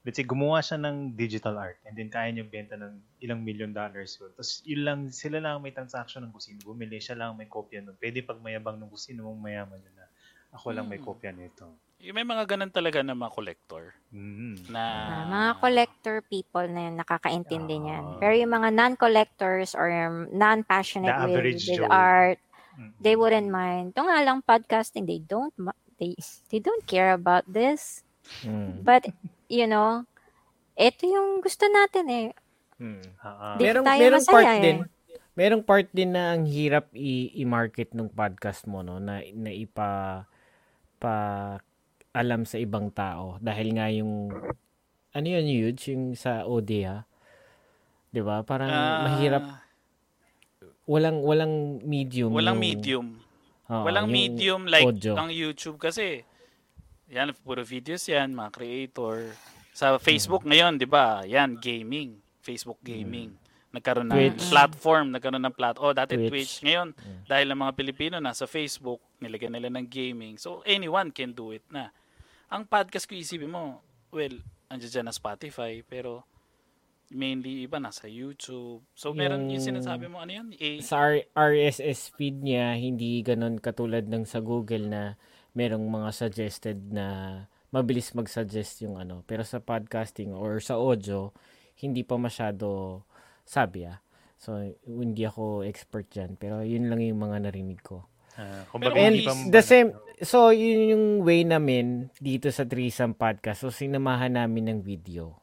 Let's 0.00 0.16
say 0.16 0.24
gumawa 0.24 0.64
siya 0.64 0.80
ng 0.80 1.12
digital 1.12 1.60
art 1.60 1.76
and 1.84 1.92
then 1.92 2.08
kaya 2.08 2.32
niya 2.32 2.48
benta 2.48 2.72
ng 2.72 3.20
ilang 3.20 3.44
million 3.44 3.68
dollars 3.76 4.16
yun. 4.16 4.32
Tapos 4.32 4.64
yun 4.64 4.80
lang, 4.86 4.98
sila 5.12 5.44
lang 5.44 5.60
may 5.60 5.76
transaction 5.76 6.24
ng 6.24 6.32
kusino. 6.32 6.64
Bumili 6.64 6.96
siya 6.96 7.20
lang 7.20 7.36
may 7.36 7.44
kopya 7.44 7.84
nun. 7.84 8.00
Pwede 8.00 8.24
pag 8.24 8.40
mayabang 8.40 8.80
ng 8.80 8.88
kusino 8.88 9.28
mong 9.28 9.44
mayaman 9.44 9.76
yun 9.76 9.92
na 9.92 10.08
ako 10.56 10.72
lang 10.72 10.88
may 10.88 10.96
Hmm. 10.96 11.04
kopya 11.04 11.36
nito. 11.36 11.68
Yung 12.00 12.16
May 12.16 12.24
mga 12.24 12.44
ganun 12.48 12.72
talaga 12.72 13.04
na 13.04 13.12
mga 13.12 13.28
collector 13.30 13.92
Mhm. 14.08 14.72
na 14.72 14.82
Ah, 14.82 15.24
mga 15.28 15.50
collector 15.60 16.16
people 16.26 16.64
na 16.64 16.88
yun, 16.88 16.96
nakakaintindi 16.96 17.76
Ah. 17.76 17.82
niyan. 17.84 18.04
Pero 18.16 18.32
yung 18.34 18.52
mga 18.52 18.68
non-collectors 18.72 19.76
or 19.76 19.92
non-passionate 20.28 21.12
with, 21.28 21.60
with 21.60 21.60
Joe. 21.60 21.84
art, 21.86 22.40
they 22.98 23.12
wouldn't 23.14 23.46
mind. 23.46 23.92
Ito 23.92 24.00
nga 24.02 24.18
lang 24.20 24.40
podcasting, 24.40 25.04
they 25.04 25.20
don't 25.20 25.52
they 26.00 26.16
they 26.48 26.56
don't 26.56 26.88
care 26.88 27.12
about 27.12 27.44
this. 27.44 28.00
Mm. 28.40 28.80
But 28.80 29.04
you 29.46 29.68
know, 29.68 30.08
ito 30.74 31.04
yung 31.04 31.44
gusto 31.44 31.68
natin 31.68 32.08
eh. 32.08 32.26
Mm. 32.80 33.04
Ah, 33.20 33.28
ah. 33.28 33.54
Di 33.54 33.68
merong, 33.68 33.84
tayo 33.84 34.00
merong 34.00 34.24
masaya 34.24 34.32
part 34.32 34.48
eh. 34.48 34.62
din. 34.64 34.78
Merong 35.30 35.62
part 35.62 35.88
din 35.92 36.10
na 36.10 36.32
ang 36.32 36.44
hirap 36.44 36.88
i- 36.92 37.36
i-market 37.36 37.92
ng 37.92 38.08
podcast 38.08 38.64
mo 38.64 38.80
no 38.80 38.96
na 38.96 39.20
na 39.30 39.52
ipa 39.52 40.24
pa 40.96 41.14
alam 42.12 42.42
sa 42.42 42.56
ibang 42.56 42.90
tao 42.90 43.38
dahil 43.38 43.70
nga 43.72 43.86
yung 43.88 44.28
ano 45.10 45.26
yun 45.26 45.46
huge 45.46 45.90
yung 45.90 46.14
sa 46.14 46.42
ODA 46.44 47.06
'Di 48.08 48.20
ba? 48.20 48.42
Parang 48.42 48.66
Ah, 48.66 49.06
mahirap 49.06 49.44
walang 50.84 51.22
walang 51.22 51.54
medium. 51.80 52.30
Walang 52.32 52.58
yung- 52.58 52.66
medium. 52.66 53.06
Oo, 53.70 53.86
Walang 53.86 54.10
medium 54.10 54.66
like 54.66 54.82
audio. 54.84 55.14
ang 55.14 55.30
YouTube 55.30 55.78
kasi. 55.78 56.26
Yan, 57.06 57.30
puro 57.36 57.62
videos 57.62 58.02
yan, 58.04 58.30
mga 58.30 58.50
creator. 58.50 59.30
Sa 59.70 59.94
Facebook 59.96 60.42
ngayon, 60.42 60.74
di 60.74 60.86
ba? 60.86 61.22
Yan, 61.24 61.54
gaming. 61.56 62.18
Facebook 62.40 62.78
gaming. 62.80 63.34
Nagkaroon 63.70 64.10
ng 64.10 64.14
Twitch. 64.34 64.50
platform, 64.50 65.14
nagkaroon 65.14 65.38
ng 65.40 65.54
plat. 65.54 65.78
Oh, 65.78 65.90
dati 65.92 66.18
Twitch. 66.18 66.30
Twitch. 66.30 66.54
Ngayon, 66.60 66.90
dahil 67.24 67.46
ang 67.46 67.60
mga 67.60 67.74
Pilipino 67.76 68.18
nasa 68.18 68.46
Facebook, 68.46 68.98
nilagyan 69.18 69.54
nila 69.54 69.70
ng 69.70 69.86
gaming. 69.86 70.34
So, 70.34 70.62
anyone 70.64 71.10
can 71.10 71.30
do 71.30 71.50
it 71.52 71.62
na. 71.68 71.94
Ang 72.50 72.66
podcast 72.66 73.06
ko 73.06 73.14
isipin 73.14 73.54
mo, 73.54 73.78
well, 74.10 74.34
andyan 74.66 74.90
dyan 74.90 75.06
na 75.06 75.14
Spotify, 75.14 75.86
pero 75.86 76.26
mainly 77.14 77.62
iba 77.62 77.78
nasa 77.78 78.10
YouTube. 78.10 78.82
So, 78.94 79.14
meron 79.14 79.46
yung, 79.46 79.62
Yung- 79.62 79.78
sinasabi 79.78 80.10
mo, 80.10 80.18
ano 80.18 80.34
yan? 80.34 80.46
A, 80.58 80.68
sa 80.82 80.98
R- 80.98 81.30
RSS 81.30 82.10
feed 82.14 82.42
niya, 82.42 82.74
hindi 82.74 83.22
ganun 83.22 83.62
katulad 83.62 84.06
ng 84.10 84.26
sa 84.26 84.42
Google 84.42 84.90
na 84.90 85.02
merong 85.54 85.86
mga 85.86 86.10
suggested 86.10 86.78
na 86.90 87.06
mabilis 87.70 88.10
mag-suggest 88.18 88.82
yung 88.82 88.98
ano. 88.98 89.22
Pero 89.30 89.46
sa 89.46 89.62
podcasting 89.62 90.34
or 90.34 90.58
sa 90.58 90.74
audio, 90.74 91.30
hindi 91.78 92.02
pa 92.02 92.18
masyado 92.18 93.02
sabi 93.46 93.86
ah. 93.86 94.02
So, 94.42 94.58
hindi 94.86 95.22
ako 95.22 95.62
expert 95.62 96.10
dyan. 96.10 96.34
Pero 96.34 96.66
yun 96.66 96.90
lang 96.90 96.98
yung 96.98 97.22
mga 97.22 97.46
narinig 97.46 97.78
ko. 97.82 98.10
Ah, 98.32 98.62
Pero 98.64 98.70
kumbaga, 98.70 98.96
And 98.96 99.16
pa 99.20 99.32
the 99.50 99.62
same, 99.62 99.88
so 100.20 100.50
yun 100.50 100.80
yung 100.88 101.04
way 101.20 101.42
namin 101.42 101.86
dito 102.16 102.48
sa 102.48 102.62
Threesome 102.62 103.12
Podcast. 103.12 103.60
So, 103.60 103.70
sinamahan 103.70 104.34
namin 104.34 104.68
ng 104.68 104.80
video. 104.80 105.40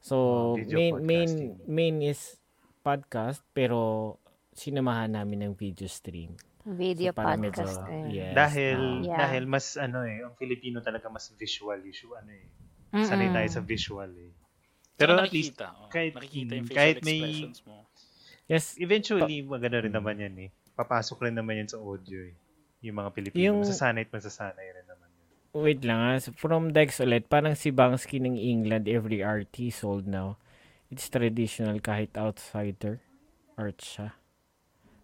So, 0.00 0.16
Oh, 0.16 0.54
video 0.54 0.76
main, 0.76 0.94
main, 1.00 1.30
main 1.66 1.96
is 2.02 2.40
podcast, 2.80 3.44
pero 3.50 4.16
sinamahan 4.50 5.12
namin 5.12 5.46
ng 5.46 5.52
video 5.54 5.86
stream. 5.86 6.34
Video 6.62 7.12
So, 7.12 7.16
parang 7.16 7.40
medyo- 7.40 7.62
podcast. 7.62 7.88
eh. 7.88 8.04
yes. 8.10 8.32
Dahil 8.32 8.76
Ah. 8.76 9.00
Yeah. 9.06 9.18
dahil 9.18 9.42
mas 9.44 9.66
ano 9.74 9.98
eh, 10.02 10.20
ang 10.20 10.34
Filipino 10.34 10.80
talaga 10.80 11.08
mas 11.08 11.32
visual 11.32 11.80
issue 11.82 12.12
ano 12.12 12.30
eh. 12.30 12.46
Sanay 13.00 13.30
tayo 13.30 13.48
sa 13.48 13.62
visual 13.62 14.10
eh. 14.12 14.32
pero 14.92 15.16
Pero 15.16 15.24
at 15.24 15.32
least 15.32 15.56
oh, 15.56 15.88
kahit- 15.88 16.12
nakikita 16.12 16.52
yung 16.52 16.60
mm, 16.60 16.68
facial 16.68 16.76
kahit 16.76 16.96
may- 17.00 17.16
expressions 17.22 17.58
mo. 17.64 17.76
Yes, 18.44 18.76
eventually 18.76 19.40
maganda 19.40 19.78
rin 19.78 19.94
naman 19.94 20.18
yan 20.18 20.36
eh. 20.36 20.50
Papasok 20.80 21.28
rin 21.28 21.36
naman 21.36 21.60
yan 21.60 21.68
sa 21.68 21.76
audio 21.76 22.24
eh. 22.24 22.32
Yung 22.80 22.96
mga 22.96 23.10
Pilipino. 23.12 23.40
Yung- 23.44 23.60
Masasanay 23.60 24.08
at 24.08 24.12
masasanay 24.12 24.66
rin 24.72 24.86
naman 24.88 25.08
yun. 25.12 25.28
wait 25.52 25.80
lang 25.84 26.00
ah. 26.00 26.16
So, 26.16 26.32
From 26.32 26.72
Dex 26.72 26.96
ulit, 26.98 27.28
parang 27.28 27.52
si 27.52 27.68
Bansky 27.68 28.16
ng 28.16 28.40
England, 28.40 28.88
every 28.88 29.20
art 29.20 29.52
he 29.52 29.68
sold 29.68 30.08
now. 30.08 30.40
It's 30.88 31.06
traditional 31.06 31.78
kahit 31.78 32.16
outsider 32.16 33.04
art 33.54 33.78
siya. 33.78 34.16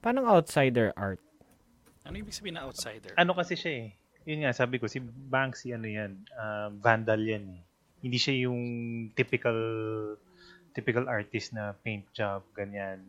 Parang 0.01 0.25
outsider 0.25 0.97
art. 0.97 1.21
Ano 2.03 2.17
ibig 2.17 2.33
sabihin 2.33 2.57
na 2.57 2.65
outsider? 2.65 3.13
Ano 3.19 3.37
kasi 3.37 3.59
siya 3.59 3.73
eh. 3.85 3.89
Yun 4.27 4.43
nga, 4.47 4.55
sabi 4.55 4.79
ko, 4.81 4.87
si 4.89 4.99
Banksy 5.03 5.75
ano 5.75 5.87
yan, 5.87 6.25
um, 6.35 6.71
vandal 6.81 7.21
yan 7.21 7.45
eh. 7.53 7.63
Hindi 8.01 8.19
siya 8.19 8.49
yung 8.49 8.61
typical 9.15 9.59
typical 10.73 11.07
artist 11.07 11.53
na 11.53 11.75
paint 11.83 12.07
job, 12.13 12.43
ganyan. 12.53 13.03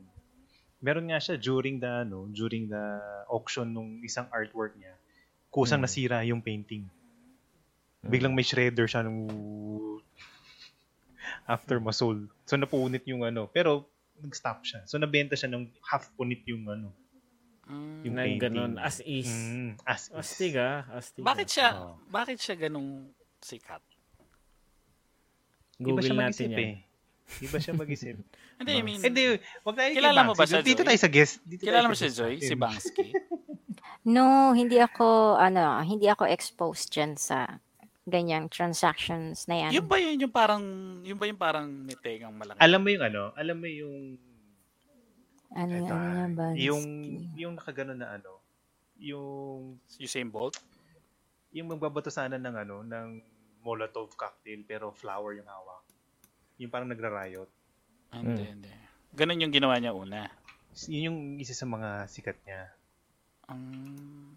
Meron 0.77 1.09
nga 1.09 1.17
siya 1.17 1.35
during 1.35 1.77
the 1.77 2.05
ano, 2.05 2.29
during 2.29 2.67
the 2.67 2.83
auction 3.27 3.67
nung 3.67 3.97
isang 4.01 4.29
artwork 4.29 4.77
niya. 4.77 4.93
Kusang 5.49 5.81
Hmm. 5.81 5.89
nasira 5.89 6.21
yung 6.21 6.39
painting. 6.39 6.85
Biglang 8.03 8.31
may 8.31 8.45
shredder 8.45 8.85
siya 8.85 9.01
nung 9.01 9.25
after 11.45 11.79
masold. 11.79 12.29
So 12.45 12.55
napunit 12.55 13.03
yung 13.05 13.23
ano, 13.23 13.47
pero 13.47 13.87
nag-stop 14.17 14.63
siya. 14.63 14.85
So 14.85 14.97
nabenta 14.97 15.33
siya 15.33 15.49
ng 15.49 15.65
half 15.81 16.13
punit 16.13 16.43
yung 16.45 16.67
ano, 16.67 16.93
Mm. 17.67 17.99
yung 18.01 18.15
Na 18.15 18.23
painting. 18.23 18.39
ganun, 18.39 18.71
as 18.79 19.03
is. 19.03 19.27
Mm, 19.27 19.75
as 19.83 20.07
is. 20.07 20.15
Astig 20.15 20.55
ah, 20.55 20.87
astig. 20.89 21.19
Bakit 21.19 21.47
ah. 21.47 21.51
siya, 21.51 21.67
Oo. 21.75 21.99
bakit 22.07 22.37
siya 22.39 22.55
ganung 22.55 23.11
sikat? 23.43 23.83
Iba 25.75 25.83
siya 25.83 25.83
Google 25.83 26.07
natin 26.07 26.15
mag-isip 26.17 26.47
yan. 26.47 26.63
eh. 26.63 26.73
Iba 27.43 27.57
siya 27.59 27.73
mag-isip. 27.75 28.15
Hindi, 28.59 28.71
I 28.73 28.81
mean, 28.81 28.99
Hindi, 29.03 29.37
wag 29.61 29.75
tayo 29.75 29.89
kay 29.91 29.97
Kilala 29.99 30.21
mo 30.25 30.33
ba 30.33 30.45
siya, 30.47 30.63
Dito 30.63 30.81
tayo 30.81 30.99
sa 30.99 31.11
guest. 31.11 31.43
Dito 31.43 31.61
tayo 31.63 31.75
kilala 31.75 31.87
mo 31.91 31.95
sa 31.95 32.07
si 32.09 32.15
Joy, 32.15 32.33
si 32.41 32.55
Bansky? 32.55 33.09
No, 34.07 34.55
hindi 34.55 34.79
ako, 34.79 35.35
ano, 35.35 35.83
hindi 35.83 36.07
ako 36.07 36.31
exposed 36.31 36.95
dyan 36.95 37.19
sa 37.19 37.59
ganyang 38.07 38.47
transactions 38.47 39.51
na 39.51 39.67
yan. 39.67 39.71
Yun 39.75 39.85
ba 39.85 39.99
yun 39.99 40.15
yung 40.15 40.31
parang, 40.31 40.63
yun 41.03 41.19
ba 41.19 41.27
yung 41.27 41.35
parang 41.35 41.67
nitegang 41.67 42.31
malaki? 42.31 42.55
Alam 42.63 42.79
mo 42.79 42.89
yung 42.89 43.03
ano? 43.03 43.23
Alam 43.35 43.57
mo 43.59 43.67
yung 43.67 44.15
ano, 45.51 45.73
eto, 45.75 45.91
ano 45.91 46.15
yan 46.15 46.31
ba? 46.39 46.45
yung 46.55 46.83
yung 47.35 47.53
nakagano 47.59 47.91
na 47.99 48.15
ano? 48.15 48.39
Yung 48.95 49.75
Usain 49.99 50.31
Bolt? 50.31 50.55
yung 51.57 51.73
magbabato 51.73 52.11
sana 52.11 52.35
ng 52.35 52.55
ano 52.55 52.77
ng 52.83 53.07
Molotov 53.63 54.15
cocktail 54.15 54.63
pero 54.63 54.93
flower 54.93 55.41
yung 55.41 55.49
hawak. 55.49 55.83
Yung 56.57 56.69
parang 56.69 56.87
nagra-riot. 56.87 57.49
Ah, 58.09 58.19
Hindi, 58.19 58.43
hindi. 58.43 58.71
Ganun 59.13 59.41
yung 59.41 59.51
ginawa 59.51 59.77
niya 59.77 59.91
una. 59.91 60.29
Yun 60.85 61.07
yung 61.07 61.19
isa 61.37 61.51
sa 61.51 61.65
mga 61.65 62.05
sikat 62.05 62.37
niya. 62.43 62.61
Um, 63.47 64.35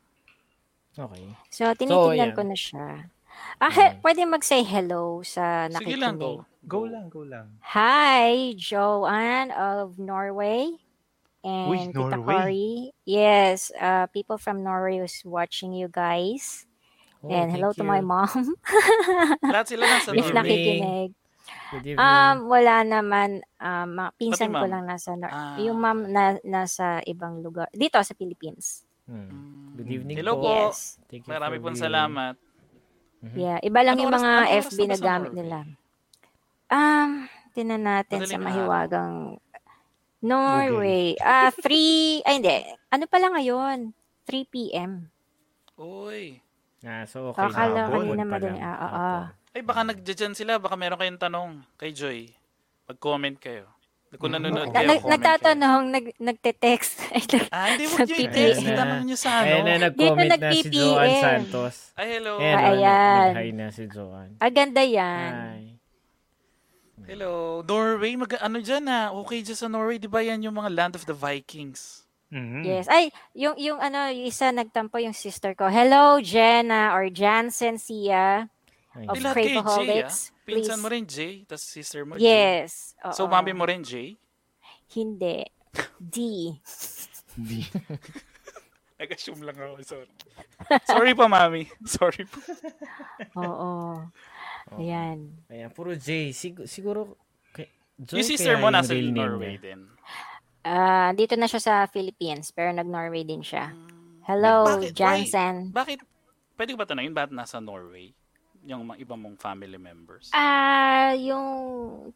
Okay. 0.93 1.23
So, 1.49 1.71
tinitingnan 1.73 2.35
yan. 2.35 2.37
ko 2.37 2.43
na 2.43 2.53
siya. 2.53 2.87
Ah, 3.57 3.71
he- 3.71 3.95
pwede 4.01 4.27
mag-say 4.27 4.61
hello 4.61 5.23
sa 5.23 5.65
sige 5.65 5.97
nakikinig. 5.97 6.03
lang, 6.03 6.15
go. 6.19 6.45
Go 6.63 6.85
lang, 6.85 7.07
go 7.09 7.23
lang. 7.23 7.57
Hi, 7.63 8.53
Joanne 8.53 9.49
of 9.51 9.97
Norway. 9.97 10.77
And 11.41 11.73
Uy, 11.73 11.79
Tita 11.89 12.19
Norway. 12.19 12.37
Cory. 12.37 12.71
Yes, 13.07 13.73
uh, 13.73 14.11
people 14.11 14.37
from 14.37 14.61
Norway 14.61 15.01
is 15.01 15.25
watching 15.25 15.73
you 15.73 15.89
guys. 15.89 16.69
Oh, 17.23 17.31
and 17.31 17.49
hello 17.49 17.71
thank 17.73 17.81
to 17.81 17.85
my 17.87 18.01
you. 18.01 18.09
mom 18.09 18.33
Lahat 19.55 19.69
sila 19.69 19.85
nasa 19.87 20.11
Good 20.11 20.21
if. 20.21 20.27
Norway. 20.27 20.41
nakikinig. 20.43 21.11
Good 21.71 21.87
evening. 21.87 22.03
Um, 22.03 22.37
wala 22.47 22.75
naman. 22.83 23.29
Um, 23.57 23.89
mga 23.95 24.11
pinsan 24.17 24.51
ko 24.51 24.65
ma'am? 24.65 24.71
lang 24.71 24.85
nasa, 24.85 25.15
Nor- 25.15 25.31
Ah. 25.31 25.55
yung 25.57 25.79
mom 25.79 26.03
na, 26.05 26.35
nasa 26.43 26.99
ibang 27.05 27.39
lugar. 27.41 27.71
Dito 27.71 27.97
sa 27.97 28.13
Philippines. 28.13 28.83
Hmm. 29.07 29.27
Mm. 29.27 29.59
Good 29.77 29.91
evening 29.91 30.17
Hello 30.19 30.35
po. 30.37 30.47
Yes. 30.47 30.99
Thank 31.07 31.25
you 31.25 31.31
Marami 31.31 31.57
pong 31.57 31.75
salamat. 31.75 32.35
Yeah, 33.33 33.61
iba 33.61 33.81
lang 33.81 33.95
Anong 33.95 34.03
yung 34.03 34.13
oras- 34.13 34.25
mga 34.25 34.41
oras 34.41 34.65
FB 34.67 34.79
na 34.83 34.97
gamit 34.97 35.33
nila. 35.33 35.59
Um, 36.67 37.11
tinan 37.53 37.83
natin 37.83 38.19
sa 38.19 38.35
Madaling 38.35 38.45
mahiwagang 38.47 39.15
Norway. 40.21 41.17
Ah, 41.19 41.49
3, 41.51 42.21
ay 42.27 42.35
hindi. 42.37 42.57
Ano 42.89 43.05
pala 43.07 43.33
ngayon? 43.33 43.93
3 44.25 44.45
p.m. 44.47 45.09
Uy. 45.75 46.39
Ah, 46.81 47.05
so 47.05 47.33
okay. 47.33 47.41
Akala 47.43 47.89
hapon 47.89 48.05
kanina 48.07 48.23
pa 48.23 48.31
madaling, 48.31 48.57
lang. 48.57 48.69
ah, 48.71 48.79
ah, 48.79 48.93
ah. 48.95 49.23
Ay, 49.51 49.61
baka 49.61 49.83
nagdyan 49.83 50.33
sila. 50.33 50.57
Baka 50.57 50.75
meron 50.75 50.97
kayong 50.97 51.19
tanong 51.21 51.49
kay 51.75 51.91
Joy. 51.91 52.31
Mag-comment 52.87 53.35
kayo. 53.37 53.67
Kung 54.13 54.35
nanonood 54.35 54.67
Na- 54.67 54.75
kayo, 54.75 54.89
nag- 54.89 54.99
comment 54.99 55.13
nagtatanong, 55.13 55.83
nag, 55.89 56.07
nagte-text. 56.19 56.99
Ah, 57.55 57.71
hindi 57.71 57.87
mo 57.87 57.95
sa 57.95 58.03
nyo 58.05 58.17
i-text. 58.17 58.59
Na. 58.61 58.69
Itanong 58.69 59.03
nyo 59.05 59.17
sa 59.17 59.31
Ayan 59.41 59.63
na, 59.63 59.71
ano. 59.71 59.83
nag-comment 59.87 60.31
na 60.33 60.51
si 60.53 60.61
Joanne. 60.69 61.21
Santos. 61.21 61.75
Ay, 61.95 62.07
hello. 62.13 62.33
Ayan, 62.37 62.55
Ah, 62.57 62.67
ayan. 62.69 63.27
nag-hi 63.29 63.51
na 63.53 63.67
si 63.69 63.85
Joanne. 63.87 64.35
ah, 64.37 64.51
ganda 64.51 64.83
yan. 64.83 65.31
Hi. 65.33 65.63
Hello. 67.07 67.63
Norway, 67.65 68.13
mag 68.15 68.31
ano 68.37 68.59
dyan 68.59 68.87
ah. 68.87 69.11
Okay 69.17 69.41
dyan 69.41 69.57
sa 69.57 69.67
Norway. 69.67 69.97
Di 69.97 70.07
ba 70.07 70.21
yan 70.21 70.43
yung 70.43 70.55
mga 70.55 70.71
land 70.71 70.95
of 70.95 71.03
the 71.05 71.15
Vikings? 71.15 72.03
Mhm. 72.29 72.63
Yes. 72.63 72.87
Ay, 72.87 73.11
yung, 73.33 73.55
yung 73.57 73.79
ano, 73.79 74.07
yung 74.09 74.27
isa 74.27 74.51
nagtampo 74.51 74.95
yung 74.97 75.15
sister 75.15 75.55
ko. 75.55 75.67
Hello, 75.67 76.19
Jenna 76.21 76.95
or 76.95 77.07
Jansen 77.09 77.75
Sia. 77.77 78.47
Of 78.95 79.15
Di 79.15 79.21
lahat 79.23 79.37
kayo 79.39 79.63
Jay 79.63 80.03
ah. 80.03 80.11
Pinsan 80.43 80.79
Please. 80.79 80.83
mo 80.83 80.87
rin 80.91 81.05
Jay. 81.07 81.35
Tapos 81.47 81.65
sister 81.67 82.03
mo 82.03 82.19
Jay. 82.19 82.27
Yes. 82.27 82.99
Oo. 83.07 83.15
So, 83.15 83.31
mami 83.31 83.55
mo 83.55 83.63
rin 83.63 83.87
Jay. 83.87 84.19
Hindi. 84.91 85.47
D. 85.99 86.17
Hindi. 87.39 87.61
Nag-assume 89.01 89.47
lang 89.47 89.57
ako. 89.57 89.81
Sorry. 89.87 90.09
Sorry 90.85 91.13
pa, 91.17 91.25
mami. 91.31 91.65
Sorry 91.97 92.27
po. 92.27 92.39
Oo. 93.39 94.03
Ayan. 94.77 95.41
Ayan, 95.49 95.71
puro 95.73 95.97
J. 95.97 96.35
Sig- 96.37 96.69
siguro, 96.69 97.17
kay, 97.55 97.71
Joy 97.97 98.21
Yung 98.21 98.29
sister 98.29 98.61
mo 98.61 98.69
yung 98.69 98.77
nasa 98.77 98.93
Norway 98.93 99.57
din. 99.57 99.89
Ah, 100.61 101.17
dito 101.17 101.33
na 101.41 101.49
siya 101.49 101.63
sa 101.65 101.75
Philippines, 101.89 102.53
pero 102.53 102.69
nag-Norway 102.77 103.25
din 103.25 103.41
siya. 103.41 103.73
Hello, 104.29 104.69
Bakit? 104.69 104.93
Why? 104.93 104.97
Jansen. 104.99 105.55
Bakit? 105.73 105.99
Pwede 106.61 106.77
ko 106.77 106.79
ba 106.79 106.85
tanongin 106.85 107.17
bakit 107.17 107.33
nasa 107.33 107.57
Norway? 107.57 108.13
Yung 108.69 108.93
mga 108.93 109.01
iba 109.01 109.15
mong 109.17 109.41
family 109.41 109.81
members. 109.81 110.29
Ah, 110.37 111.17
yung 111.17 111.49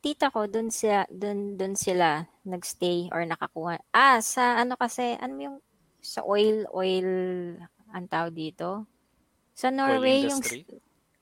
tita 0.04 0.28
ko 0.28 0.44
doon 0.44 0.68
sila 0.68 1.08
doon 1.08 1.56
doon 1.56 1.72
sila 1.72 2.28
nagstay 2.44 3.08
or 3.10 3.24
nakakuha. 3.24 3.80
Ah, 3.90 4.20
sa 4.20 4.60
ano 4.60 4.76
kasi, 4.76 5.16
ano 5.16 5.34
yung 5.40 5.56
sa 6.04 6.20
oil 6.20 6.68
oil 6.68 7.08
ang 7.88 8.06
tawag 8.12 8.36
dito? 8.36 8.84
Sa 9.56 9.72
Norway 9.72 10.28
yung? 10.28 10.42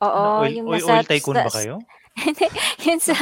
Oo, 0.02 0.10
Ano, 0.10 0.42
oil, 0.42 0.54
yung 0.58 0.66
oil, 0.66 0.82
nasa 0.82 0.92
oil 0.98 1.06
tycoon 1.06 1.36
ba 1.38 1.46
sa- 1.46 1.56
kayo? 1.62 1.74
yun 2.86 3.00
sa 3.00 3.14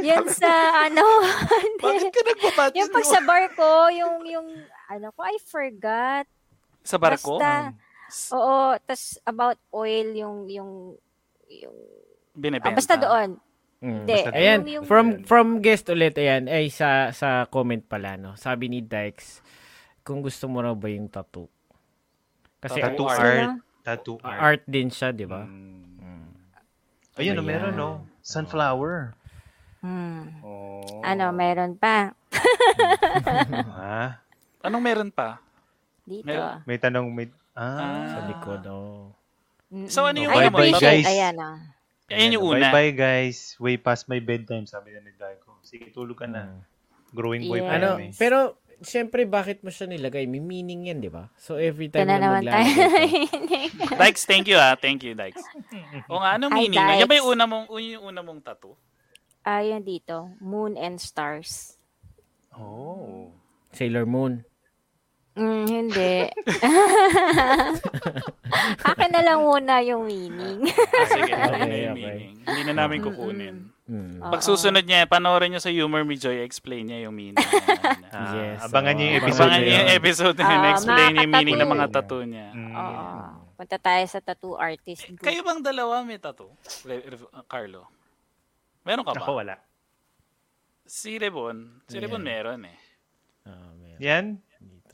Yun 0.00 0.24
sa 0.30 0.50
ano, 0.88 1.04
Bakit 1.84 2.08
ka 2.08 2.20
nagpapati 2.24 2.74
yung 2.80 2.88
pag 2.88 3.04
sa 3.04 3.20
barko, 3.20 3.92
yung, 3.92 4.24
yung, 4.24 4.48
ano 4.88 5.12
ko, 5.12 5.20
I 5.20 5.36
forgot. 5.44 6.24
Sa 6.80 6.96
barko? 6.96 7.36
Basta, 7.36 7.72
S- 7.72 7.83
oo, 8.30 8.56
tas 8.80 9.18
about 9.22 9.56
oil, 9.70 10.08
yung, 10.10 10.36
yung, 10.46 10.70
yung, 11.46 11.76
Binibenta. 12.32 12.70
ah, 12.70 12.76
basta 12.76 12.94
doon. 12.96 13.30
Mm. 13.78 14.04
Basta- 14.04 14.32
Ayan, 14.32 14.58
Yung- 14.60 14.68
yung- 14.70 14.86
from 14.86 15.06
from 15.22 15.46
guest 15.60 15.86
ulit, 15.86 16.14
ayan, 16.14 16.48
ay 16.48 16.68
sa 16.68 17.10
sa 17.10 17.44
comment 17.46 17.80
pala, 17.80 18.16
no? 18.16 18.32
Sabi 18.34 18.66
ni 18.66 18.80
Dykes, 18.80 19.44
kung 20.00 20.18
gusto 20.18 20.48
mo 20.48 20.58
raw 20.58 20.72
ba 20.72 20.88
yung 20.88 21.06
tattoo? 21.06 21.46
Kasi 22.58 22.80
Tattoo 22.80 23.04
art. 23.06 23.20
art. 23.20 23.52
Tattoo 23.84 24.16
art, 24.18 24.40
art. 24.40 24.62
din 24.64 24.88
siya, 24.88 25.12
di 25.12 25.28
ba? 25.28 25.44
Mm. 25.44 26.32
Ayun, 27.14 27.36
Ayan. 27.36 27.44
meron, 27.44 27.74
no? 27.76 27.90
Sunflower. 28.20 29.12
Hmm. 29.84 30.40
Oh. 30.40 31.04
Ano, 31.04 31.28
meron 31.30 31.76
pa. 31.76 32.16
Ha? 33.70 34.18
Anong 34.66 34.80
meron 34.82 35.10
pa? 35.12 35.38
Dito. 36.02 36.24
Meron. 36.24 36.64
May 36.64 36.80
tanong, 36.80 37.06
may... 37.12 37.28
Ah. 37.54 38.10
Sa 38.10 38.18
likod, 38.26 38.62
oh. 38.66 39.14
So, 39.86 40.04
ano 40.04 40.18
yung 40.18 40.30
I 40.30 40.46
ano 40.46 40.50
mo? 40.50 40.58
appreciate, 40.58 41.02
Guys. 41.02 41.06
ayan, 41.08 41.34
oh. 41.38 41.56
Ayan 42.06 42.34
yung 42.36 42.44
una. 42.44 42.68
Bye-bye, 42.68 42.92
guys. 42.92 43.56
Way 43.56 43.78
past 43.78 44.06
my 44.06 44.20
bedtime, 44.20 44.66
sabi 44.66 44.92
na 44.92 45.00
ni 45.00 45.14
Daiko. 45.14 45.56
Sige, 45.62 45.88
tulog 45.88 46.14
ka 46.14 46.26
na. 46.26 46.52
Mm. 46.52 46.60
Growing 47.10 47.42
boy 47.46 47.58
Yeah. 47.58 47.66
pa 47.66 47.74
Ano, 47.74 47.88
yan, 47.96 48.10
eh. 48.10 48.12
pero 48.12 48.38
syempre 48.82 49.22
bakit 49.24 49.62
mo 49.62 49.70
siya 49.70 49.86
nilagay? 49.86 50.26
May 50.26 50.42
meaning 50.42 50.90
yan, 50.90 50.98
di 50.98 51.08
ba? 51.08 51.30
So 51.38 51.56
every 51.56 51.88
time 51.88 52.04
na 52.04 52.18
na 52.18 52.26
naman 52.28 52.42
tayo. 52.44 52.68
Dykes, 54.02 54.26
thank 54.26 54.50
you 54.50 54.58
ah. 54.58 54.74
Thank 54.74 55.00
you, 55.00 55.14
Dykes. 55.14 55.40
O 56.12 56.18
nga, 56.18 56.34
anong 56.36 56.52
meaning? 56.52 56.76
na? 56.76 56.98
Yan 56.98 57.06
ba 57.06 57.14
yung 57.14 57.30
una 57.32 57.46
mong, 57.46 57.70
yung 57.72 58.04
una 58.04 58.20
mong 58.20 58.42
tattoo? 58.42 58.74
Ayan 59.40 59.80
dito, 59.80 60.34
moon 60.42 60.74
and 60.74 60.98
stars. 60.98 61.78
Oh. 62.50 63.30
Sailor 63.70 64.04
Moon. 64.04 64.42
Mm, 65.34 65.66
hindi. 65.66 66.30
Akin 68.86 69.10
na 69.10 69.20
lang 69.20 69.38
muna 69.40 69.80
yung 69.82 70.04
meaning. 70.04 70.68
Ah, 70.70 71.06
sige, 71.08 71.26
okay, 71.26 71.34
Okay, 71.34 71.60
na 71.60 71.76
yung 71.76 71.92
okay. 71.92 72.06
meaning. 72.06 72.32
Hindi 72.44 72.60
na 72.64 72.72
namin 72.76 72.98
kukunin. 73.00 73.56
Mm. 73.84 74.16
Pag 74.22 74.40
susunod 74.40 74.80
niya, 74.80 75.04
panoorin 75.04 75.50
niyo 75.50 75.58
sa 75.58 75.68
Humor 75.68 76.02
Me 76.02 76.14
Joy, 76.14 76.40
explain 76.40 76.86
niya 76.86 77.04
yung 77.04 77.12
meaning. 77.14 77.36
Ah, 78.14 78.30
Yes, 78.30 78.62
abangan 78.62 78.94
niyo 78.94 79.04
yung 79.10 79.16
episode 79.18 79.42
Abangan 79.42 79.58
niyo 79.58 79.74
yung 79.74 79.84
yun. 79.84 79.96
episode 79.98 80.36
na 80.36 80.40
Ah, 80.40 80.48
yun, 80.48 80.62
explain 80.70 81.08
niya 81.10 81.20
yung 81.20 81.32
meaning 81.34 81.56
ng 81.58 81.68
mga 81.68 81.86
tattoo. 81.90 82.22
niya. 82.22 82.46
Mm. 82.54 82.72
Oo. 82.72 83.02
Punta 83.54 83.76
tayo 83.76 84.02
sa 84.06 84.18
tattoo 84.18 84.54
artist 84.54 85.02
group. 85.08 85.20
Kayo 85.20 85.40
bang 85.42 85.60
dalawa 85.60 86.00
may 86.00 86.16
tattoo? 86.16 86.48
Re- 86.84 87.04
Re- 87.04 87.28
uh, 87.28 87.44
Carlo? 87.44 87.84
Meron 88.82 89.02
ka 89.02 89.12
ba? 89.12 89.18
Ako 89.18 89.30
wala. 89.36 89.54
Si 90.84 91.16
Rebon, 91.16 91.80
si 91.86 91.96
Rebon 91.98 92.20
Yeah. 92.20 92.28
meron 92.30 92.60
eh. 92.64 92.76
Ah, 93.42 93.70
meron. 93.74 93.98
Yan? 93.98 94.24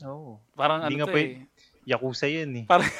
Oo. 0.03 0.41
Parang 0.51 0.81
Hindi 0.81 0.95
ano 0.95 1.05
to 1.05 1.13
pwede- 1.13 1.35
eh. 1.37 1.49
Yakuza 1.83 2.25
yun 2.25 2.51
eh. 2.55 2.65
Parang, 2.65 2.85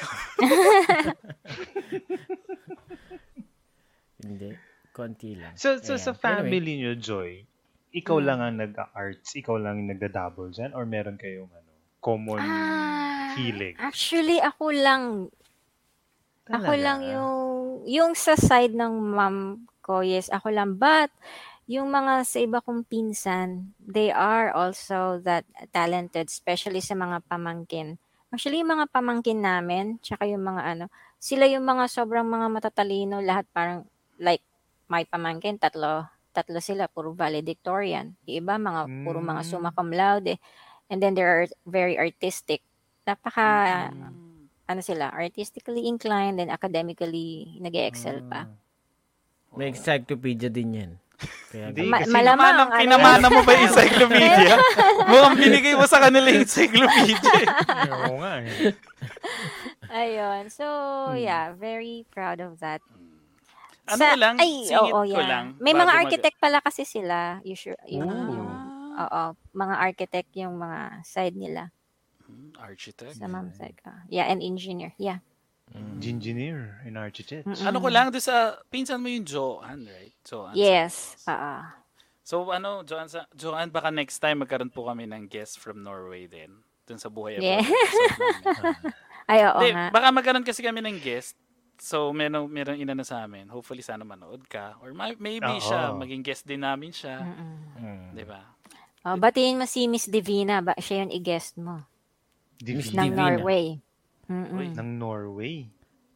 Hindi. 4.18 4.50
Konti 4.92 5.34
lang. 5.34 5.56
So, 5.56 5.78
so 5.78 5.96
Ayan. 5.96 6.02
sa 6.02 6.12
Anyway, 6.12 6.20
family 6.20 6.72
niyo, 6.76 6.92
Joy, 6.94 7.46
ikaw 7.92 8.18
Mm. 8.18 8.24
lang 8.24 8.38
ang 8.40 8.56
nag-arts, 8.58 9.32
ikaw 9.34 9.56
lang 9.56 9.78
yung 9.78 9.90
nagda-double 9.90 10.50
dyan, 10.50 10.72
or 10.72 10.84
meron 10.84 11.16
kayong 11.16 11.48
ano, 11.48 11.70
common 11.98 12.38
Ah, 12.38 13.32
hilig? 13.34 13.78
Actually, 13.78 14.38
ako 14.38 14.64
lang. 14.70 15.02
Ako 16.44 16.60
Talaga? 16.68 16.82
lang 16.82 17.00
yung, 17.06 17.36
yung 17.86 18.12
sa 18.12 18.34
side 18.34 18.74
ng 18.74 18.92
mom 18.92 19.36
ko, 19.80 20.02
yes, 20.02 20.28
ako 20.28 20.50
lang. 20.50 20.76
But, 20.76 21.08
yung 21.72 21.88
mga 21.88 22.28
sa 22.28 22.36
iba 22.36 22.60
kong 22.60 22.84
pinsan, 22.84 23.72
they 23.80 24.12
are 24.12 24.52
also 24.52 25.16
that 25.24 25.48
talented, 25.72 26.28
especially 26.28 26.84
sa 26.84 26.92
mga 26.92 27.24
pamangkin. 27.24 27.96
Actually, 28.28 28.60
yung 28.60 28.76
mga 28.76 28.92
pamangkin 28.92 29.40
namin, 29.40 29.96
tsaka 30.04 30.28
yung 30.28 30.44
mga 30.44 30.62
ano, 30.76 30.84
sila 31.16 31.48
yung 31.48 31.64
mga 31.64 31.88
sobrang 31.88 32.28
mga 32.28 32.46
matatalino, 32.52 33.24
lahat 33.24 33.48
parang, 33.56 33.88
like, 34.20 34.44
my 34.88 35.04
pamangkin, 35.08 35.56
tatlo, 35.56 36.08
tatlo 36.32 36.60
sila, 36.60 36.88
puro 36.92 37.12
valedictorian. 37.16 38.12
Yung 38.28 38.44
iba, 38.44 38.56
mga, 38.60 38.88
puro 39.04 39.20
mga 39.20 39.40
Mm. 39.44 39.48
summa 39.48 39.70
cum 39.72 39.88
laude. 39.92 40.36
And 40.92 41.00
then, 41.00 41.16
they're 41.16 41.48
very 41.64 41.96
artistic. 41.96 42.60
Napaka, 43.08 43.92
ano 44.68 44.80
sila, 44.80 45.12
artistically 45.12 45.84
inclined 45.88 46.40
and 46.40 46.48
academically 46.48 47.56
nag-excel 47.60 48.24
pa. 48.28 48.44
Ah. 48.44 48.52
May 49.52 49.68
encyclopedia 49.68 50.48
din 50.48 50.70
yan. 50.72 50.92
Kaya 51.48 51.68
Hindi, 51.68 51.84
Ma- 51.84 52.00
kasi 52.00 52.10
malamang, 52.10 52.48
Pinamana, 52.48 52.62
ano 52.64 52.80
pinamana 52.80 53.26
mo 53.28 53.40
ba 53.42 53.52
yung 53.52 53.64
encyclopedia? 53.68 54.54
Mukhang 55.10 55.36
binigay 55.36 55.74
mo 55.74 55.84
sa 55.84 56.00
kanila 56.00 56.26
yung 56.26 56.42
encyclopedia. 56.42 57.44
Oo 58.02 58.16
nga 58.18 58.32
eh. 58.40 58.72
Ayun. 59.92 60.48
So, 60.48 60.64
Hmm. 61.08 61.18
yeah, 61.18 61.52
very 61.52 62.08
proud 62.08 62.40
of 62.40 62.56
that. 62.58 62.80
Ano 63.84 63.98
Sa- 63.98 64.16
lang, 64.16 64.38
ay, 64.38 64.64
singit 64.64 64.78
oo, 64.88 65.02
ko 65.02 65.10
yeah. 65.12 65.26
lang. 65.26 65.46
May 65.58 65.74
mga 65.74 65.90
mag- 65.90 66.00
architect 66.00 66.36
pala 66.38 66.58
kasi 66.58 66.82
sila. 66.82 67.42
Usually, 67.42 67.76
yung, 67.90 68.08
Ooh. 68.08 68.32
yung, 68.32 68.50
oo, 68.94 69.22
mga 69.52 69.74
architect 69.76 70.30
yung 70.34 70.54
mga 70.54 70.80
side 71.02 71.34
nila 71.34 71.68
Hmm, 72.22 72.54
Architect. 72.56 73.12
sa 73.12 73.26
mom 73.26 73.50
side. 73.50 73.76
Ah, 73.82 74.06
yeah, 74.06 74.24
and 74.24 74.40
engineer. 74.40 74.94
Yeah. 74.96 75.20
Engineer 76.02 76.82
in 76.82 76.96
architect. 76.96 77.46
Mm-mm. 77.46 77.62
Ano 77.62 77.78
ko 77.78 77.88
lang, 77.88 78.10
doon 78.10 78.20
sa, 78.20 78.58
pinsan 78.68 78.98
mo 78.98 79.06
yung 79.06 79.22
Joanne, 79.22 79.86
right? 79.86 80.14
Joanne. 80.22 80.56
Yes. 80.58 81.14
Oo. 81.24 81.54
So 82.22 82.46
ano, 82.50 82.82
Joanne, 82.82 83.10
sa, 83.10 83.26
Joanne, 83.32 83.70
baka 83.70 83.90
next 83.90 84.18
time 84.18 84.42
magkaroon 84.42 84.70
po 84.70 84.86
kami 84.86 85.06
ng 85.06 85.26
guest 85.26 85.58
from 85.58 85.82
Norway 85.82 86.26
din. 86.26 86.62
Dun 86.82 86.98
sa 86.98 87.06
buhay 87.06 87.38
Yeah. 87.38 87.62
Ay, 89.30 89.46
oo 89.46 89.58
Hindi, 89.58 89.70
nga. 89.70 89.86
baka 89.90 90.06
magkaroon 90.10 90.42
kasi 90.42 90.60
kami 90.60 90.82
ng 90.82 90.98
guest. 90.98 91.38
So, 91.78 92.10
meron, 92.10 92.46
meron 92.46 92.78
inano 92.78 93.02
sa 93.02 93.22
amin. 93.22 93.50
Hopefully, 93.50 93.82
sana 93.82 94.02
manood 94.02 94.46
ka. 94.46 94.78
Or 94.78 94.94
ma- 94.94 95.18
maybe 95.18 95.46
Oo. 95.48 95.62
siya, 95.62 95.90
maging 95.94 96.22
guest 96.22 96.46
din 96.46 96.62
namin 96.62 96.90
siya. 96.90 97.22
Mm. 97.22 98.14
Di 98.14 98.22
ba? 98.22 98.42
Oh, 99.02 99.18
batiin 99.18 99.58
mo 99.58 99.66
si 99.66 99.90
Miss 99.90 100.06
Divina. 100.06 100.62
Ba, 100.62 100.78
siya 100.78 101.02
yung 101.02 101.10
i-guest 101.10 101.58
mo. 101.58 101.82
Divi- 102.54 102.86
Ng 102.86 103.10
Divina. 103.10 103.18
Norway. 103.18 103.82
Mm-mm. 104.30 104.58
Uy. 104.58 104.68
ng 104.74 104.90
Norway. 104.98 105.66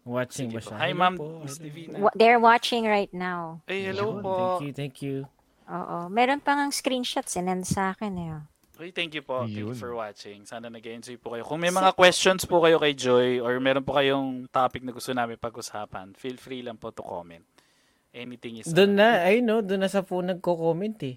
Watching 0.07 0.55
ba 0.55 0.63
siya? 0.63 0.79
Hi, 0.79 0.95
ma'am. 0.95 1.19
Wa- 1.19 2.15
They're 2.15 2.39
watching 2.39 2.87
right 2.87 3.11
now. 3.11 3.59
Ay, 3.67 3.91
hello 3.91 4.15
Yun, 4.15 4.23
po. 4.23 4.35
Thank 4.39 4.63
you, 4.63 4.73
thank 4.73 4.97
you. 5.03 5.17
Oo. 5.67 6.07
Meron 6.07 6.39
pa 6.39 6.55
ngang 6.55 6.71
screenshot 6.71 7.27
sinend 7.27 7.67
sa 7.67 7.91
akin 7.91 8.15
eh. 8.15 8.31
oh. 8.39 8.43
Uy, 8.77 8.93
thank 8.93 9.17
you 9.17 9.25
po. 9.25 9.43
Thank 9.43 9.57
you 9.57 9.73
Yun. 9.73 9.75
for 9.75 9.97
watching. 9.97 10.45
Sana 10.47 10.69
nag-enjoy 10.69 11.17
po 11.19 11.35
kayo. 11.35 11.43
Kung 11.43 11.59
may 11.59 11.73
mga 11.73 11.97
questions 11.97 12.45
po 12.45 12.61
kayo 12.63 12.77
kay 12.79 12.93
Joy 12.93 13.41
or 13.41 13.57
meron 13.59 13.83
po 13.83 13.97
kayong 13.97 14.47
topic 14.53 14.85
na 14.85 14.93
gusto 14.93 15.11
namin 15.11 15.41
pag-usapan, 15.41 16.13
feel 16.15 16.37
free 16.37 16.61
lang 16.61 16.77
po 16.77 16.93
to 16.93 17.01
comment. 17.03 17.43
Anything 18.13 18.61
is... 18.61 18.69
Doon 18.71 18.95
na, 18.95 19.25
ay 19.25 19.41
no, 19.41 19.65
doon 19.65 19.81
na 19.81 19.91
sa 19.91 20.05
phone 20.05 20.37
nagko-comment 20.37 20.97
eh. 21.09 21.17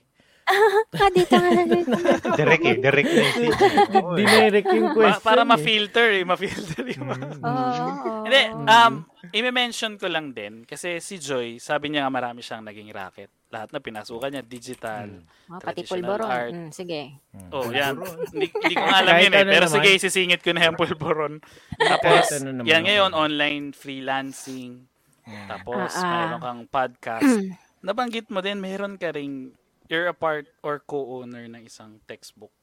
Ah, 1.00 1.10
dito 1.14 1.36
nga 1.38 1.50
lang. 1.54 1.68
Direct 2.40 2.66
eh. 2.66 2.78
Direct 2.82 3.12
message. 3.12 3.56
Oo, 3.96 4.18
eh. 4.18 4.62
Yung 4.74 4.90
Ma- 4.90 4.96
question. 4.98 5.24
para 5.24 5.42
eh. 5.42 5.48
ma-filter 5.48 6.08
eh. 6.18 6.24
Ma-filter 6.26 6.84
yung 6.90 7.08
mga... 7.08 7.26
Oo. 7.40 7.50
oo. 7.50 8.24
Hindi, 8.26 8.42
um, 8.66 8.94
i-mention 9.32 9.94
ko 9.96 10.10
lang 10.10 10.34
din, 10.34 10.66
kasi 10.66 10.98
si 11.00 11.22
Joy, 11.22 11.62
sabi 11.62 11.94
niya 11.94 12.06
nga 12.06 12.14
marami 12.14 12.42
siyang 12.42 12.66
naging 12.66 12.90
racket. 12.90 13.30
Lahat 13.50 13.70
na 13.74 13.82
pinasukan 13.82 14.30
niya, 14.30 14.44
digital, 14.46 15.26
Oh, 15.50 15.58
pati 15.58 15.82
traditional 15.82 15.98
pulboron. 16.06 16.30
art. 16.30 16.54
Mm, 16.54 16.70
sige. 16.70 17.02
Oh, 17.50 17.66
yan. 17.70 17.98
hindi, 18.30 18.46
hindi 18.54 18.76
ko 18.78 18.86
alam 18.86 19.14
yun 19.18 19.34
eh. 19.34 19.42
ano 19.42 19.50
Pero 19.50 19.66
naman. 19.66 19.76
sige, 19.82 19.90
sisingit 20.00 20.42
ko 20.42 20.50
na 20.54 20.70
yung 20.70 20.78
pulboron. 20.78 21.34
Tapos, 21.76 22.26
ano 22.38 22.50
naman. 22.54 22.70
yan 22.70 22.82
ngayon, 22.86 23.12
online 23.14 23.74
freelancing. 23.74 24.86
Tapos, 25.46 25.94
Ah, 25.94 26.02
ah. 26.02 26.10
mayroon 26.10 26.42
kang 26.42 26.64
podcast. 26.66 27.26
Nabanggit 27.86 28.28
mo 28.30 28.42
din, 28.42 28.60
meron 28.60 29.00
ka 29.00 29.10
ring, 29.10 29.56
you're 29.90 30.08
a 30.08 30.14
part 30.14 30.46
or 30.62 30.80
co-owner 30.80 31.50
ng 31.50 31.66
isang 31.66 32.00
textbook 32.06 32.54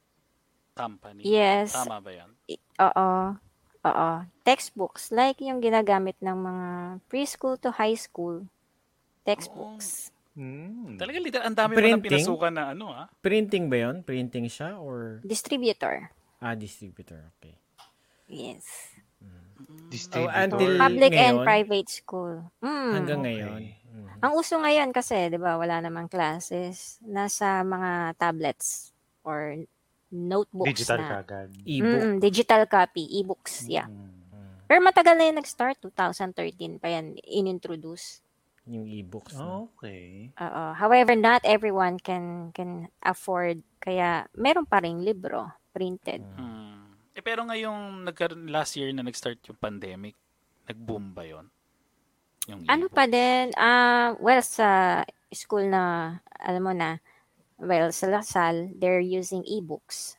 company. 0.73 1.27
Yes. 1.27 1.75
Tama 1.75 1.99
ba 1.99 2.11
yan? 2.15 2.31
Oo. 2.81 3.11
Oo. 3.83 4.11
Textbooks. 4.43 5.11
Like 5.11 5.39
yung 5.41 5.59
ginagamit 5.59 6.17
ng 6.19 6.39
mga 6.39 6.69
preschool 7.07 7.59
to 7.59 7.71
high 7.73 7.95
school. 7.95 8.47
Textbooks. 9.23 10.15
Hmm. 10.37 10.95
Talaga, 10.95 11.17
literal, 11.19 11.45
ang 11.45 11.57
dami 11.57 11.73
mo 11.73 11.77
na 11.77 11.81
Printing? 11.81 12.05
pinasukan 12.05 12.53
na 12.53 12.65
ano 12.71 12.87
ah. 12.93 13.07
Printing 13.19 13.67
ba 13.67 13.77
yun? 13.81 13.97
Printing 14.05 14.47
siya 14.47 14.77
or 14.77 15.19
Distributor. 15.25 16.13
ah 16.37 16.53
distributor? 16.53 17.33
Okay. 17.37 17.57
Yes. 18.29 18.93
Distributor. 19.89 20.29
Oh, 20.29 20.43
until- 20.45 20.77
Public 20.77 21.13
and 21.17 21.41
ngayon? 21.41 21.47
private 21.49 21.89
school. 21.89 22.33
Mm. 22.61 22.91
Hanggang 22.93 23.21
Okay. 23.25 23.29
ngayon. 23.33 23.61
Mm. 24.27 24.29
Ang 24.29 24.35
uso 24.35 24.59
ngayon 24.59 24.91
kasi, 24.91 25.31
'di 25.31 25.39
ba, 25.39 25.55
wala 25.55 25.79
namang 25.79 26.11
classes, 26.11 26.99
nasa 27.01 27.63
mga 27.63 28.19
tablets 28.19 28.91
or 29.23 29.63
notebooks 30.11 30.71
Digital 30.75 30.99
na. 30.99 31.11
kagad. 31.19 31.49
E-book. 31.63 32.03
Mm, 32.03 32.17
digital 32.19 32.63
copy, 32.67 33.07
e-books, 33.07 33.67
yeah. 33.67 33.87
Hmm. 33.87 34.11
Pero 34.67 34.83
matagal 34.83 35.15
na 35.15 35.31
yung 35.31 35.39
nag-start, 35.39 35.79
2013 35.79 36.83
pa 36.83 36.91
yan, 36.91 37.15
inintroduce. 37.23 38.23
yung 38.67 38.91
e-books. 38.91 39.39
Oh, 39.39 39.71
Okay. 39.79 40.35
Oo. 40.35 40.65
However, 40.75 41.15
not 41.15 41.39
everyone 41.47 42.03
can 42.03 42.51
can 42.51 42.91
afford 42.99 43.63
kaya 43.79 44.27
meron 44.35 44.67
pa 44.67 44.83
ring 44.83 45.07
libro 45.07 45.47
printed. 45.71 46.19
Hmm. 46.35 46.99
Eh 47.15 47.23
pero 47.23 47.47
ngayong 47.47 48.03
nagkaroon 48.03 48.51
last 48.51 48.75
year 48.75 48.91
na 48.91 49.07
nag-start 49.07 49.39
yung 49.47 49.55
pandemic, 49.55 50.19
nag-boom 50.67 51.15
ba 51.15 51.23
'yon? 51.23 51.47
Yung 52.49 52.63
Ano 52.67 52.87
e-book? 52.87 52.91
pa 52.91 53.07
din, 53.07 53.55
ah, 53.59 54.15
well, 54.19 54.43
sa 54.43 55.03
school 55.31 55.67
na, 55.71 56.19
alam 56.39 56.63
mo 56.67 56.73
na, 56.75 56.99
well, 57.59 57.93
sa 57.93 58.07
Lasal, 58.11 58.73
they're 58.79 59.03
using 59.03 59.43
e-books. 59.47 60.19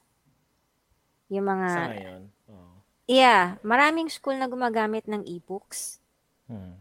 Yung 1.30 1.44
Sa 1.68 1.84
mga, 1.84 1.92
ngayon. 1.92 2.32
Oo. 2.48 2.80
yeah, 3.08 3.60
maraming 3.64 4.08
school 4.12 4.36
na 4.40 4.48
gumagamit 4.48 5.08
ng 5.08 5.24
e-books. 5.28 6.00
Hmm. 6.48 6.80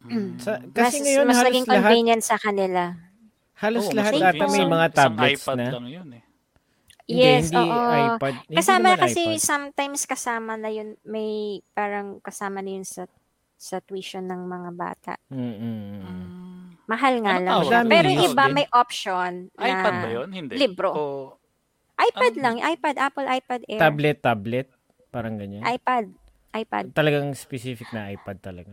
Hmm. 0.00 0.40
Sa, 0.40 0.58
Mas, 0.74 0.90
kasi 0.90 1.04
ngayon 1.04 1.28
mas 1.28 1.38
halos 1.38 1.46
naging 1.46 1.66
lahat, 1.68 2.00
convenient 2.00 2.22
sa 2.24 2.36
kanila. 2.40 2.96
halos 3.62 3.86
Oo, 3.88 3.94
lahat 3.94 4.14
mas 4.16 4.22
ata 4.22 4.44
may 4.48 4.64
mga 4.66 4.86
tablets 4.96 5.44
na. 5.54 5.68
lang 5.72 5.84
'yun 5.88 6.08
eh. 6.18 6.24
Hindi, 7.10 7.20
Yes, 7.22 7.50
hindi 7.50 7.58
oo. 7.58 7.82
iPad. 7.82 8.34
Hindi 8.48 8.56
Kasama 8.58 8.88
naman 8.88 8.98
kasi 8.98 9.20
iPad. 9.20 9.40
sometimes 9.42 10.06
kasama 10.06 10.54
na 10.56 10.70
yun, 10.70 10.94
may 11.04 11.60
parang 11.74 12.22
kasama 12.22 12.62
na 12.62 12.70
yun 12.78 12.86
sa 12.86 13.06
sa 13.62 13.78
tuition 13.78 14.26
ng 14.26 14.42
mga 14.42 14.70
bata. 14.74 15.14
Mm, 15.30 15.38
mm, 15.38 15.54
mm. 15.62 16.02
Hmm. 16.02 16.66
Mahal 16.90 17.14
nga 17.22 17.38
Ano 17.38 17.46
lang 17.46 17.58
siya. 17.70 17.80
Pero 17.86 18.06
yung 18.10 18.24
iba 18.26 18.44
din? 18.50 18.54
may 18.58 18.66
option 18.74 19.32
na 19.54 19.66
iPad 19.70 19.94
ba 19.94 20.08
'yon? 20.10 20.28
Hindi. 20.34 20.54
libro. 20.58 20.90
O 20.90 21.02
iPad 21.94 22.34
Ano? 22.34 22.42
lang, 22.42 22.56
iPad, 22.58 22.96
Apple 22.98 23.28
iPad 23.30 23.60
Air. 23.70 23.78
Tablet, 23.78 24.18
tablet. 24.18 24.66
Parang 25.14 25.38
ganyan. 25.38 25.62
iPad. 25.62 26.10
iPad. 26.52 26.84
Talagang 26.90 27.30
specific 27.32 27.86
na 27.94 28.10
iPad 28.10 28.42
talaga. 28.42 28.72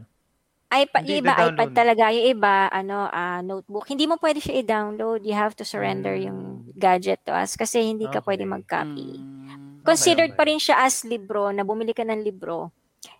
iPad, 0.69 1.01
Hindi, 1.01 1.13
yung 1.13 1.21
iba 1.25 1.33
iPad 1.49 1.71
talaga, 1.73 2.03
yung 2.09 2.27
iba 2.29 2.53
ano 2.69 3.09
ah, 3.09 3.41
notebook. 3.41 3.85
Hindi 3.85 4.05
mo 4.05 4.17
pwede 4.17 4.37
siya 4.37 4.61
i-download. 4.61 5.25
You 5.25 5.33
have 5.33 5.53
to 5.57 5.65
surrender 5.65 6.13
yung 6.13 6.69
gadget 6.73 7.21
to 7.25 7.33
us 7.33 7.53
kasi 7.53 7.81
hindi 7.85 8.05
ka 8.05 8.21
pwede 8.21 8.45
Okay. 8.45 8.53
mag-copy. 8.53 9.09
Hmm. 9.17 9.81
Considered 9.81 10.33
okay. 10.33 10.37
pa 10.37 10.43
rin 10.45 10.59
siya 10.59 10.81
as 10.81 11.01
libro, 11.05 11.49
na 11.49 11.65
bumili 11.65 11.93
ka 11.93 12.05
ng 12.05 12.21
libro. 12.21 12.69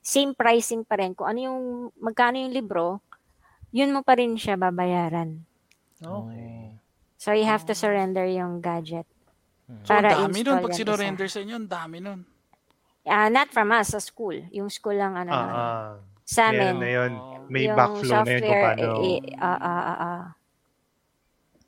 Same 0.04 0.36
pricing 0.36 0.84
pa 0.84 1.00
rin. 1.00 1.16
Kung 1.16 1.28
ano 1.28 1.40
yung 1.40 1.60
magkano 2.00 2.36
yung 2.40 2.52
libro, 2.52 3.00
yun 3.72 3.94
mo 3.94 4.02
pa 4.02 4.18
rin 4.18 4.36
siya 4.36 4.60
babayaran. 4.60 5.44
Okay. 6.00 6.76
So 7.20 7.36
you 7.36 7.44
have 7.44 7.68
to 7.68 7.76
surrender 7.76 8.24
yung 8.26 8.64
gadget. 8.64 9.08
So, 9.86 9.94
Para 9.94 10.16
ang 10.18 10.34
dami 10.34 10.42
nun. 10.42 10.60
Pag 10.66 10.74
yan 10.74 10.80
sinorender 10.82 11.28
sa 11.30 11.40
inyo, 11.46 11.56
ang 11.60 11.70
dami 11.70 11.98
nun. 12.02 12.20
Ah, 13.06 13.30
not 13.30 13.54
from 13.54 13.70
us, 13.70 13.94
sa 13.94 14.02
school. 14.02 14.36
Yung 14.50 14.68
school 14.74 14.98
lang 14.98 15.14
ano 15.14 15.30
Ah, 15.30 15.38
nun. 15.40 15.54
ah. 15.54 15.92
Sa 16.26 16.50
Meron 16.50 16.58
amin. 16.58 16.76
na 16.82 16.90
yun. 16.90 17.12
May 17.50 17.66
yung 17.66 17.78
backflow 17.78 18.22
na 18.22 18.32
yun 18.34 18.42
kung 18.42 18.62
paano. 18.62 18.86
eh, 19.02 19.18
eh, 19.18 19.20
ah, 19.38 19.60
ah, 19.60 19.84
ah, 19.84 20.00
ah. 20.02 20.24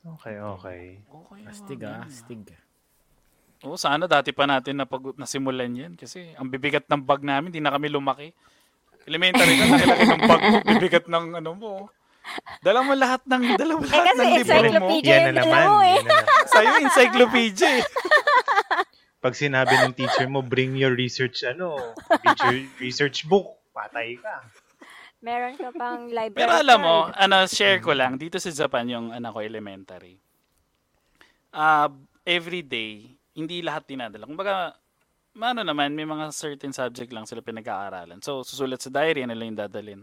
Okay, 0.02 0.36
okay. 0.38 0.82
Okay. 1.06 1.40
Astig 1.46 1.78
mga 1.78 1.94
ah, 1.94 2.06
astig. 2.06 2.42
Oo, 3.62 3.78
sana 3.78 4.10
dati 4.10 4.34
pa 4.34 4.42
natin 4.46 4.82
na 4.82 4.86
pag 4.86 5.02
nasimulan 5.14 5.70
yan. 5.70 5.92
Kasi 5.94 6.34
ang 6.34 6.50
bibigat 6.50 6.86
ng 6.90 7.02
bag 7.02 7.22
namin, 7.22 7.54
di 7.54 7.62
na 7.62 7.70
kami 7.70 7.86
lumaki. 7.86 8.34
Elementary 9.06 9.54
ka, 9.58 9.64
laki-laki 9.66 10.04
ng 10.06 10.22
bag 10.26 10.42
mo, 10.42 10.56
bibigat 10.66 11.06
ng 11.06 11.26
ano 11.38 11.50
mo. 11.54 11.72
Dala 12.62 12.86
mo 12.86 12.94
lahat 12.94 13.22
ng, 13.26 13.42
dala 13.58 13.72
mo 13.78 13.82
Eh, 13.82 13.90
lahat 13.90 14.14
ng 14.14 14.30
libro 14.38 14.62
mo. 14.78 14.86
Yan 15.02 15.22
na 15.34 15.42
naman. 15.42 15.66
mo 15.66 15.78
eh. 15.82 15.98
yan 15.98 16.06
na 16.06 16.16
naman. 16.22 16.44
Sa'yo, 16.46 16.72
encyclopedia 16.82 17.68
eh. 17.82 17.84
Pag 19.22 19.34
sinabi 19.38 19.74
ng 19.78 19.94
teacher 19.94 20.26
mo, 20.26 20.42
bring 20.42 20.74
your 20.74 20.94
research, 20.98 21.46
ano, 21.46 21.78
research, 22.26 22.66
research 22.82 23.18
book, 23.30 23.58
patay 23.70 24.18
ka. 24.18 24.42
Meron 25.22 25.54
ka 25.54 25.70
pang 25.70 26.10
library 26.10 26.34
Pero 26.34 26.50
alam 26.50 26.78
mo, 26.82 27.06
ano, 27.14 27.46
share 27.46 27.78
ko 27.78 27.94
lang, 27.94 28.18
dito 28.18 28.42
sa 28.42 28.50
Japan 28.50 28.90
yung 28.90 29.06
anak 29.14 29.30
ko 29.30 29.38
elementary. 29.38 30.18
Ah, 31.54 31.86
every 32.26 32.66
day, 32.66 33.11
hindi 33.32 33.64
lahat 33.64 33.88
dinadala. 33.88 34.24
Kumbaga, 34.28 34.76
ano 35.32 35.60
naman, 35.64 35.96
may 35.96 36.04
mga 36.04 36.28
certain 36.32 36.72
subject 36.72 37.10
lang 37.10 37.24
sila 37.24 37.40
pinag-aaralan. 37.40 38.20
So, 38.20 38.44
susulat 38.44 38.84
sa 38.84 38.92
diary, 38.92 39.24
ano 39.24 39.32
lang 39.32 39.56
yung 39.56 39.60
dadalin. 39.60 40.02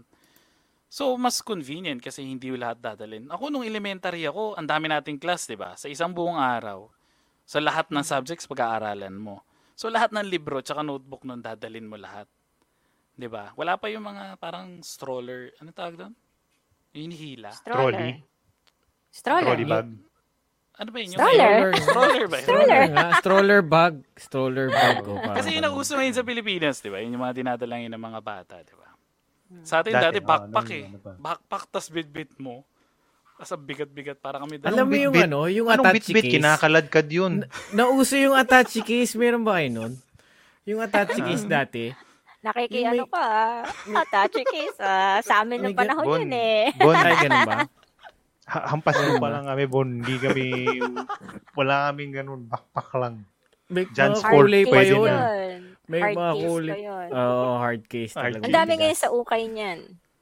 So, 0.90 1.14
mas 1.22 1.46
convenient 1.46 2.02
kasi 2.02 2.26
hindi 2.26 2.50
lahat 2.54 2.82
dadalin. 2.82 3.30
Ako, 3.30 3.54
nung 3.54 3.66
elementary 3.66 4.26
ako, 4.26 4.58
ang 4.58 4.66
dami 4.66 4.90
nating 4.90 5.22
class, 5.22 5.46
di 5.46 5.54
ba? 5.54 5.78
Sa 5.78 5.86
isang 5.86 6.10
buong 6.10 6.38
araw. 6.38 6.90
Sa 7.46 7.62
lahat 7.62 7.94
ng 7.94 8.02
subjects, 8.02 8.50
pag-aaralan 8.50 9.14
mo. 9.14 9.46
So, 9.78 9.94
lahat 9.94 10.10
ng 10.10 10.26
libro, 10.26 10.60
tsaka 10.66 10.82
notebook 10.82 11.24
nun, 11.30 11.46
dadalin 11.46 11.86
mo 11.86 11.96
lahat. 11.96 12.26
'Di 13.20 13.28
ba? 13.28 13.52
Wala 13.60 13.76
pa 13.76 13.92
yung 13.92 14.08
mga 14.08 14.40
parang 14.40 14.80
stroller, 14.80 15.52
ano 15.60 15.76
tawag 15.76 16.00
doon? 16.00 16.14
Yung 16.96 17.12
hinihila. 17.12 17.52
Trolley. 17.68 18.24
Stroller. 19.12 19.60
Trolley 19.60 19.68
bag. 19.68 19.92
Ano 20.80 20.90
ba 20.90 20.98
yun? 20.98 21.12
Yung 21.12 21.20
Stroller. 21.20 21.60
Stroller 21.76 22.26
ba? 22.26 22.38
yun? 22.40 22.46
Stroller. 22.48 22.82
stroller 23.20 23.60
bag. 23.62 23.94
Stroller 24.16 24.68
bag. 24.72 25.04
Oh, 25.04 25.20
Kasi 25.36 25.60
yun 25.60 25.64
ang 25.68 25.76
uso 25.76 26.00
ngayon 26.00 26.16
sa 26.16 26.24
Pilipinas, 26.24 26.80
di 26.80 26.88
ba? 26.88 27.04
Yun 27.04 27.20
yung 27.20 27.24
mga 27.28 27.36
dinadala 27.36 27.76
ng 27.84 28.00
mga 28.00 28.20
bata, 28.24 28.56
di 28.64 28.72
ba? 28.72 28.88
Sa 29.68 29.84
atin 29.84 29.92
Dati, 29.92 30.06
dati, 30.08 30.20
oh, 30.24 30.28
backpack 30.30 30.68
ano, 30.72 30.80
eh. 30.80 30.86
ano 30.88 31.00
pa? 31.04 31.12
Backpack 31.20 31.64
tas 31.68 31.88
bit-bit 31.92 32.32
mo. 32.40 32.64
Tapos 33.36 33.52
ang 33.52 33.64
bigat-bigat 33.64 34.20
para 34.20 34.40
kami 34.40 34.60
Alam 34.64 34.86
mo 34.88 34.96
yung 34.96 35.16
bitbit? 35.16 35.28
ano, 35.28 35.40
yung 35.52 35.68
Anong 35.68 35.84
attache 35.84 36.12
bit-bit? 36.12 36.24
case. 36.28 36.34
Kinakaladkad 36.40 37.08
yun. 37.12 37.34
Nauso 37.72 38.16
yung 38.16 38.36
attache 38.36 38.80
case. 38.80 39.20
Meron 39.20 39.44
ba 39.44 39.60
kayo 39.60 39.70
nun? 39.72 39.94
Yung 40.64 40.80
attache 40.80 41.20
case 41.20 41.44
dati. 41.44 41.92
Nakiki, 42.40 42.88
May- 42.88 42.88
ano 42.88 43.04
ka, 43.12 43.20
ah. 43.20 43.68
Attach 44.00 44.32
case, 44.32 44.78
ah. 44.80 45.20
Sa 45.20 45.44
amin 45.44 45.60
ng 45.60 45.76
panahon 45.76 46.08
Bon, 46.08 46.20
yun 46.24 46.32
eh. 46.32 46.72
Bon, 46.80 46.96
Ay, 46.96 47.16
ganun 47.20 47.44
ba? 47.44 47.68
ha- 48.50 48.66
hampas 48.68 48.98
pa 49.16 49.30
lang 49.30 49.46
kami, 49.46 49.64
Bon. 49.66 49.86
Hindi 49.86 50.16
kami, 50.18 50.46
wala 51.54 51.88
kaming 51.88 52.14
ganun. 52.16 52.42
Backpack 52.44 52.90
lang. 52.96 53.24
May 53.70 53.86
Ford, 53.86 54.50
kulay 54.50 54.66
pa 54.66 54.74
pwede 54.76 54.92
yun. 54.92 55.06
na. 55.06 55.18
May 55.86 56.02
Hard 56.04 56.16
mga 56.16 56.34
case 56.34 56.44
kulay. 56.44 56.70
pa 56.70 56.78
yun. 56.80 57.08
Oo, 57.12 57.48
hard 57.56 57.84
case 57.86 58.14
Hard 58.14 58.26
talaga. 58.32 58.44
Ang 58.44 58.56
dami 58.56 58.72
ngayon 58.76 59.00
sa 59.00 59.10
ukay 59.10 59.44
niyan. 59.46 59.80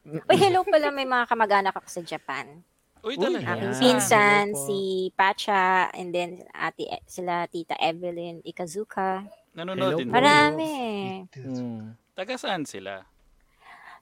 Uy, 0.08 0.38
hello 0.38 0.64
pala 0.64 0.88
may 0.90 1.04
mga 1.04 1.26
kamag-anak 1.26 1.74
ako 1.74 1.88
sa 1.90 2.02
Japan. 2.02 2.64
Uy, 3.02 3.16
talaga. 3.16 3.44
Aking 3.49 3.72
Yeah. 3.72 3.82
pinsan, 3.82 4.45
si 4.58 4.78
Pacha, 5.14 5.88
and 5.91 6.12
then 6.12 6.44
ate, 6.49 6.88
sila 7.06 7.48
tita 7.48 7.76
Evelyn 7.78 8.40
Ikazuka. 8.41 9.24
Nanonood 9.54 9.98
din. 9.98 10.08
Marami. 10.08 10.72
Hmm. 11.32 11.95
Taga 12.14 12.36
saan 12.36 12.64
sila? 12.64 13.04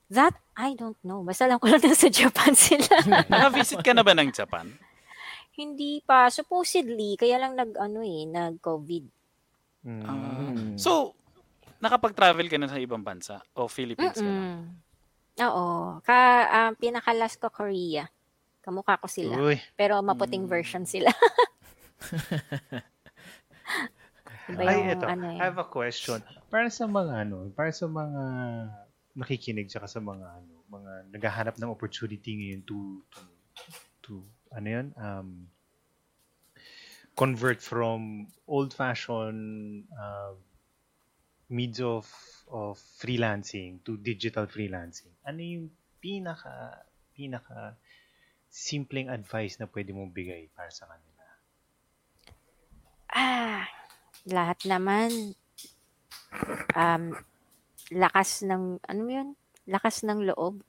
That, 0.07 0.37
I 0.53 0.73
don't 0.73 0.97
know. 1.01 1.21
Basta 1.21 1.45
lang 1.45 1.57
ko 1.57 1.65
lang 1.65 1.81
nasa 1.81 2.07
Japan 2.07 2.53
sila. 2.67 2.85
Naka-visit 3.31 3.81
ka 3.81 3.91
na 3.91 4.05
ba 4.05 4.13
ng 4.13 4.29
Japan? 4.29 4.69
Hindi 5.51 5.99
pa. 6.01 6.29
Supposedly, 6.29 7.15
kaya 7.15 7.37
lang 7.37 7.55
nag, 7.55 7.73
ano 7.73 7.99
eh, 7.99 8.23
nag-COVID. 8.23 9.05
Mm. 9.83 10.03
Hmm. 10.03 10.75
So, 10.75 11.13
nakapag-travel 11.77 12.45
ka 12.45 12.57
na 12.57 12.67
sa 12.67 12.77
ibang 12.77 13.01
bansa? 13.01 13.41
O 13.53 13.65
Philippines 13.65 14.13
ka 14.13 14.21
na? 14.21 14.29
Mm-mm. 14.29 14.59
Oo. 15.37 15.67
Ka, 16.01 16.17
um, 16.47 16.71
pinakalas 16.75 17.35
ko 17.35 17.49
Korea. 17.49 18.05
Kamukha 18.61 18.97
ko 18.97 19.05
sila. 19.05 19.37
Uy, 19.37 19.57
Pero 19.75 19.99
maputing 19.99 20.43
Mm. 20.43 20.49
version 20.49 20.83
sila. 20.83 21.09
Iba 24.45 24.61
ay, 24.61 24.93
ito. 24.93 25.05
ano 25.05 25.25
eh. 25.33 25.41
I 25.41 25.43
have 25.43 25.57
a 25.57 25.65
question. 25.65 26.21
Para 26.47 26.69
sa 26.69 26.85
mga 26.85 27.25
ano, 27.25 27.49
para 27.51 27.73
sa 27.73 27.85
mga 27.85 28.23
nakikinig 29.15 29.71
tsaka 29.71 29.87
sa 29.87 30.03
mga 30.03 30.27
ano, 30.27 30.53
mga 30.67 30.91
naghahanap 31.15 31.55
ng 31.55 31.71
opportunity 31.71 32.35
ngayon 32.35 32.61
to 32.67 33.01
to, 33.11 33.21
to 34.03 34.13
ano 34.51 34.67
yun, 34.67 34.87
um, 34.99 35.29
convert 37.15 37.63
from 37.63 38.27
old-fashioned 38.47 39.87
uh, 39.95 40.35
means 41.47 41.79
of 41.79 42.05
of 42.51 42.75
freelancing 42.99 43.79
to 43.87 43.95
digital 43.97 44.45
freelancing. 44.45 45.15
Ano 45.23 45.39
yung 45.39 45.67
pinaka 46.03 46.83
pinaka 47.15 47.79
simpleng 48.51 49.07
advice 49.07 49.57
na 49.59 49.67
pwede 49.71 49.95
mong 49.95 50.11
bigay 50.11 50.51
para 50.51 50.71
sa 50.71 50.91
kanila? 50.91 51.23
Ah, 53.15 53.63
lahat 54.27 54.59
naman 54.67 55.35
um 56.75 57.15
lakas 57.89 58.41
ng 58.41 58.81
ano 58.81 59.01
yun? 59.05 59.27
Lakas 59.65 60.05
ng 60.05 60.25
loob. 60.25 60.61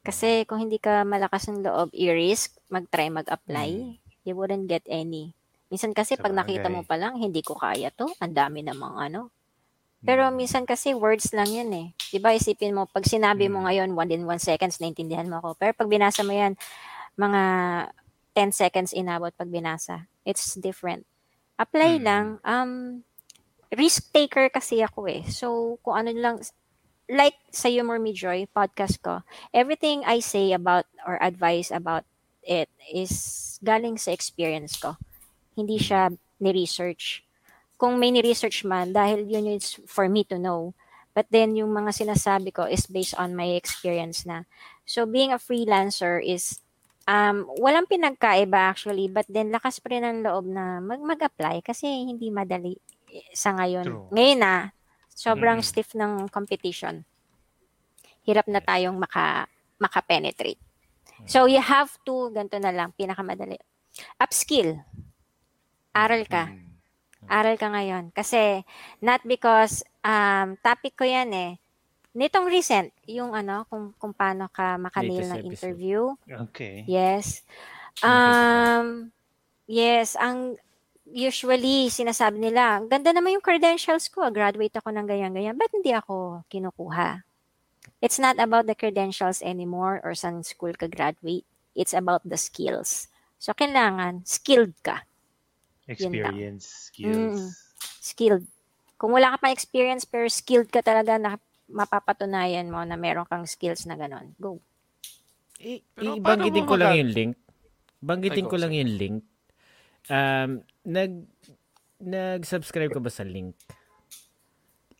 Kasi 0.00 0.46
kung 0.46 0.62
hindi 0.62 0.78
ka 0.78 1.02
malakas 1.02 1.50
ng 1.50 1.66
loob, 1.66 1.90
i-risk, 1.90 2.54
mag-try 2.70 3.10
mag-apply, 3.10 3.98
you 4.22 4.34
wouldn't 4.38 4.70
get 4.70 4.86
any. 4.86 5.34
Minsan 5.66 5.90
kasi 5.90 6.14
pag 6.14 6.30
nakita 6.30 6.70
mo 6.70 6.86
Sabagay. 6.86 6.88
pa 6.88 6.96
lang, 6.96 7.14
hindi 7.18 7.42
ko 7.42 7.58
kaya 7.58 7.90
to. 7.90 8.06
Ang 8.22 8.32
dami 8.32 8.62
namang 8.62 8.94
ano. 9.02 9.34
Pero 10.06 10.30
Hmm. 10.30 10.38
minsan 10.38 10.62
kasi 10.62 10.94
words 10.94 11.34
lang 11.34 11.50
yan 11.50 11.70
eh. 11.74 11.86
'Di 12.14 12.22
ba 12.22 12.30
isipin 12.30 12.70
mo, 12.70 12.86
pag 12.86 13.02
sinabi 13.02 13.50
mo 13.50 13.58
Mm. 13.58 13.66
ngayon, 13.66 13.88
one 13.98 14.10
in 14.14 14.22
one 14.22 14.38
seconds, 14.38 14.78
naintindihan 14.78 15.26
mo 15.26 15.42
ako. 15.42 15.58
Pero 15.58 15.74
pag 15.74 15.90
binasa 15.90 16.22
mo 16.22 16.30
yan, 16.30 16.54
mga 17.18 17.42
10 18.30 18.54
seconds 18.54 18.94
inabot 18.94 19.34
pag 19.34 19.50
binasa. 19.50 20.06
It's 20.22 20.54
different. 20.54 21.02
Apply 21.58 21.98
Mm. 21.98 22.04
lang. 22.06 22.24
Um, 22.46 22.70
risk 23.74 24.12
taker 24.14 24.50
kasi 24.52 24.82
ako 24.82 25.10
eh. 25.10 25.22
So, 25.26 25.78
kung 25.82 26.06
ano 26.06 26.10
lang, 26.14 26.36
like 27.10 27.38
sa 27.50 27.70
Humor 27.70 27.98
Me 27.98 28.14
Joy 28.14 28.46
podcast 28.50 29.02
ko, 29.02 29.22
everything 29.54 30.02
I 30.06 30.22
say 30.22 30.52
about 30.54 30.86
or 31.06 31.18
advice 31.22 31.70
about 31.70 32.06
it 32.46 32.70
is 32.86 33.58
galing 33.62 33.98
sa 33.98 34.14
experience 34.14 34.78
ko. 34.78 34.94
Hindi 35.58 35.78
siya 35.82 36.14
ni-research. 36.38 37.26
Kung 37.76 37.98
may 37.98 38.14
ni-research 38.14 38.62
man, 38.64 38.94
dahil 38.94 39.26
yun 39.26 39.50
is 39.50 39.78
for 39.86 40.06
me 40.08 40.24
to 40.30 40.38
know. 40.38 40.74
But 41.16 41.32
then, 41.32 41.56
yung 41.56 41.72
mga 41.72 41.96
sinasabi 41.96 42.52
ko 42.52 42.68
is 42.68 42.84
based 42.84 43.16
on 43.16 43.32
my 43.32 43.56
experience 43.56 44.28
na. 44.28 44.44
So, 44.84 45.08
being 45.08 45.32
a 45.32 45.40
freelancer 45.40 46.20
is, 46.20 46.60
um, 47.08 47.48
walang 47.56 47.88
pinagkaiba 47.88 48.76
actually, 48.76 49.08
but 49.08 49.24
then 49.30 49.48
lakas 49.48 49.80
pa 49.80 49.94
rin 49.94 50.04
ang 50.04 50.20
loob 50.20 50.44
na 50.44 50.82
mag- 50.82 51.02
mag-apply 51.02 51.64
kasi 51.64 51.86
hindi 51.86 52.28
madali 52.28 52.76
sa 53.32 53.54
ngayon. 53.56 53.86
True. 53.86 54.06
Ngayon 54.12 54.38
na, 54.40 54.54
sobrang 55.12 55.60
Mm. 55.60 55.66
stiff 55.66 55.90
ng 55.96 56.28
competition. 56.28 57.02
Hirap 58.26 58.46
na 58.50 58.60
tayong 58.60 58.98
maka, 58.98 59.46
maka-penetrate. 59.80 60.60
So, 61.24 61.48
you 61.48 61.62
have 61.62 61.88
to, 62.04 62.28
ganito 62.34 62.60
na 62.60 62.74
lang, 62.74 62.92
pinakamadali. 62.92 63.56
Upskill. 64.20 64.84
Aral 65.96 66.28
ka. 66.28 66.52
Mm. 66.52 66.68
Aral 67.26 67.56
ka 67.56 67.72
ngayon. 67.72 68.12
Kasi, 68.12 68.60
not 69.00 69.24
because, 69.24 69.80
um, 70.04 70.60
topic 70.60 70.92
ko 70.92 71.08
yan 71.08 71.32
eh. 71.32 71.52
Nitong 72.16 72.48
recent, 72.48 72.92
yung 73.08 73.32
ano, 73.32 73.64
kung, 73.68 73.96
kung 73.96 74.12
paano 74.12 74.48
ka 74.52 74.76
makanil 74.76 75.24
ng 75.24 75.44
interview. 75.48 76.12
Okay. 76.48 76.84
Yes. 76.84 77.44
Um, 78.04 79.12
yes, 79.64 80.16
ang 80.20 80.60
usually 81.06 81.86
sinasabi 81.86 82.42
nila, 82.42 82.82
"Ang 82.82 82.90
ganda 82.90 83.14
naman 83.14 83.38
yung 83.38 83.44
credentials 83.44 84.10
ko, 84.10 84.26
graduate 84.34 84.74
ako 84.74 84.90
ng 84.90 85.06
ganyan-ganyan. 85.06 85.54
Ba't 85.54 85.70
hindi 85.70 85.94
ako 85.94 86.42
kinukuha? 86.50 87.22
It's 88.02 88.18
not 88.18 88.36
about 88.42 88.66
the 88.66 88.74
credentials 88.74 89.40
anymore 89.40 90.02
or 90.02 90.12
saan 90.12 90.42
school 90.42 90.74
ka 90.74 90.90
graduate. 90.90 91.46
It's 91.72 91.94
about 91.94 92.26
the 92.26 92.36
skills. 92.36 93.08
So, 93.38 93.54
kailangan 93.54 94.26
skilled 94.26 94.74
ka. 94.82 95.06
Experience, 95.86 96.66
Mm. 96.66 96.86
skills. 96.90 97.38
Skilled. 98.02 98.44
Kung 98.98 99.14
wala 99.14 99.36
ka 99.36 99.46
pa 99.46 99.54
experience 99.54 100.08
pero 100.08 100.26
skilled 100.26 100.72
ka 100.72 100.82
talaga 100.82 101.20
na 101.20 101.38
mapapatunayan 101.70 102.66
mo 102.70 102.82
na 102.82 102.98
meron 102.98 103.28
kang 103.28 103.46
skills 103.46 103.86
na 103.86 103.94
ganon. 103.94 104.34
Go. 104.38 104.58
I, 105.62 105.82
Pero 105.94 106.16
ibanggitin 106.16 106.64
paano 106.64 106.70
ko 106.70 106.76
lang 106.76 106.92
yung 107.00 107.12
link. 107.12 107.32
Banggitin 108.02 108.46
ko 108.46 108.56
lang 108.60 108.72
yung 108.76 108.92
link. 108.92 109.16
Um, 110.08 110.50
nag 110.82 111.12
nag-subscribe 111.98 112.90
ka 112.90 113.00
ba 113.00 113.08
sa 113.08 113.24
link? 113.24 113.56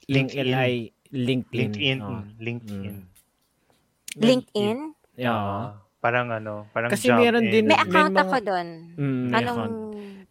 LinkedIn. 0.06 0.44
LI 0.44 0.72
LinkedIn. 1.08 1.70
LinkedIn. 1.70 1.96
Oo. 2.00 2.10
mm, 2.12 2.24
LinkedIn. 2.38 2.94
LinkedIn? 4.16 4.78
Yeah. 5.14 5.32
Ah, 5.32 5.66
parang 5.98 6.30
ano, 6.30 6.66
parang 6.70 6.88
Kasi 6.88 7.08
job 7.08 7.18
meron 7.18 7.44
in- 7.44 7.52
din- 7.52 7.66
May 7.66 7.74
May 7.74 7.82
account 7.82 8.12
mga- 8.12 8.22
ako 8.22 8.36
doon. 8.42 8.68
Mm, 8.94 9.24
may 9.24 9.36
Anong 9.36 9.58
account. 9.58 9.74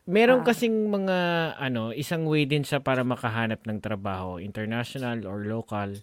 Meron 0.06 0.40
Ah. 0.40 0.46
kasing 0.46 0.76
mga 0.88 1.18
ano, 1.58 1.90
isang 1.92 2.24
way 2.24 2.46
din 2.46 2.62
siya 2.62 2.78
para 2.78 3.02
makahanap 3.02 3.66
ng 3.66 3.80
trabaho, 3.80 4.38
international 4.38 5.26
or 5.26 5.42
local. 5.44 5.98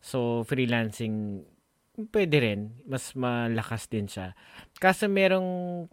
So 0.00 0.40
freelancing 0.42 1.44
pwede 2.10 2.36
rin, 2.38 2.60
mas 2.82 3.12
malakas 3.12 3.84
din 3.86 4.08
siya. 4.08 4.32
Kaso 4.74 5.04
merong 5.06 5.50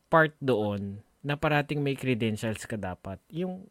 part 0.08 0.32
doon 0.40 1.04
na 1.20 1.36
parating 1.36 1.84
may 1.84 1.96
credentials 1.96 2.64
ka 2.64 2.80
dapat. 2.80 3.20
Yung 3.32 3.68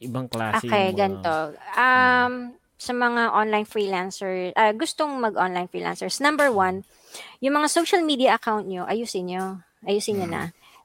ibang 0.00 0.28
klase 0.28 0.64
Okay, 0.64 0.92
yung 0.92 0.96
mga- 0.96 1.00
ganito. 1.00 1.34
Um, 1.76 2.34
sa 2.76 2.92
mga 2.92 3.22
online 3.32 3.64
freelancer, 3.68 4.52
ah, 4.52 4.72
gustong 4.76 5.16
mag-online 5.16 5.68
freelancers, 5.68 6.20
number 6.20 6.52
one, 6.52 6.84
yung 7.40 7.56
mga 7.56 7.68
social 7.72 8.04
media 8.04 8.36
account 8.36 8.68
nyo, 8.68 8.84
ayusin 8.84 9.32
nyo. 9.32 9.64
Ayusin 9.84 10.20
nyo 10.20 10.28
na. 10.28 10.42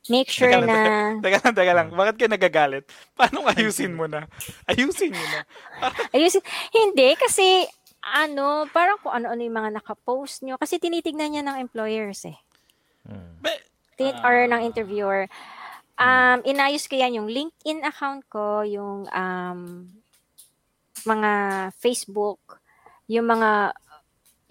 Make 0.10 0.34
sure 0.34 0.50
Teka 0.50 0.66
lang, 0.66 0.70
na, 0.72 0.82
Teka 1.22 1.38
lang, 1.46 1.54
teka 1.54 1.74
lang. 1.78 1.88
Bakit 1.94 2.16
ka 2.18 2.26
nagagalit? 2.26 2.86
Paano 3.20 3.46
ayusin 3.46 3.94
mo 3.94 4.10
na? 4.10 4.26
Ayusin 4.66 5.14
mo 5.14 5.22
na. 5.22 5.40
ayusin, 6.16 6.42
hindi, 6.74 7.14
kasi, 7.20 7.68
ano, 8.02 8.66
parang 8.74 8.98
kung 9.04 9.14
ano-ano 9.14 9.42
yung 9.46 9.58
mga 9.62 9.72
nakapost 9.78 10.42
nyo, 10.42 10.58
kasi 10.58 10.82
tinitignan 10.82 11.30
niya 11.30 11.44
ng 11.46 11.62
employers 11.62 12.26
eh. 12.26 12.40
Mm. 13.06 13.32
Be- 13.46 13.64
Tin- 14.00 14.18
or 14.26 14.50
ng 14.50 14.66
interviewer. 14.66 15.30
Um, 16.02 16.40
inayos 16.50 16.90
ko 16.90 16.98
yan 16.98 17.22
yung 17.22 17.30
LinkedIn 17.30 17.86
account 17.86 18.26
ko, 18.26 18.66
yung 18.66 19.06
um, 19.06 19.60
mga 21.06 21.32
Facebook, 21.78 22.58
yung 23.06 23.30
mga 23.30 23.78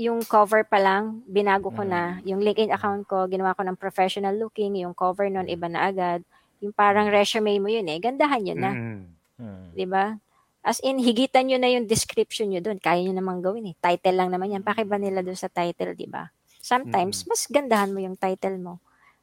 yung 0.00 0.24
cover 0.24 0.64
pa 0.64 0.80
lang, 0.80 1.20
binago 1.28 1.68
ko 1.68 1.84
na. 1.84 2.22
Yung 2.24 2.40
LinkedIn 2.40 2.72
account 2.72 3.04
ko, 3.04 3.28
ginawa 3.28 3.52
ko 3.52 3.66
ng 3.66 3.76
professional 3.76 4.32
looking, 4.32 4.78
yung 4.80 4.96
cover 4.96 5.28
nun, 5.28 5.44
iba 5.44 5.68
na 5.68 5.92
agad. 5.92 6.24
Yung 6.64 6.72
parang 6.72 7.10
resume 7.12 7.60
mo 7.60 7.68
yun 7.68 7.84
eh, 7.84 7.98
gandahan 8.00 8.46
yun 8.46 8.60
na. 8.62 8.72
Mm. 8.72 9.02
Mm. 9.40 9.64
'di 9.74 9.86
ba? 9.88 10.16
As 10.60 10.76
in, 10.84 11.00
higitan 11.00 11.48
nyo 11.48 11.56
na 11.56 11.72
yung 11.72 11.88
description 11.88 12.52
nyo 12.52 12.60
doon. 12.60 12.76
Kaya 12.76 13.00
nyo 13.00 13.16
namang 13.16 13.40
gawin 13.40 13.72
eh. 13.72 13.74
Title 13.80 14.12
lang 14.12 14.28
naman 14.28 14.52
yan. 14.52 14.60
Pakiba 14.60 15.00
nila 15.00 15.24
doon 15.24 15.36
sa 15.36 15.48
title, 15.48 15.96
di 15.96 16.04
ba? 16.04 16.28
Sometimes, 16.60 17.24
mas 17.24 17.48
gandahan 17.48 17.88
mo 17.88 18.04
yung 18.04 18.12
title 18.12 18.60
mo. 18.60 18.76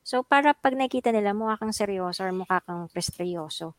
So, 0.08 0.24
para 0.24 0.56
pag 0.56 0.72
nakita 0.72 1.12
nila, 1.12 1.36
mukha 1.36 1.60
kang 1.60 1.76
seryoso 1.76 2.24
or 2.24 2.32
mukha 2.32 2.64
kang 2.64 2.88
presteryoso. 2.88 3.76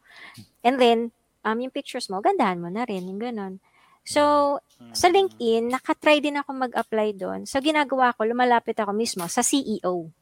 And 0.60 0.76
then, 0.76 1.08
um, 1.40 1.56
yung 1.56 1.72
pictures 1.72 2.12
mo, 2.12 2.20
gandahan 2.20 2.60
mo 2.60 2.68
na 2.68 2.84
rin, 2.84 3.08
yung 3.08 3.16
ganon. 3.16 3.64
So, 4.04 4.56
sa 4.92 5.08
LinkedIn, 5.08 5.72
nakatry 5.72 6.20
din 6.20 6.36
ako 6.36 6.68
mag-apply 6.68 7.16
doon. 7.16 7.48
So, 7.48 7.64
ginagawa 7.64 8.12
ko, 8.12 8.28
lumalapit 8.28 8.76
ako 8.76 8.92
mismo 8.92 9.24
sa 9.24 9.40
CEO. 9.40 10.12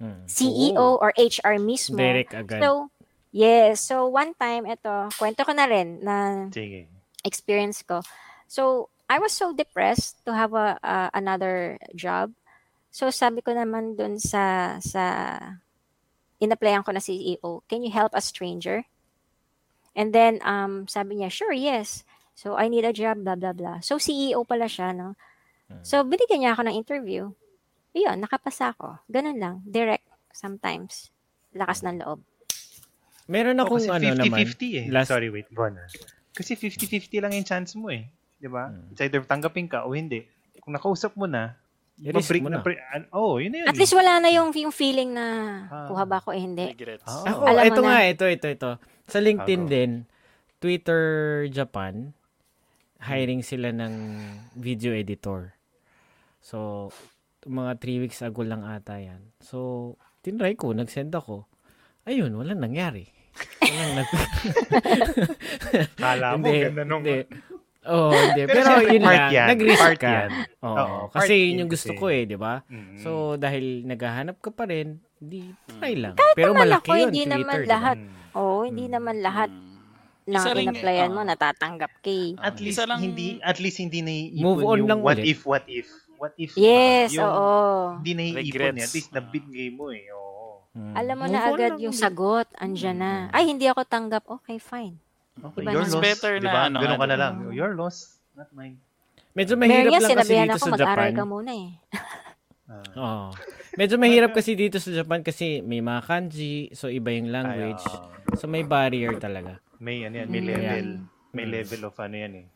Mm. 0.00 0.24
CEO 0.24 1.00
or 1.00 1.12
HR 1.12 1.60
mismo. 1.60 2.00
Direct 2.00 2.32
agad. 2.32 2.60
So, 2.60 2.88
yes. 3.36 3.84
So, 3.84 4.08
one 4.08 4.32
time, 4.40 4.64
ito, 4.64 5.12
kwento 5.20 5.44
ko 5.44 5.52
na 5.52 5.68
rin 5.68 6.00
na 6.00 6.48
Sige. 6.48 6.88
experience 7.24 7.84
ko. 7.84 8.00
So, 8.48 8.88
I 9.08 9.20
was 9.20 9.36
so 9.36 9.52
depressed 9.52 10.24
to 10.24 10.32
have 10.32 10.56
a 10.56 10.80
uh, 10.80 11.08
another 11.12 11.76
job. 11.92 12.32
So, 12.90 13.10
sabi 13.10 13.40
ko 13.40 13.52
naman 13.52 13.94
dun 13.94 14.16
sa, 14.16 14.76
sa, 14.78 15.02
in-applyan 16.36 16.80
ko 16.80 16.92
na 16.92 17.00
CEO, 17.00 17.64
can 17.64 17.80
you 17.80 17.90
help 17.90 18.12
a 18.12 18.20
stranger? 18.20 18.84
And 19.92 20.12
then, 20.12 20.40
um, 20.42 20.84
sabi 20.86 21.16
niya, 21.16 21.28
sure, 21.28 21.52
yes. 21.52 22.04
So, 22.34 22.56
I 22.56 22.68
need 22.68 22.84
a 22.84 22.92
job, 22.92 23.20
blah, 23.20 23.36
blah, 23.36 23.52
blah. 23.52 23.80
So, 23.80 23.96
CEO 23.96 24.44
pala 24.44 24.68
siya, 24.68 24.92
no? 24.92 25.16
So, 25.82 26.04
binigyan 26.04 26.44
niya 26.44 26.52
ako 26.52 26.62
ng 26.62 26.76
interview. 26.76 27.32
Yun, 27.90 28.20
nakapasa 28.20 28.70
ako. 28.70 29.00
Ganun 29.08 29.40
lang. 29.40 29.64
Direct, 29.64 30.04
sometimes. 30.30 31.10
Lakas 31.50 31.80
ng 31.82 31.98
loob. 31.98 32.20
Meron 33.26 33.58
Oh, 33.58 33.66
akong 33.66 33.82
kasi 33.82 34.06
ano 34.06 34.14
naman. 34.14 34.46
50-50 34.46 34.78
eh. 34.78 34.86
last- 34.86 35.10
Sorry, 35.10 35.26
wait. 35.26 35.48
Bonner. 35.50 35.88
Kasi 36.30 36.54
50-50 36.54 37.18
lang 37.18 37.32
yung 37.34 37.42
chance 37.42 37.74
mo 37.74 37.90
eh. 37.90 38.06
Di 38.36 38.46
ba? 38.46 38.68
It's 38.92 39.00
either 39.00 39.24
tanggapin 39.24 39.66
ka 39.66 39.82
o 39.82 39.90
hindi. 39.90 40.22
Kung 40.60 40.76
nakausap 40.76 41.16
mo 41.16 41.26
na, 41.26 41.56
I-risk 41.98 42.28
mabreak 42.28 42.42
mo 42.42 42.50
na. 42.50 42.60
pre- 42.60 42.82
an- 42.90 43.08
oh, 43.10 43.40
yun 43.40 43.50
na 43.50 43.64
yun. 43.64 43.68
At 43.68 43.76
least 43.76 43.92
wala 43.92 44.20
na 44.20 44.28
yung, 44.28 44.52
yung 44.52 44.70
feeling 44.70 45.10
na 45.10 45.24
Ah. 45.66 45.88
kuha 45.88 46.04
ba 46.04 46.18
ako 46.18 46.30
eh, 46.30 46.40
hindi. 46.40 46.68
Regrets. 46.68 47.04
Ah. 47.04 47.24
Ako, 47.26 47.40
Alam 47.46 47.56
mo 47.58 47.66
ito 47.66 47.80
na. 47.80 47.86
nga, 47.86 47.98
ito, 48.04 48.24
ito, 48.26 48.46
ito. 48.46 48.70
Sa 49.06 49.18
LinkedIn 49.18 49.62
Ako. 49.62 49.70
din, 49.70 49.90
Twitter 50.58 51.02
Japan, 51.48 52.12
hiring 52.98 53.40
sila 53.40 53.70
ng 53.70 53.94
video 54.54 54.92
editor. 54.92 55.56
So, 56.38 56.88
mga 57.42 57.78
3 57.78 58.02
weeks 58.02 58.20
ago 58.20 58.42
lang 58.42 58.60
ata 58.60 58.96
yan. 58.96 59.32
So, 59.38 59.94
tinry 60.20 60.52
ko, 60.52 60.72
nag-send 60.72 61.10
ako. 61.10 61.48
Ayun, 62.04 62.34
walang 62.34 62.60
nangyari. 62.60 63.08
Walang 63.58 63.92
nag... 63.96 64.08
Kala 65.96 66.36
mo, 66.36 66.44
Hindi, 66.44 66.56
ganda 66.62 66.82
nung... 66.82 67.02
hindi. 67.02 67.24
Oo, 67.86 68.10
hindi. 68.10 68.40
Pero 68.44 68.58
Pero, 68.58 68.72
yun 68.84 69.02
part 69.02 69.16
lang, 69.16 69.30
yan. 69.32 69.46
nag-risk 69.48 69.80
Part 69.80 69.98
ka. 69.98 70.08
yan. 70.08 70.30
Oo, 70.60 70.74
Oo, 70.74 70.98
kasi 71.08 71.16
part 71.16 71.30
yun 71.32 71.46
yun 71.46 71.58
yung 71.58 71.70
gusto 71.70 71.88
kasi. 71.88 71.98
ko 71.98 72.06
eh, 72.08 72.22
di 72.24 72.36
ba? 72.36 72.54
Mm. 72.66 72.96
So, 72.98 73.10
dahil 73.36 73.64
naghahanap 73.84 74.36
ka 74.38 74.50
pa 74.50 74.64
rin, 74.64 74.88
di 75.16 75.40
try 75.70 75.94
lang. 75.94 76.14
Kahit 76.14 76.34
Pero 76.34 76.52
malaki 76.52 76.84
ako, 76.84 76.92
yun, 76.92 77.06
hindi 77.06 77.22
Twitter, 77.22 77.32
naman 77.32 77.54
di 77.54 77.62
ba? 77.62 77.70
lahat. 77.70 77.96
Mm. 77.96 78.10
Oo, 78.34 78.56
hindi 78.62 78.86
naman 78.86 79.16
lahat 79.20 79.50
Mm. 79.50 79.64
rin- 80.52 80.68
in-applyan 80.68 81.10
mo 81.10 81.20
ah. 81.20 81.28
natatanggap 81.28 81.92
kay. 82.00 82.34
At 82.36 82.58
least, 82.58 82.82
lang- 82.82 82.98
hindi, 82.98 83.38
at 83.40 83.58
least 83.58 83.78
hindi 83.78 84.02
naiipon 84.02 84.42
Move 84.42 84.60
on 84.60 84.76
yung 84.76 84.88
lang 84.88 85.00
what 85.00 85.16
ulit. 85.16 85.24
if, 85.24 85.40
what 85.46 85.64
if, 85.66 85.86
what 86.16 86.34
if. 86.34 86.50
Yes, 86.54 87.14
yung, 87.14 87.22
oo. 87.24 87.48
Hindi 87.96 88.12
naiipon 88.12 88.74
eh. 88.74 88.82
At 88.82 88.90
least 88.90 89.10
nabigay 89.10 89.70
mo 89.70 89.88
eh. 89.88 90.10
Oo. 90.10 90.66
Mm. 90.74 90.92
Alam 90.92 91.14
mo 91.16 91.24
Move 91.24 91.32
na 91.32 91.40
agad 91.46 91.72
yung 91.78 91.94
sagot, 91.94 92.50
andyan 92.52 92.98
na. 92.98 93.12
Ay, 93.30 93.48
hindi 93.48 93.64
ako 93.64 93.86
tanggap. 93.86 94.26
Okay, 94.26 94.58
fine. 94.58 94.98
Okay, 95.38 95.62
Iba 95.62 95.70
your 95.70 95.84
na. 95.84 95.92
loss. 95.92 96.02
better 96.02 96.32
na 96.34 96.42
diba? 96.42 96.60
ano, 96.64 96.76
Ganun 96.80 96.96
ka 96.96 97.06
na 97.06 97.16
lang. 97.16 97.34
Your 97.50 97.72
loss, 97.72 97.96
not 98.32 98.48
mine. 98.50 98.80
Medyo 99.32 99.52
Meron 99.52 99.60
mahirap 99.60 99.84
yan, 99.86 99.92
lang 99.92 100.00
kasi 100.00 100.14
sinabihan 100.16 100.46
dito 100.46 100.54
ako, 100.54 100.58
sa 100.58 100.72
mag-aral 100.72 100.96
Japan. 101.04 101.12
ka 101.12 101.24
muna 101.24 101.52
eh. 101.52 101.70
Ah. 102.66 102.90
Oo. 102.96 103.26
Medyo 103.76 103.96
mahirap 103.96 104.32
kasi 104.38 104.50
dito 104.54 104.76
sa 104.76 104.90
Japan 104.90 105.20
kasi 105.20 105.46
may 105.60 105.78
mga 105.78 106.02
kanji, 106.02 106.54
so 106.72 106.88
iba 106.88 107.10
yung 107.10 107.28
language. 107.28 107.84
Ay, 107.84 107.94
oo. 107.94 108.10
So 108.34 108.44
may 108.46 108.64
barrier 108.64 109.12
talaga. 109.16 109.60
may 109.76 110.02
ano 110.02 110.16
yan, 110.16 110.28
may 110.28 110.40
Mm. 110.40 110.48
level. 110.48 110.86
May 111.30 111.44
Mm. 111.44 111.52
level 111.52 111.80
of 111.84 111.96
ano 111.96 112.16
yan 112.16 112.32
eh. 112.34 112.46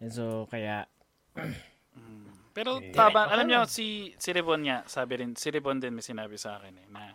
And 0.00 0.10
so 0.10 0.24
kaya 0.46 0.90
Pero 2.52 2.78
Eh, 2.78 2.90
tama, 2.90 3.24
okay 3.24 3.32
alam 3.32 3.46
niyo 3.46 3.60
si 3.64 3.86
si 4.14 4.30
Rebon 4.30 4.62
nga, 4.62 4.82
sabi 4.84 5.18
rin, 5.18 5.34
si 5.34 5.50
Rebon 5.50 5.78
din 5.78 5.90
may 5.90 6.02
sinabi 6.02 6.34
sa 6.34 6.54
akin 6.56 6.74
eh 6.76 6.86
na 6.88 7.10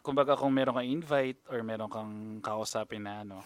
kumbaga 0.00 0.32
kung 0.34 0.52
meron 0.52 0.72
kang 0.74 0.88
invite 0.90 1.40
or 1.46 1.60
meron 1.60 1.88
kang 1.88 2.12
kausapin 2.40 3.00
na 3.02 3.20
ano, 3.20 3.40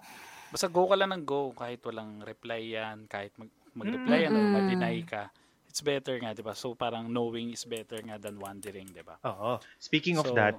basta 0.51 0.67
go 0.67 0.85
ka 0.85 0.95
lang 0.95 1.11
ng 1.11 1.25
go 1.25 1.51
kahit 1.53 1.81
walang 1.81 2.21
reply 2.21 2.75
yan, 2.75 3.07
kahit 3.07 3.31
mag, 3.35 3.49
mag-reply 3.73 4.19
yan 4.21 4.33
or 4.33 4.41
Mm-mm. 4.41 4.55
mag-deny 4.57 4.99
ka. 5.03 5.31
It's 5.65 5.81
better 5.81 6.19
nga, 6.19 6.31
'di 6.31 6.43
ba? 6.43 6.53
So 6.53 6.75
parang 6.75 7.07
knowing 7.07 7.51
is 7.51 7.63
better 7.63 7.99
nga 8.01 8.19
than 8.19 8.37
wondering, 8.37 8.87
'di 8.87 9.01
ba? 9.01 9.23
Oo. 9.23 9.63
Speaking 9.77 10.19
of 10.19 10.27
So- 10.27 10.35
that, 10.35 10.59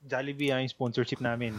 Jollibee 0.00 0.52
ang 0.52 0.62
sponsorship 0.64 1.18
namin. 1.18 1.56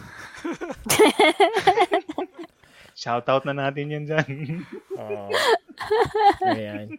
Shoutout 2.96 3.44
na 3.44 3.54
natin 3.54 3.90
yan 3.90 4.04
dyan. 4.04 4.30
Oo. 5.00 5.28
Ayan. 6.46 6.94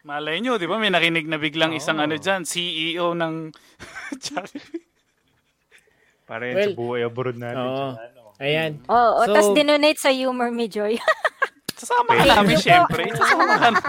Malay 0.00 0.40
nyo, 0.40 0.56
'di 0.56 0.64
ba? 0.64 0.76
May 0.76 0.88
nakinig 0.88 1.24
na 1.24 1.36
biglang 1.36 1.72
isang 1.72 1.96
Oo. 1.96 2.04
ano 2.04 2.16
diyan, 2.16 2.42
CEO 2.42 3.12
ng 3.12 3.52
Jollibee. 4.24 4.84
Para 6.24 6.44
yan 6.44 6.56
Well, 6.56 6.66
sa 6.66 6.76
buhay 6.76 7.00
abroad 7.02 7.36
natin. 7.36 7.56
oo. 7.58 7.88
Tsaka 7.88 8.04
ano. 8.04 8.17
Ayan. 8.38 8.78
Oo, 8.86 9.22
So- 9.24 9.34
tas 9.34 9.48
dinonate 9.52 9.98
sa 9.98 10.10
Humor 10.10 10.48
Me 10.48 10.66
Joy. 10.66 10.94
Sasama 11.78 12.10
ka 12.10 12.24
namin, 12.26 12.58
syempre. 12.58 13.06
Sasama 13.12 13.44
ka 13.46 13.70
namin. 13.70 13.82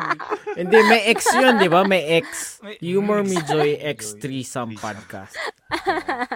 Hindi, 0.55 0.77
may 0.85 1.01
X 1.09 1.25
yun, 1.33 1.57
di 1.57 1.65
ba? 1.65 1.81
May 1.81 2.21
X. 2.21 2.61
May- 2.61 2.77
Humor 2.79 3.25
Me 3.25 3.33
Joy 3.43 3.81
X3 3.81 4.23
Some 4.41 4.77
Podcast. 4.77 5.33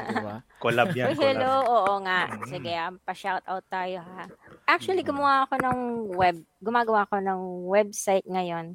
di 0.09 0.17
ba? 0.17 0.41
Collab 0.57 0.89
yan. 0.93 1.13
Uy, 1.13 1.17
hello, 1.19 1.53
oo 1.61 1.93
nga. 2.01 2.25
Sige, 2.43 2.73
um, 2.73 2.97
pa-shoutout 2.99 3.65
tayo 3.67 4.01
ha. 4.01 4.25
Actually, 4.65 5.01
gumawa 5.01 5.45
ako 5.45 5.61
ng 5.61 5.77
web, 6.11 6.41
gumagawa 6.57 7.05
ako 7.05 7.21
ng 7.21 7.39
website 7.67 8.25
ngayon. 8.25 8.73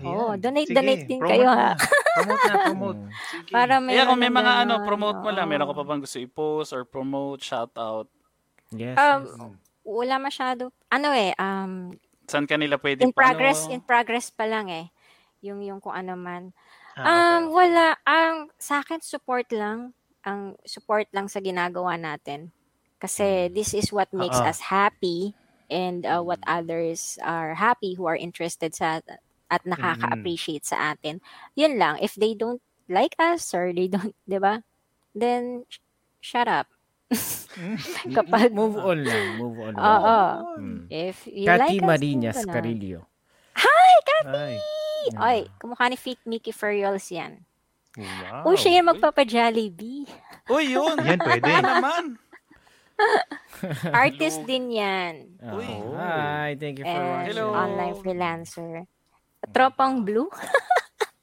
Oo, 0.00 0.32
Ayan. 0.32 0.40
donate, 0.40 0.68
Sige, 0.68 0.76
donate 0.80 1.04
din 1.04 1.16
promote 1.18 1.32
kayo 1.34 1.44
na. 1.46 1.56
ha. 1.58 1.70
Promote 2.14 2.40
na, 2.42 2.54
promote. 2.72 2.98
Mm. 2.98 3.08
Sige. 3.12 3.50
Para 3.52 3.74
may 3.78 3.92
Kaya 3.92 4.04
kung 4.06 4.18
may 4.18 4.32
mga 4.32 4.52
ano, 4.58 4.74
promote 4.80 5.18
mo 5.18 5.28
lang, 5.28 5.44
meron 5.44 5.68
ka 5.68 5.76
pa 5.76 5.84
bang 5.84 6.00
gusto 6.00 6.16
i-post 6.18 6.70
or 6.72 6.82
promote, 6.84 7.40
shout 7.40 7.72
out, 7.74 8.08
Yes. 8.74 8.96
Um, 9.00 9.24
yes. 9.24 9.36
wala 9.84 10.14
masyado. 10.20 10.70
Ano 10.92 11.12
eh, 11.16 11.32
um, 11.40 11.92
saan 12.28 12.44
ka 12.44 12.60
nila 12.60 12.76
pwede 12.76 13.04
in 13.04 13.12
progress, 13.12 13.64
in 13.72 13.80
ano, 13.80 13.88
progress 13.88 14.28
pa 14.28 14.44
lang 14.44 14.68
eh. 14.68 14.92
Yung, 15.40 15.64
yung 15.64 15.80
kung 15.80 15.94
ano 15.96 16.18
man. 16.18 16.52
Ah, 16.98 17.38
Um, 17.38 17.54
wala. 17.54 17.94
Ang 18.04 18.50
sa 18.58 18.82
akin, 18.82 18.98
support 19.00 19.46
lang. 19.54 19.94
Ang 20.26 20.58
support 20.66 21.06
lang 21.14 21.30
sa 21.30 21.38
ginagawa 21.38 21.94
natin. 21.94 22.50
Kasi 22.98 23.46
this 23.54 23.72
is 23.72 23.94
what 23.94 24.10
makes 24.10 24.36
Oo. 24.42 24.50
us 24.50 24.58
happy 24.68 25.30
and 25.70 26.02
uh, 26.02 26.18
what 26.18 26.42
others 26.42 27.16
are 27.22 27.54
happy 27.54 27.94
who 27.94 28.10
are 28.10 28.18
interested 28.18 28.74
sa 28.74 28.98
at 29.48 29.62
nakaka-appreciate 29.64 30.66
sa 30.66 30.92
atin. 30.92 31.22
Yun 31.54 31.78
lang. 31.78 31.96
If 32.02 32.18
they 32.18 32.34
don't 32.34 32.60
like 32.90 33.14
us 33.16 33.54
or 33.54 33.72
they 33.72 33.86
don't, 33.88 34.12
di 34.28 34.36
ba? 34.42 34.66
Then, 35.14 35.64
sh- 35.70 35.80
shut 36.20 36.50
up. 36.50 36.66
Kapag, 38.08 38.52
move 38.52 38.76
on 38.76 38.98
lang. 39.00 39.26
Move 39.36 39.56
on. 39.60 39.72
lang. 39.72 39.82
oo. 39.82 40.18
Mm. 40.58 40.80
If 40.88 41.24
you 41.24 41.46
Cathy 41.46 41.78
like 41.78 41.82
us, 41.82 41.88
Marinas 41.88 42.36
move 42.36 42.42
on 42.42 42.48
na. 42.48 42.54
Carillo. 42.54 43.00
Ay, 44.28 44.58
Oy, 45.14 45.38
kumukha 45.56 45.88
ni 45.88 45.96
fake 45.96 46.26
Mickey 46.26 46.50
Furriels 46.50 47.06
yan. 47.08 47.40
wow. 47.96 48.44
Oh, 48.44 48.56
siya 48.58 48.78
yung 48.78 48.90
magpapa-Jollibee. 48.92 50.04
Uy, 50.50 50.74
yun! 50.74 50.96
Yan, 51.06 51.18
pwede. 51.18 51.46
Yan 51.46 51.64
naman! 51.64 52.04
Artist 53.94 54.42
din 54.42 54.74
yan. 54.74 55.38
Oh, 55.38 55.62
Uy. 55.62 55.70
Hi, 55.94 56.58
thank 56.58 56.82
you 56.82 56.84
for 56.84 56.90
And 56.90 57.06
watching. 57.06 57.26
Hello. 57.38 57.54
online 57.54 57.94
freelancer. 57.94 58.70
Tropang 59.54 60.02
Blue? 60.02 60.26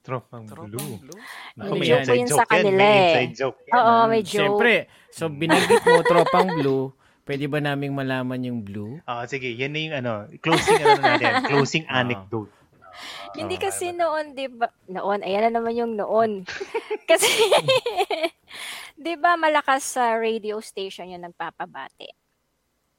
Tropang 0.06 0.45
Tropang 0.45 0.69
blue. 0.69 1.02
blue. 1.02 1.19
Naku, 1.57 1.73
May 1.73 1.80
may 1.82 1.88
joke 1.90 2.30
joke 2.30 2.30
sa 2.30 2.45
yan, 2.45 2.52
kanila 2.53 2.77
May 2.77 2.86
eh. 2.86 3.02
inside 3.10 3.34
joke 3.34 3.60
yan. 3.60 3.73
Oo, 3.73 3.82
ah. 3.90 4.03
may 4.06 4.22
joke. 4.22 4.38
Siyempre, 4.38 4.73
so 5.10 5.23
binanggit 5.27 5.82
mo 5.82 5.99
tropang 6.06 6.48
blue, 6.53 6.84
pwede 7.26 7.45
ba 7.45 7.57
naming 7.57 7.91
malaman 7.91 8.40
yung 8.40 8.60
blue? 8.61 9.02
Ah, 9.03 9.26
sige, 9.26 9.49
yan 9.49 9.73
na 9.73 9.80
yung 9.82 9.95
ano, 9.98 10.11
closing 10.40 10.77
ano 10.77 11.02
natin, 11.02 11.32
closing 11.49 11.86
Ah. 11.90 12.06
anecdote. 12.06 12.53
Hindi 13.36 13.60
Oo, 13.60 13.64
kasi 13.65 13.91
noon, 13.91 14.32
di 14.32 14.48
ba? 14.48 14.72
Noon, 14.88 15.19
ayan 15.19 15.49
na 15.49 15.60
naman 15.60 15.76
yung 15.76 15.99
noon. 15.99 16.48
kasi, 17.10 17.27
di 18.95 19.14
ba 19.18 19.36
malakas 19.36 19.84
sa 19.84 20.15
radio 20.15 20.64
station 20.64 21.11
yung 21.11 21.26
nagpapabati? 21.26 22.07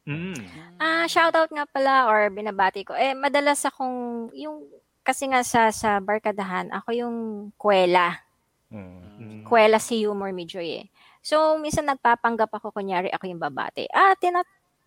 Mm. 0.04 0.36
Ah, 0.76 1.08
shoutout 1.08 1.48
nga 1.48 1.64
pala 1.64 2.06
or 2.06 2.28
binabati 2.28 2.84
ko. 2.84 2.92
Eh, 2.92 3.16
madalas 3.16 3.64
akong, 3.64 4.28
yung, 4.36 4.68
kasi 5.06 5.30
nga 5.30 5.46
sa, 5.46 5.70
sa 5.70 6.02
barkadahan, 6.02 6.74
ako 6.74 6.90
yung 6.90 7.16
kwela. 7.54 8.18
Mm. 8.74 9.46
Kwela 9.46 9.78
si 9.78 10.02
Humor 10.02 10.34
Midjoy 10.34 10.82
eh. 10.82 10.86
So, 11.22 11.54
minsan 11.58 11.86
nagpapanggap 11.86 12.50
ako, 12.50 12.74
kunyari 12.74 13.06
ako 13.14 13.30
yung 13.30 13.38
babate. 13.38 13.86
Ah, 13.94 14.18
tinat 14.18 14.46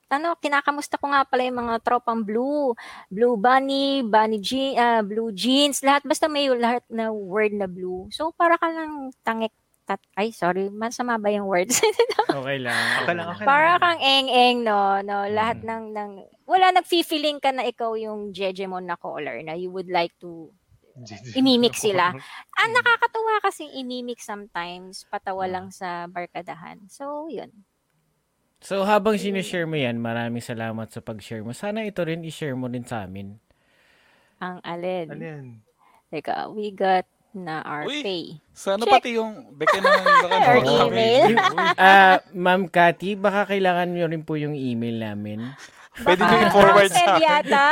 ano, 0.10 0.34
kinakamusta 0.42 0.98
ko 0.98 1.14
nga 1.14 1.22
pala 1.22 1.46
yung 1.46 1.70
mga 1.70 1.86
tropang 1.86 2.26
blue. 2.26 2.74
Blue 3.08 3.38
bunny, 3.38 4.02
bunny 4.02 4.42
je- 4.42 4.74
ah, 4.74 5.06
blue 5.06 5.30
jeans, 5.32 5.86
lahat. 5.86 6.02
Basta 6.02 6.26
may 6.26 6.50
lahat 6.50 6.82
na 6.90 7.14
word 7.14 7.54
na 7.54 7.70
blue. 7.70 8.10
So, 8.10 8.34
para 8.34 8.58
ka 8.58 8.68
lang 8.68 9.14
tangik. 9.22 9.54
Tat- 9.86 10.06
Ay, 10.14 10.34
sorry. 10.34 10.70
Masama 10.70 11.18
ba 11.18 11.30
yung 11.30 11.46
words? 11.46 11.78
Okay 12.30 12.62
lang. 12.62 12.78
Okay 13.04 13.14
lang, 13.18 13.28
okay 13.34 13.42
lang. 13.42 13.50
para 13.50 13.70
kang 13.82 14.00
eng-eng, 14.00 14.58
no? 14.62 15.02
no 15.02 15.26
lahat 15.28 15.60
Mm. 15.60 15.66
ng, 15.66 15.84
ng, 15.98 16.12
wala 16.50 16.74
nag-feeling 16.74 17.38
ka 17.38 17.54
na 17.54 17.62
ikaw 17.62 17.94
yung 17.94 18.34
Jejemon 18.34 18.90
na 18.90 18.98
caller 18.98 19.38
na 19.46 19.54
you 19.54 19.70
would 19.70 19.86
like 19.86 20.12
to 20.18 20.50
imimik 21.38 21.78
sila. 21.78 22.12
Ah, 22.58 22.68
nakakatuwa 22.68 23.40
kasi 23.40 23.70
imimik 23.78 24.20
sometimes, 24.20 25.06
patawa 25.08 25.46
lang 25.46 25.70
sa 25.70 26.10
barkadahan. 26.10 26.82
So, 26.90 27.30
yun. 27.30 27.54
So 28.60 28.84
habang 28.84 29.16
sinishare 29.16 29.64
mo 29.64 29.80
yan, 29.80 30.04
maraming 30.04 30.44
salamat 30.44 30.92
sa 30.92 31.00
pag-share 31.00 31.46
mo. 31.46 31.56
Sana 31.56 31.88
ito 31.88 32.04
rin 32.04 32.28
i-share 32.28 32.60
mo 32.60 32.68
rin 32.68 32.84
sa 32.84 33.08
amin. 33.08 33.40
Ang 34.44 34.60
alin. 34.68 35.08
Yan? 35.16 35.46
Teka, 36.12 36.52
we 36.52 36.74
got 36.76 37.08
na 37.32 37.62
our 37.64 37.86
Uy. 37.88 38.02
pay. 38.04 38.24
Sana 38.52 38.84
Check. 38.84 38.94
pati 39.00 39.10
yung 39.16 39.56
baka 39.56 39.80
Or 39.80 40.60
naman 40.60 40.66
kami. 40.68 40.76
email. 40.92 41.28
Ah, 41.80 42.20
Ma'am 42.36 42.68
Cathy, 42.68 43.16
baka 43.16 43.48
kailangan 43.56 43.96
nyo 43.96 44.12
rin 44.12 44.28
po 44.28 44.36
yung 44.36 44.58
email 44.58 44.98
namin. 45.00 45.56
Pwede 46.02 46.22
nyo 46.22 46.28
Baka 46.30 46.46
i-forward 46.46 46.76
wrong 46.82 46.90
send 46.90 47.00
sa 47.02 47.14
akin. 47.14 47.24
yata. 47.24 47.68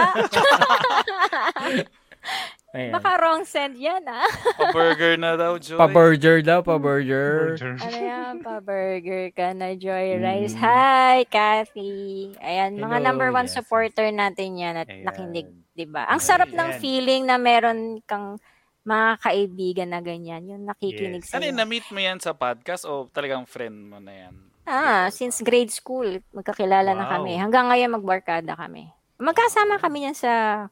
Ayan. 2.69 2.91
Baka 2.91 3.11
wrong 3.17 3.43
send 3.47 3.79
yan, 3.79 4.03
ah. 4.05 4.27
Pa-burger 4.53 5.15
na 5.15 5.33
daw, 5.33 5.55
Joy. 5.55 5.79
Pa-burger 5.79 6.37
daw, 6.43 6.59
pa-burger. 6.61 7.55
Ano 7.55 7.87
yan, 7.89 8.43
pa-burger 8.43 9.31
ka 9.31 9.55
na, 9.55 9.71
Joy 9.73 10.19
Rice. 10.19 10.51
Mm. 10.51 10.61
Hi, 10.61 11.17
Kathy. 11.25 12.35
Ayan, 12.37 12.75
mga 12.75 12.99
Hello, 12.99 13.07
number 13.07 13.29
one 13.31 13.47
yes, 13.47 13.55
supporter 13.55 14.11
natin 14.11 14.59
yan 14.59 14.75
at 14.75 14.85
Ayan. 14.85 15.07
nakinig, 15.07 15.47
di 15.71 15.87
ba? 15.87 16.05
Ang 16.05 16.19
sarap 16.19 16.51
ng 16.51 16.69
Ayan. 16.69 16.77
feeling 16.77 17.23
na 17.23 17.39
meron 17.39 18.03
kang 18.03 18.35
mga 18.83 19.07
kaibigan 19.21 19.89
na 19.89 19.99
ganyan, 19.99 20.43
yung 20.45 20.63
nakikinig 20.63 21.23
Yes. 21.23 21.31
sa 21.31 21.39
Ano 21.39 21.47
yun, 21.47 21.55
na-meet 21.55 21.87
mo 21.87 21.99
yan 21.99 22.19
sa 22.19 22.31
podcast 22.31 22.83
o 22.83 23.07
talagang 23.07 23.43
friend 23.43 23.89
mo 23.89 23.97
na 23.97 24.11
yan? 24.11 24.35
Ah, 24.67 25.07
since 25.09 25.39
grade 25.39 25.71
school, 25.71 26.05
magkakilala 26.29 26.91
na 26.91 27.05
Wow. 27.05 27.11
kami. 27.17 27.33
Hanggang 27.33 27.71
ngayon 27.71 27.95
magbarkada 27.95 28.51
kami. 28.53 28.91
Magkasama 29.15 29.79
kami 29.79 30.03
yan 30.03 30.13
sa 30.13 30.67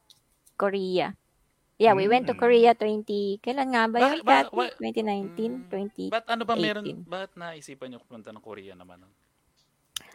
Korea. 0.54 1.16
Yeah, 1.76 1.92
we 1.92 2.04
went 2.06 2.24
to. 2.26 2.32
Korea 2.34 2.72
20, 2.72 3.36
kailan 3.38 3.68
nga 3.68 3.84
ba 3.84 3.96
yun, 3.98 4.20
Bakit- 4.20 4.24
ba- 4.24 4.44
Kathy? 4.46 4.56
wa- 4.56 4.74
2019, 4.78 5.52
Mm. 5.58 5.68
20. 5.68 6.06
Ba't 6.08 6.24
ano 6.26 6.44
ba 6.44 6.54
meron, 6.54 6.80
18. 6.82 7.04
bakit 7.04 7.32
naisipan 7.34 7.88
nyo 7.88 8.00
pumunta 8.00 8.32
ng 8.32 8.40
Korea 8.40 8.72
naman? 8.72 9.04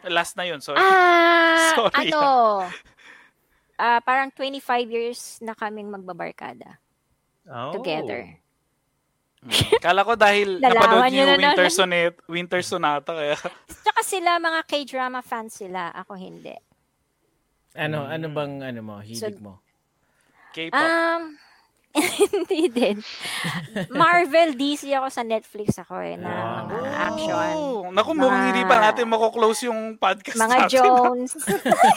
Last 0.04 0.34
na 0.34 0.42
yun, 0.42 0.58
sorry. 0.58 0.78
Ah, 0.78 1.70
Sorry, 1.76 2.10
ano? 2.10 2.66
Ah, 3.76 3.98
parang 4.00 4.30
25 4.30 4.86
years 4.86 5.38
na 5.38 5.54
kaming 5.54 5.86
magbabarkada 5.88 6.78
Oh. 7.44 7.70
together. 7.72 8.41
Mm. 9.42 9.82
Kala 9.82 10.06
ko 10.06 10.14
dahil 10.14 10.62
Nalaman 10.62 10.78
napanood 10.78 11.10
niyo 11.10 11.18
na 11.18 11.26
yung 11.28 11.40
Winter, 11.42 11.66
naman. 11.66 11.74
Sonata, 11.74 12.18
Winter 12.30 12.62
Sonata 12.62 13.10
kaya 13.10 13.34
Tsaka 13.66 14.00
sila 14.02 14.30
mga 14.38 14.60
K-drama 14.62 15.18
fans 15.18 15.52
sila, 15.52 15.90
ako 15.90 16.14
hindi. 16.14 16.54
Ano, 17.74 18.06
Mm. 18.06 18.14
ano 18.14 18.26
bang 18.30 18.54
ano 18.62 18.80
mo, 18.80 18.94
hilig 19.00 19.18
So- 19.18 19.42
mo? 19.42 19.58
K-pop. 20.52 20.78
Um, 20.78 21.34
hindi 21.94 22.68
din. 22.68 22.96
Marvel, 23.90 24.54
DC 24.54 24.88
ako 24.90 25.08
sa 25.08 25.22
Netflix 25.22 25.76
ako 25.76 25.98
eh, 25.98 26.16
na 26.16 26.30
Wow. 26.32 26.64
mga 26.70 26.90
action. 27.02 27.52
Oh, 27.54 27.80
naku, 27.88 28.10
mukhang 28.12 28.32
Mga- 28.34 28.48
hindi 28.48 28.62
pa 28.64 28.76
natin 28.80 29.04
mako-close 29.06 29.60
yung 29.64 29.80
podcast 29.96 30.38
Mga 30.38 30.56
natin. 30.58 30.72
Jones. 30.72 31.32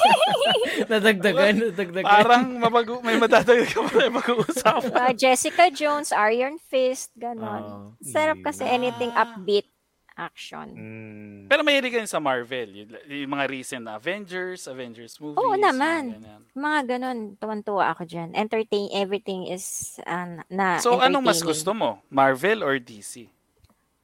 Nadagdagan, 0.92 1.54
nadagdagan. 1.62 2.06
Parang 2.06 2.44
mapag- 2.58 3.02
may 3.02 3.16
matatagal 3.16 3.68
ka 3.68 3.80
pa 3.84 4.10
mag-uusapan. 4.10 4.92
mga 4.92 5.12
Jessica 5.16 5.66
Jones, 5.70 6.10
Iron 6.12 6.58
Fist, 6.62 7.12
ganon. 7.16 7.62
Oo. 7.62 7.80
Sarap 8.02 8.42
kasi 8.42 8.64
anything 8.64 9.12
upbeat. 9.12 9.68
Action. 10.16 10.68
Mm. 10.72 11.40
Pero 11.46 11.62
mahilig 11.62 11.92
ka 11.92 12.00
rin 12.00 12.08
sa 12.08 12.18
Marvel. 12.18 12.72
Yung, 12.72 12.90
yung 13.06 13.32
mga 13.32 13.46
recent 13.46 13.84
na 13.84 13.96
Avengers, 13.96 14.66
Avengers 14.66 15.20
movies. 15.20 15.38
Oo 15.38 15.54
naman. 15.54 16.16
ganyan. 16.16 16.42
Mga 16.52 16.80
ganun, 16.88 17.20
tuwan-tuwa 17.36 17.92
ako 17.92 18.04
dyan. 18.04 18.32
Entertain, 18.32 18.88
everything 18.92 19.46
is 19.46 19.96
uh, 20.04 20.40
na 20.48 20.80
So, 20.80 20.98
anong 20.98 21.22
mas 21.22 21.40
gusto 21.40 21.72
mo? 21.72 22.00
Marvel 22.08 22.60
or 22.60 22.76
DC? 22.76 23.28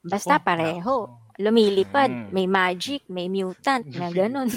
Basta 0.02 0.36
Ako, 0.36 0.44
pareho. 0.44 0.96
Lumilipad, 1.38 2.12
Mm. 2.12 2.28
may 2.30 2.46
magic, 2.46 3.02
may 3.08 3.26
mutant, 3.26 3.88
na 3.88 4.12
ganun. 4.14 4.52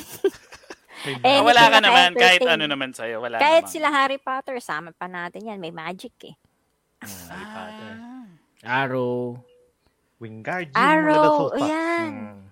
Eh, 1.23 1.39
wala 1.47 1.71
ka 1.71 1.79
naman, 1.79 2.13
kahit 2.13 2.43
ano 2.43 2.67
naman 2.67 2.91
sa'yo. 2.91 3.21
Wala 3.21 3.39
Kahit 3.39 3.69
naman. 3.69 3.73
sila 3.73 3.89
Harry 3.89 4.19
Potter, 4.19 4.59
sama 4.59 4.91
pa 4.91 5.07
natin 5.07 5.47
yan, 5.47 5.63
may 5.63 5.71
magic 5.71 6.13
eh. 6.25 6.35
Harry 7.01 7.47
Potter. 7.47 7.93
Ah. 7.95 8.27
Arrow. 8.65 9.37
Wingardium 10.19 10.75
Arrow, 10.75 11.51
Leviosa. 11.51 11.67
yan. 11.67 12.11
Mm. 12.15 12.47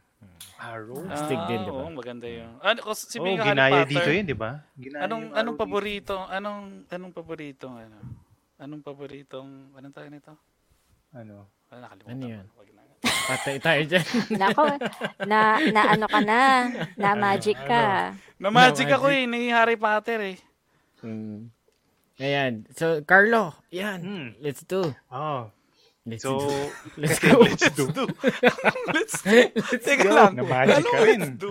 Arrow? 0.58 1.02
Astig 1.06 1.40
din, 1.46 1.60
di 1.60 1.70
ba? 1.70 1.80
Oo, 1.80 1.90
maganda 1.90 2.26
yun. 2.26 2.50
Ano, 2.58 2.78
kasi 2.84 3.02
si 3.06 3.16
Oh, 3.18 3.24
Bing 3.24 3.38
Harry 3.38 3.50
ginaya 3.50 3.82
Potter, 3.82 3.90
dito 3.90 4.10
yun, 4.10 4.26
di 4.26 4.36
ba? 4.36 4.50
Ginaya 4.74 5.02
Anong 5.04 5.24
anong 5.32 5.56
paborito? 5.56 6.16
Anong 6.26 6.62
anong 6.86 7.12
paboritong 7.12 7.74
ano? 7.78 7.98
Anong 8.56 8.82
paboritong 8.82 9.48
anong 9.74 9.92
tawag 9.92 10.10
nito? 10.10 10.32
Ano? 11.12 11.50
Wala 11.66 11.78
nakalimutan. 11.84 12.14
Ano 12.14 12.24
yun? 12.28 12.46
Patay 13.02 13.56
tayo 13.58 13.80
dyan. 13.84 14.06
Nako, 14.42 14.64
na, 15.24 15.40
na 15.70 15.82
ano 15.90 16.06
ka 16.06 16.20
na, 16.20 16.70
na 16.94 17.10
magic 17.14 17.58
ka. 17.58 18.14
Na 18.38 18.50
magic 18.50 18.86
ako 18.86 19.10
eh 19.10 19.26
ni 19.26 19.50
Harry 19.50 19.74
Potter 19.74 20.34
eh. 20.34 20.38
Mm. 21.02 21.50
Ayan. 22.18 22.52
So, 22.74 23.02
Carlo, 23.02 23.58
yan. 23.68 23.98
Hmm. 23.98 24.28
Let's 24.38 24.62
do. 24.62 24.94
Oh, 25.08 25.50
Let's 26.02 26.26
so, 26.26 26.42
do. 26.42 26.50
Let's 27.02 27.18
go. 27.22 27.38
let's 27.46 27.70
do. 27.78 27.86
Let's 28.90 29.22
Teka 29.86 30.10
lang. 30.10 30.34
Ka 30.34 30.66
Anong 30.66 30.98
rin. 31.06 31.20
let's 31.22 31.38
do? 31.38 31.50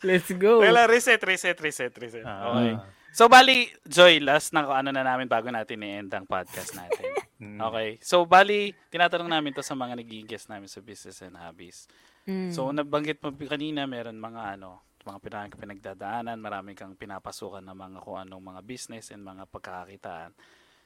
Let's 0.00 0.30
go. 0.32 0.64
Teka 0.64 0.72
lang, 0.72 0.88
reset, 0.88 1.20
reset, 1.20 1.58
reset, 1.60 1.92
reset. 2.00 2.24
Ah. 2.24 2.48
Okay. 2.48 2.72
So, 3.12 3.28
bali, 3.28 3.68
Joy, 3.84 4.24
last 4.24 4.56
na 4.56 4.64
ano 4.64 4.88
na 4.88 5.04
namin 5.04 5.28
bago 5.28 5.52
natin 5.52 5.84
i-end 5.84 6.08
ang 6.16 6.24
podcast 6.24 6.72
natin. 6.72 7.12
Mm. 7.36 7.60
Okay. 7.60 7.88
So, 8.00 8.24
bali, 8.24 8.72
tinatanong 8.88 9.28
namin 9.28 9.52
to 9.52 9.60
sa 9.60 9.76
mga 9.76 10.00
naging 10.00 10.24
guest 10.24 10.48
namin 10.48 10.72
sa 10.72 10.80
Business 10.80 11.20
and 11.20 11.36
Hobbies. 11.36 11.84
Mm. 12.24 12.56
So, 12.56 12.72
nabanggit 12.72 13.20
mo 13.20 13.36
kanina, 13.36 13.84
meron 13.84 14.16
mga 14.16 14.56
ano, 14.56 14.80
mga 15.04 15.18
pinag 15.20 15.52
pinagdadaanan, 15.60 16.40
marami 16.40 16.72
kang 16.72 16.96
pinapasukan 16.96 17.60
ng 17.60 17.76
mga 17.76 17.98
kung 18.00 18.16
anong 18.16 18.44
mga 18.48 18.60
business 18.64 19.12
and 19.12 19.20
mga 19.20 19.44
pagkakakitaan. 19.44 20.32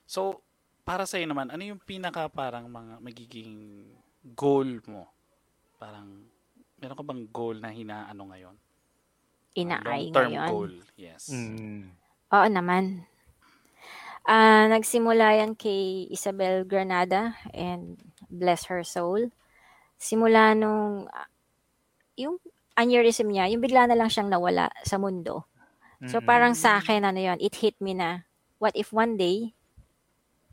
So, 0.02 0.42
para 0.86 1.02
sa 1.02 1.18
naman, 1.18 1.50
ano 1.50 1.62
yung 1.66 1.82
pinaka 1.82 2.30
parang 2.30 2.70
mga 2.70 3.02
magiging 3.02 3.82
goal 4.38 4.78
mo? 4.86 5.10
Parang, 5.82 6.30
meron 6.78 6.94
ka 6.94 7.02
bang 7.02 7.26
goal 7.34 7.58
na 7.58 7.74
hinaano 7.74 8.22
ngayon? 8.30 8.56
Inaay 9.58 10.14
Long-term 10.14 10.30
ngayon. 10.30 10.50
goal. 10.54 10.72
Yes. 10.94 11.26
Mm. 11.34 11.90
Oo 12.30 12.46
naman. 12.46 13.02
Ah, 14.22 14.70
nagsimula 14.70 15.42
yan 15.42 15.58
kay 15.58 16.06
Isabel 16.06 16.62
Granada 16.62 17.34
and 17.50 17.98
bless 18.30 18.70
her 18.70 18.86
soul. 18.86 19.34
Simula 19.98 20.54
nung 20.54 21.10
ah, 21.10 21.26
yung 22.14 22.38
aneurysm 22.78 23.26
niya, 23.26 23.50
yung 23.50 23.62
bigla 23.62 23.90
na 23.90 23.98
lang 23.98 24.06
siyang 24.06 24.30
nawala 24.30 24.70
sa 24.86 25.02
mundo. 25.02 25.50
So 26.06 26.22
Mm-mm. 26.22 26.28
parang 26.28 26.54
sa 26.54 26.78
akin 26.78 27.02
ano 27.02 27.18
yon, 27.18 27.42
it 27.42 27.58
hit 27.58 27.74
me 27.82 27.96
na 27.96 28.28
what 28.62 28.76
if 28.78 28.94
one 28.94 29.18
day 29.18 29.56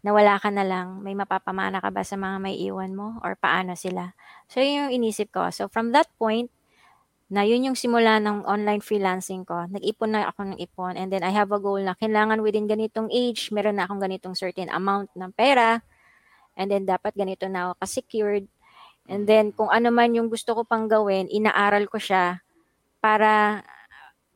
nawala 0.03 0.35
ka 0.37 0.51
na 0.51 0.67
lang, 0.67 0.99
may 0.99 1.15
mapapamana 1.15 1.79
ka 1.79 1.89
ba 1.89 2.03
sa 2.03 2.19
mga 2.19 2.37
may 2.43 2.59
iwan 2.59 2.91
mo 2.91 3.17
or 3.23 3.39
paano 3.39 3.73
sila? 3.73 4.11
So 4.51 4.59
yun 4.59 4.87
yung 4.87 4.91
inisip 4.99 5.31
ko. 5.31 5.47
So 5.49 5.71
from 5.71 5.95
that 5.95 6.11
point, 6.19 6.51
na 7.33 7.41
yun 7.41 7.65
yung 7.65 7.77
simula 7.79 8.21
ng 8.21 8.45
online 8.45 8.83
freelancing 8.83 9.41
ko. 9.41 9.65
Nag-ipon 9.65 10.13
na 10.13 10.29
ako 10.29 10.53
ng 10.53 10.57
ipon 10.61 10.93
and 10.93 11.09
then 11.09 11.25
I 11.25 11.33
have 11.33 11.49
a 11.49 11.57
goal 11.57 11.81
na 11.81 11.97
kailangan 11.97 12.45
within 12.45 12.69
ganitong 12.69 13.09
age, 13.09 13.49
meron 13.49 13.81
na 13.81 13.89
akong 13.89 13.97
ganitong 13.97 14.37
certain 14.37 14.69
amount 14.69 15.09
ng 15.17 15.33
pera 15.33 15.81
and 16.53 16.69
then 16.69 16.85
dapat 16.85 17.17
ganito 17.17 17.49
na 17.49 17.73
ako 17.73 17.81
ka-secured. 17.81 18.45
And 19.09 19.25
then 19.25 19.49
kung 19.49 19.73
ano 19.73 19.89
man 19.89 20.13
yung 20.13 20.29
gusto 20.29 20.53
ko 20.53 20.61
pang 20.61 20.85
gawin, 20.85 21.25
inaaral 21.25 21.89
ko 21.89 21.97
siya 21.97 22.45
para 23.01 23.65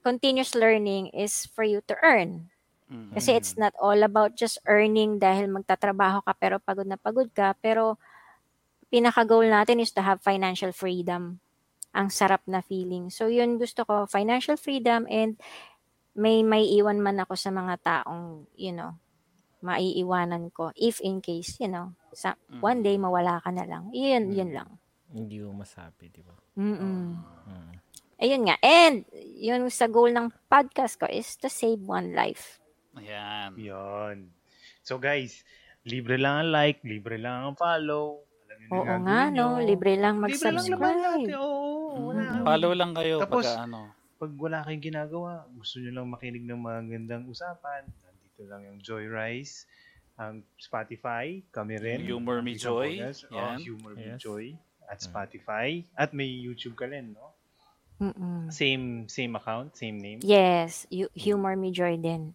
continuous 0.02 0.58
learning 0.58 1.14
is 1.14 1.46
for 1.54 1.62
you 1.62 1.86
to 1.86 1.94
earn. 2.02 2.50
Mm. 2.88 3.12
Kasi 3.16 3.36
it's 3.36 3.60
not 3.60 3.76
all 3.84 4.00
about 4.00 4.40
just 4.40 4.64
earning 4.64 5.20
dahil 5.20 5.52
magtatrabaho 5.52 6.24
ka 6.24 6.32
pero 6.40 6.56
pagod 6.64 6.88
na 6.88 6.96
pagod 6.96 7.28
ka. 7.36 7.56
Pero 7.60 8.00
pinaka-goal 8.88 9.52
natin 9.52 9.84
is 9.84 9.92
to 9.92 10.00
have 10.00 10.24
financial 10.24 10.72
freedom. 10.72 11.44
Ang 11.92 12.08
sarap 12.08 12.44
na 12.48 12.64
feeling. 12.64 13.12
So 13.12 13.28
yun 13.28 13.60
gusto 13.60 13.84
ko, 13.84 14.08
financial 14.08 14.56
freedom 14.56 15.04
and 15.12 15.36
may 16.18 16.42
may 16.42 16.66
iwan 16.80 17.04
man 17.04 17.20
ako 17.22 17.36
sa 17.36 17.52
mga 17.52 17.76
taong, 17.84 18.48
you 18.56 18.72
know, 18.72 18.96
maiiwanan 19.62 20.54
ko 20.54 20.72
if 20.78 21.02
in 21.02 21.20
case, 21.20 21.58
you 21.60 21.68
know, 21.70 21.94
sa, 22.14 22.38
one 22.62 22.82
day 22.86 22.96
mawala 22.96 23.42
ka 23.42 23.50
na 23.52 23.66
lang. 23.66 23.90
Yun, 23.92 24.34
yun 24.34 24.52
lang. 24.54 24.70
Hindi 25.12 25.42
mo 25.42 25.62
masabi, 25.62 26.10
di 26.10 26.22
ba? 26.22 26.36
Mm-mm. 26.58 27.16
Mm. 27.48 27.74
Ayun 28.18 28.44
nga. 28.50 28.58
And 28.66 29.06
yun 29.14 29.70
sa 29.70 29.86
goal 29.86 30.10
ng 30.10 30.34
podcast 30.50 30.98
ko 30.98 31.06
is 31.06 31.38
to 31.38 31.50
save 31.50 31.86
one 31.86 32.18
life. 32.18 32.58
Ayan. 33.00 33.50
Yun. 33.56 34.18
So 34.82 34.98
guys, 34.98 35.44
libre 35.84 36.16
lang 36.16 36.46
ang 36.46 36.50
like, 36.50 36.80
libre 36.82 37.16
lang 37.16 37.44
ang 37.44 37.56
follow. 37.56 38.24
Alam 38.48 38.58
niyo 38.58 38.70
Oo 38.74 38.96
nga, 39.04 39.20
no? 39.30 39.46
Libre 39.60 39.94
lang 39.96 40.20
Libre 40.20 40.50
lang 40.50 40.66
naman 40.66 40.96
natin. 40.96 41.28
mag-subscribe. 41.28 41.30
Oo, 41.36 42.12
wala. 42.12 42.24
Mm. 42.24 42.44
Follow 42.44 42.72
lang 42.74 42.92
kayo 42.94 43.16
Tapos, 43.20 43.46
pag 43.46 43.64
ano. 43.64 43.80
Pag 44.18 44.34
wala 44.34 44.66
kayong 44.66 44.82
ginagawa, 44.84 45.32
gusto 45.54 45.78
niyo 45.78 45.92
lang 45.94 46.10
makinig 46.10 46.42
ng 46.42 46.58
mga 46.58 46.80
gandang 46.90 47.24
usapan, 47.30 47.86
nandito 48.02 48.42
lang 48.50 48.66
yung 48.66 48.80
Joy 48.82 49.06
Rice, 49.06 49.70
ang 50.18 50.42
Spotify, 50.58 51.38
kami 51.54 51.78
rin. 51.78 52.02
Humor 52.02 52.42
Me 52.42 52.58
Joy. 52.58 52.98
Oh, 52.98 53.14
yan. 53.30 53.62
Humor 53.62 53.94
Me 53.94 54.18
Yes. 54.18 54.18
Joy 54.18 54.58
at 54.90 54.98
Spotify. 55.00 55.86
At 55.94 56.18
may 56.18 56.26
YouTube 56.26 56.74
ka 56.74 56.90
rin, 56.90 57.14
no? 57.14 57.30
Mm-mm. 57.98 58.50
Same 58.50 59.06
same 59.06 59.34
account, 59.34 59.74
same 59.74 59.98
name. 59.98 60.22
Yes, 60.22 60.86
hu- 60.90 61.14
humor 61.14 61.54
me 61.54 61.70
Jordan. 61.70 62.34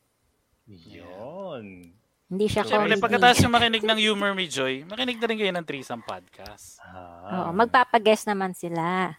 Yun. 0.67 1.93
Hindi 2.27 2.47
siya 2.47 2.65
Siyempre, 2.65 2.97
comedy. 2.97 3.03
pagkatapos 3.03 3.39
yung 3.41 3.53
makinig 3.53 3.85
ng 3.85 3.99
Humor 4.01 4.33
Me 4.33 4.47
Joy, 4.47 4.85
makinig 4.85 5.21
na 5.21 5.27
rin 5.27 5.37
kayo 5.37 5.53
ng 5.53 5.67
Threesome 5.67 6.01
Podcast. 6.01 6.81
Ah, 6.83 7.45
Oo, 7.45 7.51
magpapag-guest 7.53 8.25
naman 8.25 8.53
sila. 8.53 9.13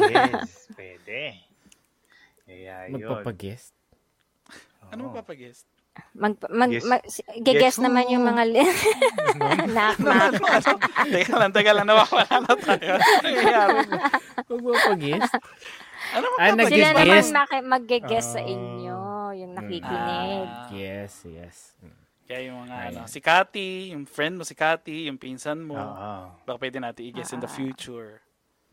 yes, 0.00 0.66
pwede. 0.78 1.38
Kaya 2.42 2.74
yun. 2.86 2.98
Magpapag-guest. 2.98 3.70
Ano 4.90 5.00
Oo. 5.00 5.06
mo 5.06 5.16
papag-guest? 5.16 5.62
Mag, 6.10 6.34
mag, 6.48 6.70
Guess- 6.70 6.86
mag, 6.86 7.02
guess 7.44 7.76
who? 7.76 7.84
naman 7.84 8.08
yung 8.08 8.22
mga 8.24 8.42
li- 8.46 8.62
knock, 9.74 9.98
knock. 10.00 10.34
teka 11.06 11.34
lang, 11.36 11.50
teka 11.50 11.70
lang, 11.70 11.86
nawawala 11.86 12.34
na 12.40 12.54
tayo. 12.56 12.92
Ano 12.96 13.14
nangyayari? 13.20 13.78
Magpapag-guest? 14.48 15.32
Ano 16.10 16.24
mo 16.26 16.36
Ah? 16.36 16.50
Sila 16.50 16.66
naman 16.88 17.06
Nag-guest. 17.06 17.30
maki- 17.30 17.68
mag-guess 17.68 18.28
sa 18.28 18.40
Ah. 18.40 18.48
Inyo, 19.32 19.40
yung 19.40 19.52
nakikinig. 19.54 20.46
Ah. 20.46 20.68
Yes, 20.70 21.22
yes. 21.24 21.56
Mm. 21.78 21.96
Kaya 22.22 22.40
yung 22.46 22.58
mga 22.62 22.74
Ayan. 22.76 22.90
ano, 22.96 23.00
si 23.06 23.18
Cathy, 23.18 23.70
yung 23.90 24.04
friend 24.04 24.34
mo 24.36 24.44
si 24.44 24.54
Cathy, 24.54 25.06
yung 25.06 25.18
pinsan 25.18 25.58
mo, 25.60 25.74
Oo. 25.74 26.12
baka 26.40 26.56
pwede 26.58 26.78
natin 26.78 27.02
i-guess 27.04 27.32
in 27.32 27.40
the 27.40 27.46
Ah. 27.46 27.52
future. 27.52 28.22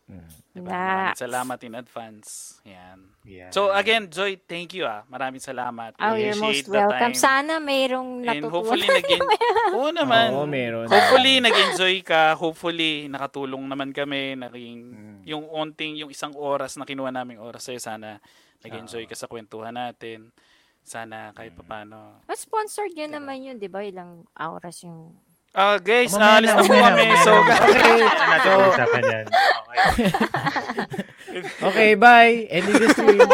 Mm. 0.08 0.24
Diba? 0.54 0.72
Na, 0.72 0.78
Maraming 1.12 1.20
salamat 1.20 1.58
in 1.60 1.74
advance. 1.74 2.28
Yan. 2.64 3.12
Yeah. 3.22 3.50
So 3.50 3.68
again, 3.68 4.08
Joy, 4.08 4.40
thank 4.40 4.72
you 4.72 4.82
ah. 4.82 5.04
Maraming 5.04 5.36
salamat. 5.38 5.92
oh, 5.94 6.16
you're 6.16 6.32
Appreciate 6.32 6.64
most 6.64 6.72
the 6.72 6.80
welcome. 6.80 7.12
time. 7.12 7.14
Sana 7.14 7.52
mayroong 7.58 8.24
And 8.24 8.46
hopefully 8.46 8.88
natutunan. 8.88 9.04
naging 9.04 9.22
Oo 9.76 9.90
naman. 9.92 10.28
Oo, 10.32 10.46
meron. 10.46 10.88
Hopefully 10.88 11.44
nag-enjoy 11.44 12.00
ka. 12.00 12.32
Hopefully 12.34 13.04
nakatulong 13.04 13.68
naman 13.68 13.92
kami. 13.92 14.32
Naging 14.32 14.78
Mm. 14.88 15.18
yung 15.28 15.44
onting 15.44 15.98
yung 15.98 16.08
isang 16.08 16.32
oras 16.32 16.80
na 16.80 16.88
kinuha 16.88 17.12
naming 17.12 17.36
oras 17.36 17.68
sa'yo 17.68 17.76
sana 17.76 18.16
nag-enjoy 18.64 19.04
Ah. 19.04 19.08
ka 19.08 19.14
sa 19.14 19.28
kwentuhan 19.28 19.76
natin. 19.76 20.32
Sana 20.88 21.36
kahit 21.36 21.52
papaano. 21.52 22.24
Mas 22.24 22.48
sponsored 22.48 22.96
yun 22.96 23.12
naman 23.12 23.44
yun, 23.44 23.60
di 23.60 23.68
ba? 23.68 23.84
Ilang 23.84 24.24
oras 24.40 24.88
yung... 24.88 25.12
Ah, 25.52 25.76
guys, 25.76 26.16
Mamaya 26.16 26.40
alis 26.40 26.52
na, 26.52 26.64
po 26.64 26.74
kami. 26.76 27.06
So. 27.24 27.32
Okay, 27.40 29.04
yan. 29.04 29.26
Okay. 29.28 30.08
Okay, 31.38 31.94
bye. 31.94 32.48
Ending 32.50 32.80
the 32.80 32.88
stream. 32.90 33.20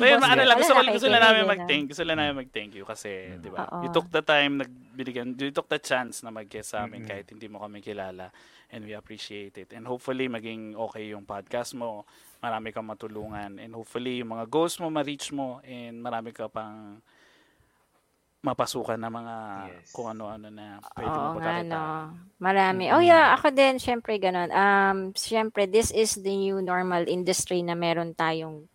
so 0.00 0.02
yun, 0.02 0.22
ano 0.22 0.42
ko 0.42 0.48
lang, 0.48 0.58
gusto, 0.58 0.74
pala 0.74 0.90
gusto 0.90 1.06
lang 1.06 1.22
namin 1.22 1.46
mag-thank, 1.46 1.84
gusto 1.92 2.02
lang 2.02 2.18
namin 2.18 2.42
mag-thank 2.42 2.74
you 2.74 2.82
kasi, 2.82 3.38
di 3.38 3.50
ba, 3.52 3.70
you 3.84 3.92
took 3.92 4.08
the 4.10 4.24
time, 4.24 4.58
nagbigyan, 4.58 5.38
you 5.38 5.54
took 5.54 5.70
the 5.70 5.78
chance 5.78 6.26
na 6.26 6.34
mag-guest 6.34 6.74
sa 6.74 6.88
amin 6.88 7.04
Mm-mm. 7.04 7.10
kahit 7.10 7.26
hindi 7.30 7.46
mo 7.46 7.62
kami 7.62 7.84
kilala 7.84 8.32
and 8.72 8.82
we 8.82 8.98
appreciate 8.98 9.54
it. 9.60 9.70
And 9.70 9.86
hopefully, 9.86 10.26
maging 10.26 10.74
okay 10.74 11.14
yung 11.14 11.22
podcast 11.22 11.78
mo, 11.78 12.02
marami 12.42 12.68
kang 12.70 12.86
matulungan 12.86 13.58
and 13.58 13.72
hopefully, 13.72 14.20
yung 14.20 14.32
mga 14.36 14.46
goals 14.50 14.76
mo, 14.78 14.92
ma-reach 14.92 15.32
mo 15.32 15.58
and 15.64 15.98
marami 16.00 16.30
ka 16.30 16.46
pang 16.48 17.00
mapasukan 18.46 18.94
ng 19.00 19.10
mga 19.10 19.36
Yes. 19.74 19.90
kung 19.90 20.06
ano-ano 20.14 20.46
na 20.54 20.78
pwede 20.94 21.10
Oo 21.10 21.18
mo 21.18 21.28
nga, 21.34 21.34
pagkakita. 21.34 21.74
no. 21.74 21.82
Marami. 22.38 22.84
Oh 22.94 23.02
yeah, 23.02 23.34
ako 23.34 23.50
din, 23.50 23.74
syempre 23.82 24.22
ganun. 24.22 24.54
Um, 24.54 25.10
syempre, 25.18 25.66
this 25.66 25.90
is 25.90 26.14
the 26.20 26.30
new 26.30 26.62
normal 26.62 27.02
industry 27.10 27.64
na 27.66 27.74
meron 27.74 28.14
tayong 28.14 28.70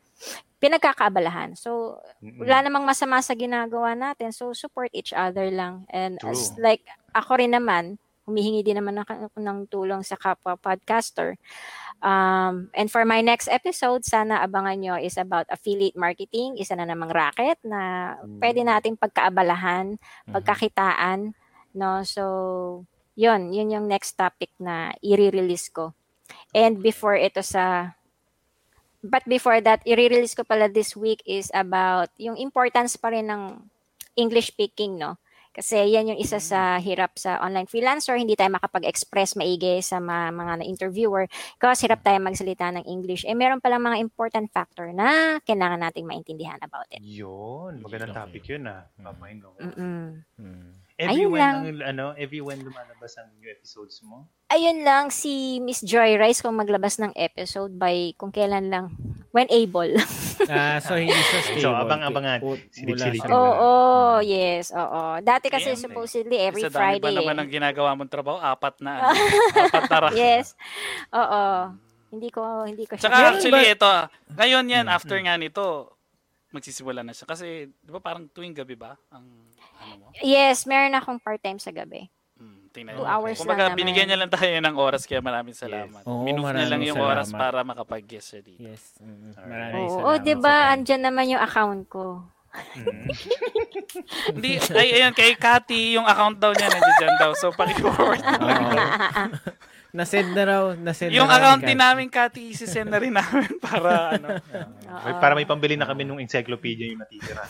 pinagkakaabalahan. 0.60 1.56
So, 1.56 1.98
wala 2.22 2.62
namang 2.62 2.86
masama 2.86 3.24
sa 3.24 3.34
ginagawa 3.34 3.96
natin. 3.96 4.30
So, 4.36 4.52
support 4.54 4.92
each 4.94 5.16
other 5.16 5.48
lang. 5.50 5.88
And 5.90 6.20
True. 6.20 6.36
as 6.36 6.54
like, 6.60 6.86
ako 7.16 7.40
rin 7.40 7.56
naman, 7.56 7.98
humihingi 8.26 8.62
din 8.62 8.78
naman 8.78 9.02
ako 9.02 9.38
ng 9.38 9.60
tulong 9.68 10.02
sa 10.06 10.18
kapwa 10.18 10.56
podcaster. 10.58 11.36
Um, 12.02 12.74
and 12.74 12.90
for 12.90 13.06
my 13.06 13.22
next 13.22 13.50
episode, 13.50 14.06
sana 14.06 14.42
abangan 14.42 14.78
nyo 14.82 14.96
is 14.98 15.18
about 15.18 15.46
affiliate 15.50 15.98
marketing. 15.98 16.58
Isa 16.58 16.74
na 16.74 16.90
namang 16.90 17.14
racket 17.14 17.62
na 17.62 18.14
pwede 18.42 18.66
nating 18.66 18.98
pagkaabalahan, 18.98 20.02
pagkakitaan. 20.30 21.34
No? 21.78 22.02
So, 22.02 22.24
yun. 23.14 23.54
Yun 23.54 23.74
yung 23.74 23.86
next 23.86 24.18
topic 24.18 24.50
na 24.58 24.94
i-release 25.06 25.70
ko. 25.70 25.94
And 26.56 26.82
before 26.82 27.18
ito 27.18 27.46
sa 27.46 27.94
But 29.02 29.26
before 29.26 29.58
that, 29.66 29.82
i-release 29.82 30.38
ko 30.38 30.46
pala 30.46 30.70
this 30.70 30.94
week 30.94 31.26
is 31.26 31.50
about 31.58 32.14
yung 32.22 32.38
importance 32.38 32.94
pa 33.02 33.10
rin 33.10 33.34
ng 33.34 33.58
English 34.14 34.54
speaking, 34.54 35.02
no? 35.02 35.18
Kasi 35.52 35.92
yan 35.92 36.16
yung 36.16 36.20
isa 36.20 36.40
sa 36.40 36.80
hirap 36.80 37.20
sa 37.20 37.38
online 37.44 37.68
freelancer. 37.68 38.16
Hindi 38.16 38.40
tayo 38.40 38.56
makapag-express 38.56 39.36
maigi 39.36 39.84
sa 39.84 40.00
mga, 40.00 40.32
mga 40.32 40.54
na-interviewer 40.64 41.28
kasi 41.60 41.86
hirap 41.92 42.02
tayo 42.02 42.18
magsalita 42.24 42.72
ng 42.72 42.88
English. 42.88 43.28
Eh, 43.28 43.36
meron 43.36 43.60
palang 43.60 43.84
mga 43.84 44.00
important 44.00 44.48
factor 44.50 44.96
na 44.96 45.40
kailangan 45.44 45.84
nating 45.84 46.08
maintindihan 46.08 46.58
about 46.64 46.88
it. 46.90 47.04
Yun, 47.04 47.84
magandang 47.84 48.16
topic 48.16 48.48
yun 48.48 48.64
ah. 48.66 48.88
Papahin 48.96 49.44
ko. 49.44 49.52
Mm-mm. 49.60 50.24
Mm. 51.02 51.04
Every 51.04 51.18
Ayun 51.18 51.30
when, 51.30 51.42
lang. 51.42 51.56
ang, 51.58 51.66
ano, 51.84 52.06
every 52.14 52.40
when 52.40 52.60
lumalabas 52.60 53.18
ang 53.18 53.34
new 53.34 53.50
episodes 53.50 53.98
mo? 54.02 54.30
Ayun 54.48 54.82
lang, 54.82 55.10
si 55.10 55.32
Miss 55.58 55.82
Joy 55.82 56.14
Rice 56.14 56.40
kung 56.40 56.54
maglabas 56.54 56.96
ng 56.98 57.10
episode 57.14 57.74
by 57.74 58.14
kung 58.16 58.30
kailan 58.30 58.70
lang, 58.70 58.86
when 59.30 59.50
able. 59.50 59.90
Ah, 60.44 60.78
so 60.78 60.98
hindi 60.98 61.14
siya 61.14 61.40
stable. 61.40 61.62
So, 61.62 61.70
abang-abangan. 61.72 62.42
Pu- 62.42 62.58
Silip-silipin 62.72 63.22
mula 63.24 63.30
mo. 63.30 63.30
sa- 63.30 63.38
Oo, 63.38 63.72
yes, 64.22 64.66
oo. 64.72 65.02
Dati 65.22 65.48
kasi 65.48 65.70
Ayan, 65.70 65.78
eh. 65.78 65.84
supposedly 65.86 66.38
every 66.40 66.62
Sa 66.62 66.70
dami 66.70 66.78
Friday. 66.98 67.06
ba 67.06 67.14
naman 67.14 67.36
eh. 67.36 67.42
ang 67.42 67.50
ginagawa 67.52 67.90
mong 67.94 68.10
trabaho? 68.10 68.38
Apat 68.38 68.82
na. 68.82 69.06
ano? 69.06 69.22
Apat 69.70 70.02
na 70.10 70.18
Yes. 70.18 70.58
Oo. 71.12 71.44
Hindi 72.10 72.30
ko 72.30 72.42
hindi 72.64 72.84
ko 72.84 72.94
siya. 72.96 73.06
Tsaka 73.06 73.18
actually, 73.32 73.70
ito, 73.70 73.86
ah, 73.86 74.10
ngayon 74.32 74.66
yan, 74.66 74.86
Mm, 74.86 74.92
after 74.92 75.18
nga 75.20 75.38
nito, 75.38 75.94
magsisimula 76.50 77.02
na 77.02 77.14
siya. 77.14 77.24
Kasi, 77.24 77.46
di 77.72 77.92
ba 77.92 78.02
parang 78.02 78.26
tuwing 78.28 78.52
gabi 78.52 78.74
ba? 78.74 78.98
Ang, 79.08 79.24
ano 79.92 80.04
mo? 80.04 80.16
Yes, 80.18 80.64
meron 80.64 80.94
akong 80.94 81.18
part-time 81.18 81.58
sa 81.58 81.70
gabi. 81.70 82.08
Hmm, 82.36 82.68
tingnan 82.70 82.96
Two 82.96 83.06
hours 83.06 83.38
Kumbaga, 83.38 83.68
lang 83.68 83.70
naman. 83.70 83.80
binigyan 83.80 84.08
niya 84.08 84.18
lang 84.18 84.32
tayo 84.32 84.50
ng 84.50 84.76
oras, 84.76 85.04
kaya 85.04 85.20
maraming 85.20 85.54
salamat. 85.54 86.02
Oo, 86.04 86.22
Minove 86.22 86.52
niya 86.54 86.68
lang 86.68 86.82
yung 86.82 86.98
oras 86.98 87.28
salamat. 87.28 87.38
para 87.40 87.58
makapag-guest 87.62 88.28
siya 88.28 88.42
dito. 88.42 88.62
Yes. 88.62 88.84
Mm. 88.98 89.12
Alright. 89.32 89.46
Maraming 89.46 89.78
Oo, 89.78 89.92
salamat 89.92 90.10
oh, 90.10 90.18
'di 90.18 90.36
ba? 90.38 90.56
Andyan 90.72 91.02
naman 91.04 91.26
yung 91.28 91.40
account 91.40 91.84
ko. 91.88 92.06
Mm. 92.52 93.08
Hindi, 94.34 94.50
ay, 94.60 94.90
ayun, 94.98 95.14
kay 95.14 95.36
Cathy, 95.36 95.96
yung 95.96 96.04
account 96.04 96.36
daw 96.36 96.52
niya, 96.52 96.68
nandiyan 96.68 97.16
daw. 97.16 97.32
So, 97.34 97.52
paki-forward. 97.52 98.20
Oo. 98.20 98.72
Na-send 99.92 100.32
na 100.32 100.44
raw. 100.46 100.64
Na-send 100.74 101.12
yung 101.12 101.28
na 101.28 101.36
account 101.36 101.62
din 101.62 101.76
namin, 101.76 102.08
Cathy, 102.08 102.52
isi-send 102.52 102.88
na 102.88 102.96
rin 102.96 103.12
namin 103.12 103.56
para, 103.62 104.16
ano. 104.16 104.28
May- 104.84 105.20
Para 105.20 105.34
may 105.34 105.44
pambili 105.44 105.76
na 105.76 105.84
kami 105.84 106.04
nung 106.04 106.16
encyclopedia 106.18 106.88
yung 106.88 107.00
natitira. 107.00 107.44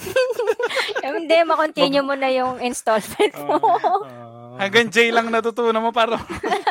Eh, 1.01 1.11
Hindi, 1.11 1.37
makontinue 1.41 2.01
mo 2.01 2.13
na 2.13 2.29
yung 2.29 2.57
installment 2.59 3.33
mo. 3.41 3.57
Hanggang 4.55 4.87
J 4.87 5.09
lang 5.09 5.27
natutunan 5.27 5.81
mo 5.81 5.89
para 5.89 6.19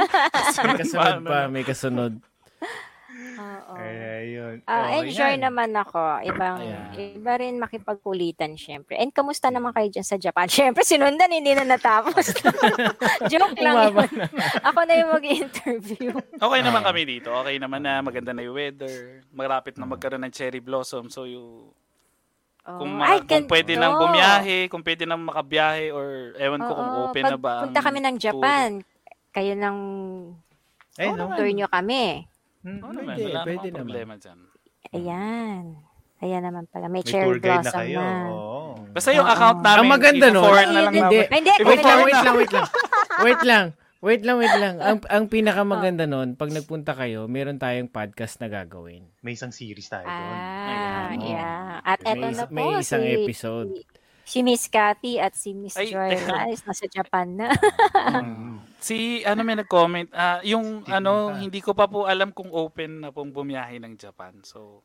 May 0.65 0.77
kasunod 0.77 1.19
pa. 1.23 1.39
May 1.49 1.65
kasunod. 1.65 2.13
Oo. 3.41 3.73
Kaya 3.73 4.13
yun. 4.23 4.55
Ah, 4.69 4.93
Oh, 4.93 5.01
enjoy 5.01 5.33
yan. 5.33 5.41
naman 5.43 5.73
ako. 5.73 6.21
Ibang, 6.23 6.57
Ayan. 6.61 7.17
iba 7.17 7.33
rin 7.35 7.57
makipagkulitan, 7.57 8.53
syempre. 8.55 8.95
And 8.95 9.09
kamusta 9.11 9.49
naman 9.49 9.73
kayo 9.73 9.89
dyan 9.89 10.05
sa 10.05 10.21
Japan? 10.21 10.45
Syempre, 10.53 10.85
sinundan, 10.85 11.33
hindi 11.33 11.57
na 11.57 11.65
natapos. 11.65 12.37
Joke 13.33 13.57
lang 13.57 13.91
yun. 13.91 14.09
Ako 14.61 14.79
na 14.85 14.95
yung 14.95 15.11
mag-interview. 15.11 16.13
Okay 16.37 16.61
naman 16.61 16.83
kami 16.85 17.03
dito. 17.09 17.33
Okay 17.33 17.57
naman 17.57 17.81
na 17.81 18.05
maganda 18.05 18.31
na 18.31 18.45
yung 18.45 18.55
weather. 18.55 19.25
Malapit 19.33 19.81
na 19.81 19.89
magkaroon 19.89 20.21
ng 20.21 20.35
cherry 20.35 20.61
blossom. 20.61 21.09
So, 21.09 21.25
yung, 22.71 22.79
kung, 22.79 22.91
Oh, 22.91 22.97
ma- 22.97 23.07
ay, 23.09 23.19
kung 23.21 23.47
pwede 23.47 23.73
nang 23.75 23.95
bumiyahe, 23.97 24.59
kung 24.67 24.83
pwede 24.83 25.03
nang 25.03 25.23
makabiyahe, 25.23 25.91
or 25.91 26.07
ewan 26.37 26.61
ko 26.61 26.73
kung 26.73 26.91
open 27.05 27.23
pag 27.23 27.33
na 27.33 27.37
ba. 27.37 27.53
ang 27.53 27.65
punta 27.67 27.83
kami 27.83 27.99
ng 27.99 28.15
tour. 28.15 28.25
Japan, 28.25 28.69
kayo 29.31 29.53
nang 29.55 29.79
Eh, 30.97 31.09
no? 31.09 31.31
tour 31.31 31.49
nyo 31.49 31.67
kami. 31.67 32.05
Hmm. 32.61 32.79
Oo 32.79 32.93
naman, 32.93 33.15
Pwede, 33.15 33.25
wala 33.27 33.41
pwede 33.41 33.57
namang 33.57 33.65
naman. 33.65 33.79
problema 33.81 34.13
dyan. 34.17 34.39
Ayan. 34.91 35.63
Ayan 36.21 36.43
naman 36.43 36.65
pala. 36.67 36.87
May, 36.87 37.01
May 37.01 37.03
cherry 37.03 37.25
tour 37.27 37.39
guide 37.39 37.49
na 37.49 37.63
blossom 37.65 37.81
kayo. 37.81 37.99
na. 37.99 38.09
Oo. 38.29 38.61
Basta 38.91 39.09
yung 39.11 39.25
Oo. 39.25 39.33
account 39.33 39.59
namin, 39.61 39.79
Ang 39.79 39.89
maganda 39.89 40.27
nun. 40.29 40.37
i-forward 40.37 40.69
na 40.69 40.81
lang 40.83 40.95
Hindi. 40.95 41.19
Hindi. 41.27 41.53
Wait 41.63 41.81
lang, 41.81 41.99
wait 42.03 42.21
lang, 42.21 42.35
wait 42.41 42.53
lang. 42.53 42.67
Wait 43.21 43.43
lang. 43.43 43.65
Wait 44.01 44.25
lang, 44.25 44.41
wait 44.41 44.57
lang. 44.57 44.81
Ang, 44.81 44.99
ang 45.05 45.25
pinakamaganda 45.29 46.09
nun, 46.09 46.33
pag 46.33 46.49
nagpunta 46.49 46.97
kayo, 46.97 47.29
meron 47.29 47.61
tayong 47.61 47.93
podcast 47.93 48.41
na 48.41 48.49
gagawin. 48.49 49.05
May 49.21 49.37
isang 49.37 49.53
series 49.53 49.93
tayo 49.93 50.09
doon. 50.09 50.17
Ah, 50.33 51.13
Ayan. 51.13 51.21
yeah. 51.21 51.85
At 51.85 52.01
eto 52.01 52.25
May, 52.25 52.33
na 52.33 52.45
po, 52.49 52.53
may 52.57 52.69
isang 52.81 53.05
si, 53.05 53.13
episode. 53.13 53.71
si 54.25 54.39
Miss 54.41 54.73
Cathy 54.73 55.21
at 55.21 55.37
si 55.37 55.53
Miss 55.53 55.77
Ay, 55.77 55.93
Joy. 55.93 56.17
Rice 56.17 56.65
nasa 56.65 56.89
Japan 56.89 57.29
na. 57.37 57.53
Mm. 57.93 58.57
Si, 58.81 59.21
ano 59.29 59.45
may 59.45 59.61
nag-comment, 59.61 60.09
ah, 60.17 60.41
yung, 60.41 60.81
Steve 60.81 60.97
ano, 60.97 61.13
Mata. 61.29 61.37
hindi 61.45 61.61
ko 61.61 61.77
pa 61.77 61.85
po 61.85 62.09
alam 62.09 62.33
kung 62.33 62.49
open 62.49 63.05
na 63.05 63.13
pong 63.13 63.37
bumiyahe 63.37 63.77
ng 63.85 64.01
Japan. 64.01 64.41
So, 64.41 64.81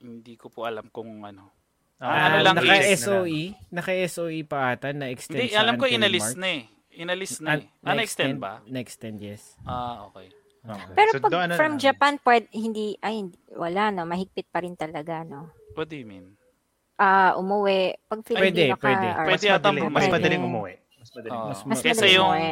hindi 0.00 0.40
ko 0.40 0.48
po 0.48 0.64
alam 0.64 0.88
kung 0.88 1.20
ano. 1.20 1.52
Ah, 2.00 2.32
ano 2.32 2.36
lang 2.40 2.56
naka 2.56 2.80
is- 2.80 3.04
SOE, 3.04 3.52
naka 3.68 3.92
SOE 4.08 4.40
pa 4.42 4.72
ata 4.72 4.90
na 4.90 5.12
extend 5.12 5.36
Hindi, 5.38 5.52
alam 5.52 5.76
ko 5.76 5.84
inalis 5.84 6.32
March. 6.32 6.40
na 6.40 6.48
eh. 6.48 6.64
Inalis 6.94 7.40
na 7.40 7.50
Ah, 7.50 7.58
eh. 7.58 7.66
Ah, 7.80 7.94
na-extend 7.94 8.36
ba? 8.36 8.60
Na-extend, 8.64 9.16
yes. 9.18 9.56
Ah, 9.62 10.06
okay. 10.06 10.28
Okay. 10.62 10.94
Pero 10.94 11.10
So, 11.10 11.18
pag 11.18 11.30
doon, 11.30 11.42
ano 11.44 11.54
from 11.56 11.74
na- 11.74 11.80
Japan, 11.80 12.12
pwede, 12.22 12.46
hindi, 12.52 12.94
ay, 13.00 13.14
hindi, 13.18 13.34
wala 13.50 13.90
no, 13.90 14.04
mahigpit 14.04 14.46
pa 14.46 14.60
rin 14.60 14.76
talaga, 14.76 15.24
no. 15.24 15.50
What 15.74 15.88
do 15.88 15.96
you 15.96 16.04
mean? 16.04 16.36
Ah, 16.94 17.34
umuwi. 17.34 17.98
Pag 18.06 18.20
Filipino 18.22 18.76
ka, 18.76 18.84
pwede. 18.84 19.06
or- 19.10 19.26
Pwede 19.26 19.44
yata 19.48 19.68
madaling, 19.68 19.90
mas 19.90 20.06
madaling 20.06 20.42
umuwi. 20.44 20.74
Mas 20.94 21.10
madaling 21.10 21.34
umuwi. 21.34 21.54
Mas 21.66 21.80
Kesa 21.80 21.88
madaling 21.98 22.14
yung- 22.14 22.30
umuwi. 22.30 22.50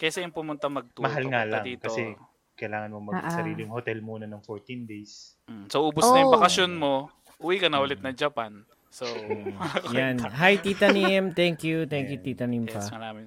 Kesa 0.00 0.18
yung 0.24 0.32
pumunta 0.32 0.66
mag-tour. 0.66 1.04
Mahal 1.04 1.24
nga 1.28 1.42
lang 1.44 1.60
dito. 1.60 1.84
kasi 1.84 2.16
kailangan 2.56 2.88
mo 2.88 2.98
Ah, 2.98 3.04
ah. 3.04 3.12
mag-sariling 3.20 3.68
hotel 3.68 3.98
muna 4.00 4.24
ng 4.24 4.40
14 4.40 4.84
days. 4.84 5.36
Mm, 5.44 5.68
So, 5.68 5.84
ubos 5.84 6.06
na 6.06 6.20
yung 6.20 6.32
Oh. 6.32 6.36
bakasyon 6.38 6.72
mo, 6.72 7.12
uwi 7.36 7.56
ka 7.56 7.68
na 7.68 7.76
ulit 7.78 8.00
na 8.00 8.14
Japan. 8.14 8.64
So, 8.88 9.04
Yan. 9.92 10.16
Hi, 10.18 10.56
Tita 10.56 10.88
Nim. 10.88 11.30
Thank 11.30 11.60
you. 11.62 11.84
Thank 11.84 12.08
you, 12.08 12.18
Tita 12.18 12.48
Nim 12.48 12.64
yes, 12.64 12.88
pa. 12.88 13.20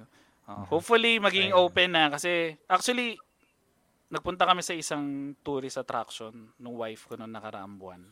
Uh, 0.44 0.64
hopefully, 0.68 1.16
maging 1.16 1.56
open 1.56 1.96
na. 1.96 2.12
Kasi, 2.12 2.52
actually, 2.68 3.16
nagpunta 4.12 4.44
kami 4.44 4.60
sa 4.60 4.76
isang 4.76 5.32
tourist 5.40 5.80
attraction 5.80 6.52
nung 6.60 6.76
wife 6.76 7.08
ko 7.08 7.16
noong 7.16 7.32
nakaraang 7.32 7.80
buwan. 7.80 8.02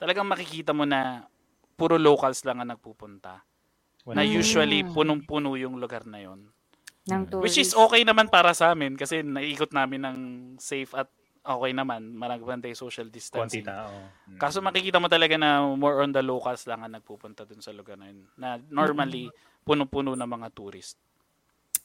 Talagang 0.00 0.26
makikita 0.26 0.72
mo 0.72 0.88
na 0.88 1.28
puro 1.76 2.00
locals 2.00 2.42
lang 2.42 2.64
ang 2.64 2.72
nagpupunta. 2.72 3.44
Na 4.10 4.20
Wala. 4.20 4.24
usually, 4.24 4.84
punong-puno 4.84 5.56
yung 5.56 5.80
lugar 5.80 6.04
na 6.04 6.20
yon. 6.20 6.48
ng 7.04 7.40
Which 7.40 7.60
is 7.60 7.76
okay 7.76 8.04
naman 8.04 8.32
para 8.32 8.56
sa 8.56 8.72
amin 8.72 8.96
kasi 8.96 9.20
naiikot 9.20 9.76
namin 9.76 10.08
ng 10.08 10.18
safe 10.56 10.92
at 10.96 11.08
okay 11.44 11.72
naman. 11.76 12.16
Maragpan 12.16 12.64
tayo 12.64 12.72
social 12.72 13.12
distancing. 13.12 13.64
tao. 13.64 13.92
Mm. 14.24 14.40
Kaso 14.40 14.64
makikita 14.64 14.96
mo 14.96 15.12
talaga 15.12 15.36
na 15.36 15.60
more 15.76 16.00
on 16.00 16.12
the 16.16 16.24
locals 16.24 16.64
lang 16.64 16.80
ang 16.80 16.96
nagpupunta 16.96 17.44
dun 17.44 17.60
sa 17.60 17.76
lugar 17.76 18.00
na 18.00 18.08
yun. 18.08 18.24
Na 18.40 18.56
normally, 18.72 19.28
puno-puno 19.64 20.16
ng 20.16 20.28
mga 20.28 20.48
tourist. 20.56 20.96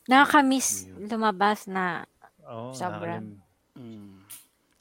Nakakamiss 0.09 0.89
lumabas 0.97 1.69
na. 1.69 2.09
Oo, 2.49 2.73
Sobra. 2.73 3.21
Mm. 3.77 4.25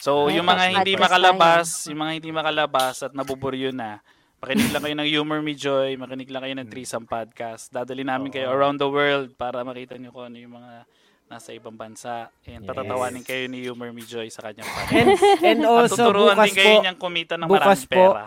So, 0.00 0.26
Ay, 0.26 0.40
yung 0.40 0.46
mga 0.46 0.64
hindi 0.72 0.94
tayo. 0.94 1.04
makalabas, 1.04 1.66
yung 1.84 2.00
mga 2.00 2.12
hindi 2.16 2.30
makalabas 2.32 3.02
at 3.02 3.12
nabuburyo 3.12 3.68
na, 3.68 4.00
makinig 4.38 4.70
lang 4.70 4.80
kayo 4.80 4.94
ng 4.96 5.10
Humor 5.12 5.40
Me 5.42 5.52
Joy, 5.52 5.98
makinig 5.98 6.30
lang 6.30 6.42
kayo 6.42 6.54
ng 6.56 6.68
Threesome 6.70 7.04
Podcast. 7.04 7.68
Dadali 7.68 8.06
namin 8.06 8.30
kayo 8.30 8.48
Oo. 8.48 8.56
around 8.56 8.78
the 8.78 8.88
world 8.88 9.34
para 9.34 9.60
makita 9.60 9.98
nyo 9.98 10.08
kung 10.08 10.30
ano 10.30 10.38
yung 10.38 10.54
mga 10.54 10.86
nasa 11.28 11.52
ibang 11.52 11.76
bansa. 11.76 12.30
And 12.46 12.62
Yes. 12.62 12.68
patatawanin 12.70 13.20
kayo 13.20 13.44
ni 13.46 13.66
Humor 13.66 13.92
Me 13.92 14.00
Joy 14.00 14.30
sa 14.30 14.40
kanyang 14.40 14.64
podcast. 14.72 14.96
And, 14.96 15.10
and 15.44 15.60
At 15.60 15.68
also, 15.68 16.00
tuturuan 16.00 16.32
bukas 16.32 16.46
din 16.46 16.56
kayo 16.56 16.70
po, 16.70 16.80
niyang 16.80 16.98
kumita 16.98 17.34
ng 17.36 17.48
bukas 17.50 17.60
maraming 17.84 17.90
po, 17.90 18.04
pera. 18.14 18.24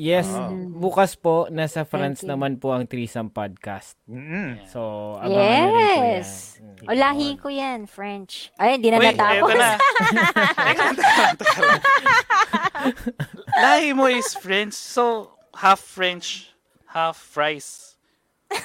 Yes, 0.00 0.24
Oo. 0.32 0.80
bukas 0.80 1.12
po, 1.12 1.44
nasa 1.52 1.84
France 1.84 2.24
naman 2.24 2.56
po 2.56 2.72
ang 2.72 2.88
Threesome 2.88 3.28
Podcast. 3.28 4.00
Mm-mm. 4.08 4.64
So, 4.72 4.80
abangan 5.20 5.36
na 5.36 5.52
rin 5.52 5.68
po 5.68 5.76
yan. 5.76 6.00
Yes. 6.16 6.30
O, 6.88 6.96
lahi 6.96 7.28
ko 7.36 7.52
yan, 7.52 7.84
French. 7.84 8.48
Ay, 8.56 8.80
hindi 8.80 8.88
na 8.88 8.96
Uy, 8.96 9.06
natapos. 9.12 9.52
eto 9.52 9.60
na. 9.60 9.70
Lahi 13.62 13.92
mo 13.92 14.08
is 14.08 14.32
French, 14.32 14.72
so 14.72 15.36
half 15.52 15.84
French, 15.84 16.56
half 16.88 17.20
fries. 17.20 18.00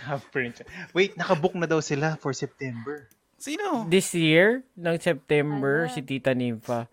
Half 0.00 0.32
print. 0.32 0.64
Wait, 0.96 1.12
nakabook 1.12 1.52
na 1.52 1.68
daw 1.68 1.84
sila 1.84 2.16
for 2.16 2.32
September. 2.32 3.04
Sino? 3.36 3.84
This 3.88 4.12
year, 4.16 4.64
ng 4.76 4.96
September, 4.96 5.88
Ala. 5.88 5.92
si 5.92 6.00
Tita 6.00 6.32
Nympha. 6.32 6.88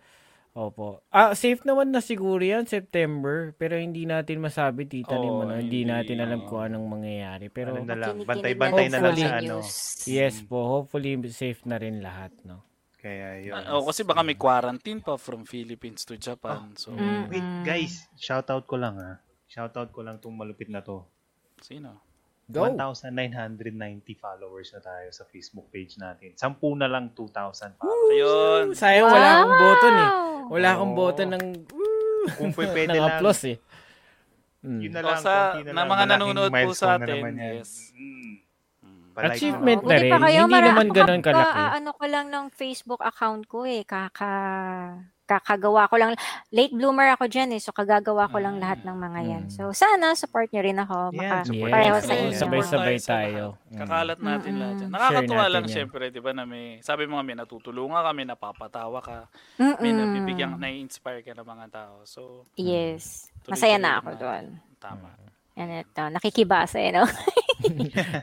Opo. 0.57 1.05
Ah, 1.13 1.37
safe 1.37 1.61
naman 1.61 1.93
na 1.93 2.01
siguro 2.01 2.41
yan, 2.41 2.65
September. 2.65 3.53
Pero 3.61 3.77
hindi 3.77 4.09
natin 4.09 4.41
masabi, 4.41 4.89
Tita 4.89 5.13
Oo, 5.13 5.21
Nympha. 5.21 5.43
no? 5.45 5.53
Hindi 5.53 5.85
hindi, 5.85 5.93
natin 5.93 6.17
alam 6.17 6.49
kung 6.49 6.65
anong 6.65 6.87
mangyayari. 6.97 7.53
Pero, 7.53 7.77
Ano 7.77 7.85
na 7.85 7.93
lang, 7.93 8.25
bantay-bantay 8.25 8.89
na 8.89 8.97
lang 8.97 9.13
Hopefully. 9.13 9.21
sa 9.21 9.37
ano. 9.37 9.55
yes 10.09 10.35
po, 10.41 10.57
hopefully 10.65 11.13
safe 11.29 11.61
na 11.69 11.77
rin 11.77 12.01
lahat, 12.01 12.33
no? 12.41 12.65
Kaya 12.97 13.37
yun. 13.37 13.53
Ah, 13.53 13.77
oh, 13.77 13.85
kasi 13.85 14.01
baka 14.01 14.25
may 14.25 14.33
quarantine 14.33 14.97
pa 14.97 15.13
from 15.21 15.45
Philippines 15.45 16.01
to 16.01 16.17
Japan. 16.17 16.73
So, 16.73 16.89
Mm. 16.97 17.29
Wait, 17.29 17.47
guys, 17.61 18.09
shoutout 18.17 18.65
ko 18.65 18.81
lang 18.81 18.97
ha. 18.97 19.21
Shoutout 19.45 19.93
ko 19.93 20.01
lang 20.01 20.17
tong 20.17 20.33
malupit 20.33 20.73
na 20.73 20.81
to. 20.81 21.05
sino? 21.57 22.01
Go! 22.47 22.63
1,990 22.63 23.11
followers 24.15 24.71
na 24.71 24.79
tayo 24.79 25.07
sa 25.09 25.23
Facebook 25.23 25.67
page 25.67 25.95
natin. 25.95 26.31
Sampu 26.33 26.71
na 26.73 26.87
lang 26.87 27.11
2,000 27.11 27.75
followers. 27.75 28.07
Ayun. 28.09 28.63
Sayang 28.71 29.05
wala 29.05 29.29
akong 29.33 29.55
boton 29.57 29.93
eh. 29.93 30.09
Wala 30.47 30.67
akong 30.71 30.89
Oo. 30.89 30.97
boton 30.97 31.29
ng, 31.29 31.45
Kung 32.33 32.51
pwede 32.51 32.71
pwede 32.77 32.87
ng 32.89 32.97
lang. 32.97 33.11
applause 33.13 33.43
eh. 33.45 33.57
Mm. 34.59 34.79
Yun 34.79 34.91
na 34.91 34.99
O 34.99 35.05
lang, 35.05 35.19
sa- 35.19 35.51
konti 35.53 35.61
na 35.61 35.67
na 35.67 35.75
lang. 35.75 35.87
mga 35.89 36.03
nanonood 36.07 36.51
po 36.51 36.71
sa 36.71 36.87
na 36.87 36.95
atin, 36.97 37.19
yan. 37.19 37.35
yes. 37.53 37.71
Mm. 37.91 38.33
Palike 39.11 39.33
Achievement 39.33 39.81
na 39.81 39.95
rin. 39.97 40.11
Hindi 40.13 40.59
naman 40.61 40.87
ganun 40.89 41.19
kaka- 41.19 41.35
kalaki. 41.35 41.61
ano 41.75 41.89
ko 41.91 42.03
lang 42.05 42.27
ng 42.29 42.45
Facebook 42.49 43.01
account 43.01 43.43
ko 43.45 43.65
eh. 43.65 43.83
Kaka, 43.83 44.31
kakagawa 45.27 45.85
ko 45.85 45.99
lang. 45.99 46.15
Late 46.49 46.71
bloomer 46.71 47.11
ako 47.11 47.27
dyan 47.27 47.51
eh. 47.51 47.59
So, 47.59 47.69
kagagawa 47.69 48.31
ko 48.31 48.39
lang 48.39 48.57
lahat 48.57 48.81
ng 48.81 48.95
mga 48.95 49.19
yan. 49.21 49.43
Mm. 49.45 49.51
So, 49.51 49.69
sana 49.69 50.15
support 50.15 50.47
nyo 50.49 50.63
rin 50.63 50.79
ako. 50.79 51.11
Baka, 51.11 51.43
support 51.43 51.69
pareho 51.69 51.97
sa 51.99 52.13
inyo. 52.15 52.31
Sabay-sabay 52.33 52.97
tayo. 52.97 53.43
Mm. 53.67 53.77
Kakalat 53.77 54.19
natin 54.19 54.49
Mm-mm. 54.49 54.61
lahat 54.63 54.73
yan. 54.73 54.79
Share 54.81 54.93
Nakakatuwa 54.95 55.45
lang 55.45 55.65
yan. 55.65 55.75
syempre, 55.75 56.03
di 56.07 56.21
ba, 56.23 56.31
na 56.31 56.43
may, 56.43 56.79
sabi 56.79 57.03
mo 57.03 57.19
nga, 57.19 57.27
may 57.27 57.35
natutulungan 57.35 57.99
ka, 57.99 58.11
may 58.11 58.23
napapatawa 58.23 58.99
ka, 59.03 59.17
Mm-mm. 59.59 59.77
may 59.77 59.91
nabibigyan, 59.91 60.55
nai-inspire 60.55 61.21
ka 61.21 61.35
ng 61.35 61.43
mga 61.45 61.65
tao. 61.69 62.01
So, 62.01 62.47
Yes. 62.55 63.27
Masaya 63.45 63.75
na 63.75 63.99
ako 63.99 64.15
na. 64.15 64.17
doon. 64.17 64.43
Tama. 64.77 65.07
Yan 65.53 65.81
ito. 65.81 66.03
Nakikibasa 66.07 66.77
eh, 66.77 66.93
no? 66.93 67.03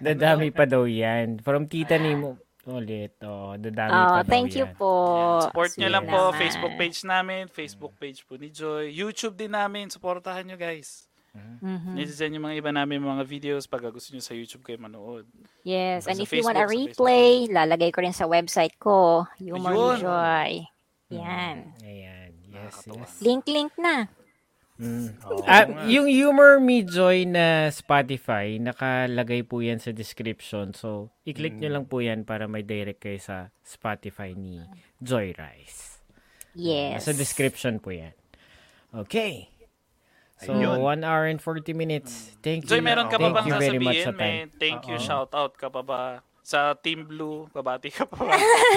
Dadami 0.01 0.49
pa 0.49 0.65
daw 0.65 0.85
yan. 0.85 1.43
From 1.43 1.67
Tita 1.67 1.99
Nemo 1.99 2.39
ulit. 2.67 3.13
Oh, 3.21 3.55
dadami 3.55 3.93
Oh, 3.93 4.07
pa 4.11 4.21
daw 4.21 4.29
thank 4.29 4.53
you 4.53 4.65
yan. 4.65 4.75
po. 4.75 4.93
Yan. 5.15 5.43
Support 5.49 5.71
nyo 5.77 5.89
lang 5.89 6.05
po, 6.05 6.21
naman. 6.29 6.39
Facebook 6.39 6.75
page 6.75 6.99
namin, 7.03 7.41
Facebook 7.47 7.95
page 7.97 8.21
po 8.25 8.33
ni 8.35 8.49
Joy, 8.49 8.89
YouTube 8.89 9.35
din 9.35 9.53
namin, 9.53 9.89
supportahan 9.89 10.43
nyo 10.43 10.57
guys. 10.57 11.07
Mhm. 11.35 11.99
Nandyan 11.99 12.35
yung 12.39 12.45
mga 12.47 12.57
iba 12.63 12.71
namin 12.71 13.03
mga 13.03 13.27
videos 13.27 13.67
pag 13.67 13.83
gusto 13.83 14.15
nyo 14.15 14.23
sa 14.23 14.39
YouTube 14.39 14.63
kayo 14.63 14.79
manood. 14.79 15.27
Yes, 15.67 16.07
and 16.07 16.23
if 16.23 16.31
you 16.31 16.47
want 16.47 16.55
a 16.55 16.63
Facebook, 16.63 16.95
replay, 17.03 17.51
lalagay 17.51 17.91
ko 17.91 18.07
rin 18.07 18.15
sa 18.15 18.31
website 18.31 18.79
ko, 18.79 19.27
Humor 19.43 19.75
Ayun. 19.75 19.95
ni 19.99 20.01
Joy. 20.01 20.51
Yan. 21.19 21.57
Ayan. 21.83 22.31
Yes, 22.55 22.87
yes. 22.87 23.11
Link-link 23.19 23.75
na. 23.75 24.07
Mm. 24.75 25.15
Ah, 25.47 25.71
nga. 25.71 25.87
yung 25.87 26.11
Humor 26.11 26.59
Me 26.59 26.83
Joy 26.83 27.31
na 27.31 27.71
Spotify, 27.71 28.59
nakalagay 28.59 29.47
po 29.47 29.63
yan 29.63 29.79
sa 29.79 29.95
description. 29.95 30.75
So, 30.75 31.15
i-click 31.23 31.55
nyo 31.63 31.71
lang 31.71 31.87
po 31.87 32.03
yan 32.03 32.27
para 32.27 32.51
may 32.51 32.67
direct 32.67 32.99
kayo 32.99 33.23
sa 33.23 33.55
Spotify 33.63 34.35
ni 34.35 34.59
Joy 34.99 35.31
Rice. 35.39 36.03
Yes. 36.59 37.07
Sa 37.07 37.15
description 37.15 37.79
po 37.79 37.95
yan. 37.95 38.15
Okay. 38.91 39.47
So, 40.43 40.59
Ayun. 40.59 40.83
1 40.83 41.07
hour 41.07 41.31
and 41.31 41.39
40 41.39 41.71
minutes. 41.71 42.35
Thank 42.43 42.67
you. 42.67 42.75
Joy, 42.75 42.83
meron 42.83 43.07
ka 43.07 43.19
pa 43.19 43.31
Thank 43.31 43.35
bang 43.39 43.47
you 43.47 43.55
very 43.55 43.79
much 43.79 44.03
sasabihin? 44.03 44.07
sa 44.07 44.11
May 44.11 44.19
time. 44.19 44.49
thank 44.59 44.81
you, 44.91 44.97
shout 44.99 45.31
out 45.31 45.55
ka 45.55 45.71
pa 45.71 45.83
ba? 45.87 46.03
Sa 46.45 46.77
Team 46.77 47.09
Blue, 47.09 47.49
babati 47.57 47.89
ka 47.89 48.05
pa? 48.05 48.29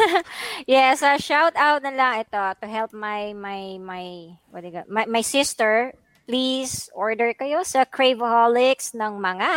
Yes, 0.63 1.03
a 1.03 1.19
shout 1.19 1.51
out 1.59 1.83
na 1.83 1.91
lang 1.91 2.23
ito 2.23 2.39
to 2.39 2.65
help 2.65 2.95
my 2.95 3.35
my 3.35 3.75
my 3.75 4.05
what 4.47 4.63
do 4.63 4.71
you 4.71 4.75
got? 4.79 4.87
My, 4.87 5.03
my 5.03 5.19
sister. 5.19 5.91
Please 6.27 6.87
order 6.91 7.31
kayo 7.35 7.63
sa 7.63 7.83
Craveaholics 7.83 8.91
ng 8.95 9.19
mga 9.19 9.51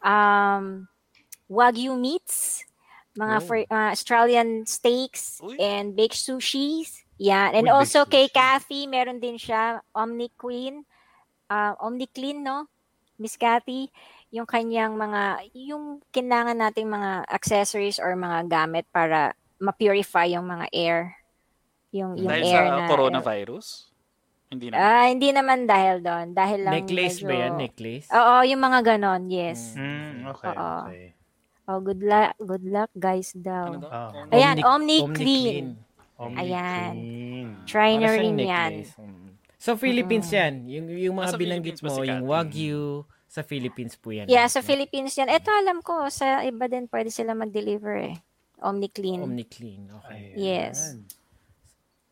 um 0.00 0.88
wagyu 1.48 1.96
meats, 1.96 2.64
mga 3.16 3.36
Oh. 3.36 3.44
fr- 3.44 3.68
uh, 3.68 3.92
Australian 3.92 4.64
steaks 4.68 5.40
Uy. 5.40 5.56
and 5.56 5.96
baked 5.96 6.16
sushis. 6.16 7.04
Yeah, 7.16 7.48
and 7.52 7.66
Uy, 7.68 7.72
also 7.72 8.04
kay. 8.04 8.28
Kathy, 8.28 8.84
meron 8.86 9.16
din 9.18 9.36
siya 9.36 9.80
Omni 9.92 10.28
Queen, 10.36 10.84
uh, 11.48 11.72
Omni 11.80 12.06
Clean, 12.08 12.36
no? 12.36 12.68
Miss 13.18 13.34
Kathy, 13.34 13.90
yung 14.28 14.44
kanyang 14.44 14.92
mga, 14.92 15.22
yung 15.54 15.84
kailangan 16.08 16.56
nating 16.58 16.86
mga 16.86 17.24
accessories 17.26 17.96
or 17.96 18.12
mga 18.12 18.44
gamit 18.46 18.84
para 18.88 19.32
ma-purify 19.56 20.28
yung 20.28 20.44
mga 20.44 20.66
air. 20.70 21.16
Yung, 21.90 22.14
yung 22.14 22.28
Dahil 22.28 22.44
air 22.44 22.64
sa 22.68 22.76
na... 22.76 22.86
coronavirus? 22.86 23.88
Hindi 24.48 24.68
na. 24.68 24.76
Ah, 24.76 25.06
hindi 25.06 25.28
naman 25.28 25.64
dahil 25.64 26.00
doon. 26.00 26.32
Dahil 26.32 26.60
lang 26.62 26.72
Necklace 26.74 27.20
ba 27.20 27.26
medyo- 27.26 27.40
yan? 27.42 27.52
Necklace? 27.58 28.06
Oo, 28.08 28.34
yung 28.44 28.62
mga 28.62 28.78
ganon, 28.86 29.22
yes. 29.28 29.72
Mm, 29.74 30.24
okay, 30.26 30.48
Oo. 30.48 30.68
okay. 30.82 31.04
Oh, 31.68 31.80
good 31.80 32.00
luck, 32.00 32.32
good 32.38 32.64
luck 32.64 32.88
guys 32.94 33.28
daw. 33.34 33.68
ano 33.70 33.84
daw? 33.84 34.08
Omni- 34.14 34.32
Ayan, 34.32 34.56
Omni- 34.58 35.04
Omni, 35.04 35.14
Clean. 35.14 35.66
Omni 36.16 36.36
Ayan. 36.38 36.92
Clean. 36.94 37.48
Try 37.64 37.90
na 37.94 38.08
rin 38.10 38.34
yan. 38.34 38.72
necklace. 38.72 38.92
Mm. 38.96 39.28
So, 39.58 39.74
Philippines 39.74 40.28
yan. 40.28 40.64
Yung, 40.64 40.86
yung 40.88 41.16
mga 41.18 41.28
Ah, 41.28 41.36
binanggit 41.36 41.76
ba 41.78 41.90
mo, 41.90 42.00
yung? 42.00 42.24
Wagyu, 42.24 43.04
sa 43.28 43.44
Philippines 43.44 43.94
po 43.94 44.08
yan. 44.10 44.24
Yeah, 44.26 44.48
sa 44.48 44.64
Philippines 44.64 45.12
yan. 45.14 45.28
Ito 45.28 45.52
alam 45.52 45.84
ko, 45.84 46.08
sa 46.08 46.40
iba 46.42 46.64
din 46.64 46.88
pwede 46.88 47.12
sila 47.12 47.36
mag-deliver 47.36 48.08
eh. 48.08 48.16
Omni 48.58 48.88
Clean. 48.88 49.20
Omni 49.20 49.44
Clean. 49.44 49.84
Okay. 49.84 50.34
Ayan. 50.34 50.34
Yes. 50.34 50.96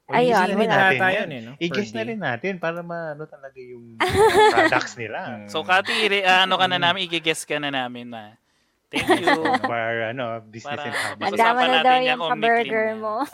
Ayun, 0.06 0.38
rin 0.46 0.54
wala 0.54 0.70
natin 0.70 1.00
tayo 1.02 1.18
yan. 1.18 1.28
eh, 1.28 1.40
no? 1.42 1.52
I-guess 1.58 1.90
na 1.90 2.02
rin 2.06 2.20
natin 2.22 2.52
para 2.62 2.78
maano 2.78 3.26
talaga 3.26 3.58
yung 3.58 3.98
products 4.54 4.94
nila. 4.94 5.50
So, 5.50 5.66
Kati, 5.66 5.90
ire- 6.06 6.22
ano 6.22 6.54
ka 6.54 6.70
na 6.70 6.78
namin, 6.78 7.10
i-guess 7.10 7.42
ka 7.42 7.58
na 7.58 7.74
namin 7.74 8.14
na. 8.14 8.38
Thank 8.86 9.18
you. 9.26 9.42
para 9.60 10.10
ano, 10.10 10.40
business 10.46 10.70
Para- 10.70 10.86
and 10.86 10.94
hobbies. 10.94 11.10
Ang 11.10 11.18
Pag-usapan 11.34 11.54
dama 11.58 11.62
na 11.66 11.78
daw 11.82 11.98
yung 12.00 12.20
ka-burger 12.22 12.86
mo. 12.94 13.14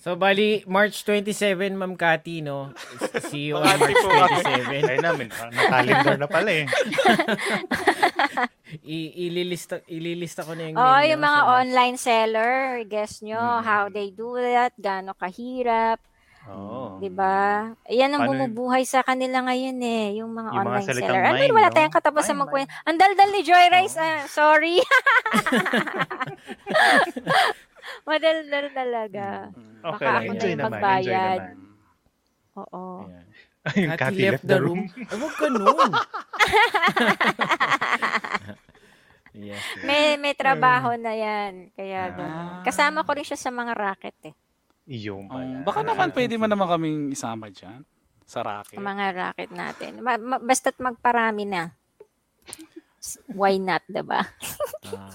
So, 0.00 0.16
bali, 0.16 0.64
March 0.64 1.04
27, 1.04 1.76
Ma'am 1.76 1.92
Cathy, 1.92 2.40
no? 2.40 2.72
See 3.28 3.52
you 3.52 3.60
on 3.60 3.68
March 3.68 3.92
po 3.94 4.08
kami. 4.08 4.40
27. 4.64 4.88
Ayun 4.88 5.04
namin, 5.04 5.26
na-calendar 5.28 6.16
na 6.16 6.26
pala 6.26 6.50
eh. 6.50 6.64
I- 8.86 9.12
ililista, 9.26 9.78
ililista 9.86 10.40
ko 10.40 10.54
na 10.54 10.62
yung 10.64 10.74
Oh, 10.74 10.96
menu 10.96 11.12
yung 11.12 11.20
mga 11.20 11.40
March. 11.42 11.52
online 11.60 11.96
seller, 11.98 12.54
guess 12.86 13.20
nyo, 13.20 13.36
Mm. 13.36 13.62
how 13.62 13.82
they 13.88 14.08
do 14.08 14.32
that, 14.34 14.72
gaano 14.76 15.12
kahirap, 15.12 15.98
Oo. 16.48 16.96
'di 16.96 17.10
ba? 17.10 17.68
Yan 17.86 18.10
ang 18.10 18.24
Paano 18.24 18.32
bumubuhay 18.32 18.82
sa 18.82 19.04
kanila 19.04 19.44
ngayon 19.44 19.76
eh, 19.78 20.16
yung 20.16 20.32
mga 20.32 20.50
Yung 20.50 20.56
mga 20.56 20.68
online 20.72 20.86
salitang 20.86 21.12
seller. 21.12 21.28
Ano 21.44 21.52
wala 21.52 21.68
no? 21.68 21.74
tayong 21.74 21.92
katapusan 21.92 22.32
Mime, 22.32 22.42
magkwento. 22.42 22.70
Ang 22.82 22.96
daldal 22.96 23.28
ni 23.28 23.40
Joy 23.42 23.66
Rice, 23.68 23.96
ah, 23.96 24.24
sorry. 24.24 24.80
Madaldal 28.08 28.66
talaga. 28.72 29.26
Okay 29.80 30.06
Baka 30.06 30.18
ako 30.18 30.30
enjoy 30.30 30.52
na 30.52 30.62
naman, 30.62 30.72
enjoy 30.72 30.80
magbayad. 30.80 31.40
naman. 31.40 31.56
Oo. 32.56 32.84
Ayan. 33.04 33.26
Yung 33.76 33.92
Cathy 33.94 34.24
left 34.26 34.46
the 34.46 34.56
room. 34.58 34.80
Ay, 34.88 35.14
huwag 35.14 35.34
ganun. 35.36 35.92
yes. 39.36 39.60
yes. 39.60 39.84
May 39.84 40.16
may 40.16 40.32
trabaho 40.32 40.96
na 40.96 41.12
'yan. 41.12 41.68
Kaya 41.74 42.00
Ah. 42.00 42.10
ganun. 42.10 42.46
Kasama 42.64 43.04
ko 43.04 43.10
rin 43.12 43.22
siya 43.22 43.36
sa 43.36 43.50
mga 43.50 43.72
racket 43.74 44.16
eh. 44.24 44.34
Yung 44.90 45.30
pala. 45.30 45.62
Um, 45.62 45.62
baka 45.62 45.80
naman 45.80 46.10
pwede 46.10 46.34
mo 46.34 46.44
naman 46.44 46.66
kaming 46.66 47.00
isama 47.10 47.46
dyan. 47.46 47.86
Sa 48.24 48.42
racket. 48.42 48.74
Sa 48.74 48.82
mga 48.82 49.06
racket 49.12 49.50
natin. 49.50 49.90
Ma- 49.98 50.18
ma- 50.18 50.38
basta't 50.40 50.74
magparami 50.76 51.44
na. 51.44 51.70
Why 53.30 53.56
not, 53.56 53.80
'di 53.86 54.02
ba? 54.02 54.20
Ah, 54.84 55.14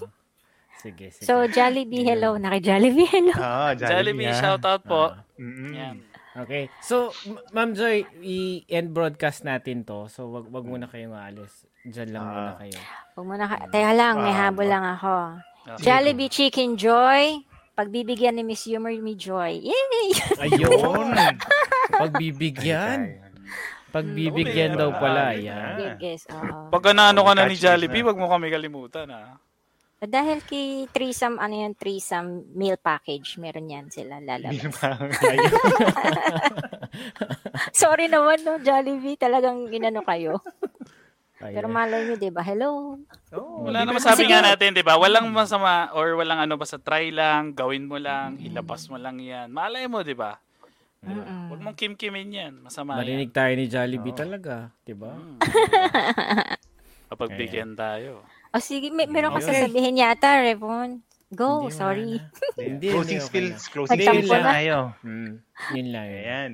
sige, 0.76 1.12
sige. 1.12 1.22
So 1.22 1.44
Jollibee 1.46 2.02
hello, 2.02 2.34
naki 2.34 2.58
Jollibee 2.60 3.06
hello. 3.06 3.36
Ah, 3.38 3.72
Jollibee, 3.72 4.26
ah. 4.26 4.34
shoutout 4.34 4.82
po. 4.82 5.12
Mm-mm. 5.36 5.70
Yan. 5.70 5.96
Okay. 6.34 6.68
So, 6.82 7.16
M- 7.24 7.40
Ma'am 7.50 7.72
Joy, 7.72 8.04
i-end 8.18 8.90
broadcast 8.90 9.40
natin 9.42 9.84
to. 9.84 10.04
So, 10.06 10.28
wag 10.28 10.44
wag 10.46 10.64
muna 10.64 10.84
kayong 10.84 11.14
aalis. 11.14 11.64
Diyan 11.80 12.10
lang 12.10 12.20
Ah. 12.20 12.28
muna 12.28 12.52
kayo. 12.58 12.78
Huwag 13.14 13.26
mo 13.26 13.34
na 13.34 13.46
ka- 13.46 13.68
Teka 13.70 13.92
lang, 13.92 14.14
may 14.18 14.34
Ah, 14.34 14.40
habol 14.42 14.66
lang 14.66 14.84
ako. 14.84 15.14
Okay. 15.66 15.80
Jollibee 15.82 16.28
Chicken 16.28 16.76
Joy, 16.76 17.40
pagbibigyan 17.76 18.40
ni 18.40 18.42
Miss 18.42 18.64
Humor 18.64 18.96
me 19.04 19.12
Joy. 19.14 19.60
Yay! 19.60 20.08
Ayun. 20.48 21.12
Pagbibigyan. 22.00 23.20
Pagbibigyan 23.92 24.74
daw 24.80 24.96
pala. 24.96 25.30
Ah, 25.30 25.36
Yan. 25.36 25.76
Good 25.76 25.96
guess. 26.00 26.24
Oo. 26.32 26.72
Pag 26.72 26.96
ano 26.96 27.20
ka 27.20 27.32
na 27.36 27.44
ni 27.44 27.56
Jollibee, 27.56 28.02
na. 28.02 28.08
wag 28.10 28.18
mo 28.18 28.26
kami 28.32 28.48
kalimutan 28.48 29.12
ha. 29.12 29.36
Dahil 29.96 30.44
kay 30.44 30.84
threesome, 30.92 31.40
ano 31.40 31.56
yan, 31.56 31.72
threesome 31.72 32.52
meal 32.52 32.76
package, 32.76 33.40
meron 33.40 33.64
yan 33.64 33.88
sila 33.88 34.20
lalabas. 34.20 34.60
Sorry 37.80 38.04
naman, 38.12 38.44
no, 38.44 38.60
Jollibee, 38.60 39.16
talagang 39.16 39.72
inano 39.72 40.04
kayo. 40.04 40.44
Pero 41.36 41.68
Ayan. 41.68 41.76
malay 41.76 42.00
nyo, 42.00 42.16
di 42.16 42.30
ba? 42.32 42.40
Hello. 42.40 42.96
Oh, 43.36 43.68
Wala 43.68 43.84
naman 43.84 44.00
sabi 44.00 44.24
Sige. 44.24 44.32
nga 44.32 44.40
natin, 44.40 44.72
'di 44.72 44.80
ba? 44.80 44.96
Walang 44.96 45.28
masama 45.28 45.92
or 45.92 46.16
walang 46.16 46.40
ano 46.40 46.56
basta 46.56 46.80
try 46.80 47.12
lang, 47.12 47.52
gawin 47.52 47.84
mo 47.84 48.00
lang, 48.00 48.40
ilabas 48.40 48.88
mo 48.88 48.96
lang 48.96 49.20
'yan. 49.20 49.52
Malay 49.52 49.84
mo, 49.84 50.00
'di 50.00 50.16
ba? 50.16 50.40
Mm-mm. 51.04 51.52
Huwag 51.52 51.60
mong 51.60 51.76
kimkimin 51.76 52.32
'yan. 52.32 52.52
Masama 52.64 52.96
Marinig 52.96 53.28
'yan. 53.30 53.36
tayo 53.36 53.52
ni 53.52 53.66
Jollibee 53.68 54.14
Oo. 54.14 54.20
talaga, 54.20 54.72
'di 54.88 54.94
ba? 54.96 55.12
Mm. 55.12 55.38
Kapag 57.12 57.30
bigyan 57.36 57.72
tayo. 57.76 58.24
O 58.50 58.58
sige, 58.62 58.88
may, 58.90 59.04
meron 59.06 59.36
ka 59.36 59.44
Okay. 59.44 59.68
sasabihin 59.68 60.00
yata, 60.00 60.40
Revon. 60.40 61.04
Go, 61.34 61.66
Hindi, 61.66 61.74
sorry. 61.74 62.10
Hindi, 62.56 62.88
closing 62.94 63.20
okay 63.20 63.50
skills, 63.52 63.62
closing 63.68 64.00
skills 64.00 64.30
na. 64.30 64.54
tayo. 64.54 64.76
Mm, 65.02 65.32
yun 65.74 65.88
lang. 65.92 66.06
Ayan. 66.08 66.50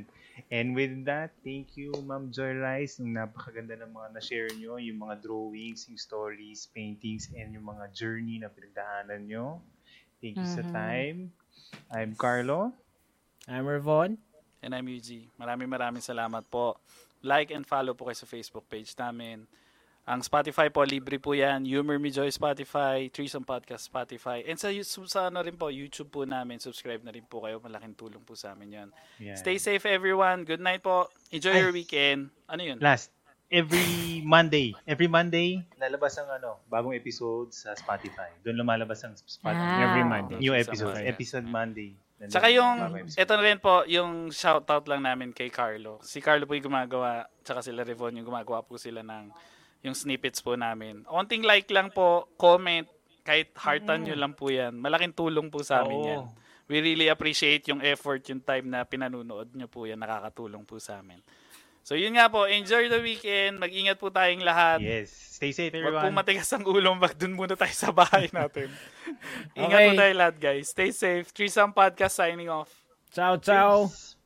And 0.52 0.76
with 0.76 1.08
that, 1.08 1.32
thank 1.40 1.80
you, 1.80 1.96
Ma'am 2.04 2.28
Joy 2.28 2.60
Rice. 2.60 3.00
Yung 3.00 3.16
napakaganda 3.16 3.72
ng 3.80 3.88
mga 3.88 4.08
na-share 4.12 4.52
nyo, 4.60 4.76
yung 4.76 5.00
mga 5.00 5.24
drawings, 5.24 5.88
yung 5.88 5.96
stories, 5.96 6.68
paintings, 6.76 7.32
and 7.32 7.56
yung 7.56 7.64
mga 7.64 7.88
journey 7.96 8.36
na 8.36 8.52
pinagdaanan 8.52 9.24
nyo. 9.24 9.64
Thank 10.20 10.36
you 10.44 10.48
sa 10.52 10.60
Mhm. 10.60 10.76
time. 10.76 11.18
I'm 11.88 12.12
Carlo. 12.12 12.76
I'm 13.48 13.64
Ravon. 13.64 14.20
And 14.60 14.76
I'm 14.76 14.86
UG. 14.86 15.32
Maraming 15.40 15.72
maraming 15.72 16.04
salamat 16.04 16.44
po. 16.52 16.76
Like 17.24 17.48
and 17.48 17.64
follow 17.64 17.96
po 17.96 18.12
kayo 18.12 18.18
sa 18.20 18.28
Facebook 18.28 18.68
page 18.68 18.92
namin. 19.00 19.48
Ang 20.02 20.18
Spotify 20.18 20.66
po, 20.66 20.82
libre 20.82 21.22
po 21.22 21.30
yan. 21.30 21.62
Humor 21.62 22.02
Me 22.02 22.10
Joy 22.10 22.26
Spotify, 22.34 23.06
Threesome 23.06 23.46
Podcast 23.46 23.86
Spotify. 23.86 24.42
And 24.50 24.58
sa, 24.58 24.74
sa, 25.06 25.30
ano 25.30 25.38
rin 25.46 25.54
po, 25.54 25.70
YouTube 25.70 26.10
po 26.10 26.26
namin, 26.26 26.58
subscribe 26.58 27.06
na 27.06 27.14
rin 27.14 27.22
po 27.22 27.38
kayo. 27.46 27.62
Malaking 27.62 27.94
tulong 27.94 28.18
po 28.26 28.34
sa 28.34 28.50
amin 28.50 28.82
yan. 28.82 28.88
Yan. 29.22 29.38
Stay 29.38 29.62
safe 29.62 29.86
everyone. 29.86 30.42
Good 30.42 30.58
night 30.58 30.82
po. 30.82 31.06
Enjoy 31.30 31.54
Ay. 31.54 31.62
your 31.62 31.70
weekend. 31.70 32.34
Ano 32.50 32.66
yun? 32.66 32.82
Last, 32.82 33.14
every 33.46 34.26
Monday, 34.26 34.74
every 34.90 35.06
Monday, 35.06 35.62
lalabas 35.78 36.18
ang 36.18 36.34
ano, 36.34 36.58
bagong 36.66 36.98
episode 36.98 37.54
sa 37.54 37.70
Spotify. 37.78 38.34
Doon 38.42 38.58
lumalabas 38.58 39.06
ang 39.06 39.14
Spotify. 39.14 39.54
Ah. 39.54 39.86
Every 39.86 40.02
Monday. 40.02 40.38
New 40.42 40.58
episode. 40.58 40.98
Monday. 40.98 41.06
Episode 41.14 41.46
Monday. 41.46 41.90
Tsaka 42.26 42.50
yung, 42.50 43.06
ito 43.06 43.32
na 43.38 43.42
rin 43.46 43.58
po, 43.62 43.86
yung 43.86 44.34
shoutout 44.34 44.86
lang 44.90 45.06
namin 45.06 45.30
kay 45.30 45.46
Carlo. 45.46 46.02
Si 46.02 46.18
Carlo 46.18 46.42
po 46.42 46.58
yung 46.58 46.66
gumagawa, 46.70 47.30
tsaka 47.46 47.62
sila 47.62 47.86
Revon 47.86 48.18
yung 48.18 48.26
gumagawa 48.26 48.66
po 48.66 48.74
sila 48.78 49.06
ng 49.06 49.30
yung 49.82 49.92
snippets 49.92 50.38
po 50.38 50.54
namin. 50.54 51.02
Onting 51.06 51.42
like 51.42 51.66
lang 51.68 51.90
po, 51.90 52.30
comment, 52.34 52.86
kahit 53.22 53.50
heartan 53.54 54.02
nyo 54.02 54.14
lang 54.14 54.32
po 54.32 54.48
yan. 54.48 54.74
Malaking 54.74 55.10
tulong 55.12 55.46
po 55.46 55.62
sa 55.62 55.82
amin 55.82 55.94
Oo. 55.96 56.08
yan. 56.08 56.22
We 56.66 56.78
really 56.80 57.06
appreciate 57.06 57.66
yung 57.66 57.82
effort, 57.82 58.22
yung 58.26 58.40
time 58.40 58.64
na 58.64 58.82
pinanunood 58.82 59.50
nyo 59.52 59.66
po 59.66 59.84
yan. 59.84 59.98
Nakakatulong 59.98 60.62
po 60.62 60.78
sa 60.78 60.98
amin. 60.98 61.18
So 61.82 61.98
yun 61.98 62.14
nga 62.14 62.30
po, 62.30 62.46
enjoy 62.46 62.86
the 62.86 62.98
weekend. 62.98 63.58
Mag-ingat 63.58 63.98
po 63.98 64.06
tayong 64.06 64.40
lahat. 64.40 64.78
Yes. 64.78 65.10
Stay 65.10 65.50
safe, 65.50 65.74
Huwag 65.74 65.82
po 65.82 65.98
everyone. 65.98 66.14
matigas 66.14 66.46
ang 66.48 66.62
ulo, 66.62 66.94
mag 66.94 67.10
dun 67.12 67.34
muna 67.34 67.58
tayo 67.58 67.74
sa 67.74 67.90
bahay 67.90 68.30
natin. 68.34 68.70
Ingat 69.52 69.66
Okay. 69.68 69.86
po 69.88 69.98
tayo 69.98 70.12
lahat 70.14 70.36
guys. 70.38 70.70
Stay 70.70 70.94
safe. 70.94 71.26
Threesome 71.28 71.74
Podcast 71.74 72.14
signing 72.14 72.46
off. 72.46 72.70
Ciao, 73.10 73.34
ciao. 73.36 73.90
Peace. 73.90 74.21